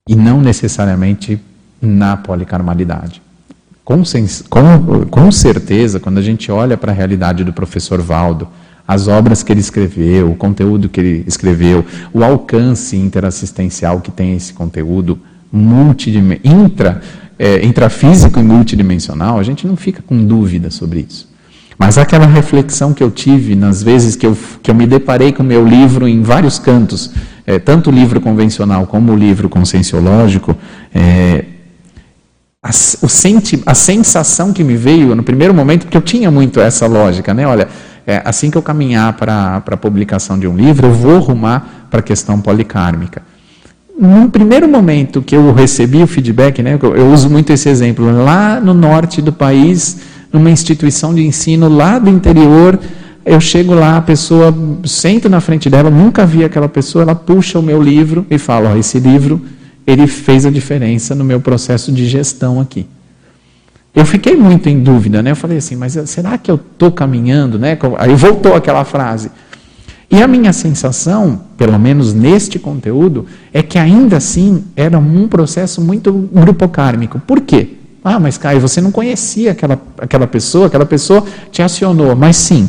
E 0.09 0.17
não 0.17 0.41
necessariamente 0.41 1.41
na 1.81 2.17
policarmalidade. 2.17 3.23
Com, 3.85 4.03
com, 4.49 5.07
com 5.09 5.31
certeza, 5.31 6.01
quando 6.01 6.19
a 6.19 6.23
gente 6.23 6.51
olha 6.51 6.77
para 6.77 6.91
a 6.91 6.95
realidade 6.95 7.45
do 7.45 7.53
professor 7.53 8.01
Valdo, 8.01 8.49
as 8.87 9.07
obras 9.07 9.45
que 9.45 9.53
ele 9.53 9.61
escreveu, 9.61 10.33
o 10.33 10.37
conteúdo 10.37 10.89
que 10.89 10.99
ele 10.99 11.25
escreveu, 11.25 11.85
o 12.13 12.25
alcance 12.25 12.97
interassistencial 12.97 14.01
que 14.01 14.11
tem 14.11 14.35
esse 14.35 14.53
conteúdo 14.53 15.21
intra, 16.43 17.01
é, 17.39 17.65
intrafísico 17.65 18.41
e 18.41 18.43
multidimensional, 18.43 19.39
a 19.39 19.43
gente 19.45 19.67
não 19.67 19.77
fica 19.77 20.03
com 20.03 20.25
dúvida 20.25 20.71
sobre 20.71 21.07
isso. 21.09 21.30
Mas 21.81 21.97
aquela 21.97 22.27
reflexão 22.27 22.93
que 22.93 23.03
eu 23.03 23.11
tive 23.11 23.57
nas 23.57 23.83
vezes 23.83 24.15
que 24.15 24.27
eu, 24.27 24.37
que 24.63 24.71
eu 24.71 24.75
me 24.75 24.87
deparei 24.87 25.33
com 25.33 25.43
o 25.43 25.47
meu 25.47 25.67
livro 25.67 26.07
em 26.07 26.23
vários 26.23 26.59
cantos, 26.59 27.11
é, 27.47 27.59
tanto 27.59 27.89
o 27.89 27.93
livro 27.93 28.21
convencional 28.21 28.87
como 28.87 29.13
o 29.13 29.17
livro 29.17 29.49
conscienciológico, 29.49 30.55
é, 30.95 31.43
a, 32.63 32.69
o 32.69 33.09
senti, 33.09 33.63
a 33.65 33.75
sensação 33.75 34.53
que 34.53 34.63
me 34.63 34.77
veio 34.77 35.17
no 35.17 35.23
primeiro 35.23 35.55
momento, 35.55 35.85
porque 35.85 35.97
eu 35.97 36.03
tinha 36.03 36.31
muito 36.31 36.61
essa 36.61 36.87
lógica, 36.87 37.33
né? 37.33 37.47
Olha, 37.47 37.67
é, 38.07 38.21
assim 38.27 38.51
que 38.51 38.59
eu 38.59 38.63
caminhar 38.63 39.15
para 39.15 39.63
a 39.67 39.77
publicação 39.79 40.39
de 40.39 40.47
um 40.47 40.55
livro, 40.55 40.87
eu 40.87 40.93
vou 40.93 41.19
rumar 41.19 41.87
para 41.91 42.01
a 42.01 42.03
questão 42.03 42.43
policármica. 42.43 43.23
No 43.99 44.29
primeiro 44.29 44.69
momento 44.69 45.23
que 45.23 45.35
eu 45.35 45.51
recebi 45.55 46.03
o 46.03 46.07
feedback, 46.07 46.63
né, 46.63 46.79
eu, 46.81 46.95
eu 46.95 47.11
uso 47.11 47.31
muito 47.31 47.55
esse 47.55 47.71
exemplo, 47.71 48.11
lá 48.23 48.61
no 48.61 48.75
norte 48.75 49.23
do 49.23 49.33
país, 49.33 50.10
numa 50.33 50.51
instituição 50.51 51.15
de 51.15 51.25
ensino 51.27 51.69
lá 51.69 51.99
do 51.99 52.09
interior, 52.09 52.79
eu 53.25 53.41
chego 53.41 53.75
lá, 53.75 53.97
a 53.97 54.03
pessoa, 54.03 54.55
sento 54.85 55.29
na 55.29 55.41
frente 55.41 55.69
dela, 55.69 55.91
nunca 55.91 56.25
vi 56.25 56.45
aquela 56.45 56.69
pessoa, 56.69 57.03
ela 57.03 57.15
puxa 57.15 57.59
o 57.59 57.63
meu 57.63 57.83
livro 57.83 58.27
e 58.31 58.39
fala, 58.39 58.79
esse 58.79 58.99
livro, 58.99 59.41
ele 59.87 60.07
fez 60.07 60.47
a 60.47 60.51
diferença 60.51 61.15
no 61.15 61.25
meu 61.25 61.41
processo 61.41 61.93
de 61.93 62.07
gestão 62.07 62.61
aqui. 62.61 62.87
Eu 63.95 64.07
fiquei 64.07 64.37
muito 64.37 64.69
em 64.69 64.81
dúvida, 64.81 65.21
né? 65.21 65.33
Eu 65.33 65.37
falei 65.37 65.59
assim, 65.59 65.75
mas 65.75 65.99
será 66.07 66.39
que 66.39 66.51
eu 66.51 66.55
estou 66.55 66.93
caminhando, 66.93 67.59
né? 67.59 67.77
Aí 67.99 68.15
voltou 68.15 68.55
aquela 68.55 68.85
frase. 68.85 69.31
E 70.09 70.23
a 70.23 70.29
minha 70.29 70.53
sensação, 70.53 71.41
pelo 71.57 71.79
menos 71.79 72.13
neste 72.15 72.59
conteúdo, 72.59 73.27
é 73.53 73.63
que 73.63 73.79
ainda 73.79 74.17
assim 74.17 74.65
era 74.77 74.99
um 74.99 75.29
processo 75.29 75.81
muito 75.81 76.13
grupocármico. 76.33 77.21
Por 77.21 77.41
quê? 77.41 77.80
Ah, 78.03 78.19
mas 78.19 78.39
Caio, 78.39 78.61
você 78.61 78.81
não 78.81 78.91
conhecia 78.91 79.53
aquela, 79.53 79.81
aquela 79.99 80.27
pessoa, 80.27 80.67
aquela 80.67 80.87
pessoa 80.87 81.25
te 81.51 81.63
acionou. 81.63 82.17
Mas 82.17 82.37
sim, 82.37 82.69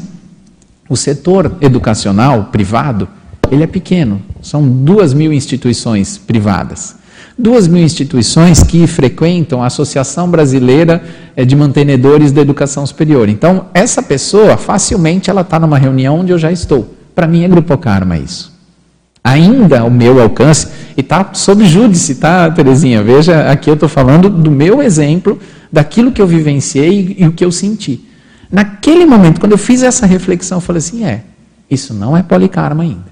o 0.90 0.98
setor 0.98 1.56
educacional 1.62 2.46
privado, 2.52 3.08
ele 3.50 3.64
é 3.64 3.68
pequeno. 3.68 4.22
São 4.42 4.68
duas 4.68 5.14
mil 5.14 5.32
instituições 5.32 6.18
privadas 6.18 7.02
duas 7.42 7.68
mil 7.68 7.84
instituições 7.84 8.62
que 8.62 8.86
frequentam 8.86 9.64
a 9.64 9.68
Associação 9.68 10.30
Brasileira 10.30 11.04
eh, 11.36 11.44
de 11.44 11.56
Mantenedores 11.56 12.32
da 12.32 12.42
Educação 12.42 12.86
Superior. 12.86 13.28
Então, 13.30 13.66
essa 13.74 14.04
pessoa, 14.04 14.58
facilmente, 14.58 15.30
ela 15.30 15.42
está 15.42 15.60
numa 15.60 15.78
reunião 15.78 16.20
onde 16.20 16.32
eu 16.32 16.38
já 16.38 16.52
estou. 16.52 16.96
Para 17.16 17.28
mim 17.28 17.44
é 17.44 17.48
Grupo 17.48 17.76
Karma 17.78 18.18
isso. 18.18 18.52
Ainda 19.24 19.84
o 19.84 19.92
meu 19.92 20.22
alcance, 20.22 20.68
e 20.98 21.02
está 21.02 21.30
sob 21.34 21.64
júdice, 21.66 22.16
tá, 22.16 22.50
Terezinha? 22.50 23.04
Veja, 23.04 23.52
aqui 23.52 23.70
eu 23.70 23.76
estou 23.76 23.88
falando 23.88 24.30
do 24.30 24.50
meu 24.50 24.82
exemplo, 24.82 25.40
daquilo 25.72 26.12
que 26.12 26.22
eu 26.22 26.28
vivenciei 26.28 27.16
e, 27.18 27.24
e 27.24 27.28
o 27.28 27.32
que 27.32 27.46
eu 27.46 27.52
senti. 27.52 28.04
Naquele 28.52 29.06
momento, 29.06 29.40
quando 29.40 29.54
eu 29.54 29.58
fiz 29.58 29.84
essa 29.84 30.06
reflexão, 30.06 30.58
eu 30.58 30.62
falei 30.62 30.80
assim: 30.80 31.06
é, 31.06 31.22
isso 31.70 31.94
não 31.94 32.18
é 32.18 32.24
polikarma 32.24 32.84
ainda. 32.84 33.12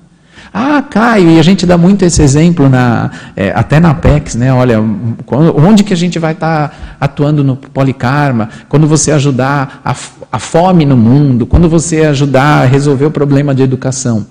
Ah, 0.51 0.81
Caio, 0.81 1.29
e 1.29 1.39
a 1.39 1.43
gente 1.43 1.65
dá 1.65 1.77
muito 1.77 2.03
esse 2.03 2.21
exemplo 2.23 2.67
na, 2.67 3.11
é, 3.35 3.51
até 3.55 3.79
na 3.79 3.91
Apex, 3.91 4.33
né? 4.33 4.51
Olha, 4.51 4.79
onde 5.55 5.83
que 5.83 5.93
a 5.93 5.97
gente 5.97 6.17
vai 6.17 6.33
estar 6.33 6.69
tá 6.69 6.75
atuando 6.99 7.43
no 7.43 7.55
polikarma? 7.55 8.49
Quando 8.67 8.87
você 8.87 9.11
ajudar 9.11 9.79
a, 9.85 9.95
a 10.31 10.39
fome 10.39 10.85
no 10.85 10.97
mundo, 10.97 11.45
quando 11.45 11.69
você 11.69 12.01
ajudar 12.05 12.63
a 12.63 12.65
resolver 12.65 13.05
o 13.05 13.11
problema 13.11 13.53
de 13.53 13.61
educação. 13.61 14.25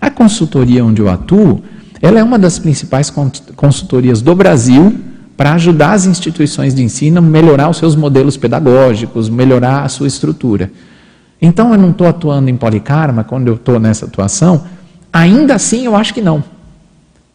A 0.00 0.10
consultoria 0.10 0.84
onde 0.84 1.02
eu 1.02 1.08
atuo, 1.08 1.62
ela 2.00 2.18
é 2.18 2.22
uma 2.22 2.38
das 2.38 2.58
principais 2.58 3.12
consultorias 3.56 4.22
do 4.22 4.34
Brasil 4.34 4.94
para 5.36 5.52
ajudar 5.54 5.92
as 5.92 6.06
instituições 6.06 6.74
de 6.74 6.82
ensino 6.82 7.18
a 7.18 7.22
melhorar 7.22 7.68
os 7.68 7.76
seus 7.76 7.94
modelos 7.94 8.36
pedagógicos, 8.36 9.28
melhorar 9.28 9.82
a 9.82 9.88
sua 9.88 10.06
estrutura. 10.06 10.70
Então, 11.40 11.72
eu 11.72 11.78
não 11.78 11.90
estou 11.90 12.06
atuando 12.06 12.50
em 12.50 12.56
polikarma 12.56 13.22
quando 13.22 13.48
eu 13.48 13.54
estou 13.54 13.78
nessa 13.78 14.06
atuação 14.06 14.64
Ainda 15.12 15.54
assim, 15.54 15.86
eu 15.86 15.96
acho 15.96 16.12
que 16.12 16.20
não. 16.20 16.44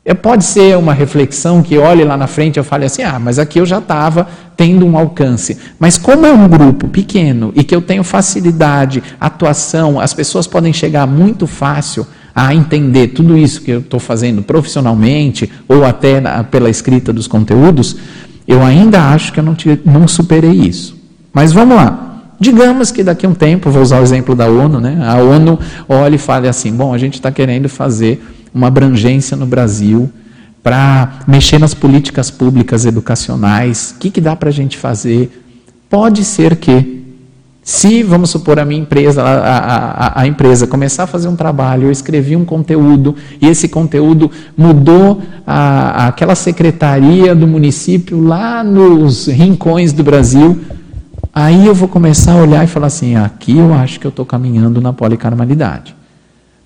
É, 0.06 0.14
pode 0.14 0.44
ser 0.44 0.78
uma 0.78 0.94
reflexão 0.94 1.64
que 1.64 1.78
olhe 1.78 2.04
lá 2.04 2.18
na 2.18 2.28
frente 2.28 2.58
e 2.58 2.60
eu 2.60 2.64
fale 2.64 2.86
assim: 2.86 3.04
ah, 3.04 3.18
mas 3.20 3.40
aqui 3.40 3.60
eu 3.60 3.66
já 3.66 3.80
estava 3.80 4.28
tendo 4.56 4.86
um 4.86 4.98
alcance. 4.98 5.58
Mas 5.80 5.98
como 5.98 6.26
é 6.26 6.32
um 6.32 6.48
grupo 6.48 6.88
pequeno 6.88 7.52
e 7.56 7.64
que 7.64 7.74
eu 7.74 7.82
tenho 7.82 8.04
facilidade, 8.04 9.02
atuação, 9.20 10.00
as 10.00 10.14
pessoas 10.14 10.46
podem 10.46 10.74
chegar 10.74 11.08
muito 11.08 11.48
fácil 11.48 12.06
a 12.36 12.54
entender 12.54 13.10
tudo 13.10 13.38
isso 13.38 13.62
que 13.62 13.72
eu 13.72 13.80
estou 13.80 14.00
fazendo 14.00 14.42
profissionalmente 14.42 15.52
ou 15.68 15.86
até 15.86 16.20
na, 16.20 16.44
pela 16.44 16.70
escrita 16.70 17.14
dos 17.14 17.28
conteúdos, 17.28 17.96
eu 18.48 18.64
ainda 18.64 19.10
acho 19.10 19.32
que 19.32 19.40
eu 19.40 19.44
não, 19.44 19.56
não 19.86 20.08
superei 20.08 20.52
isso. 20.52 20.98
Mas 21.32 21.52
vamos 21.52 21.76
lá. 21.76 22.14
Digamos 22.40 22.92
que 22.92 23.04
daqui 23.04 23.26
a 23.26 23.30
um 23.30 23.34
tempo, 23.34 23.70
vou 23.70 23.82
usar 23.82 24.00
o 24.00 24.04
exemplo 24.04 24.36
da 24.36 24.48
ONU, 24.48 24.80
né? 24.80 25.00
a 25.02 25.16
ONU 25.18 25.60
olha 25.88 26.16
e 26.16 26.18
fala 26.18 26.50
assim: 26.50 26.74
bom, 26.74 26.94
a 26.94 26.98
gente 26.98 27.14
está 27.14 27.32
querendo 27.32 27.70
fazer 27.70 28.22
uma 28.54 28.68
abrangência 28.68 29.38
no 29.38 29.46
Brasil 29.46 30.12
para 30.62 31.20
mexer 31.28 31.60
nas 31.60 31.74
políticas 31.74 32.32
públicas 32.32 32.86
educacionais. 32.86 33.94
O 33.96 34.00
que, 34.00 34.10
que 34.10 34.22
dá 34.22 34.36
para 34.36 34.50
a 34.50 34.52
gente 34.52 34.78
fazer? 34.78 35.44
Pode 35.90 36.24
ser 36.24 36.56
que, 36.56 37.03
se, 37.64 38.04
vamos 38.04 38.30
supor, 38.30 38.60
a 38.60 38.66
minha 38.66 38.82
empresa, 38.82 39.24
a, 39.24 39.58
a, 39.58 40.22
a, 40.22 40.28
empresa 40.28 40.68
começar 40.68 41.04
a 41.04 41.08
fazer 41.08 41.30
um 41.30 41.36
trabalho, 41.36 41.86
eu 41.86 41.92
escrevi 41.92 42.36
um 42.36 42.44
conteúdo 42.44 43.16
e 43.42 43.48
esse 43.48 43.70
conteúdo 43.70 44.30
mudou 44.58 45.22
a, 45.48 46.08
aquela 46.08 46.36
secretaria 46.36 47.34
do 47.34 47.48
município 47.48 48.22
lá 48.22 48.64
nos 48.64 49.28
rincões 49.28 49.94
do 49.94 50.04
Brasil 50.04 50.60
Aí 51.36 51.66
eu 51.66 51.74
vou 51.74 51.88
começar 51.88 52.34
a 52.34 52.36
olhar 52.36 52.64
e 52.64 52.68
falar 52.68 52.88
assim: 52.88 53.16
aqui 53.16 53.58
eu 53.58 53.74
acho 53.74 54.00
que 54.00 54.06
eu 54.06 54.10
estou 54.10 54.24
caminhando 54.24 54.80
na 54.80 54.94
policarmalidade. 54.94 55.96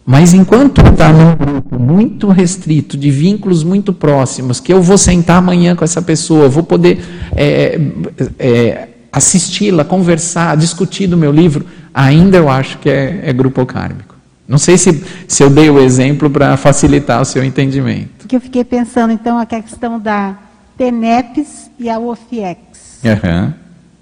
Mas 0.06 0.34
enquanto 0.34 0.82
está 0.82 1.12
num 1.12 1.36
grupo 1.36 1.80
muito 1.80 2.28
restrito, 2.30 2.98
de 2.98 3.10
vínculos 3.10 3.64
muito 3.64 3.94
próximos, 3.94 4.60
que 4.60 4.72
eu 4.74 4.82
vou 4.82 4.98
sentar 4.98 5.38
amanhã 5.38 5.76
com 5.76 5.84
essa 5.84 6.02
pessoa, 6.02 6.50
vou 6.50 6.64
poder 6.64 7.00
é, 7.36 7.80
é, 8.40 8.88
assisti-la, 9.18 9.84
conversar, 9.84 10.56
discutir 10.56 11.08
do 11.08 11.18
meu 11.18 11.32
livro, 11.32 11.66
ainda 11.94 12.38
eu 12.38 12.50
acho 12.50 12.78
que 12.78 12.90
é, 12.90 13.22
é 13.24 13.34
grupo 13.34 13.66
kármico. 13.66 14.16
Não 14.48 14.58
sei 14.58 14.78
se, 14.78 15.04
se 15.28 15.44
eu 15.44 15.50
dei 15.50 15.70
o 15.70 15.80
exemplo 15.80 16.30
para 16.30 16.56
facilitar 16.56 17.22
o 17.22 17.26
seu 17.26 17.44
entendimento. 17.44 18.28
Que 18.28 18.36
eu 18.36 18.42
fiquei 18.42 18.64
pensando, 18.64 19.12
então, 19.12 19.38
a 19.38 19.46
questão 19.46 20.00
da 20.00 20.38
TENEPS 20.78 21.70
e 21.78 21.90
a 21.90 22.00
OFIEX. 22.00 22.58
Uhum. 23.04 23.54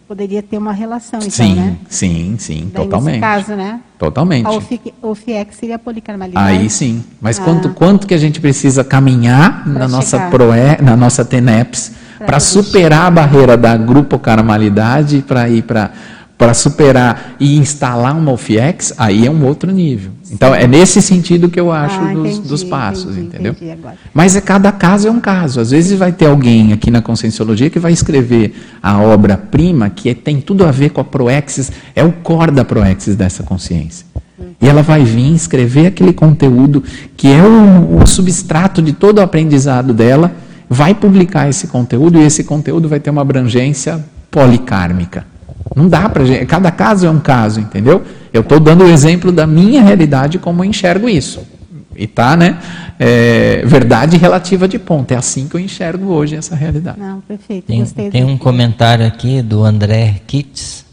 Poderia 0.08 0.44
ter 0.44 0.60
uma 0.60 0.72
relação, 0.72 1.20
então, 1.20 1.32
sim, 1.32 1.56
né? 1.56 1.78
Sim, 1.90 2.36
sim, 2.38 2.70
Daí, 2.72 2.84
totalmente. 2.84 3.20
Caso, 3.20 3.56
né? 3.56 3.80
Totalmente. 3.98 4.46
A 4.46 5.08
OFIEX 5.08 5.56
seria 5.56 5.78
a 5.78 5.80
policarmalidade. 5.80 6.48
Aí 6.48 6.70
sim. 6.70 7.04
Mas 7.20 7.40
ah. 7.40 7.44
quanto, 7.44 7.70
quanto 7.70 8.06
que 8.06 8.14
a 8.14 8.18
gente 8.18 8.40
precisa 8.40 8.84
caminhar 8.84 9.64
pra 9.64 9.74
na 9.74 9.88
nossa, 9.88 10.20
PROE, 10.30 10.80
na 10.80 10.96
nossa 10.96 11.26
TENEPS 11.26 11.92
para 12.20 12.40
superar 12.40 13.08
a 13.08 13.12
barreira 13.12 13.58
da 13.58 13.76
grupo 13.76 14.20
carmalidade 14.20 15.24
para 15.28 15.50
ir 15.50 15.64
para 15.64 15.92
para 16.38 16.54
superar 16.54 17.36
e 17.40 17.58
instalar 17.58 18.16
uma 18.16 18.32
OFIEX, 18.32 18.94
aí 18.98 19.26
é 19.26 19.32
um 19.32 19.46
outro 19.46 19.72
nível. 19.72 20.12
Então, 20.32 20.54
é 20.54 20.68
nesse 20.68 21.02
sentido 21.02 21.50
que 21.50 21.60
eu 21.60 21.72
acho 21.72 21.98
ah, 21.98 22.14
dos, 22.14 22.32
entendi, 22.32 22.48
dos, 22.48 22.64
passos, 22.64 23.12
entendi, 23.12 23.28
entendeu? 23.28 23.52
Entendi 23.54 23.78
Mas 24.14 24.36
é 24.36 24.42
cada 24.42 24.72
caso 24.72 25.08
é 25.08 25.12
um 25.12 25.20
caso. 25.20 25.62
Às 25.62 25.72
vezes 25.72 25.98
vai 25.98 26.12
ter 26.12 26.26
alguém 26.26 26.74
aqui 26.74 26.92
na 26.92 27.02
Conscienciologia 27.02 27.70
que 27.70 27.80
vai 27.80 27.94
escrever 27.94 28.54
a 28.84 29.00
obra-prima 29.00 29.90
que 29.90 30.14
tem 30.14 30.42
tudo 30.42 30.66
a 30.66 30.72
ver 30.72 30.90
com 30.90 31.00
a 31.00 31.06
Proexis, 31.06 31.72
é 31.96 32.04
o 32.04 32.12
core 32.12 32.52
da 32.52 32.66
Proexis 32.66 33.16
dessa 33.16 33.44
consciência. 33.44 34.06
E 34.62 34.68
ela 34.68 34.82
vai 34.82 35.04
vir 35.04 35.34
escrever 35.34 35.88
aquele 35.88 36.12
conteúdo 36.12 36.84
que 37.16 37.28
é 37.28 37.44
o, 37.44 38.02
o 38.02 38.06
substrato 38.06 38.82
de 38.82 38.92
todo 38.92 39.20
o 39.20 39.22
aprendizado 39.22 39.94
dela, 39.94 40.34
vai 40.70 40.94
publicar 40.96 41.50
esse 41.50 41.68
conteúdo 41.68 42.20
e 42.20 42.24
esse 42.24 42.44
conteúdo 42.44 42.88
vai 42.90 43.00
ter 43.00 43.10
uma 43.10 43.22
abrangência 43.22 44.04
policármica. 44.32 45.26
Não 45.76 45.88
dá 45.88 46.08
para 46.08 46.24
gente. 46.26 46.46
Cada 46.46 46.72
caso 46.72 47.06
é 47.06 47.10
um 47.10 47.20
caso, 47.20 47.60
entendeu? 47.60 48.04
Eu 48.32 48.42
estou 48.42 48.60
dando 48.60 48.84
o 48.84 48.88
exemplo 48.90 49.32
da 49.32 49.48
minha 49.48 49.82
realidade 49.82 50.38
como 50.40 50.62
eu 50.64 50.70
enxergo 50.70 51.10
isso. 51.10 51.42
E 51.96 52.06
tá, 52.08 52.36
né? 52.36 52.60
É, 53.00 53.64
verdade 53.66 54.18
relativa 54.18 54.68
de 54.68 54.78
ponto. 54.78 55.12
É 55.12 55.16
assim 55.16 55.48
que 55.48 55.56
eu 55.56 55.60
enxergo 55.60 56.08
hoje 56.12 56.36
essa 56.36 56.56
realidade. 56.56 57.00
Não, 57.00 57.22
perfeito. 57.22 57.66
Tem, 57.68 57.80
Gostei 57.80 58.10
tem 58.10 58.26
do- 58.26 58.32
um 58.32 58.38
comentário 58.38 59.06
aqui 59.06 59.42
do 59.42 59.64
André 59.64 60.16
Kitts. 60.28 60.86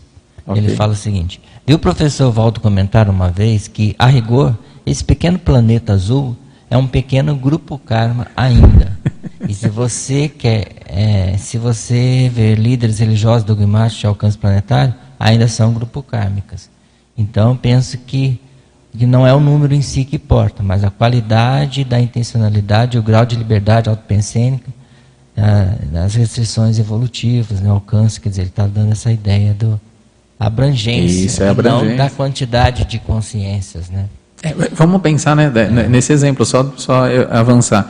Ok. 0.46 0.62
Ele 0.62 0.74
fala 0.76 0.92
o 0.92 0.96
seguinte: 0.96 1.40
viu 1.66 1.76
o 1.76 1.78
professor 1.78 2.30
Valdo 2.30 2.60
comentar 2.60 3.08
uma 3.08 3.28
vez 3.30 3.66
que, 3.68 3.94
a 3.98 4.06
rigor, 4.06 4.56
esse 4.86 5.02
pequeno 5.04 5.38
planeta 5.38 5.92
azul 5.92 6.36
é 6.70 6.76
um 6.76 6.86
pequeno 6.86 7.34
grupo 7.36 7.78
karma 7.78 8.28
ainda. 8.36 8.92
E 9.48 9.54
se 9.54 9.68
você 9.68 10.28
quer, 10.28 10.68
é, 10.86 11.36
se 11.38 11.58
você 11.58 12.30
ver 12.32 12.56
líderes 12.58 12.98
religiosos 12.98 13.44
dogmáticos 13.44 14.00
de 14.00 14.06
alcance 14.06 14.38
planetário, 14.38 14.94
ainda 15.18 15.48
são 15.48 15.72
grupo 15.72 16.02
kármicas. 16.02 16.70
Então, 17.18 17.56
penso 17.56 17.98
que, 17.98 18.40
que 18.96 19.04
não 19.06 19.26
é 19.26 19.34
o 19.34 19.40
número 19.40 19.74
em 19.74 19.82
si 19.82 20.04
que 20.04 20.16
importa, 20.16 20.62
mas 20.62 20.84
a 20.84 20.90
qualidade 20.90 21.84
da 21.84 22.00
intencionalidade, 22.00 22.96
o 22.98 23.02
grau 23.02 23.24
de 23.26 23.36
liberdade 23.36 23.88
autopensênica, 23.88 24.70
ah, 25.36 25.74
das 25.92 26.14
restrições 26.14 26.78
evolutivas, 26.78 27.60
né, 27.60 27.68
alcance, 27.70 28.20
quer 28.20 28.28
dizer, 28.28 28.42
ele 28.42 28.48
está 28.50 28.66
dando 28.66 28.92
essa 28.92 29.10
ideia 29.10 29.54
do 29.54 29.80
abrangência, 30.38 31.24
Isso, 31.26 31.42
é 31.42 31.46
e 31.46 31.48
abrangência. 31.50 31.88
não 31.90 31.96
da 31.96 32.10
quantidade 32.10 32.84
de 32.84 32.98
consciências, 32.98 33.88
né? 33.90 34.06
É, 34.42 34.52
vamos 34.72 35.00
pensar 35.00 35.36
né, 35.36 35.48
de- 35.48 35.88
nesse 35.88 36.12
exemplo, 36.12 36.44
só, 36.44 36.72
só 36.76 37.04
avançar. 37.30 37.88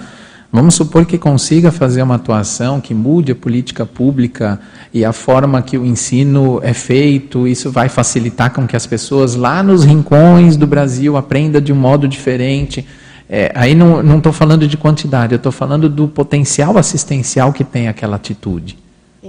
Vamos 0.55 0.74
supor 0.74 1.07
que 1.07 1.16
consiga 1.16 1.73
fazer 1.73 2.03
uma 2.03 2.16
atuação 2.16 2.79
que 2.79 2.93
mude 2.93 3.33
a 3.33 3.35
política 3.35 3.87
pública 3.87 4.61
e 4.93 5.03
a 5.03 5.11
forma 5.11 5.62
que 5.62 5.79
o 5.79 5.87
ensino 5.87 6.61
é 6.62 6.74
feito, 6.74 7.49
isso 7.49 7.70
vai 7.70 7.89
facilitar 7.89 8.53
com 8.53 8.66
que 8.66 8.77
as 8.77 8.87
pessoas 8.87 9.35
lá 9.35 9.62
nos 9.62 9.83
rincões 9.83 10.55
do 10.59 10.66
Brasil 10.66 11.16
aprendam 11.16 11.59
de 11.59 11.73
um 11.73 11.77
modo 11.77 12.07
diferente. 12.07 12.87
É, 13.31 13.51
aí 13.55 13.74
não 13.74 14.19
estou 14.19 14.31
falando 14.31 14.69
de 14.69 14.77
quantidade, 14.77 15.33
eu 15.33 15.39
estou 15.39 15.51
falando 15.51 15.89
do 15.89 16.07
potencial 16.07 16.77
assistencial 16.77 17.51
que 17.51 17.65
tem 17.65 17.89
aquela 17.89 18.16
atitude. 18.16 18.77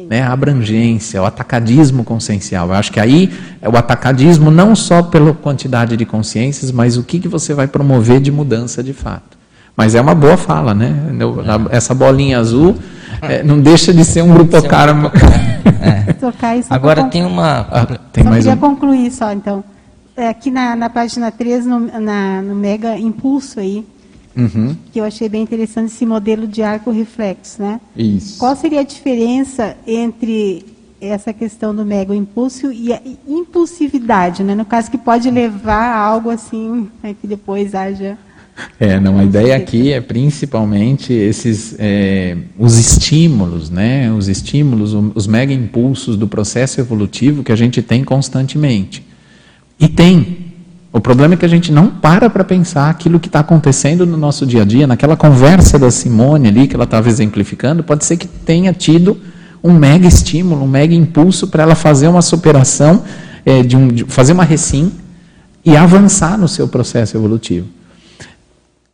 Né, 0.09 0.21
a 0.21 0.33
abrangência, 0.33 1.21
o 1.21 1.25
atacadismo 1.25 2.03
consciencial. 2.03 2.67
Eu 2.67 2.73
acho 2.73 2.91
que 2.91 2.99
aí 2.99 3.31
é 3.61 3.69
o 3.69 3.77
atacadismo 3.77 4.51
não 4.51 4.75
só 4.75 5.01
pela 5.01 5.33
quantidade 5.33 5.95
de 5.95 6.05
consciências, 6.05 6.69
mas 6.69 6.97
o 6.97 7.03
que, 7.03 7.17
que 7.17 7.29
você 7.29 7.53
vai 7.53 7.67
promover 7.67 8.19
de 8.19 8.29
mudança 8.31 8.83
de 8.83 8.91
fato. 8.91 9.42
Mas 9.75 9.95
é 9.95 10.01
uma 10.01 10.13
boa 10.13 10.37
fala, 10.37 10.73
né? 10.73 10.93
Essa 11.71 11.93
bolinha 11.95 12.39
azul 12.39 12.75
é, 13.21 13.41
não 13.43 13.59
deixa 13.59 13.93
de 13.93 14.03
ser 14.05 14.21
um 14.21 14.33
grupo 14.33 14.55
Isso 14.57 14.67
é 14.67 14.69
um 14.69 14.69
é. 14.69 16.63
Agora 16.69 17.03
tem 17.05 17.25
uma. 17.25 17.67
Ah, 17.71 17.85
tem 18.11 18.23
só 18.23 18.29
mais 18.29 18.45
queria 18.45 18.57
um. 18.57 18.59
concluir 18.59 19.11
só, 19.11 19.31
então. 19.31 19.63
É, 20.15 20.27
aqui 20.29 20.51
na, 20.51 20.75
na 20.75 20.89
página 20.89 21.31
3, 21.31 21.65
no, 21.65 21.79
na- 21.79 22.41
no 22.41 22.53
Mega 22.53 22.97
Impulso 22.97 23.59
aí, 23.59 23.83
Uhum, 24.35 24.75
que 24.91 24.99
eu 24.99 25.05
achei 25.05 25.29
bem 25.29 25.43
interessante 25.43 25.91
esse 25.91 26.05
modelo 26.07 26.47
de 26.47 26.63
arco 26.63 26.89
reflexo, 26.89 27.61
né? 27.61 27.79
isso. 27.95 28.39
Qual 28.39 28.55
seria 28.55 28.79
a 28.79 28.83
diferença 28.83 29.77
entre 29.85 30.65
essa 30.99 31.31
questão 31.31 31.75
do 31.75 31.85
mega 31.85 32.15
impulso 32.15 32.71
e 32.71 32.91
a 32.93 32.99
impulsividade, 33.27 34.43
né? 34.43 34.55
No 34.55 34.65
caso 34.65 34.89
que 34.89 34.97
pode 34.97 35.29
levar 35.29 35.93
a 35.93 35.97
algo 35.97 36.29
assim, 36.29 36.89
né, 37.03 37.15
que 37.19 37.27
depois 37.27 37.75
haja 37.75 38.17
É, 38.79 38.99
não, 38.99 39.17
a 39.17 39.23
ideia 39.23 39.55
aqui 39.55 39.91
é 39.91 39.99
principalmente 39.99 41.11
esses 41.13 41.75
é, 41.79 42.37
os 42.57 42.77
estímulos, 42.77 43.69
né? 43.69 44.11
Os 44.11 44.27
estímulos, 44.27 44.93
os 45.15 45.27
mega 45.27 45.53
impulsos 45.53 46.15
do 46.15 46.27
processo 46.27 46.79
evolutivo 46.79 47.43
que 47.43 47.51
a 47.51 47.55
gente 47.55 47.81
tem 47.81 48.03
constantemente. 48.03 49.05
E 49.79 49.87
tem. 49.87 50.53
O 50.91 50.99
problema 50.99 51.33
é 51.33 51.37
que 51.37 51.45
a 51.45 51.49
gente 51.49 51.71
não 51.71 51.87
para 51.87 52.29
para 52.29 52.43
pensar 52.43 52.89
aquilo 52.89 53.19
que 53.19 53.27
está 53.27 53.39
acontecendo 53.39 54.05
no 54.05 54.15
nosso 54.15 54.45
dia 54.45 54.61
a 54.61 54.65
dia, 54.65 54.85
naquela 54.85 55.17
conversa 55.17 55.79
da 55.79 55.89
Simone 55.89 56.47
ali 56.47 56.67
que 56.67 56.75
ela 56.75 56.83
estava 56.83 57.09
exemplificando, 57.09 57.83
pode 57.83 58.05
ser 58.05 58.17
que 58.17 58.27
tenha 58.27 58.71
tido 58.73 59.17
um 59.63 59.73
mega 59.73 60.07
estímulo, 60.07 60.63
um 60.63 60.67
mega 60.67 60.93
impulso 60.93 61.47
para 61.47 61.63
ela 61.63 61.73
fazer 61.73 62.07
uma 62.07 62.21
superação, 62.21 63.03
é, 63.43 63.63
de 63.63 63.75
um, 63.75 63.87
de 63.87 64.03
fazer 64.03 64.33
uma 64.33 64.43
recim 64.43 64.91
e 65.65 65.75
avançar 65.75 66.37
no 66.37 66.47
seu 66.47 66.67
processo 66.67 67.17
evolutivo 67.17 67.67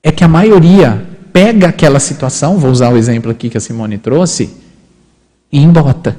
é 0.04 0.12
que 0.12 0.24
a 0.24 0.28
maioria 0.28 1.06
pega 1.34 1.68
aquela 1.68 2.00
situação, 2.00 2.58
vou 2.58 2.72
usar 2.72 2.92
o 2.92 2.98
exemplo 2.98 3.32
aqui 3.32 3.50
que 3.50 3.58
a 3.58 3.62
Simone 3.62 3.98
trouxe, 3.98 4.50
e 5.52 5.60
embota. 5.60 6.18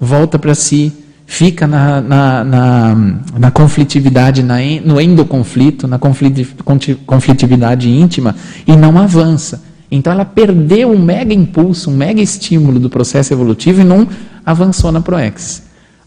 Volta 0.00 0.38
para 0.38 0.54
si, 0.54 0.92
fica 1.26 1.66
na, 1.66 2.00
na, 2.00 2.44
na, 2.44 2.94
na 3.38 3.50
conflitividade, 3.50 4.42
na, 4.42 4.56
no 4.84 5.00
endoconflito, 5.00 5.86
na 5.86 5.98
conflitividade 5.98 7.88
íntima 7.88 8.34
e 8.66 8.76
não 8.76 8.98
avança. 8.98 9.62
Então 9.90 10.12
ela 10.12 10.24
perdeu 10.24 10.90
um 10.90 10.98
mega 10.98 11.32
impulso, 11.32 11.90
um 11.90 11.96
mega 11.96 12.20
estímulo 12.20 12.80
do 12.80 12.90
processo 12.90 13.32
evolutivo 13.32 13.80
e 13.80 13.84
não 13.84 14.08
avançou 14.44 14.90
na 14.90 15.00
proex. 15.00 15.62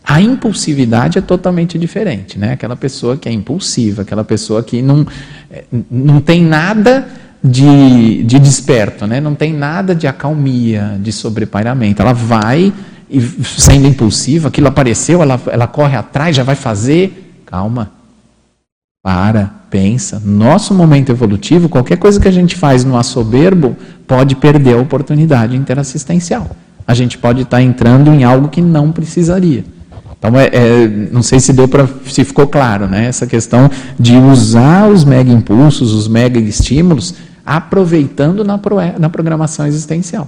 A 0.07 0.21
impulsividade 0.21 1.17
é 1.17 1.21
totalmente 1.21 1.77
diferente, 1.77 2.39
né? 2.39 2.53
Aquela 2.53 2.77
pessoa 2.77 3.17
que 3.17 3.27
é 3.27 3.31
impulsiva, 3.31 4.03
aquela 4.03 4.23
pessoa 4.23 4.63
que 4.63 4.81
não, 4.81 5.05
eh, 5.51 5.65
não 5.91 6.21
tem 6.21 6.41
nada 6.41 7.05
de, 7.43 8.23
de 8.23 8.39
desperto, 8.39 9.05
né? 9.05 9.19
Não 9.19 9.35
tem 9.35 9.51
nada 9.51 9.93
de 9.93 10.07
acalmia, 10.07 10.97
de 10.97 11.11
sobrepairamento. 11.11 12.01
Ela 12.01 12.13
vai 12.13 12.71
e 13.09 13.19
sendo 13.43 13.85
impulsiva, 13.85 14.47
aquilo 14.47 14.67
apareceu, 14.67 15.21
ela, 15.21 15.37
ela 15.47 15.67
corre 15.67 15.97
atrás, 15.97 16.33
já 16.33 16.43
vai 16.43 16.55
fazer. 16.55 17.41
Calma. 17.45 17.91
Para, 19.03 19.51
pensa. 19.69 20.21
Nosso 20.23 20.73
momento 20.73 21.11
evolutivo, 21.11 21.67
qualquer 21.67 21.97
coisa 21.97 22.17
que 22.17 22.29
a 22.29 22.31
gente 22.31 22.55
faz 22.55 22.85
no 22.85 22.95
assoberbo 22.95 23.75
pode 24.07 24.37
perder 24.37 24.75
a 24.75 24.81
oportunidade 24.81 25.53
interassistencial. 25.57 26.55
A 26.87 26.93
gente 26.93 27.17
pode 27.17 27.41
estar 27.41 27.61
entrando 27.61 28.13
em 28.13 28.23
algo 28.23 28.47
que 28.47 28.61
não 28.61 28.93
precisaria. 28.93 29.65
Então, 30.19 30.37
é, 30.39 30.49
é, 30.51 30.87
não 31.11 31.21
sei 31.21 31.39
se 31.39 31.53
deu 31.53 31.67
para, 31.67 31.87
se 32.07 32.23
ficou 32.23 32.47
claro, 32.47 32.87
né? 32.87 33.05
Essa 33.05 33.27
questão 33.27 33.69
de 33.99 34.15
usar 34.17 34.89
os 34.89 35.03
mega 35.03 35.31
impulsos, 35.31 35.93
os 35.93 36.07
mega 36.07 36.39
estímulos, 36.39 37.13
aproveitando 37.45 38.43
na, 38.43 38.57
pro, 38.57 38.77
na 38.97 39.09
programação 39.09 39.67
existencial. 39.67 40.27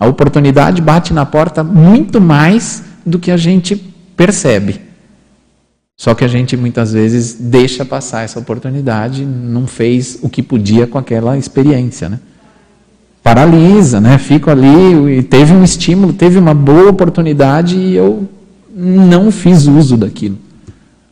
A 0.00 0.06
oportunidade 0.06 0.80
bate 0.80 1.12
na 1.12 1.26
porta 1.26 1.62
muito 1.62 2.20
mais 2.20 2.82
do 3.04 3.18
que 3.18 3.30
a 3.30 3.36
gente 3.36 3.76
percebe. 4.16 4.80
Só 5.96 6.14
que 6.14 6.24
a 6.24 6.28
gente 6.28 6.56
muitas 6.56 6.92
vezes 6.92 7.34
deixa 7.34 7.84
passar 7.84 8.22
essa 8.22 8.38
oportunidade, 8.38 9.24
não 9.24 9.66
fez 9.66 10.18
o 10.22 10.28
que 10.28 10.42
podia 10.42 10.86
com 10.86 10.96
aquela 10.96 11.36
experiência, 11.36 12.08
né? 12.08 12.20
Paralisa, 13.22 14.00
né? 14.00 14.16
Fico 14.16 14.48
ali 14.48 15.18
e 15.18 15.22
teve 15.22 15.52
um 15.52 15.64
estímulo, 15.64 16.12
teve 16.12 16.38
uma 16.38 16.54
boa 16.54 16.90
oportunidade 16.90 17.76
e 17.76 17.96
eu 17.96 18.28
não 18.80 19.32
fiz 19.32 19.66
uso 19.66 19.96
daquilo. 19.96 20.38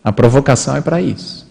A 0.05 0.13
provocação 0.13 0.77
é 0.77 0.81
para 0.81 1.03
isso. 1.03 1.45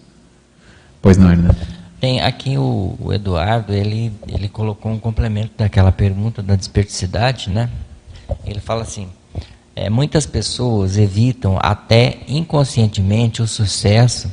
Pois 1.02 1.18
não, 1.18 1.30
Hernando? 1.30 1.56
Tem 2.00 2.22
aqui 2.22 2.56
o, 2.56 2.96
o 2.98 3.12
Eduardo, 3.12 3.74
ele, 3.74 4.10
ele 4.26 4.48
colocou 4.48 4.90
um 4.90 4.98
complemento 4.98 5.52
daquela 5.58 5.92
pergunta 5.92 6.42
da 6.42 6.56
desperticidade, 6.56 7.50
né? 7.50 7.68
Ele 8.46 8.60
fala 8.60 8.82
assim: 8.82 9.08
é, 9.74 9.90
muitas 9.90 10.24
pessoas 10.24 10.96
evitam 10.96 11.58
até 11.60 12.20
inconscientemente 12.26 13.42
o 13.42 13.46
sucesso, 13.46 14.32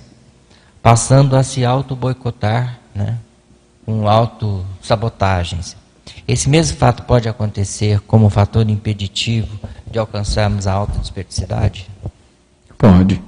passando 0.81 1.35
a 1.35 1.43
se 1.43 1.65
auto-boicotar, 1.65 2.80
né? 2.95 3.18
Com 3.85 4.07
auto-sabotagens. 4.07 5.76
Esse 6.26 6.49
mesmo 6.49 6.77
fato 6.77 7.03
pode 7.03 7.27
acontecer 7.27 7.99
como 8.01 8.30
fator 8.30 8.69
impeditivo 8.69 9.60
de 9.94 9.99
alcançarmos 9.99 10.65
a 10.65 10.74
autodesperticidade? 10.74 11.88
Pode. 12.78 13.22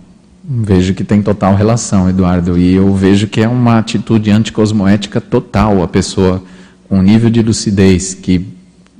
Vejo 0.43 0.93
que 0.93 1.03
tem 1.03 1.21
total 1.21 1.55
relação, 1.55 2.09
Eduardo. 2.09 2.57
E 2.57 2.73
eu 2.73 2.93
vejo 2.93 3.27
que 3.27 3.41
é 3.41 3.47
uma 3.47 3.77
atitude 3.77 4.31
anticosmoética 4.31 5.21
total. 5.21 5.81
A 5.81 5.87
pessoa 5.87 6.43
com 6.89 6.99
um 6.99 7.01
nível 7.01 7.29
de 7.29 7.41
lucidez 7.41 8.13
que. 8.13 8.53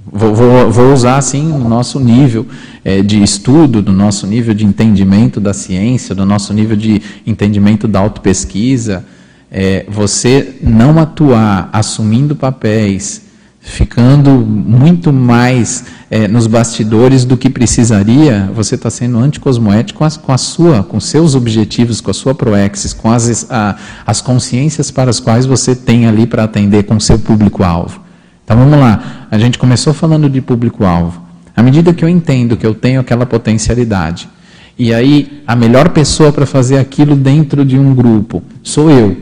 Vou, 0.08 0.34
vou, 0.36 0.72
vou 0.72 0.94
usar 0.94 1.18
assim 1.18 1.44
no 1.44 1.68
nosso 1.68 2.00
nível 2.00 2.46
é, 2.84 3.02
de 3.02 3.22
estudo, 3.22 3.82
do 3.82 3.92
nosso 3.92 4.28
nível 4.28 4.54
de 4.54 4.64
entendimento 4.64 5.40
da 5.40 5.52
ciência, 5.52 6.14
do 6.14 6.26
nosso 6.26 6.54
nível 6.54 6.78
de 6.78 7.02
entendimento 7.26 7.88
da 7.88 8.00
autopesquisa. 8.00 9.04
É, 9.52 9.86
você 9.90 10.58
não 10.62 11.00
atuar 11.00 11.70
assumindo 11.74 12.36
papéis, 12.36 13.24
ficando 13.66 14.30
muito 14.30 15.12
mais 15.12 15.86
é, 16.10 16.28
nos 16.28 16.46
bastidores 16.46 17.26
do 17.26 17.36
que 17.36 17.50
precisaria, 17.50 18.50
você 18.56 18.76
está 18.76 18.92
sendo 18.92 19.18
anticosmoético 19.18 20.00
com 20.00 20.06
a, 20.06 20.12
com 20.12 20.32
a 20.32 20.38
sua, 20.38 20.84
com 20.84 21.00
seus 21.00 21.34
objetivos, 21.34 22.00
com 22.00 22.12
a 22.12 22.14
sua 22.14 22.36
proexis, 22.36 22.94
com 22.94 23.12
as, 23.12 23.50
a, 23.50 23.76
as 24.06 24.22
consciências 24.22 24.92
para 24.92 25.10
as 25.10 25.20
quais 25.20 25.48
você 25.48 25.76
tem 25.76 26.06
ali 26.06 26.28
para 26.28 26.44
atender 26.44 26.84
com 26.84 27.00
seu 27.00 27.18
público-alvo. 27.18 28.00
Então 28.44 28.56
vamos 28.56 28.80
lá, 28.80 29.28
a 29.32 29.38
gente 29.40 29.58
começou 29.58 29.94
falando 29.94 30.30
de 30.30 30.40
público-alvo. 30.42 31.20
À 31.56 31.64
medida 31.64 31.92
que 31.92 32.06
eu 32.06 32.10
entendo 32.10 32.56
que 32.56 32.68
eu 32.68 32.76
tenho 32.76 33.02
aquela 33.02 33.26
potencialidade, 33.26 34.30
e 34.78 34.94
aí 34.94 35.42
a 35.48 35.56
melhor 35.56 35.90
pessoa 35.90 36.32
para 36.32 36.46
fazer 36.46 36.78
aquilo 36.78 37.16
dentro 37.16 37.66
de 37.66 37.80
um 37.80 37.96
grupo 37.96 38.44
sou 38.62 38.92
eu. 38.92 39.18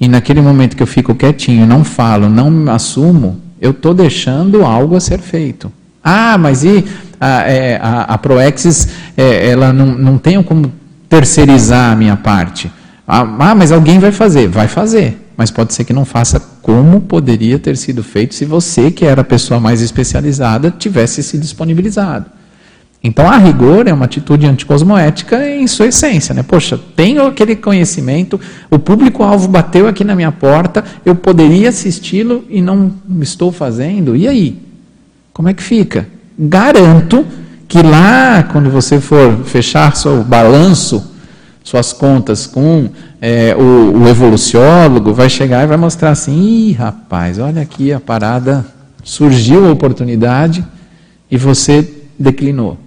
e 0.00 0.08
naquele 0.08 0.40
momento 0.40 0.76
que 0.76 0.82
eu 0.82 0.86
fico 0.86 1.14
quietinho, 1.14 1.66
não 1.66 1.84
falo, 1.84 2.28
não 2.30 2.72
assumo, 2.72 3.41
eu 3.62 3.70
estou 3.70 3.94
deixando 3.94 4.64
algo 4.66 4.96
a 4.96 5.00
ser 5.00 5.20
feito. 5.20 5.72
Ah, 6.02 6.36
mas 6.36 6.64
e 6.64 6.84
a, 7.20 7.48
é, 7.48 7.76
a, 7.80 8.00
a 8.02 8.18
Proexis, 8.18 8.88
é, 9.16 9.48
ela 9.48 9.72
não, 9.72 9.86
não 9.86 10.18
tem 10.18 10.42
como 10.42 10.72
terceirizar 11.08 11.92
a 11.92 11.96
minha 11.96 12.16
parte. 12.16 12.68
Ah, 13.06 13.20
ah, 13.20 13.54
mas 13.54 13.70
alguém 13.70 14.00
vai 14.00 14.10
fazer. 14.10 14.48
Vai 14.48 14.66
fazer. 14.66 15.30
Mas 15.36 15.52
pode 15.52 15.72
ser 15.74 15.84
que 15.84 15.92
não 15.92 16.04
faça 16.04 16.40
como 16.60 17.02
poderia 17.02 17.56
ter 17.56 17.76
sido 17.76 18.02
feito 18.02 18.34
se 18.34 18.44
você, 18.44 18.90
que 18.90 19.04
era 19.04 19.20
a 19.20 19.24
pessoa 19.24 19.60
mais 19.60 19.80
especializada, 19.80 20.74
tivesse 20.76 21.22
se 21.22 21.38
disponibilizado. 21.38 22.26
Então, 23.04 23.28
a 23.28 23.36
rigor 23.36 23.88
é 23.88 23.92
uma 23.92 24.04
atitude 24.04 24.46
anticosmoética 24.46 25.44
em 25.48 25.66
sua 25.66 25.88
essência. 25.88 26.32
Né? 26.32 26.44
Poxa, 26.44 26.78
tenho 26.94 27.26
aquele 27.26 27.56
conhecimento, 27.56 28.40
o 28.70 28.78
público-alvo 28.78 29.48
bateu 29.48 29.88
aqui 29.88 30.04
na 30.04 30.14
minha 30.14 30.30
porta, 30.30 30.84
eu 31.04 31.16
poderia 31.16 31.70
assisti-lo 31.70 32.44
e 32.48 32.62
não 32.62 32.92
estou 33.20 33.50
fazendo, 33.50 34.14
e 34.14 34.28
aí? 34.28 34.58
Como 35.32 35.48
é 35.48 35.54
que 35.54 35.62
fica? 35.62 36.06
Garanto 36.38 37.26
que 37.66 37.82
lá, 37.82 38.44
quando 38.44 38.70
você 38.70 39.00
for 39.00 39.44
fechar 39.44 39.96
seu 39.96 40.22
balanço, 40.22 41.10
suas 41.64 41.92
contas 41.92 42.46
com 42.46 42.88
é, 43.20 43.56
o, 43.56 44.02
o 44.02 44.08
evoluciólogo, 44.08 45.12
vai 45.12 45.28
chegar 45.28 45.64
e 45.64 45.66
vai 45.66 45.76
mostrar 45.76 46.10
assim: 46.10 46.68
Ih, 46.68 46.72
rapaz, 46.72 47.38
olha 47.38 47.62
aqui 47.62 47.92
a 47.92 47.98
parada, 47.98 48.64
surgiu 49.02 49.66
a 49.66 49.72
oportunidade 49.72 50.64
e 51.30 51.36
você 51.36 51.88
declinou. 52.18 52.78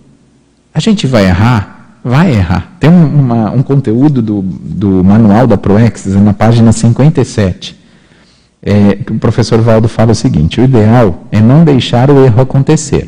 A 0.75 0.81
gente 0.81 1.07
vai 1.07 1.25
errar? 1.25 1.99
Vai 2.03 2.35
errar. 2.35 2.75
Tem 2.81 2.89
um, 2.89 3.05
uma, 3.05 3.49
um 3.49 3.63
conteúdo 3.63 4.21
do, 4.21 4.41
do 4.41 5.01
manual 5.05 5.47
da 5.47 5.55
ProEx, 5.57 6.05
na 6.07 6.33
página 6.33 6.73
57, 6.73 7.79
é, 8.61 8.95
que 8.95 9.13
o 9.13 9.17
professor 9.17 9.61
Valdo 9.61 9.87
fala 9.87 10.11
o 10.11 10.15
seguinte: 10.15 10.59
o 10.59 10.65
ideal 10.65 11.23
é 11.31 11.39
não 11.39 11.63
deixar 11.63 12.11
o 12.11 12.25
erro 12.25 12.41
acontecer. 12.41 13.07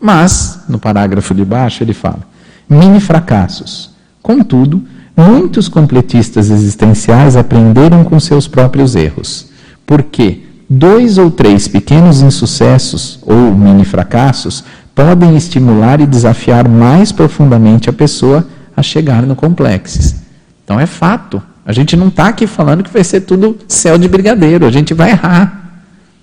Mas, 0.00 0.64
no 0.68 0.80
parágrafo 0.80 1.32
de 1.32 1.44
baixo, 1.44 1.84
ele 1.84 1.94
fala: 1.94 2.22
mini 2.68 2.98
fracassos. 2.98 3.94
Contudo, 4.20 4.82
muitos 5.16 5.68
completistas 5.68 6.50
existenciais 6.50 7.36
aprenderam 7.36 8.02
com 8.02 8.18
seus 8.18 8.48
próprios 8.48 8.96
erros. 8.96 9.48
Porque 9.86 10.40
dois 10.68 11.18
ou 11.18 11.30
três 11.30 11.68
pequenos 11.68 12.20
insucessos 12.20 13.20
ou 13.22 13.54
mini 13.54 13.84
fracassos 13.84 14.64
podem 14.96 15.36
estimular 15.36 16.00
e 16.00 16.06
desafiar 16.06 16.66
mais 16.66 17.12
profundamente 17.12 17.90
a 17.90 17.92
pessoa 17.92 18.46
a 18.74 18.82
chegar 18.82 19.24
no 19.26 19.36
complexo. 19.36 20.16
Então 20.64 20.80
é 20.80 20.86
fato. 20.86 21.40
A 21.66 21.72
gente 21.72 21.94
não 21.96 22.08
está 22.08 22.28
aqui 22.28 22.46
falando 22.46 22.82
que 22.82 22.90
vai 22.90 23.04
ser 23.04 23.20
tudo 23.20 23.58
céu 23.68 23.98
de 23.98 24.08
brigadeiro, 24.08 24.64
a 24.64 24.70
gente 24.70 24.94
vai 24.94 25.10
errar. 25.10 25.64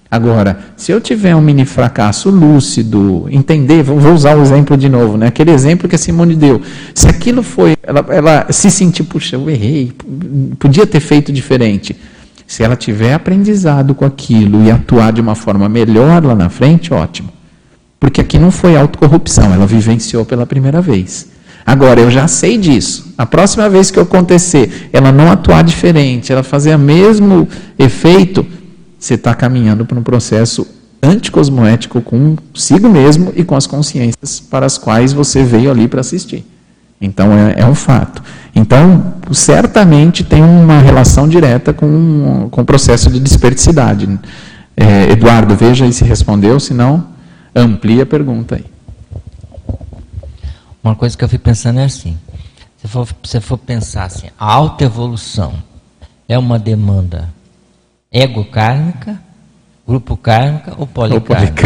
Agora, 0.10 0.58
se 0.76 0.92
eu 0.92 1.00
tiver 1.00 1.36
um 1.36 1.42
mini 1.42 1.66
fracasso 1.66 2.32
lúcido, 2.32 3.28
entender, 3.30 3.84
vou 3.84 4.14
usar 4.14 4.36
o 4.38 4.42
exemplo 4.42 4.76
de 4.76 4.90
novo, 4.90 5.18
né? 5.18 5.28
aquele 5.28 5.52
exemplo 5.52 5.88
que 5.88 5.96
a 5.96 5.98
Simone 5.98 6.36
deu. 6.36 6.60
Se 6.96 7.08
aquilo 7.08 7.44
foi, 7.44 7.76
ela, 7.84 8.06
ela 8.10 8.48
se 8.50 8.72
sentir, 8.72 9.04
puxa, 9.04 9.36
eu 9.36 9.50
errei, 9.50 9.92
podia 10.58 10.88
ter 10.88 11.00
feito 11.00 11.32
diferente. 11.32 11.96
Se 12.48 12.64
ela 12.64 12.76
tiver 12.76 13.14
aprendizado 13.14 13.94
com 13.94 14.06
aquilo 14.06 14.64
e 14.64 14.72
atuar 14.72 15.14
de 15.14 15.22
uma 15.22 15.36
forma 15.36 15.70
melhor 15.70 16.24
lá 16.24 16.36
na 16.36 16.50
frente, 16.50 16.94
ótimo. 16.94 17.43
Porque 18.04 18.20
aqui 18.20 18.38
não 18.38 18.52
foi 18.52 18.76
autocorrupção, 18.76 19.54
ela 19.54 19.66
vivenciou 19.66 20.26
pela 20.26 20.46
primeira 20.46 20.82
vez. 20.82 21.28
Agora, 21.66 22.02
eu 22.02 22.12
já 22.12 22.28
sei 22.28 22.58
disso. 22.58 23.14
A 23.18 23.26
próxima 23.26 23.70
vez 23.70 23.90
que 23.90 23.98
acontecer, 23.98 24.90
ela 24.92 25.10
não 25.10 25.32
atuar 25.32 25.64
diferente, 25.64 26.30
ela 26.30 26.44
fazer 26.44 26.76
o 26.76 26.80
mesmo 26.80 27.48
efeito, 27.80 28.46
você 29.00 29.14
está 29.14 29.34
caminhando 29.34 29.86
para 29.86 29.98
um 29.98 30.04
processo 30.04 30.68
anticosmoético 31.02 32.02
consigo 32.02 32.90
mesmo 32.90 33.32
e 33.38 33.44
com 33.46 33.56
as 33.56 33.66
consciências 33.66 34.42
para 34.42 34.66
as 34.66 34.78
quais 34.78 35.14
você 35.14 35.42
veio 35.42 35.72
ali 35.72 35.88
para 35.88 36.02
assistir. 36.02 36.46
Então, 37.00 37.32
é, 37.32 37.62
é, 37.62 37.66
um 37.66 37.74
fato. 37.74 38.22
Então, 38.54 39.14
certamente 39.32 40.26
tem 40.26 40.44
uma 40.44 40.80
relação 40.80 41.26
direta 41.26 41.72
com, 41.72 42.50
com 42.52 42.62
o 42.64 42.66
processo 42.66 43.10
de 43.10 43.22
desperticidade. 43.22 44.10
É, 44.76 45.10
Eduardo, 45.10 45.56
veja 45.56 45.86
aí 45.86 45.94
se 45.94 46.04
respondeu, 46.04 46.60
se 46.60 46.74
não, 46.74 47.13
Amplia 47.56 48.04
a 48.04 48.06
pergunta 48.06 48.56
aí. 48.56 48.66
Uma 50.84 50.96
coisa 50.96 51.18
que 51.18 51.24
eu 51.24 51.30
fico 51.30 51.44
pensando 51.44 51.80
é 51.80 51.86
assim: 51.86 52.18
se 52.78 52.88
for, 52.88 53.08
se 53.24 53.40
for 53.40 53.58
pensar 53.58 54.06
assim, 54.06 54.28
a 54.38 54.52
autoevolução 54.52 55.54
é 56.28 56.38
uma 56.38 56.60
demanda 56.60 57.30
ego-kármica, 58.12 59.20
grupo 59.88 60.18
kármica 60.18 60.74
ou 60.78 60.86
policármica? 60.86 61.64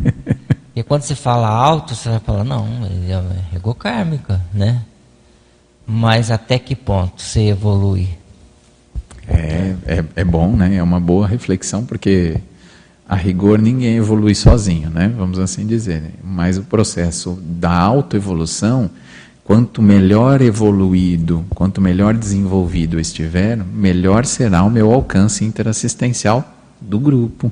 e 0.74 0.82
quando 0.82 1.02
você 1.02 1.14
fala 1.14 1.48
alto, 1.48 1.94
você 1.94 2.08
vai 2.08 2.18
falar, 2.20 2.44
não, 2.44 2.66
é 2.86 3.56
ego-kármica, 3.56 4.40
né? 4.54 4.82
Mas 5.86 6.30
até 6.30 6.58
que 6.58 6.74
ponto 6.74 7.20
você 7.20 7.48
evolui? 7.48 8.08
É, 9.26 9.74
é, 9.86 10.04
é 10.16 10.24
bom, 10.24 10.56
né? 10.56 10.76
É 10.76 10.82
uma 10.82 11.00
boa 11.00 11.26
reflexão, 11.26 11.84
porque 11.84 12.40
a 13.10 13.16
rigor 13.16 13.58
ninguém 13.60 13.96
evolui 13.96 14.36
sozinho, 14.36 14.88
né? 14.88 15.12
Vamos 15.18 15.40
assim 15.40 15.66
dizer. 15.66 16.00
Mas 16.22 16.56
o 16.56 16.62
processo 16.62 17.36
da 17.44 17.72
autoevolução, 17.72 18.88
quanto 19.42 19.82
melhor 19.82 20.40
evoluído, 20.40 21.44
quanto 21.50 21.80
melhor 21.80 22.14
desenvolvido 22.14 23.00
estiver, 23.00 23.56
melhor 23.56 24.24
será 24.24 24.62
o 24.62 24.70
meu 24.70 24.92
alcance 24.92 25.44
interassistencial 25.44 26.54
do 26.80 27.00
grupo 27.00 27.50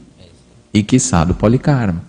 e 0.72 0.80
quiçá 0.84 1.24
do 1.24 1.34
policarma. 1.34 2.04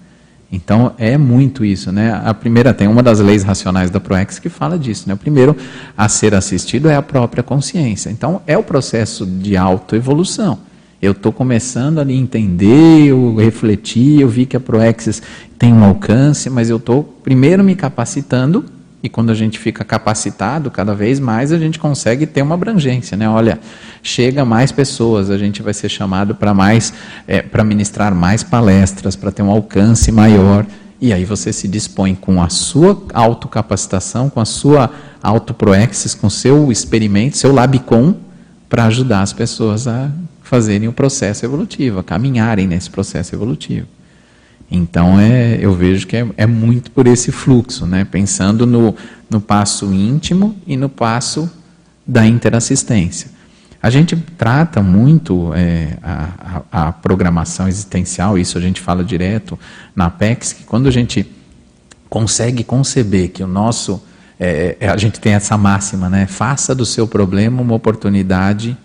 Então 0.52 0.94
é 1.00 1.18
muito 1.18 1.66
isso, 1.66 1.92
né? 1.92 2.22
A 2.24 2.36
primeira 2.36 2.72
tem 2.72 2.88
uma 2.88 3.02
das 3.02 3.20
leis 3.20 3.42
racionais 3.42 3.90
da 3.90 4.00
Proex 4.00 4.38
que 4.38 4.48
fala 4.48 4.78
disso, 4.78 5.06
né? 5.08 5.16
O 5.16 5.18
primeiro 5.18 5.58
a 5.98 6.08
ser 6.08 6.36
assistido 6.36 6.88
é 6.88 6.96
a 6.96 7.02
própria 7.02 7.42
consciência. 7.42 8.12
Então 8.12 8.44
é 8.46 8.56
o 8.56 8.62
processo 8.62 9.26
de 9.26 9.58
autoevolução. 9.58 10.69
Eu 11.02 11.14
estou 11.14 11.32
começando 11.32 12.00
a 12.00 12.12
entender, 12.12 13.08
eu 13.08 13.36
refleti, 13.36 14.20
eu 14.20 14.28
vi 14.28 14.46
que 14.46 14.58
a 14.58 14.60
Proexis 14.60 15.22
tem 15.58 15.74
um 15.74 15.84
alcance, 15.84 16.50
mas 16.50 16.70
eu 16.70 16.78
estou 16.78 17.04
primeiro 17.24 17.64
me 17.64 17.74
capacitando 17.74 18.66
e 19.02 19.08
quando 19.08 19.30
a 19.30 19.34
gente 19.34 19.58
fica 19.58 19.86
capacitado, 19.86 20.70
cada 20.70 20.94
vez 20.94 21.22
mais 21.22 21.54
a 21.54 21.58
gente 21.58 21.80
consegue 21.80 22.26
ter 22.26 22.42
uma 22.42 22.56
abrangência, 22.56 23.16
né? 23.16 23.30
Olha, 23.30 23.60
chega 24.04 24.44
mais 24.44 24.74
pessoas, 24.74 25.30
a 25.30 25.38
gente 25.38 25.62
vai 25.62 25.74
ser 25.74 25.88
chamado 25.88 26.36
para 26.36 26.54
mais, 26.54 26.94
é, 27.26 27.42
para 27.42 27.64
ministrar 27.64 28.14
mais 28.14 28.44
palestras, 28.44 29.16
para 29.16 29.32
ter 29.32 29.42
um 29.42 29.50
alcance 29.50 30.12
maior. 30.12 30.66
E 31.00 31.14
aí 31.14 31.24
você 31.24 31.54
se 31.54 31.66
dispõe 31.66 32.14
com 32.14 32.42
a 32.44 32.50
sua 32.50 33.02
autocapacitação, 33.14 34.30
com 34.30 34.42
a 34.42 34.46
sua 34.46 34.92
autoproexis, 35.24 36.14
com 36.14 36.30
seu 36.30 36.70
experimento, 36.70 37.38
seu 37.38 37.54
labicon, 37.54 38.16
para 38.68 38.84
ajudar 38.86 39.22
as 39.22 39.32
pessoas 39.32 39.88
a 39.88 40.12
fazerem 40.50 40.88
o 40.88 40.94
processo 40.94 41.46
evolutivo, 41.46 42.00
a 42.00 42.04
caminharem 42.04 42.68
nesse 42.68 42.90
processo 42.90 43.36
evolutivo. 43.36 43.86
Então 44.72 45.20
é, 45.20 45.58
eu 45.62 45.74
vejo 45.74 46.08
que 46.08 46.18
é, 46.18 46.28
é, 46.36 46.48
muito 46.48 46.90
por 46.90 47.06
esse 47.06 47.32
fluxo, 47.32 47.86
né? 47.86 48.04
pensando 48.04 48.66
no, 48.66 48.96
no 49.30 49.40
passo 49.40 49.94
íntimo 49.94 50.56
e 50.66 50.76
no 50.76 50.90
passo 50.90 51.50
da 52.06 52.26
interassistência. 52.26 53.30
A 53.82 53.92
gente 53.92 54.16
trata 54.38 54.82
muito 54.82 55.54
é, 55.54 55.98
a, 56.02 56.64
a, 56.72 56.88
a, 56.88 56.92
programação 56.92 57.68
existencial, 57.68 58.38
isso 58.38 58.58
a 58.58 58.62
gente 58.62 58.82
fala 58.82 59.04
direto 59.04 59.58
na 59.96 60.08
Apex, 60.08 60.52
que 60.52 60.64
quando 60.64 60.88
a 60.88 60.92
gente 60.92 61.30
consegue 62.10 62.64
conceber 62.64 63.30
que 63.30 63.44
o 63.44 63.48
nosso. 63.48 64.04
É, 64.40 64.78
é 64.80 64.90
a 64.90 64.98
gente 64.98 65.20
tem 65.20 65.34
essa 65.34 65.58
máxima, 65.58 66.10
né? 66.10 66.26
Faça 66.26 66.74
do 66.74 66.86
seu 66.86 67.08
problema 67.08 67.62
uma 67.62 67.76
oportunidade 67.76 68.76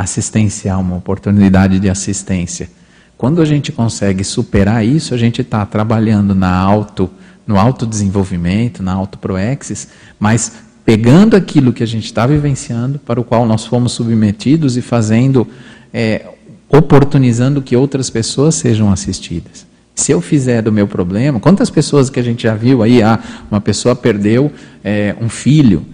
assistencial, 0.00 0.80
uma 0.80 0.96
oportunidade 0.96 1.78
de 1.78 1.90
assistência. 1.90 2.70
Quando 3.18 3.42
a 3.42 3.44
gente 3.44 3.70
consegue 3.70 4.24
superar 4.24 4.84
isso, 4.84 5.12
a 5.12 5.18
gente 5.18 5.42
está 5.42 5.64
trabalhando 5.66 6.34
na 6.34 6.56
auto, 6.56 7.10
no 7.46 7.58
autodesenvolvimento, 7.58 8.82
na 8.82 8.94
autoproexis, 8.94 9.88
mas 10.18 10.52
pegando 10.86 11.36
aquilo 11.36 11.70
que 11.70 11.82
a 11.82 11.86
gente 11.86 12.06
está 12.06 12.26
vivenciando, 12.26 12.98
para 12.98 13.20
o 13.20 13.24
qual 13.24 13.44
nós 13.44 13.66
fomos 13.66 13.92
submetidos 13.92 14.78
e 14.78 14.80
fazendo, 14.80 15.46
é, 15.92 16.26
oportunizando 16.66 17.60
que 17.60 17.76
outras 17.76 18.08
pessoas 18.08 18.54
sejam 18.54 18.90
assistidas. 18.90 19.66
Se 19.94 20.12
eu 20.12 20.22
fizer 20.22 20.62
do 20.62 20.72
meu 20.72 20.88
problema, 20.88 21.38
quantas 21.38 21.68
pessoas 21.68 22.08
que 22.08 22.18
a 22.18 22.22
gente 22.22 22.44
já 22.44 22.54
viu 22.54 22.82
aí, 22.82 23.02
ah, 23.02 23.18
uma 23.50 23.60
pessoa 23.60 23.94
perdeu 23.94 24.50
é, 24.82 25.14
um 25.20 25.28
filho, 25.28 25.84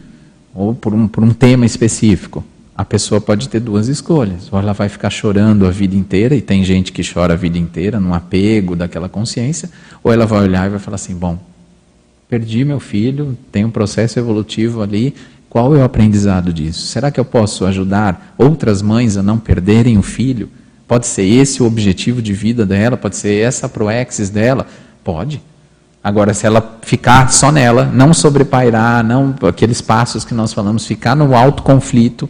ou 0.54 0.76
por 0.76 0.94
um, 0.94 1.08
por 1.08 1.24
um 1.24 1.30
tema 1.30 1.66
específico 1.66 2.44
a 2.76 2.84
pessoa 2.84 3.20
pode 3.20 3.48
ter 3.48 3.60
duas 3.60 3.88
escolhas. 3.88 4.48
Ou 4.52 4.58
ela 4.58 4.72
vai 4.72 4.88
ficar 4.88 5.10
chorando 5.10 5.66
a 5.66 5.70
vida 5.70 5.96
inteira, 5.96 6.34
e 6.34 6.40
tem 6.40 6.62
gente 6.64 6.92
que 6.92 7.02
chora 7.02 7.34
a 7.34 7.36
vida 7.36 7.58
inteira, 7.58 7.98
num 7.98 8.12
apego 8.12 8.76
daquela 8.76 9.08
consciência, 9.08 9.70
ou 10.02 10.12
ela 10.12 10.26
vai 10.26 10.42
olhar 10.42 10.66
e 10.66 10.70
vai 10.70 10.78
falar 10.78 10.96
assim: 10.96 11.14
bom, 11.14 11.38
perdi 12.28 12.64
meu 12.64 12.80
filho, 12.80 13.36
tem 13.50 13.64
um 13.64 13.70
processo 13.70 14.18
evolutivo 14.18 14.82
ali, 14.82 15.14
Qual 15.56 15.74
é 15.74 15.78
o 15.78 15.84
aprendizado 15.84 16.52
disso? 16.52 16.86
Será 16.86 17.10
que 17.10 17.18
eu 17.18 17.24
posso 17.24 17.64
ajudar 17.64 18.34
outras 18.36 18.82
mães 18.82 19.16
a 19.16 19.22
não 19.22 19.38
perderem 19.38 19.96
o 19.96 20.02
filho? 20.02 20.50
Pode 20.86 21.06
ser 21.06 21.22
esse 21.24 21.62
o 21.62 21.66
objetivo 21.66 22.20
de 22.20 22.34
vida 22.34 22.66
dela? 22.66 22.96
Pode 22.96 23.16
ser 23.16 23.42
essa 23.42 23.64
a 23.64 23.68
proexis 23.68 24.28
dela? 24.28 24.66
Pode. 25.02 25.40
Agora, 26.04 26.34
se 26.34 26.46
ela 26.46 26.78
ficar 26.82 27.32
só 27.32 27.50
nela, 27.50 27.86
não 27.86 28.12
sobrepairar, 28.12 29.02
não 29.02 29.34
aqueles 29.48 29.80
passos 29.80 30.26
que 30.26 30.34
nós 30.34 30.52
falamos, 30.52 30.86
ficar 30.86 31.16
no 31.16 31.34
alto 31.34 31.62
conflito, 31.62 32.28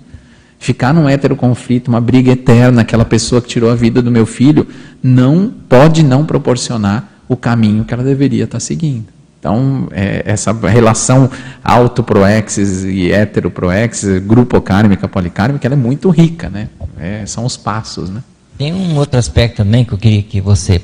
ficar 0.58 0.92
num 0.92 1.08
hétero 1.08 1.36
conflito, 1.36 1.88
uma 1.88 2.00
briga 2.00 2.32
eterna, 2.32 2.82
aquela 2.82 3.04
pessoa 3.04 3.40
que 3.40 3.48
tirou 3.48 3.70
a 3.70 3.74
vida 3.74 4.00
do 4.02 4.10
meu 4.10 4.26
filho, 4.26 4.66
não 5.02 5.52
pode 5.68 6.02
não 6.02 6.24
proporcionar 6.24 7.22
o 7.28 7.36
caminho 7.36 7.84
que 7.84 7.92
ela 7.92 8.02
deveria 8.02 8.44
estar 8.44 8.60
seguindo. 8.60 9.06
Então, 9.38 9.88
é, 9.92 10.22
essa 10.24 10.52
relação 10.52 11.30
auto-proexis 11.62 12.84
e 12.84 13.12
hétero-proexis, 13.12 14.18
grupo-kármica, 14.20 15.06
policármica, 15.06 15.66
ela 15.68 15.74
é 15.74 15.78
muito 15.78 16.10
rica, 16.10 16.48
né? 16.48 16.68
É, 16.98 17.24
são 17.26 17.44
os 17.44 17.56
passos, 17.56 18.10
né? 18.10 18.22
Tem 18.58 18.72
um 18.72 18.96
outro 18.96 19.18
aspecto 19.18 19.58
também 19.58 19.84
que 19.84 19.92
eu 19.92 19.98
queria 19.98 20.22
que 20.22 20.40
você, 20.40 20.80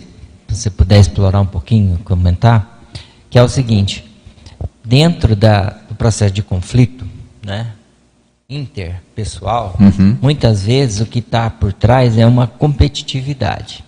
você 0.47 0.71
puder 0.71 1.01
explorar 1.01 1.41
um 1.41 1.47
pouquinho, 1.47 1.99
comentar, 2.05 2.85
que 3.31 3.39
é 3.39 3.43
o 3.43 3.49
seguinte, 3.49 4.09
dentro 4.85 5.35
da, 5.35 5.79
do 5.89 5.95
processo 5.95 6.35
de 6.35 6.43
conflito, 6.43 7.07
né, 7.45 7.69
interpessoal, 8.57 9.77
uhum. 9.81 10.17
muitas 10.21 10.65
vezes 10.65 11.01
o 11.01 11.07
que 11.07 11.19
está 11.21 11.49
por 11.51 11.73
trás 11.73 12.17
é 12.19 12.27
uma 12.27 12.47
competitividade. 12.47 13.85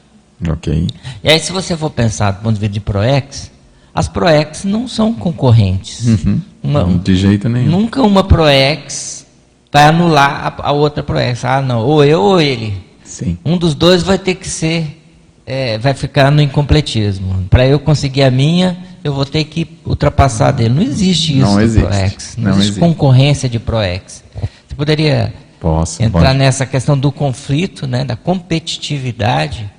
Ok. 0.49 0.89
E 1.23 1.29
aí, 1.29 1.39
se 1.39 1.53
você 1.53 1.77
for 1.77 1.91
pensar 1.91 2.33
do 2.33 2.43
ponto 2.43 2.55
de 2.55 2.61
vista 2.61 2.73
de 2.73 2.81
ProEx, 2.81 3.51
as 3.95 4.09
ProEx 4.09 4.65
não 4.65 4.89
são 4.89 5.15
concorrentes. 5.15 6.07
Uhum. 6.07 6.41
Uma, 6.63 6.85
de 6.99 7.15
jeito 7.15 7.49
nenhum. 7.49 7.71
Nunca 7.71 8.03
uma 8.03 8.25
ProEx 8.25 9.25
vai 9.73 9.85
anular 9.85 10.55
a, 10.59 10.69
a, 10.69 10.73
outra 10.73 11.03
ProEx. 11.03 11.45
Ah, 11.45 11.63
não, 11.63 11.81
ou 11.81 12.05
eu 12.05 12.21
ou 12.21 12.41
ele. 12.41 12.77
Sim. 13.05 13.39
Um 13.45 13.57
dos 13.57 13.75
dois 13.75 14.03
vai 14.03 14.19
ter 14.19 14.35
que 14.35 14.49
ser, 14.49 15.01
é, 15.47 15.79
vai 15.79 15.95
ficar 15.95 16.31
no 16.31 16.41
incompletismo. 16.41 17.45
Para 17.49 17.67
eu 17.67 17.79
conseguir 17.79 18.23
a 18.23 18.31
minha, 18.31 18.77
eu 19.05 19.13
vou 19.13 19.25
ter 19.25 19.45
que 19.45 19.69
ultrapassar 19.85 20.51
dele. 20.51 20.75
Não 20.75 20.83
existe 20.83 21.39
isso 21.39 21.47
não 21.47 21.61
existe. 21.61 21.87
ProEx. 21.87 22.37
Não, 22.37 22.45
não 22.45 22.51
existe, 22.53 22.71
existe, 22.71 22.81
concorrência 22.81 23.49
de 23.49 23.59
ProEx. 23.59 24.25
Você 24.75 24.77
poderia 24.77 25.33
Posso, 25.61 26.03
entrar 26.03 26.21
pode. 26.21 26.39
nessa 26.39 26.67
questão 26.67 26.99
do 26.99 27.13
conflito, 27.13 27.87
né, 27.87 28.05
da 28.05 28.17
competitividade 28.17 29.71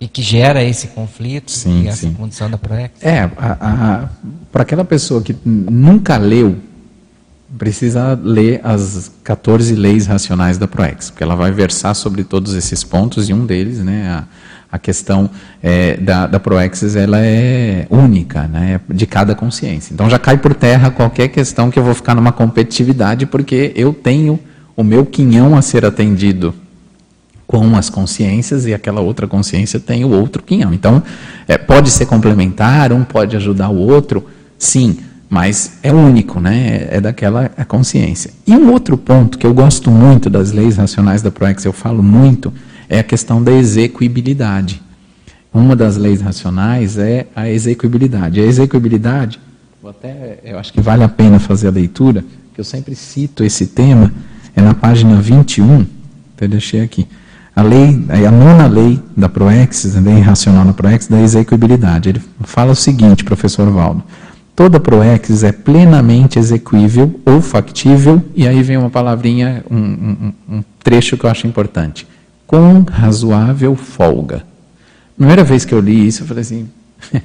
e 0.00 0.06
que 0.06 0.22
gera 0.22 0.62
esse 0.62 0.88
conflito 0.88 1.50
sim, 1.50 1.82
e 1.82 1.88
essa 1.88 2.02
sim. 2.02 2.12
condição 2.12 2.48
da 2.48 2.56
ProEx? 2.56 3.02
É, 3.02 3.26
para 4.52 4.62
aquela 4.62 4.84
pessoa 4.84 5.20
que 5.20 5.36
nunca 5.44 6.16
leu, 6.16 6.56
precisa 7.58 8.18
ler 8.22 8.60
as 8.62 9.10
14 9.24 9.74
leis 9.74 10.06
racionais 10.06 10.58
da 10.58 10.68
ProEx, 10.68 11.10
porque 11.10 11.24
ela 11.24 11.34
vai 11.34 11.50
versar 11.50 11.94
sobre 11.94 12.22
todos 12.22 12.54
esses 12.54 12.84
pontos 12.84 13.28
e 13.28 13.34
um 13.34 13.44
deles, 13.44 13.78
né, 13.78 14.08
a, 14.08 14.24
a 14.70 14.78
questão 14.78 15.30
é, 15.62 15.96
da, 15.96 16.26
da 16.26 16.40
ProExis, 16.40 16.96
ela 16.96 17.18
é 17.18 17.86
única, 17.88 18.42
né, 18.42 18.80
de 18.88 19.06
cada 19.06 19.34
consciência. 19.34 19.94
Então 19.94 20.10
já 20.10 20.18
cai 20.18 20.36
por 20.36 20.54
terra 20.54 20.90
qualquer 20.90 21.28
questão 21.28 21.70
que 21.70 21.78
eu 21.78 21.84
vou 21.84 21.94
ficar 21.94 22.14
numa 22.14 22.32
competitividade, 22.32 23.26
porque 23.26 23.72
eu 23.74 23.92
tenho 23.92 24.38
o 24.76 24.84
meu 24.84 25.06
quinhão 25.06 25.56
a 25.56 25.62
ser 25.62 25.84
atendido 25.84 26.54
com 27.46 27.76
as 27.76 27.88
consciências 27.88 28.66
e 28.66 28.74
aquela 28.74 29.00
outra 29.00 29.26
consciência 29.26 29.78
tem 29.78 30.04
o 30.04 30.10
outro 30.10 30.42
quinhão. 30.42 30.74
Então, 30.74 31.02
é, 31.46 31.56
pode 31.56 31.90
ser 31.90 32.06
complementar, 32.06 32.92
um 32.92 33.04
pode 33.04 33.36
ajudar 33.36 33.68
o 33.68 33.76
outro, 33.76 34.26
sim, 34.58 34.98
mas 35.28 35.78
é 35.82 35.92
único, 35.92 36.40
né? 36.40 36.88
É, 36.90 36.96
é 36.96 37.00
daquela 37.00 37.48
consciência. 37.68 38.30
E 38.46 38.52
um 38.52 38.72
outro 38.72 38.96
ponto 38.98 39.38
que 39.38 39.46
eu 39.46 39.54
gosto 39.54 39.90
muito 39.90 40.28
das 40.28 40.52
leis 40.52 40.76
racionais 40.76 41.22
da 41.22 41.30
ProEx, 41.30 41.64
eu 41.64 41.72
falo 41.72 42.02
muito, 42.02 42.52
é 42.88 42.98
a 42.98 43.04
questão 43.04 43.42
da 43.42 43.52
execuibilidade. 43.52 44.82
Uma 45.52 45.74
das 45.74 45.96
leis 45.96 46.20
racionais 46.20 46.98
é 46.98 47.26
a 47.34 47.48
execuibilidade. 47.48 48.40
A 48.40 48.44
execuibilidade, 48.44 49.40
até, 49.86 50.38
eu 50.44 50.58
acho 50.58 50.72
que 50.72 50.80
vale 50.80 51.04
a 51.04 51.08
pena 51.08 51.38
fazer 51.38 51.68
a 51.68 51.70
leitura, 51.70 52.24
que 52.54 52.60
eu 52.60 52.64
sempre 52.64 52.94
cito 52.94 53.44
esse 53.44 53.66
tema, 53.68 54.12
é 54.54 54.60
na 54.60 54.74
página 54.74 55.20
21, 55.20 55.86
até 56.34 56.48
deixei 56.48 56.80
aqui 56.80 57.06
a 57.56 57.62
lei, 57.62 58.04
a 58.10 58.30
nona 58.30 58.66
lei 58.66 59.02
da 59.16 59.30
Proex, 59.30 59.96
a 59.96 60.00
lei 60.00 60.20
racional 60.20 60.66
da 60.66 60.74
Proex, 60.74 61.06
da 61.06 61.22
execuibilidade. 61.22 62.10
Ele 62.10 62.20
fala 62.42 62.72
o 62.72 62.76
seguinte, 62.76 63.24
professor 63.24 63.70
Valdo, 63.70 64.04
toda 64.54 64.78
Proex 64.78 65.42
é 65.42 65.52
plenamente 65.52 66.38
execuível 66.38 67.18
ou 67.24 67.40
factível, 67.40 68.22
e 68.34 68.46
aí 68.46 68.62
vem 68.62 68.76
uma 68.76 68.90
palavrinha, 68.90 69.64
um, 69.70 69.76
um, 69.76 70.32
um 70.50 70.64
trecho 70.84 71.16
que 71.16 71.24
eu 71.24 71.30
acho 71.30 71.46
importante, 71.46 72.06
com 72.46 72.82
razoável 72.82 73.74
folga. 73.74 74.44
Primeira 75.16 75.42
vez 75.42 75.64
que 75.64 75.72
eu 75.72 75.80
li 75.80 76.06
isso, 76.06 76.22
eu 76.22 76.26
falei 76.26 76.42
assim, 76.42 76.68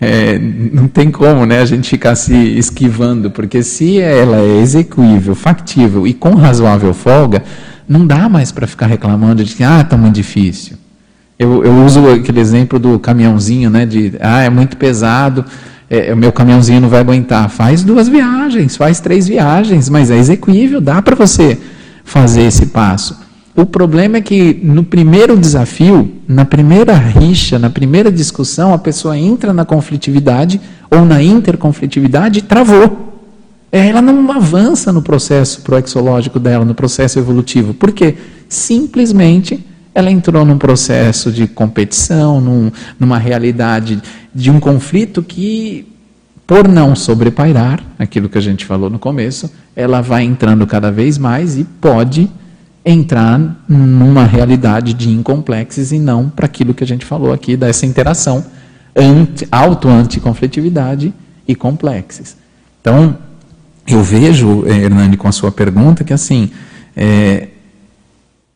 é, 0.00 0.38
não 0.38 0.88
tem 0.88 1.10
como 1.10 1.44
né, 1.44 1.60
a 1.60 1.64
gente 1.64 1.90
ficar 1.90 2.14
se 2.14 2.34
esquivando, 2.34 3.30
porque 3.30 3.62
se 3.62 4.00
ela 4.00 4.38
é 4.38 4.60
execuível, 4.60 5.34
factível 5.34 6.06
e 6.06 6.14
com 6.14 6.34
razoável 6.34 6.94
folga, 6.94 7.42
não 7.88 8.06
dá 8.06 8.28
mais 8.28 8.50
para 8.52 8.66
ficar 8.66 8.86
reclamando 8.86 9.44
de 9.44 9.54
que, 9.54 9.64
ah, 9.64 9.80
está 9.80 9.96
muito 9.96 10.14
difícil. 10.14 10.76
Eu, 11.38 11.64
eu, 11.64 11.84
uso 11.84 12.08
aquele 12.08 12.40
exemplo 12.40 12.78
do 12.78 12.98
caminhãozinho, 12.98 13.68
né, 13.68 13.84
de, 13.84 14.14
ah, 14.20 14.42
é 14.42 14.48
muito 14.48 14.76
pesado, 14.76 15.44
é, 15.90 16.14
o 16.14 16.16
meu 16.16 16.32
caminhãozinho 16.32 16.80
não 16.80 16.88
vai 16.88 17.00
aguentar. 17.00 17.50
Faz 17.50 17.82
duas 17.82 18.08
viagens, 18.08 18.76
faz 18.76 19.00
três 19.00 19.26
viagens, 19.26 19.88
mas 19.88 20.10
é 20.10 20.16
execuível, 20.16 20.80
dá 20.80 21.02
para 21.02 21.16
você 21.16 21.58
fazer 22.04 22.42
esse 22.42 22.66
passo. 22.66 23.23
O 23.56 23.64
problema 23.64 24.16
é 24.16 24.20
que 24.20 24.58
no 24.62 24.82
primeiro 24.82 25.38
desafio, 25.38 26.10
na 26.26 26.44
primeira 26.44 26.92
rixa, 26.94 27.56
na 27.56 27.70
primeira 27.70 28.10
discussão, 28.10 28.74
a 28.74 28.78
pessoa 28.78 29.16
entra 29.16 29.52
na 29.52 29.64
conflitividade 29.64 30.60
ou 30.90 31.04
na 31.04 31.22
interconflitividade 31.22 32.40
e 32.40 32.42
travou. 32.42 33.14
É, 33.70 33.88
ela 33.88 34.02
não 34.02 34.30
avança 34.32 34.92
no 34.92 35.02
processo 35.02 35.62
proexológico 35.62 36.40
dela, 36.40 36.64
no 36.64 36.74
processo 36.74 37.18
evolutivo. 37.18 37.74
Por 37.74 37.92
quê? 37.92 38.16
Simplesmente 38.48 39.64
ela 39.94 40.10
entrou 40.10 40.44
num 40.44 40.58
processo 40.58 41.30
de 41.30 41.46
competição, 41.46 42.40
num, 42.40 42.72
numa 42.98 43.18
realidade 43.18 44.02
de 44.34 44.50
um 44.50 44.58
conflito 44.58 45.22
que, 45.22 45.86
por 46.44 46.66
não 46.66 46.96
sobrepairar, 46.96 47.80
aquilo 47.96 48.28
que 48.28 48.36
a 48.36 48.40
gente 48.40 48.64
falou 48.64 48.90
no 48.90 48.98
começo, 48.98 49.48
ela 49.76 50.00
vai 50.00 50.24
entrando 50.24 50.66
cada 50.66 50.90
vez 50.90 51.16
mais 51.16 51.56
e 51.56 51.62
pode 51.62 52.28
entrar 52.84 53.64
numa 53.68 54.24
realidade 54.24 54.92
de 54.92 55.10
incomplexes 55.10 55.90
e 55.90 55.98
não 55.98 56.28
para 56.28 56.46
aquilo 56.46 56.74
que 56.74 56.84
a 56.84 56.86
gente 56.86 57.04
falou 57.04 57.32
aqui, 57.32 57.56
dessa 57.56 57.86
interação 57.86 58.44
auto-anticonflitividade 59.50 61.12
e 61.46 61.54
complexes. 61.54 62.36
Então, 62.80 63.16
eu 63.86 64.02
vejo, 64.02 64.64
eh, 64.66 64.84
Hernani, 64.84 65.16
com 65.16 65.26
a 65.26 65.32
sua 65.32 65.50
pergunta, 65.50 66.04
que 66.04 66.12
assim, 66.12 66.50
é, 66.96 67.48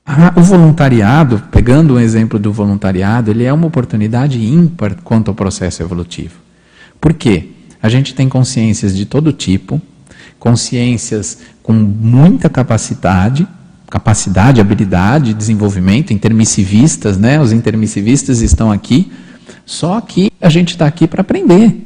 a, 0.07 0.33
o 0.39 0.43
voluntariado, 0.43 1.43
pegando 1.51 1.95
o 1.95 2.01
exemplo 2.01 2.39
do 2.39 2.53
voluntariado, 2.53 3.31
ele 3.31 3.45
é 3.45 3.53
uma 3.53 3.67
oportunidade 3.67 4.43
ímpar 4.43 4.97
quanto 5.03 5.29
ao 5.29 5.35
processo 5.35 5.83
evolutivo. 5.83 6.37
Por 7.01 7.13
quê? 7.13 7.51
A 7.83 7.89
gente 7.89 8.15
tem 8.15 8.29
consciências 8.29 8.97
de 8.97 9.05
todo 9.05 9.33
tipo, 9.33 9.81
consciências 10.39 11.39
com 11.63 11.73
muita 11.73 12.49
capacidade, 12.49 13.47
capacidade, 13.91 14.61
habilidade, 14.61 15.35
desenvolvimento, 15.35 16.13
intermissivistas, 16.13 17.17
né? 17.17 17.41
Os 17.41 17.53
intermissivistas 17.53 18.41
estão 18.41 18.71
aqui, 18.71 19.11
só 19.65 20.01
que 20.01 20.31
a 20.41 20.49
gente 20.49 20.71
está 20.71 20.87
aqui 20.87 21.07
para 21.07 21.23
aprender. 21.23 21.85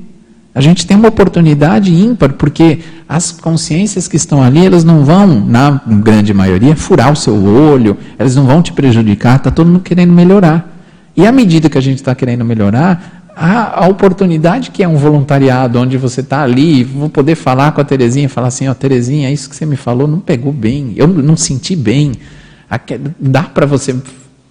A 0.54 0.60
gente 0.60 0.86
tem 0.86 0.96
uma 0.96 1.08
oportunidade 1.08 1.94
ímpar, 1.94 2.34
porque 2.34 2.80
as 3.08 3.32
consciências 3.32 4.06
que 4.06 4.16
estão 4.16 4.42
ali, 4.42 4.66
elas 4.66 4.84
não 4.84 5.02
vão, 5.02 5.40
na 5.40 5.80
grande 5.86 6.34
maioria, 6.34 6.76
furar 6.76 7.10
o 7.10 7.16
seu 7.16 7.34
olho, 7.42 7.96
elas 8.18 8.36
não 8.36 8.44
vão 8.44 8.60
te 8.60 8.72
prejudicar, 8.72 9.36
está 9.36 9.50
todo 9.50 9.68
mundo 9.68 9.80
querendo 9.80 10.12
melhorar. 10.12 10.70
E 11.16 11.26
à 11.26 11.32
medida 11.32 11.70
que 11.70 11.78
a 11.78 11.80
gente 11.80 11.98
está 11.98 12.14
querendo 12.14 12.44
melhorar, 12.44 13.21
a, 13.34 13.84
a, 13.84 13.88
oportunidade 13.88 14.70
que 14.70 14.82
é 14.82 14.88
um 14.88 14.96
voluntariado, 14.96 15.78
onde 15.78 15.96
você 15.96 16.20
está 16.20 16.42
ali, 16.42 16.84
vou 16.84 17.08
poder 17.08 17.34
falar 17.34 17.72
com 17.72 17.80
a 17.80 17.84
Terezinha, 17.84 18.28
falar 18.28 18.48
assim, 18.48 18.68
ó, 18.68 18.72
oh, 18.72 18.74
Terezinha, 18.74 19.30
isso 19.30 19.48
que 19.48 19.56
você 19.56 19.64
me 19.64 19.76
falou 19.76 20.06
não 20.06 20.20
pegou 20.20 20.52
bem, 20.52 20.92
eu 20.96 21.06
não 21.06 21.36
senti 21.36 21.74
bem. 21.74 22.12
Dá 23.18 23.42
para 23.42 23.66
você 23.66 23.94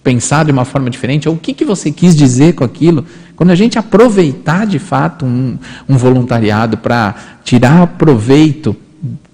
pensar 0.04 0.46
de 0.46 0.52
uma 0.52 0.66
forma 0.66 0.90
diferente? 0.90 1.30
Ou 1.30 1.36
o 1.36 1.38
que, 1.38 1.54
que 1.54 1.66
você 1.66 1.92
quis 1.92 2.16
dizer 2.16 2.54
com 2.54 2.64
aquilo? 2.64 3.06
Quando 3.36 3.52
a 3.52 3.56
gente 3.56 3.78
aproveitar 3.78 4.66
de 4.66 4.80
fato 4.80 5.26
um, 5.26 5.58
um 5.88 5.98
voluntariado 5.98 6.78
para 6.78 7.16
tirar 7.44 7.86
proveito 7.88 8.76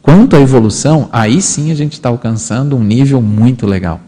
quanto 0.02 0.36
à 0.36 0.41
evolução, 0.41 1.10
aí 1.11 1.41
sim 1.41 1.72
a 1.72 1.76
gente 1.76 1.94
está 1.94 2.10
alcançando 2.10 2.76
um 2.76 2.84
nível 2.84 3.22
muito 3.22 3.65
legal. 3.65 3.99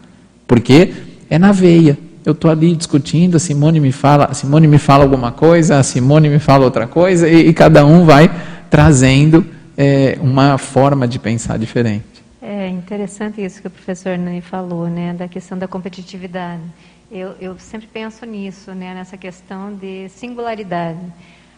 Porque 0.46 0.92
é 1.28 1.38
na 1.38 1.52
veia. 1.52 1.98
Eu 2.24 2.32
estou 2.32 2.50
ali 2.50 2.76
discutindo, 2.76 3.36
a 3.36 3.38
Simone 3.38 3.80
me 3.80 3.92
fala, 3.92 4.26
a 4.26 4.34
Simone 4.34 4.66
me 4.66 4.78
fala 4.78 5.04
alguma 5.04 5.32
coisa, 5.32 5.78
a 5.78 5.82
Simone 5.82 6.28
me 6.28 6.38
fala 6.38 6.64
outra 6.64 6.86
coisa, 6.86 7.28
e, 7.28 7.48
e 7.48 7.54
cada 7.54 7.84
um 7.86 8.04
vai 8.04 8.30
trazendo 8.68 9.46
é, 9.76 10.18
uma 10.20 10.58
forma 10.58 11.08
de 11.08 11.18
pensar 11.18 11.58
diferente. 11.58 12.04
É 12.42 12.68
interessante 12.68 13.42
isso 13.42 13.60
que 13.60 13.66
o 13.66 13.70
professor 13.70 14.18
Nani 14.18 14.42
falou, 14.42 14.88
né, 14.88 15.14
da 15.14 15.28
questão 15.28 15.56
da 15.56 15.66
competitividade. 15.66 16.62
Eu, 17.10 17.34
eu 17.40 17.58
sempre 17.58 17.88
penso 17.90 18.26
nisso, 18.26 18.72
né, 18.72 18.94
nessa 18.94 19.16
questão 19.16 19.72
de 19.72 20.08
singularidade. 20.10 21.00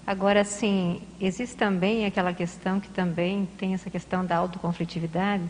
Agora, 0.06 0.44
sim, 0.44 1.01
existe 1.20 1.56
também 1.56 2.06
aquela 2.06 2.32
questão 2.32 2.80
que 2.80 2.89
também 2.89 3.48
tem 3.59 3.74
essa 3.74 3.90
questão 3.90 4.24
da 4.24 4.36
autoconflitividade, 4.36 5.43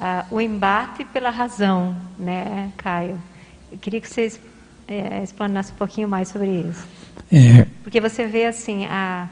ah, 0.00 0.26
o 0.30 0.40
embate 0.40 1.04
pela 1.04 1.30
razão, 1.30 1.94
né, 2.18 2.70
Caio? 2.76 3.18
Eu 3.70 3.78
queria 3.78 4.00
que 4.00 4.08
vocês 4.08 4.38
é, 4.86 5.22
explanasse 5.22 5.72
um 5.72 5.76
pouquinho 5.76 6.08
mais 6.08 6.28
sobre 6.28 6.48
isso. 6.60 6.86
É. 7.32 7.66
Porque 7.82 8.00
você 8.00 8.26
vê 8.26 8.46
assim, 8.46 8.86
a, 8.86 9.28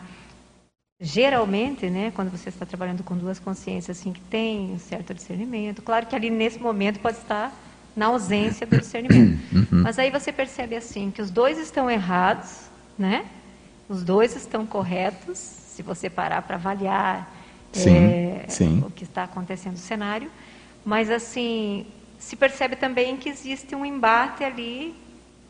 geralmente, 1.00 1.90
né, 1.90 2.12
quando 2.14 2.30
você 2.30 2.48
está 2.48 2.64
trabalhando 2.64 3.02
com 3.02 3.16
duas 3.16 3.38
consciências 3.38 3.98
assim 3.98 4.12
que 4.12 4.20
tem 4.20 4.72
um 4.72 4.78
certo 4.78 5.12
discernimento, 5.12 5.82
claro 5.82 6.06
que 6.06 6.14
ali 6.14 6.30
nesse 6.30 6.58
momento 6.58 7.00
pode 7.00 7.18
estar 7.18 7.52
na 7.94 8.06
ausência 8.06 8.66
do 8.66 8.78
discernimento, 8.78 9.38
uhum. 9.52 9.82
mas 9.82 9.98
aí 9.98 10.10
você 10.10 10.32
percebe 10.32 10.76
assim 10.76 11.10
que 11.10 11.20
os 11.20 11.30
dois 11.30 11.58
estão 11.58 11.90
errados, 11.90 12.70
né? 12.98 13.26
Os 13.88 14.02
dois 14.02 14.34
estão 14.34 14.64
corretos, 14.64 15.38
se 15.38 15.82
você 15.82 16.08
parar 16.08 16.42
para 16.42 16.56
avaliar 16.56 17.34
sim, 17.72 17.96
é, 17.96 18.44
sim. 18.48 18.82
o 18.86 18.90
que 18.90 19.04
está 19.04 19.24
acontecendo 19.24 19.72
no 19.72 19.78
cenário, 19.78 20.30
mas 20.84 21.10
assim 21.10 21.86
se 22.18 22.36
percebe 22.36 22.76
também 22.76 23.16
que 23.16 23.28
existe 23.28 23.74
um 23.74 23.84
embate 23.84 24.44
ali 24.44 24.94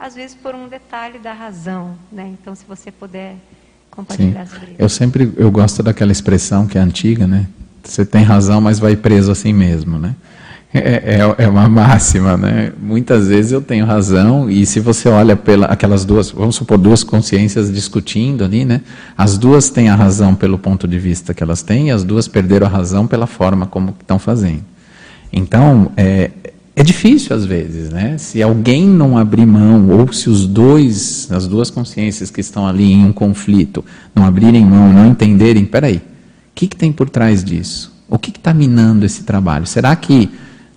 às 0.03 0.17
vezes 0.17 0.35
por 0.35 0.53
um 0.53 0.67
detalhe 0.67 1.21
da 1.21 1.33
razão, 1.33 1.95
né? 2.11 2.29
Então, 2.41 2.57
se 2.57 2.65
você 2.69 2.91
puder 2.91 3.37
compartilhar 3.89 4.47
Sim. 4.47 4.55
sobre 4.55 4.67
isso. 4.73 4.77
Eu 4.81 4.89
sempre 4.89 5.33
eu 5.37 5.49
gosto 5.49 5.81
daquela 5.81 6.11
expressão 6.11 6.67
que 6.67 6.77
é 6.77 6.81
antiga, 6.81 7.25
né? 7.25 7.47
Você 7.85 8.05
tem 8.05 8.25
razão, 8.25 8.61
mas 8.61 8.81
vai 8.81 8.97
preso 8.97 9.31
assim 9.31 9.53
mesmo, 9.53 10.01
né? 10.01 10.17
É, 10.75 11.19
é, 11.39 11.45
é, 11.45 11.49
uma 11.49 11.69
máxima, 11.69 12.37
né? 12.37 12.73
Muitas 12.83 13.29
vezes 13.29 13.53
eu 13.53 13.61
tenho 13.61 13.85
razão 13.85 14.51
e 14.51 14.67
se 14.67 14.81
você 14.81 15.09
olha 15.09 15.37
pela 15.37 15.67
aquelas 15.67 16.05
duas, 16.05 16.31
vamos 16.33 16.57
supor 16.57 16.79
duas 16.79 17.05
consciências 17.05 17.73
discutindo 17.73 18.43
ali, 18.43 18.65
né? 18.65 18.81
As 19.17 19.39
duas 19.39 19.71
têm 19.71 19.89
a 19.89 19.95
razão 19.95 20.35
pelo 20.35 20.59
ponto 20.59 20.89
de 20.89 20.99
vista 20.99 21.33
que 21.33 21.45
elas 21.45 21.63
têm, 21.63 21.89
e 21.89 21.91
as 21.93 22.03
duas 22.03 22.27
perderam 22.27 22.67
a 22.67 22.71
razão 22.71 23.07
pela 23.07 23.29
forma 23.29 23.67
como 23.67 23.95
estão 24.01 24.19
fazendo. 24.19 24.65
Então, 25.33 25.93
é, 25.97 26.31
é 26.75 26.83
difícil 26.83 27.37
às 27.37 27.45
vezes, 27.45 27.91
né? 27.91 28.17
Se 28.17 28.43
alguém 28.43 28.89
não 28.89 29.19
abrir 29.19 29.45
mão, 29.45 29.91
ou 29.91 30.11
se 30.13 30.31
os 30.31 30.47
dois, 30.47 31.31
as 31.31 31.47
duas 31.47 31.71
consciências 31.71 32.31
que 32.31 32.41
estão 32.41 32.67
ali 32.67 32.93
em 32.93 33.05
um 33.05 33.13
conflito, 33.13 33.85
não 34.15 34.25
abrirem 34.25 34.65
mão, 34.65 34.93
não 34.93 35.07
entenderem, 35.07 35.65
peraí, 35.67 35.97
o 35.97 36.01
que, 36.55 36.67
que 36.67 36.77
tem 36.77 36.91
por 36.91 37.11
trás 37.11 37.45
disso? 37.45 37.93
O 38.09 38.19
que 38.19 38.31
está 38.31 38.55
minando 38.55 39.05
esse 39.05 39.23
trabalho? 39.25 39.67
Será 39.67 39.95
que 39.95 40.31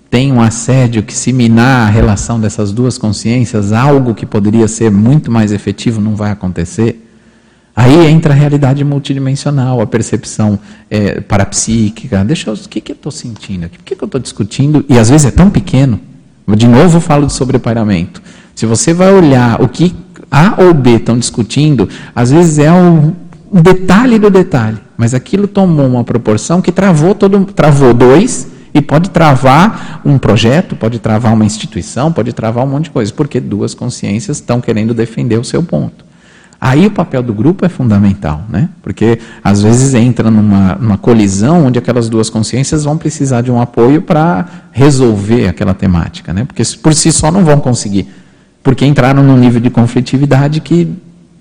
tem 0.09 0.31
um 0.31 0.41
assédio 0.41 1.03
que, 1.03 1.13
se 1.13 1.33
minar 1.33 1.87
a 1.87 1.91
relação 1.91 2.39
dessas 2.39 2.71
duas 2.71 2.97
consciências, 2.97 3.71
algo 3.71 4.13
que 4.13 4.25
poderia 4.25 4.67
ser 4.67 4.91
muito 4.91 5.31
mais 5.31 5.51
efetivo 5.51 5.99
não 5.99 6.15
vai 6.15 6.31
acontecer? 6.31 7.04
Aí 7.75 8.07
entra 8.07 8.33
a 8.33 8.35
realidade 8.35 8.83
multidimensional, 8.85 9.81
a 9.81 9.87
percepção 9.87 10.57
é, 10.89 11.19
parapsíquica. 11.19 12.23
Deixa 12.23 12.49
eu, 12.49 12.53
o 12.53 12.69
que, 12.69 12.79
que 12.79 12.93
eu 12.93 12.95
estou 12.95 13.11
sentindo 13.11 13.65
aqui? 13.65 13.77
Que, 13.83 13.95
que 13.95 14.03
eu 14.03 14.05
estou 14.05 14.21
discutindo? 14.21 14.85
E 14.87 14.97
às 14.97 15.09
vezes 15.09 15.27
é 15.27 15.31
tão 15.31 15.49
pequeno. 15.49 15.99
De 16.55 16.67
novo 16.67 16.97
eu 16.97 17.01
falo 17.01 17.27
de 17.27 17.33
sobrepairamento. 17.33 18.21
Se 18.53 18.65
você 18.65 18.93
vai 18.93 19.13
olhar 19.13 19.61
o 19.61 19.67
que 19.67 19.93
A 20.31 20.63
ou 20.63 20.73
B 20.73 20.91
estão 20.91 21.17
discutindo, 21.19 21.89
às 22.15 22.31
vezes 22.31 22.59
é 22.59 22.71
um 22.71 23.13
detalhe 23.51 24.17
do 24.17 24.29
detalhe. 24.29 24.77
Mas 24.95 25.13
aquilo 25.13 25.47
tomou 25.47 25.85
uma 25.85 26.03
proporção 26.03 26.61
que 26.61 26.71
travou 26.71 27.13
todo, 27.13 27.43
travou 27.45 27.93
dois 27.93 28.47
e 28.73 28.81
pode 28.81 29.09
travar 29.09 30.01
um 30.05 30.17
projeto, 30.17 30.75
pode 30.75 30.99
travar 30.99 31.33
uma 31.33 31.43
instituição, 31.43 32.11
pode 32.11 32.31
travar 32.31 32.63
um 32.63 32.67
monte 32.67 32.85
de 32.85 32.91
coisa, 32.91 33.11
porque 33.11 33.41
duas 33.41 33.73
consciências 33.73 34.37
estão 34.37 34.61
querendo 34.61 34.93
defender 34.93 35.37
o 35.37 35.43
seu 35.43 35.61
ponto. 35.61 36.05
Aí 36.65 36.87
o 36.87 36.89
papel 36.89 37.21
do 37.21 37.31
grupo 37.31 37.63
é 37.63 37.69
fundamental, 37.69 38.43
né? 38.49 38.69
Porque 38.81 39.19
às 39.43 39.61
vezes 39.61 39.93
entra 39.93 40.31
numa, 40.31 40.73
numa 40.73 40.97
colisão 40.97 41.67
onde 41.67 41.77
aquelas 41.77 42.09
duas 42.09 42.27
consciências 42.27 42.83
vão 42.83 42.97
precisar 42.97 43.41
de 43.41 43.51
um 43.51 43.61
apoio 43.61 44.01
para 44.01 44.47
resolver 44.71 45.47
aquela 45.47 45.75
temática, 45.75 46.33
né? 46.33 46.43
Porque 46.43 46.63
por 46.81 46.95
si 46.95 47.11
só 47.11 47.29
não 47.29 47.45
vão 47.45 47.59
conseguir, 47.59 48.07
porque 48.63 48.83
entraram 48.83 49.21
num 49.21 49.37
nível 49.37 49.61
de 49.61 49.69
conflitividade 49.69 50.59
que 50.59 50.91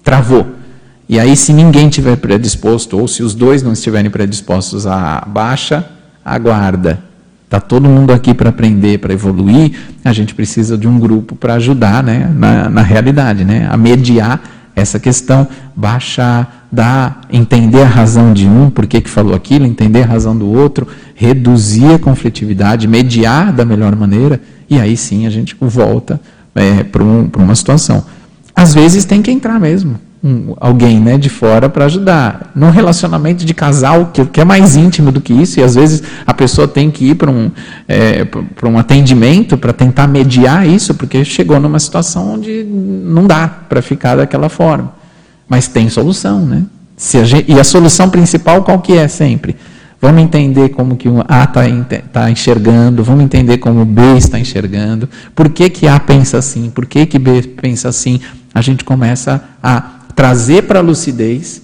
travou. 0.02 0.46
E 1.08 1.18
aí, 1.18 1.34
se 1.34 1.54
ninguém 1.54 1.88
tiver 1.88 2.16
predisposto, 2.18 2.98
ou 2.98 3.08
se 3.08 3.22
os 3.22 3.34
dois 3.34 3.62
não 3.62 3.72
estiverem 3.72 4.10
predispostos 4.10 4.86
à 4.86 5.24
baixa, 5.26 5.88
aguarda. 6.22 6.98
Está 7.46 7.60
todo 7.60 7.88
mundo 7.88 8.12
aqui 8.12 8.34
para 8.34 8.50
aprender, 8.50 8.98
para 8.98 9.14
evoluir, 9.14 9.72
a 10.04 10.12
gente 10.12 10.34
precisa 10.34 10.76
de 10.76 10.86
um 10.86 10.98
grupo 10.98 11.34
para 11.34 11.54
ajudar 11.54 12.02
né, 12.02 12.30
na, 12.36 12.68
na 12.68 12.82
realidade, 12.82 13.42
né, 13.42 13.66
a 13.70 13.76
mediar 13.78 14.42
essa 14.74 14.98
questão, 14.98 15.46
baixar, 15.74 16.66
dar, 16.70 17.20
entender 17.30 17.82
a 17.82 17.86
razão 17.86 18.32
de 18.32 18.46
um, 18.46 18.70
por 18.70 18.86
que, 18.86 19.00
que 19.00 19.08
falou 19.08 19.34
aquilo, 19.34 19.66
entender 19.66 20.02
a 20.02 20.06
razão 20.06 20.36
do 20.36 20.50
outro, 20.50 20.86
reduzir 21.14 21.94
a 21.94 21.98
conflitividade, 21.98 22.88
mediar 22.88 23.52
da 23.52 23.64
melhor 23.64 23.94
maneira, 23.94 24.40
e 24.68 24.80
aí 24.80 24.96
sim 24.96 25.26
a 25.26 25.30
gente 25.30 25.56
volta 25.60 26.20
é, 26.54 26.82
para 26.82 27.04
um, 27.04 27.30
uma 27.36 27.54
situação. 27.54 28.04
Às 28.54 28.74
vezes 28.74 29.04
tem 29.04 29.22
que 29.22 29.30
entrar 29.30 29.60
mesmo, 29.60 29.98
um, 30.24 30.54
alguém 30.58 30.98
né, 30.98 31.18
de 31.18 31.28
fora 31.28 31.68
para 31.68 31.84
ajudar. 31.84 32.50
Num 32.54 32.70
relacionamento 32.70 33.44
de 33.44 33.52
casal, 33.52 34.06
que, 34.06 34.24
que, 34.24 34.40
é 34.40 34.44
mais 34.44 34.74
íntimo 34.74 35.12
do 35.12 35.20
que 35.20 35.34
isso, 35.34 35.60
e 35.60 35.62
às 35.62 35.74
vezes 35.74 36.02
a 36.26 36.32
pessoa 36.32 36.66
tem 36.66 36.90
que 36.90 37.10
ir 37.10 37.14
para 37.16 37.30
um, 37.30 37.50
é, 37.86 38.26
um 38.64 38.78
atendimento 38.78 39.58
para 39.58 39.74
tentar 39.74 40.06
mediar 40.06 40.66
isso, 40.66 40.94
porque 40.94 41.22
chegou 41.26 41.60
numa 41.60 41.78
situação 41.78 42.34
onde 42.34 42.64
não 42.64 43.26
dá 43.26 43.46
para 43.46 43.82
ficar 43.82 44.16
daquela 44.16 44.48
forma. 44.48 44.94
Mas 45.46 45.68
tem 45.68 45.90
solução, 45.90 46.40
né? 46.46 46.62
Se 46.96 47.18
a 47.18 47.24
gente, 47.24 47.52
e 47.52 47.60
a 47.60 47.64
solução 47.64 48.08
principal 48.08 48.62
qual 48.62 48.78
que 48.80 48.94
é 48.94 49.06
sempre? 49.08 49.54
Vamos 50.00 50.22
entender 50.22 50.70
como 50.70 50.96
que 50.96 51.08
o 51.08 51.22
A 51.28 51.44
está 51.44 51.62
tá 52.12 52.30
enxergando, 52.30 53.04
vamos 53.04 53.24
entender 53.24 53.58
como 53.58 53.82
o 53.82 53.84
B 53.84 54.16
está 54.16 54.38
enxergando, 54.38 55.08
por 55.34 55.50
que, 55.50 55.68
que 55.68 55.86
A 55.86 55.98
pensa 56.00 56.38
assim, 56.38 56.70
por 56.70 56.86
que, 56.86 57.04
que 57.04 57.18
B 57.18 57.42
pensa 57.42 57.88
assim. 57.88 58.20
A 58.54 58.60
gente 58.60 58.84
começa 58.84 59.42
a 59.62 60.03
trazer 60.14 60.62
para 60.62 60.78
a 60.78 60.82
lucidez, 60.82 61.62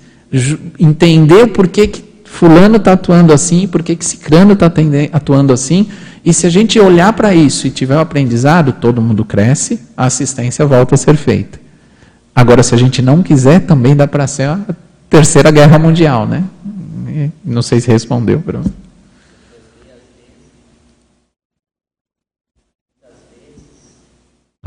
entender 0.78 1.48
por 1.48 1.68
que, 1.68 1.86
que 1.86 2.04
fulano 2.24 2.76
está 2.76 2.92
atuando 2.92 3.32
assim, 3.32 3.66
por 3.66 3.82
que, 3.82 3.96
que 3.96 4.04
cicrano 4.04 4.52
está 4.52 4.72
atuando 5.12 5.52
assim, 5.52 5.88
e 6.24 6.32
se 6.32 6.46
a 6.46 6.50
gente 6.50 6.78
olhar 6.78 7.12
para 7.12 7.34
isso 7.34 7.66
e 7.66 7.70
tiver 7.70 7.96
o 7.96 8.00
aprendizado, 8.00 8.72
todo 8.72 9.00
mundo 9.00 9.24
cresce, 9.24 9.80
a 9.96 10.06
assistência 10.06 10.66
volta 10.66 10.94
a 10.94 10.98
ser 10.98 11.16
feita. 11.16 11.58
Agora, 12.34 12.62
se 12.62 12.74
a 12.74 12.78
gente 12.78 13.02
não 13.02 13.22
quiser, 13.22 13.60
também 13.60 13.96
dá 13.96 14.06
para 14.06 14.26
ser 14.26 14.44
a 14.44 14.60
terceira 15.08 15.50
guerra 15.50 15.78
mundial, 15.78 16.26
né? 16.26 16.44
Não 17.44 17.62
sei 17.62 17.80
se 17.80 17.90
respondeu 17.90 18.40
para 18.40 18.60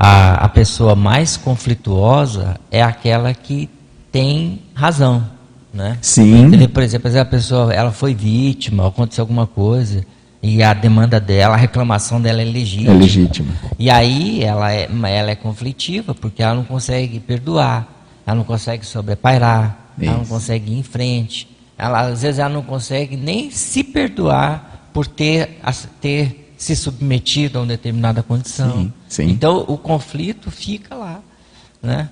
A, 0.03 0.45
a 0.45 0.49
pessoa 0.49 0.95
mais 0.95 1.37
conflituosa 1.37 2.59
é 2.69 2.83
aquela 2.83 3.33
que 3.33 3.69
tem 4.11 4.61
razão, 4.73 5.25
né? 5.73 5.97
Sim. 6.01 6.67
Por 6.67 6.83
exemplo, 6.83 7.19
a 7.19 7.25
pessoa 7.25 7.73
ela 7.73 7.91
foi 7.91 8.13
vítima, 8.13 8.85
aconteceu 8.85 9.21
alguma 9.21 9.47
coisa 9.47 10.05
e 10.41 10.61
a 10.61 10.73
demanda 10.73 11.21
dela, 11.21 11.53
a 11.53 11.57
reclamação 11.57 12.21
dela 12.21 12.41
é 12.41 12.43
legítima. 12.43 12.93
É 12.93 12.97
legítima. 12.97 13.53
E 13.79 13.89
aí 13.89 14.43
ela 14.43 14.73
é, 14.73 14.89
ela 15.07 15.31
é 15.31 15.35
conflitiva 15.35 16.13
porque 16.13 16.43
ela 16.43 16.55
não 16.55 16.65
consegue 16.65 17.21
perdoar, 17.21 17.87
ela 18.27 18.35
não 18.35 18.43
consegue 18.43 18.85
sobrepairar, 18.85 19.93
Isso. 19.97 20.09
ela 20.09 20.17
não 20.17 20.25
consegue 20.25 20.73
ir 20.73 20.79
em 20.79 20.83
frente. 20.83 21.47
Ela, 21.77 22.01
às 22.01 22.23
vezes 22.23 22.39
ela 22.39 22.49
não 22.49 22.61
consegue 22.61 23.15
nem 23.15 23.49
se 23.49 23.85
perdoar 23.85 24.89
por 24.93 25.07
ter, 25.07 25.61
ter 26.01 26.53
se 26.57 26.75
submetido 26.75 27.57
a 27.57 27.61
uma 27.61 27.67
determinada 27.67 28.21
condição. 28.21 28.71
Sim, 28.73 28.93
sim. 29.13 29.29
Então 29.29 29.63
o 29.67 29.77
conflito 29.77 30.49
fica 30.49 30.95
lá, 30.95 31.19
né? 31.81 32.09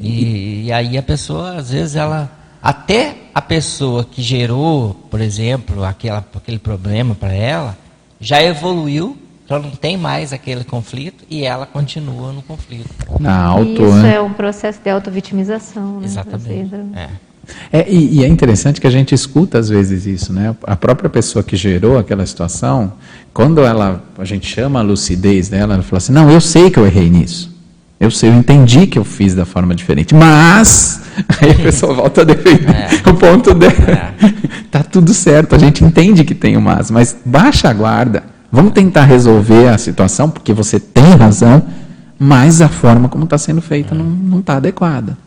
E, 0.00 0.66
e, 0.66 0.72
aí 0.72 0.96
a 0.96 1.02
pessoa, 1.02 1.56
às 1.56 1.70
vezes, 1.70 1.96
ela 1.96 2.30
até 2.62 3.16
a 3.34 3.42
pessoa 3.42 4.04
que 4.04 4.22
gerou, 4.22 4.94
por 5.10 5.20
exemplo, 5.20 5.84
aquela, 5.84 6.24
aquele 6.34 6.58
problema 6.58 7.14
para 7.14 7.32
ela, 7.32 7.76
já 8.20 8.42
evoluiu, 8.42 9.16
já 9.48 9.58
não 9.58 9.70
tem 9.70 9.96
mais 9.96 10.32
aquele 10.32 10.64
conflito 10.64 11.24
e 11.28 11.44
ela 11.44 11.66
continua 11.66 12.32
no 12.32 12.42
conflito. 12.42 12.88
Na 13.18 13.44
auto, 13.44 13.70
Isso 13.70 14.02
né? 14.02 14.16
é 14.16 14.20
um 14.20 14.32
processo 14.32 14.80
de 14.80 14.90
autovitimização. 14.90 16.00
Né? 16.00 16.06
Exatamente. 16.06 16.74
É. 16.94 17.08
É, 17.72 17.86
e, 17.88 18.18
e, 18.18 18.24
é 18.24 18.28
interessante 18.28 18.80
que 18.80 18.86
a 18.86 18.90
gente 18.90 19.14
escuta 19.14 19.58
às 19.58 19.68
vezes 19.68 20.06
isso, 20.06 20.32
né? 20.32 20.54
A 20.64 20.76
própria 20.76 21.10
pessoa 21.10 21.42
que 21.42 21.56
gerou 21.56 21.98
aquela 21.98 22.24
situação, 22.24 22.92
quando 23.32 23.60
ela, 23.60 24.02
a 24.18 24.24
gente 24.24 24.46
chama 24.46 24.80
a 24.80 24.82
lucidez 24.82 25.48
dela, 25.48 25.74
ela 25.74 25.82
fala 25.82 25.98
assim: 25.98 26.12
não, 26.12 26.30
eu 26.30 26.40
sei 26.40 26.70
que 26.70 26.78
eu 26.78 26.86
errei 26.86 27.10
nisso. 27.10 27.56
Eu 28.00 28.10
sei, 28.10 28.30
eu 28.30 28.34
entendi 28.34 28.86
que 28.86 28.98
eu 28.98 29.04
fiz 29.04 29.34
da 29.34 29.44
forma 29.44 29.74
diferente, 29.74 30.14
mas 30.14 31.00
aí 31.42 31.50
a 31.50 31.54
pessoa 31.62 31.94
volta 31.94 32.22
a 32.22 32.24
defender 32.24 32.70
é. 32.70 33.10
o 33.10 33.14
ponto 33.14 33.52
dela. 33.54 33.74
É. 33.90 34.12
tá 34.70 34.82
tudo 34.82 35.12
certo, 35.12 35.54
a 35.54 35.58
gente 35.58 35.84
entende 35.84 36.24
que 36.24 36.34
tem 36.34 36.56
o 36.56 36.60
mas, 36.60 36.90
mas 36.90 37.16
baixa 37.24 37.68
a 37.68 37.72
guarda. 37.72 38.24
Vamos 38.50 38.72
tentar 38.72 39.04
resolver 39.04 39.68
a 39.68 39.76
situação, 39.76 40.30
porque 40.30 40.54
você 40.54 40.80
tem 40.80 41.14
razão, 41.16 41.62
mas 42.18 42.62
a 42.62 42.68
forma 42.68 43.08
como 43.08 43.24
está 43.24 43.36
sendo 43.36 43.60
feita 43.60 43.94
não 43.94 44.40
está 44.40 44.56
adequada. 44.56 45.18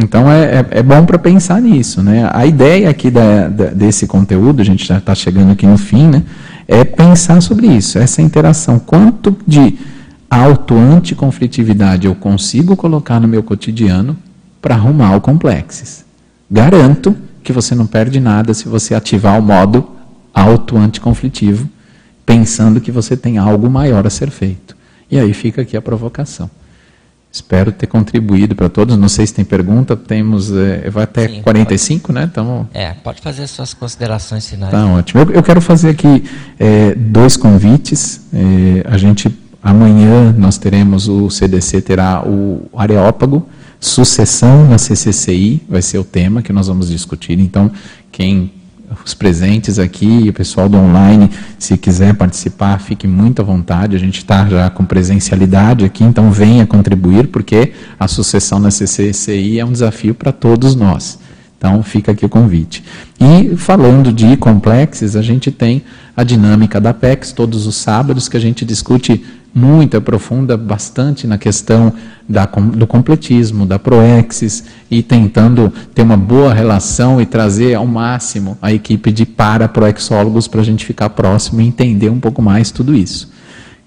Então 0.00 0.30
é, 0.30 0.60
é, 0.60 0.66
é 0.78 0.82
bom 0.82 1.04
para 1.04 1.18
pensar 1.18 1.60
nisso. 1.60 2.02
Né? 2.02 2.28
A 2.32 2.46
ideia 2.46 2.88
aqui 2.88 3.10
da, 3.10 3.48
da, 3.48 3.66
desse 3.66 4.06
conteúdo, 4.06 4.62
a 4.62 4.64
gente 4.64 4.86
já 4.86 4.98
está 4.98 5.14
chegando 5.14 5.52
aqui 5.52 5.66
no 5.66 5.76
fim, 5.76 6.06
né? 6.06 6.22
é 6.68 6.84
pensar 6.84 7.40
sobre 7.40 7.66
isso, 7.66 7.98
essa 7.98 8.22
interação. 8.22 8.78
Quanto 8.78 9.36
de 9.46 9.76
auto-anticonflitividade 10.30 12.06
eu 12.06 12.14
consigo 12.14 12.76
colocar 12.76 13.18
no 13.18 13.26
meu 13.26 13.42
cotidiano 13.42 14.16
para 14.62 14.76
arrumar 14.76 15.16
o 15.16 15.20
complexes? 15.20 16.04
Garanto 16.48 17.16
que 17.42 17.52
você 17.52 17.74
não 17.74 17.86
perde 17.86 18.20
nada 18.20 18.54
se 18.54 18.68
você 18.68 18.94
ativar 18.94 19.38
o 19.38 19.42
modo 19.42 19.90
auto-anticonflitivo 20.32 21.68
pensando 22.24 22.80
que 22.80 22.92
você 22.92 23.16
tem 23.16 23.38
algo 23.38 23.70
maior 23.70 24.06
a 24.06 24.10
ser 24.10 24.30
feito. 24.30 24.76
E 25.10 25.18
aí 25.18 25.32
fica 25.32 25.62
aqui 25.62 25.76
a 25.76 25.82
provocação. 25.82 26.50
Espero 27.30 27.70
ter 27.70 27.86
contribuído 27.86 28.54
para 28.54 28.68
todos. 28.68 28.96
Não 28.96 29.08
sei 29.08 29.26
se 29.26 29.34
tem 29.34 29.44
pergunta. 29.44 29.94
Temos. 29.94 30.50
É, 30.50 30.88
vai 30.90 31.04
até 31.04 31.28
Sim, 31.28 31.42
45, 31.42 32.06
pode. 32.06 32.18
né? 32.18 32.28
Então, 32.30 32.68
é, 32.72 32.92
pode 32.92 33.20
fazer 33.20 33.42
as 33.42 33.50
suas 33.50 33.74
considerações 33.74 34.48
finais. 34.48 34.72
Tá 34.72 34.86
ótimo. 34.86 35.20
Eu, 35.20 35.30
eu 35.32 35.42
quero 35.42 35.60
fazer 35.60 35.90
aqui 35.90 36.24
é, 36.58 36.94
dois 36.94 37.36
convites. 37.36 38.22
É, 38.32 38.86
a 38.88 38.96
gente. 38.96 39.28
Amanhã 39.60 40.32
nós 40.38 40.56
teremos 40.56 41.08
o 41.08 41.28
CDC 41.28 41.82
terá 41.82 42.22
o 42.24 42.70
Areópago, 42.74 43.46
sucessão 43.80 44.68
na 44.68 44.78
CCCI, 44.78 45.62
vai 45.68 45.82
ser 45.82 45.98
o 45.98 46.04
tema 46.04 46.42
que 46.42 46.52
nós 46.52 46.68
vamos 46.68 46.88
discutir. 46.88 47.38
Então, 47.40 47.70
quem 48.10 48.52
os 49.04 49.14
presentes 49.14 49.78
aqui, 49.78 50.26
o 50.28 50.32
pessoal 50.32 50.68
do 50.68 50.76
online, 50.76 51.30
se 51.58 51.76
quiser 51.76 52.14
participar, 52.14 52.78
fique 52.80 53.06
muito 53.06 53.42
à 53.42 53.44
vontade. 53.44 53.96
A 53.96 53.98
gente 53.98 54.18
está 54.18 54.48
já 54.48 54.70
com 54.70 54.84
presencialidade 54.84 55.84
aqui, 55.84 56.04
então 56.04 56.30
venha 56.30 56.66
contribuir, 56.66 57.28
porque 57.28 57.72
a 57.98 58.08
sucessão 58.08 58.58
na 58.58 58.70
CCCI 58.70 59.58
é 59.58 59.64
um 59.64 59.72
desafio 59.72 60.14
para 60.14 60.32
todos 60.32 60.74
nós. 60.74 61.18
Então 61.58 61.82
fica 61.82 62.12
aqui 62.12 62.24
o 62.24 62.28
convite. 62.28 62.84
E 63.20 63.56
falando 63.56 64.12
de 64.12 64.36
complexes, 64.36 65.16
a 65.16 65.22
gente 65.22 65.50
tem 65.50 65.82
a 66.16 66.22
dinâmica 66.22 66.80
da 66.80 66.94
PEX 66.94 67.32
todos 67.32 67.66
os 67.66 67.74
sábados 67.76 68.28
que 68.28 68.36
a 68.36 68.40
gente 68.40 68.64
discute 68.64 69.24
muito, 69.54 69.96
aprofunda 69.96 70.56
bastante 70.56 71.26
na 71.26 71.38
questão 71.38 71.92
da, 72.28 72.44
do 72.46 72.86
completismo, 72.86 73.66
da 73.66 73.78
proexis 73.78 74.64
e 74.90 75.02
tentando 75.02 75.72
ter 75.94 76.02
uma 76.02 76.16
boa 76.16 76.52
relação 76.52 77.20
e 77.20 77.26
trazer 77.26 77.74
ao 77.74 77.86
máximo 77.86 78.56
a 78.60 78.72
equipe 78.72 79.10
de 79.10 79.24
para-proexólogos 79.26 80.46
para 80.46 80.60
a 80.60 80.64
gente 80.64 80.84
ficar 80.84 81.10
próximo 81.10 81.60
e 81.60 81.66
entender 81.66 82.10
um 82.10 82.20
pouco 82.20 82.42
mais 82.42 82.70
tudo 82.70 82.94
isso. 82.94 83.30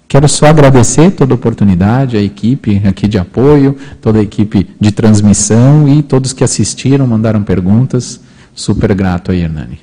Quero 0.08 0.28
só 0.28 0.46
agradecer 0.46 1.12
toda 1.12 1.32
a 1.32 1.36
oportunidade, 1.36 2.18
a 2.18 2.22
equipe 2.22 2.82
aqui 2.86 3.08
de 3.08 3.16
apoio, 3.16 3.74
toda 4.00 4.18
a 4.18 4.22
equipe 4.22 4.68
de 4.78 4.92
transmissão 4.92 5.88
e 5.88 6.02
todos 6.02 6.34
que 6.34 6.44
assistiram, 6.44 7.06
mandaram 7.06 7.42
perguntas. 7.42 8.20
Super 8.54 8.92
grato 8.94 9.32
aí, 9.32 9.40
Hernani. 9.40 9.80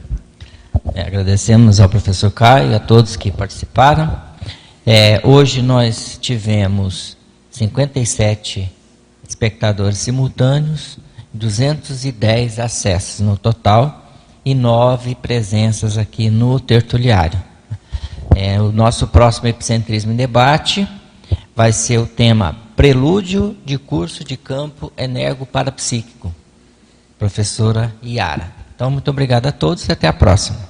É, 0.94 1.02
agradecemos 1.02 1.80
ao 1.80 1.90
professor 1.90 2.30
Caio 2.30 2.72
e 2.72 2.76
a 2.76 2.80
todos 2.80 3.16
que 3.16 3.32
participaram. 3.32 4.29
É, 4.92 5.22
hoje 5.24 5.62
nós 5.62 6.18
tivemos 6.20 7.16
57 7.52 8.72
espectadores 9.28 10.00
simultâneos, 10.00 10.98
210 11.32 12.58
acessos 12.58 13.20
no 13.20 13.38
total 13.38 14.12
e 14.44 14.56
nove 14.56 15.14
presenças 15.14 15.96
aqui 15.96 16.32
no 16.32 16.60
tertuliário. 16.60 17.40
É, 18.36 18.60
o 18.60 18.72
nosso 18.72 19.06
próximo 19.06 19.48
Epicentrismo 19.48 20.12
em 20.12 20.16
Debate 20.16 20.88
vai 21.56 21.72
ser 21.72 22.00
o 22.00 22.08
tema 22.08 22.58
Prelúdio 22.76 23.56
de 23.64 23.78
Curso 23.78 24.24
de 24.24 24.36
Campo 24.36 24.92
Energo 24.98 25.46
Parapsíquico, 25.46 26.34
professora 27.20 27.94
Iara. 28.02 28.52
Então, 28.76 28.90
muito 28.90 29.12
obrigado 29.12 29.46
a 29.46 29.52
todos 29.52 29.88
e 29.88 29.92
até 29.92 30.08
a 30.08 30.14
próxima. 30.14 30.69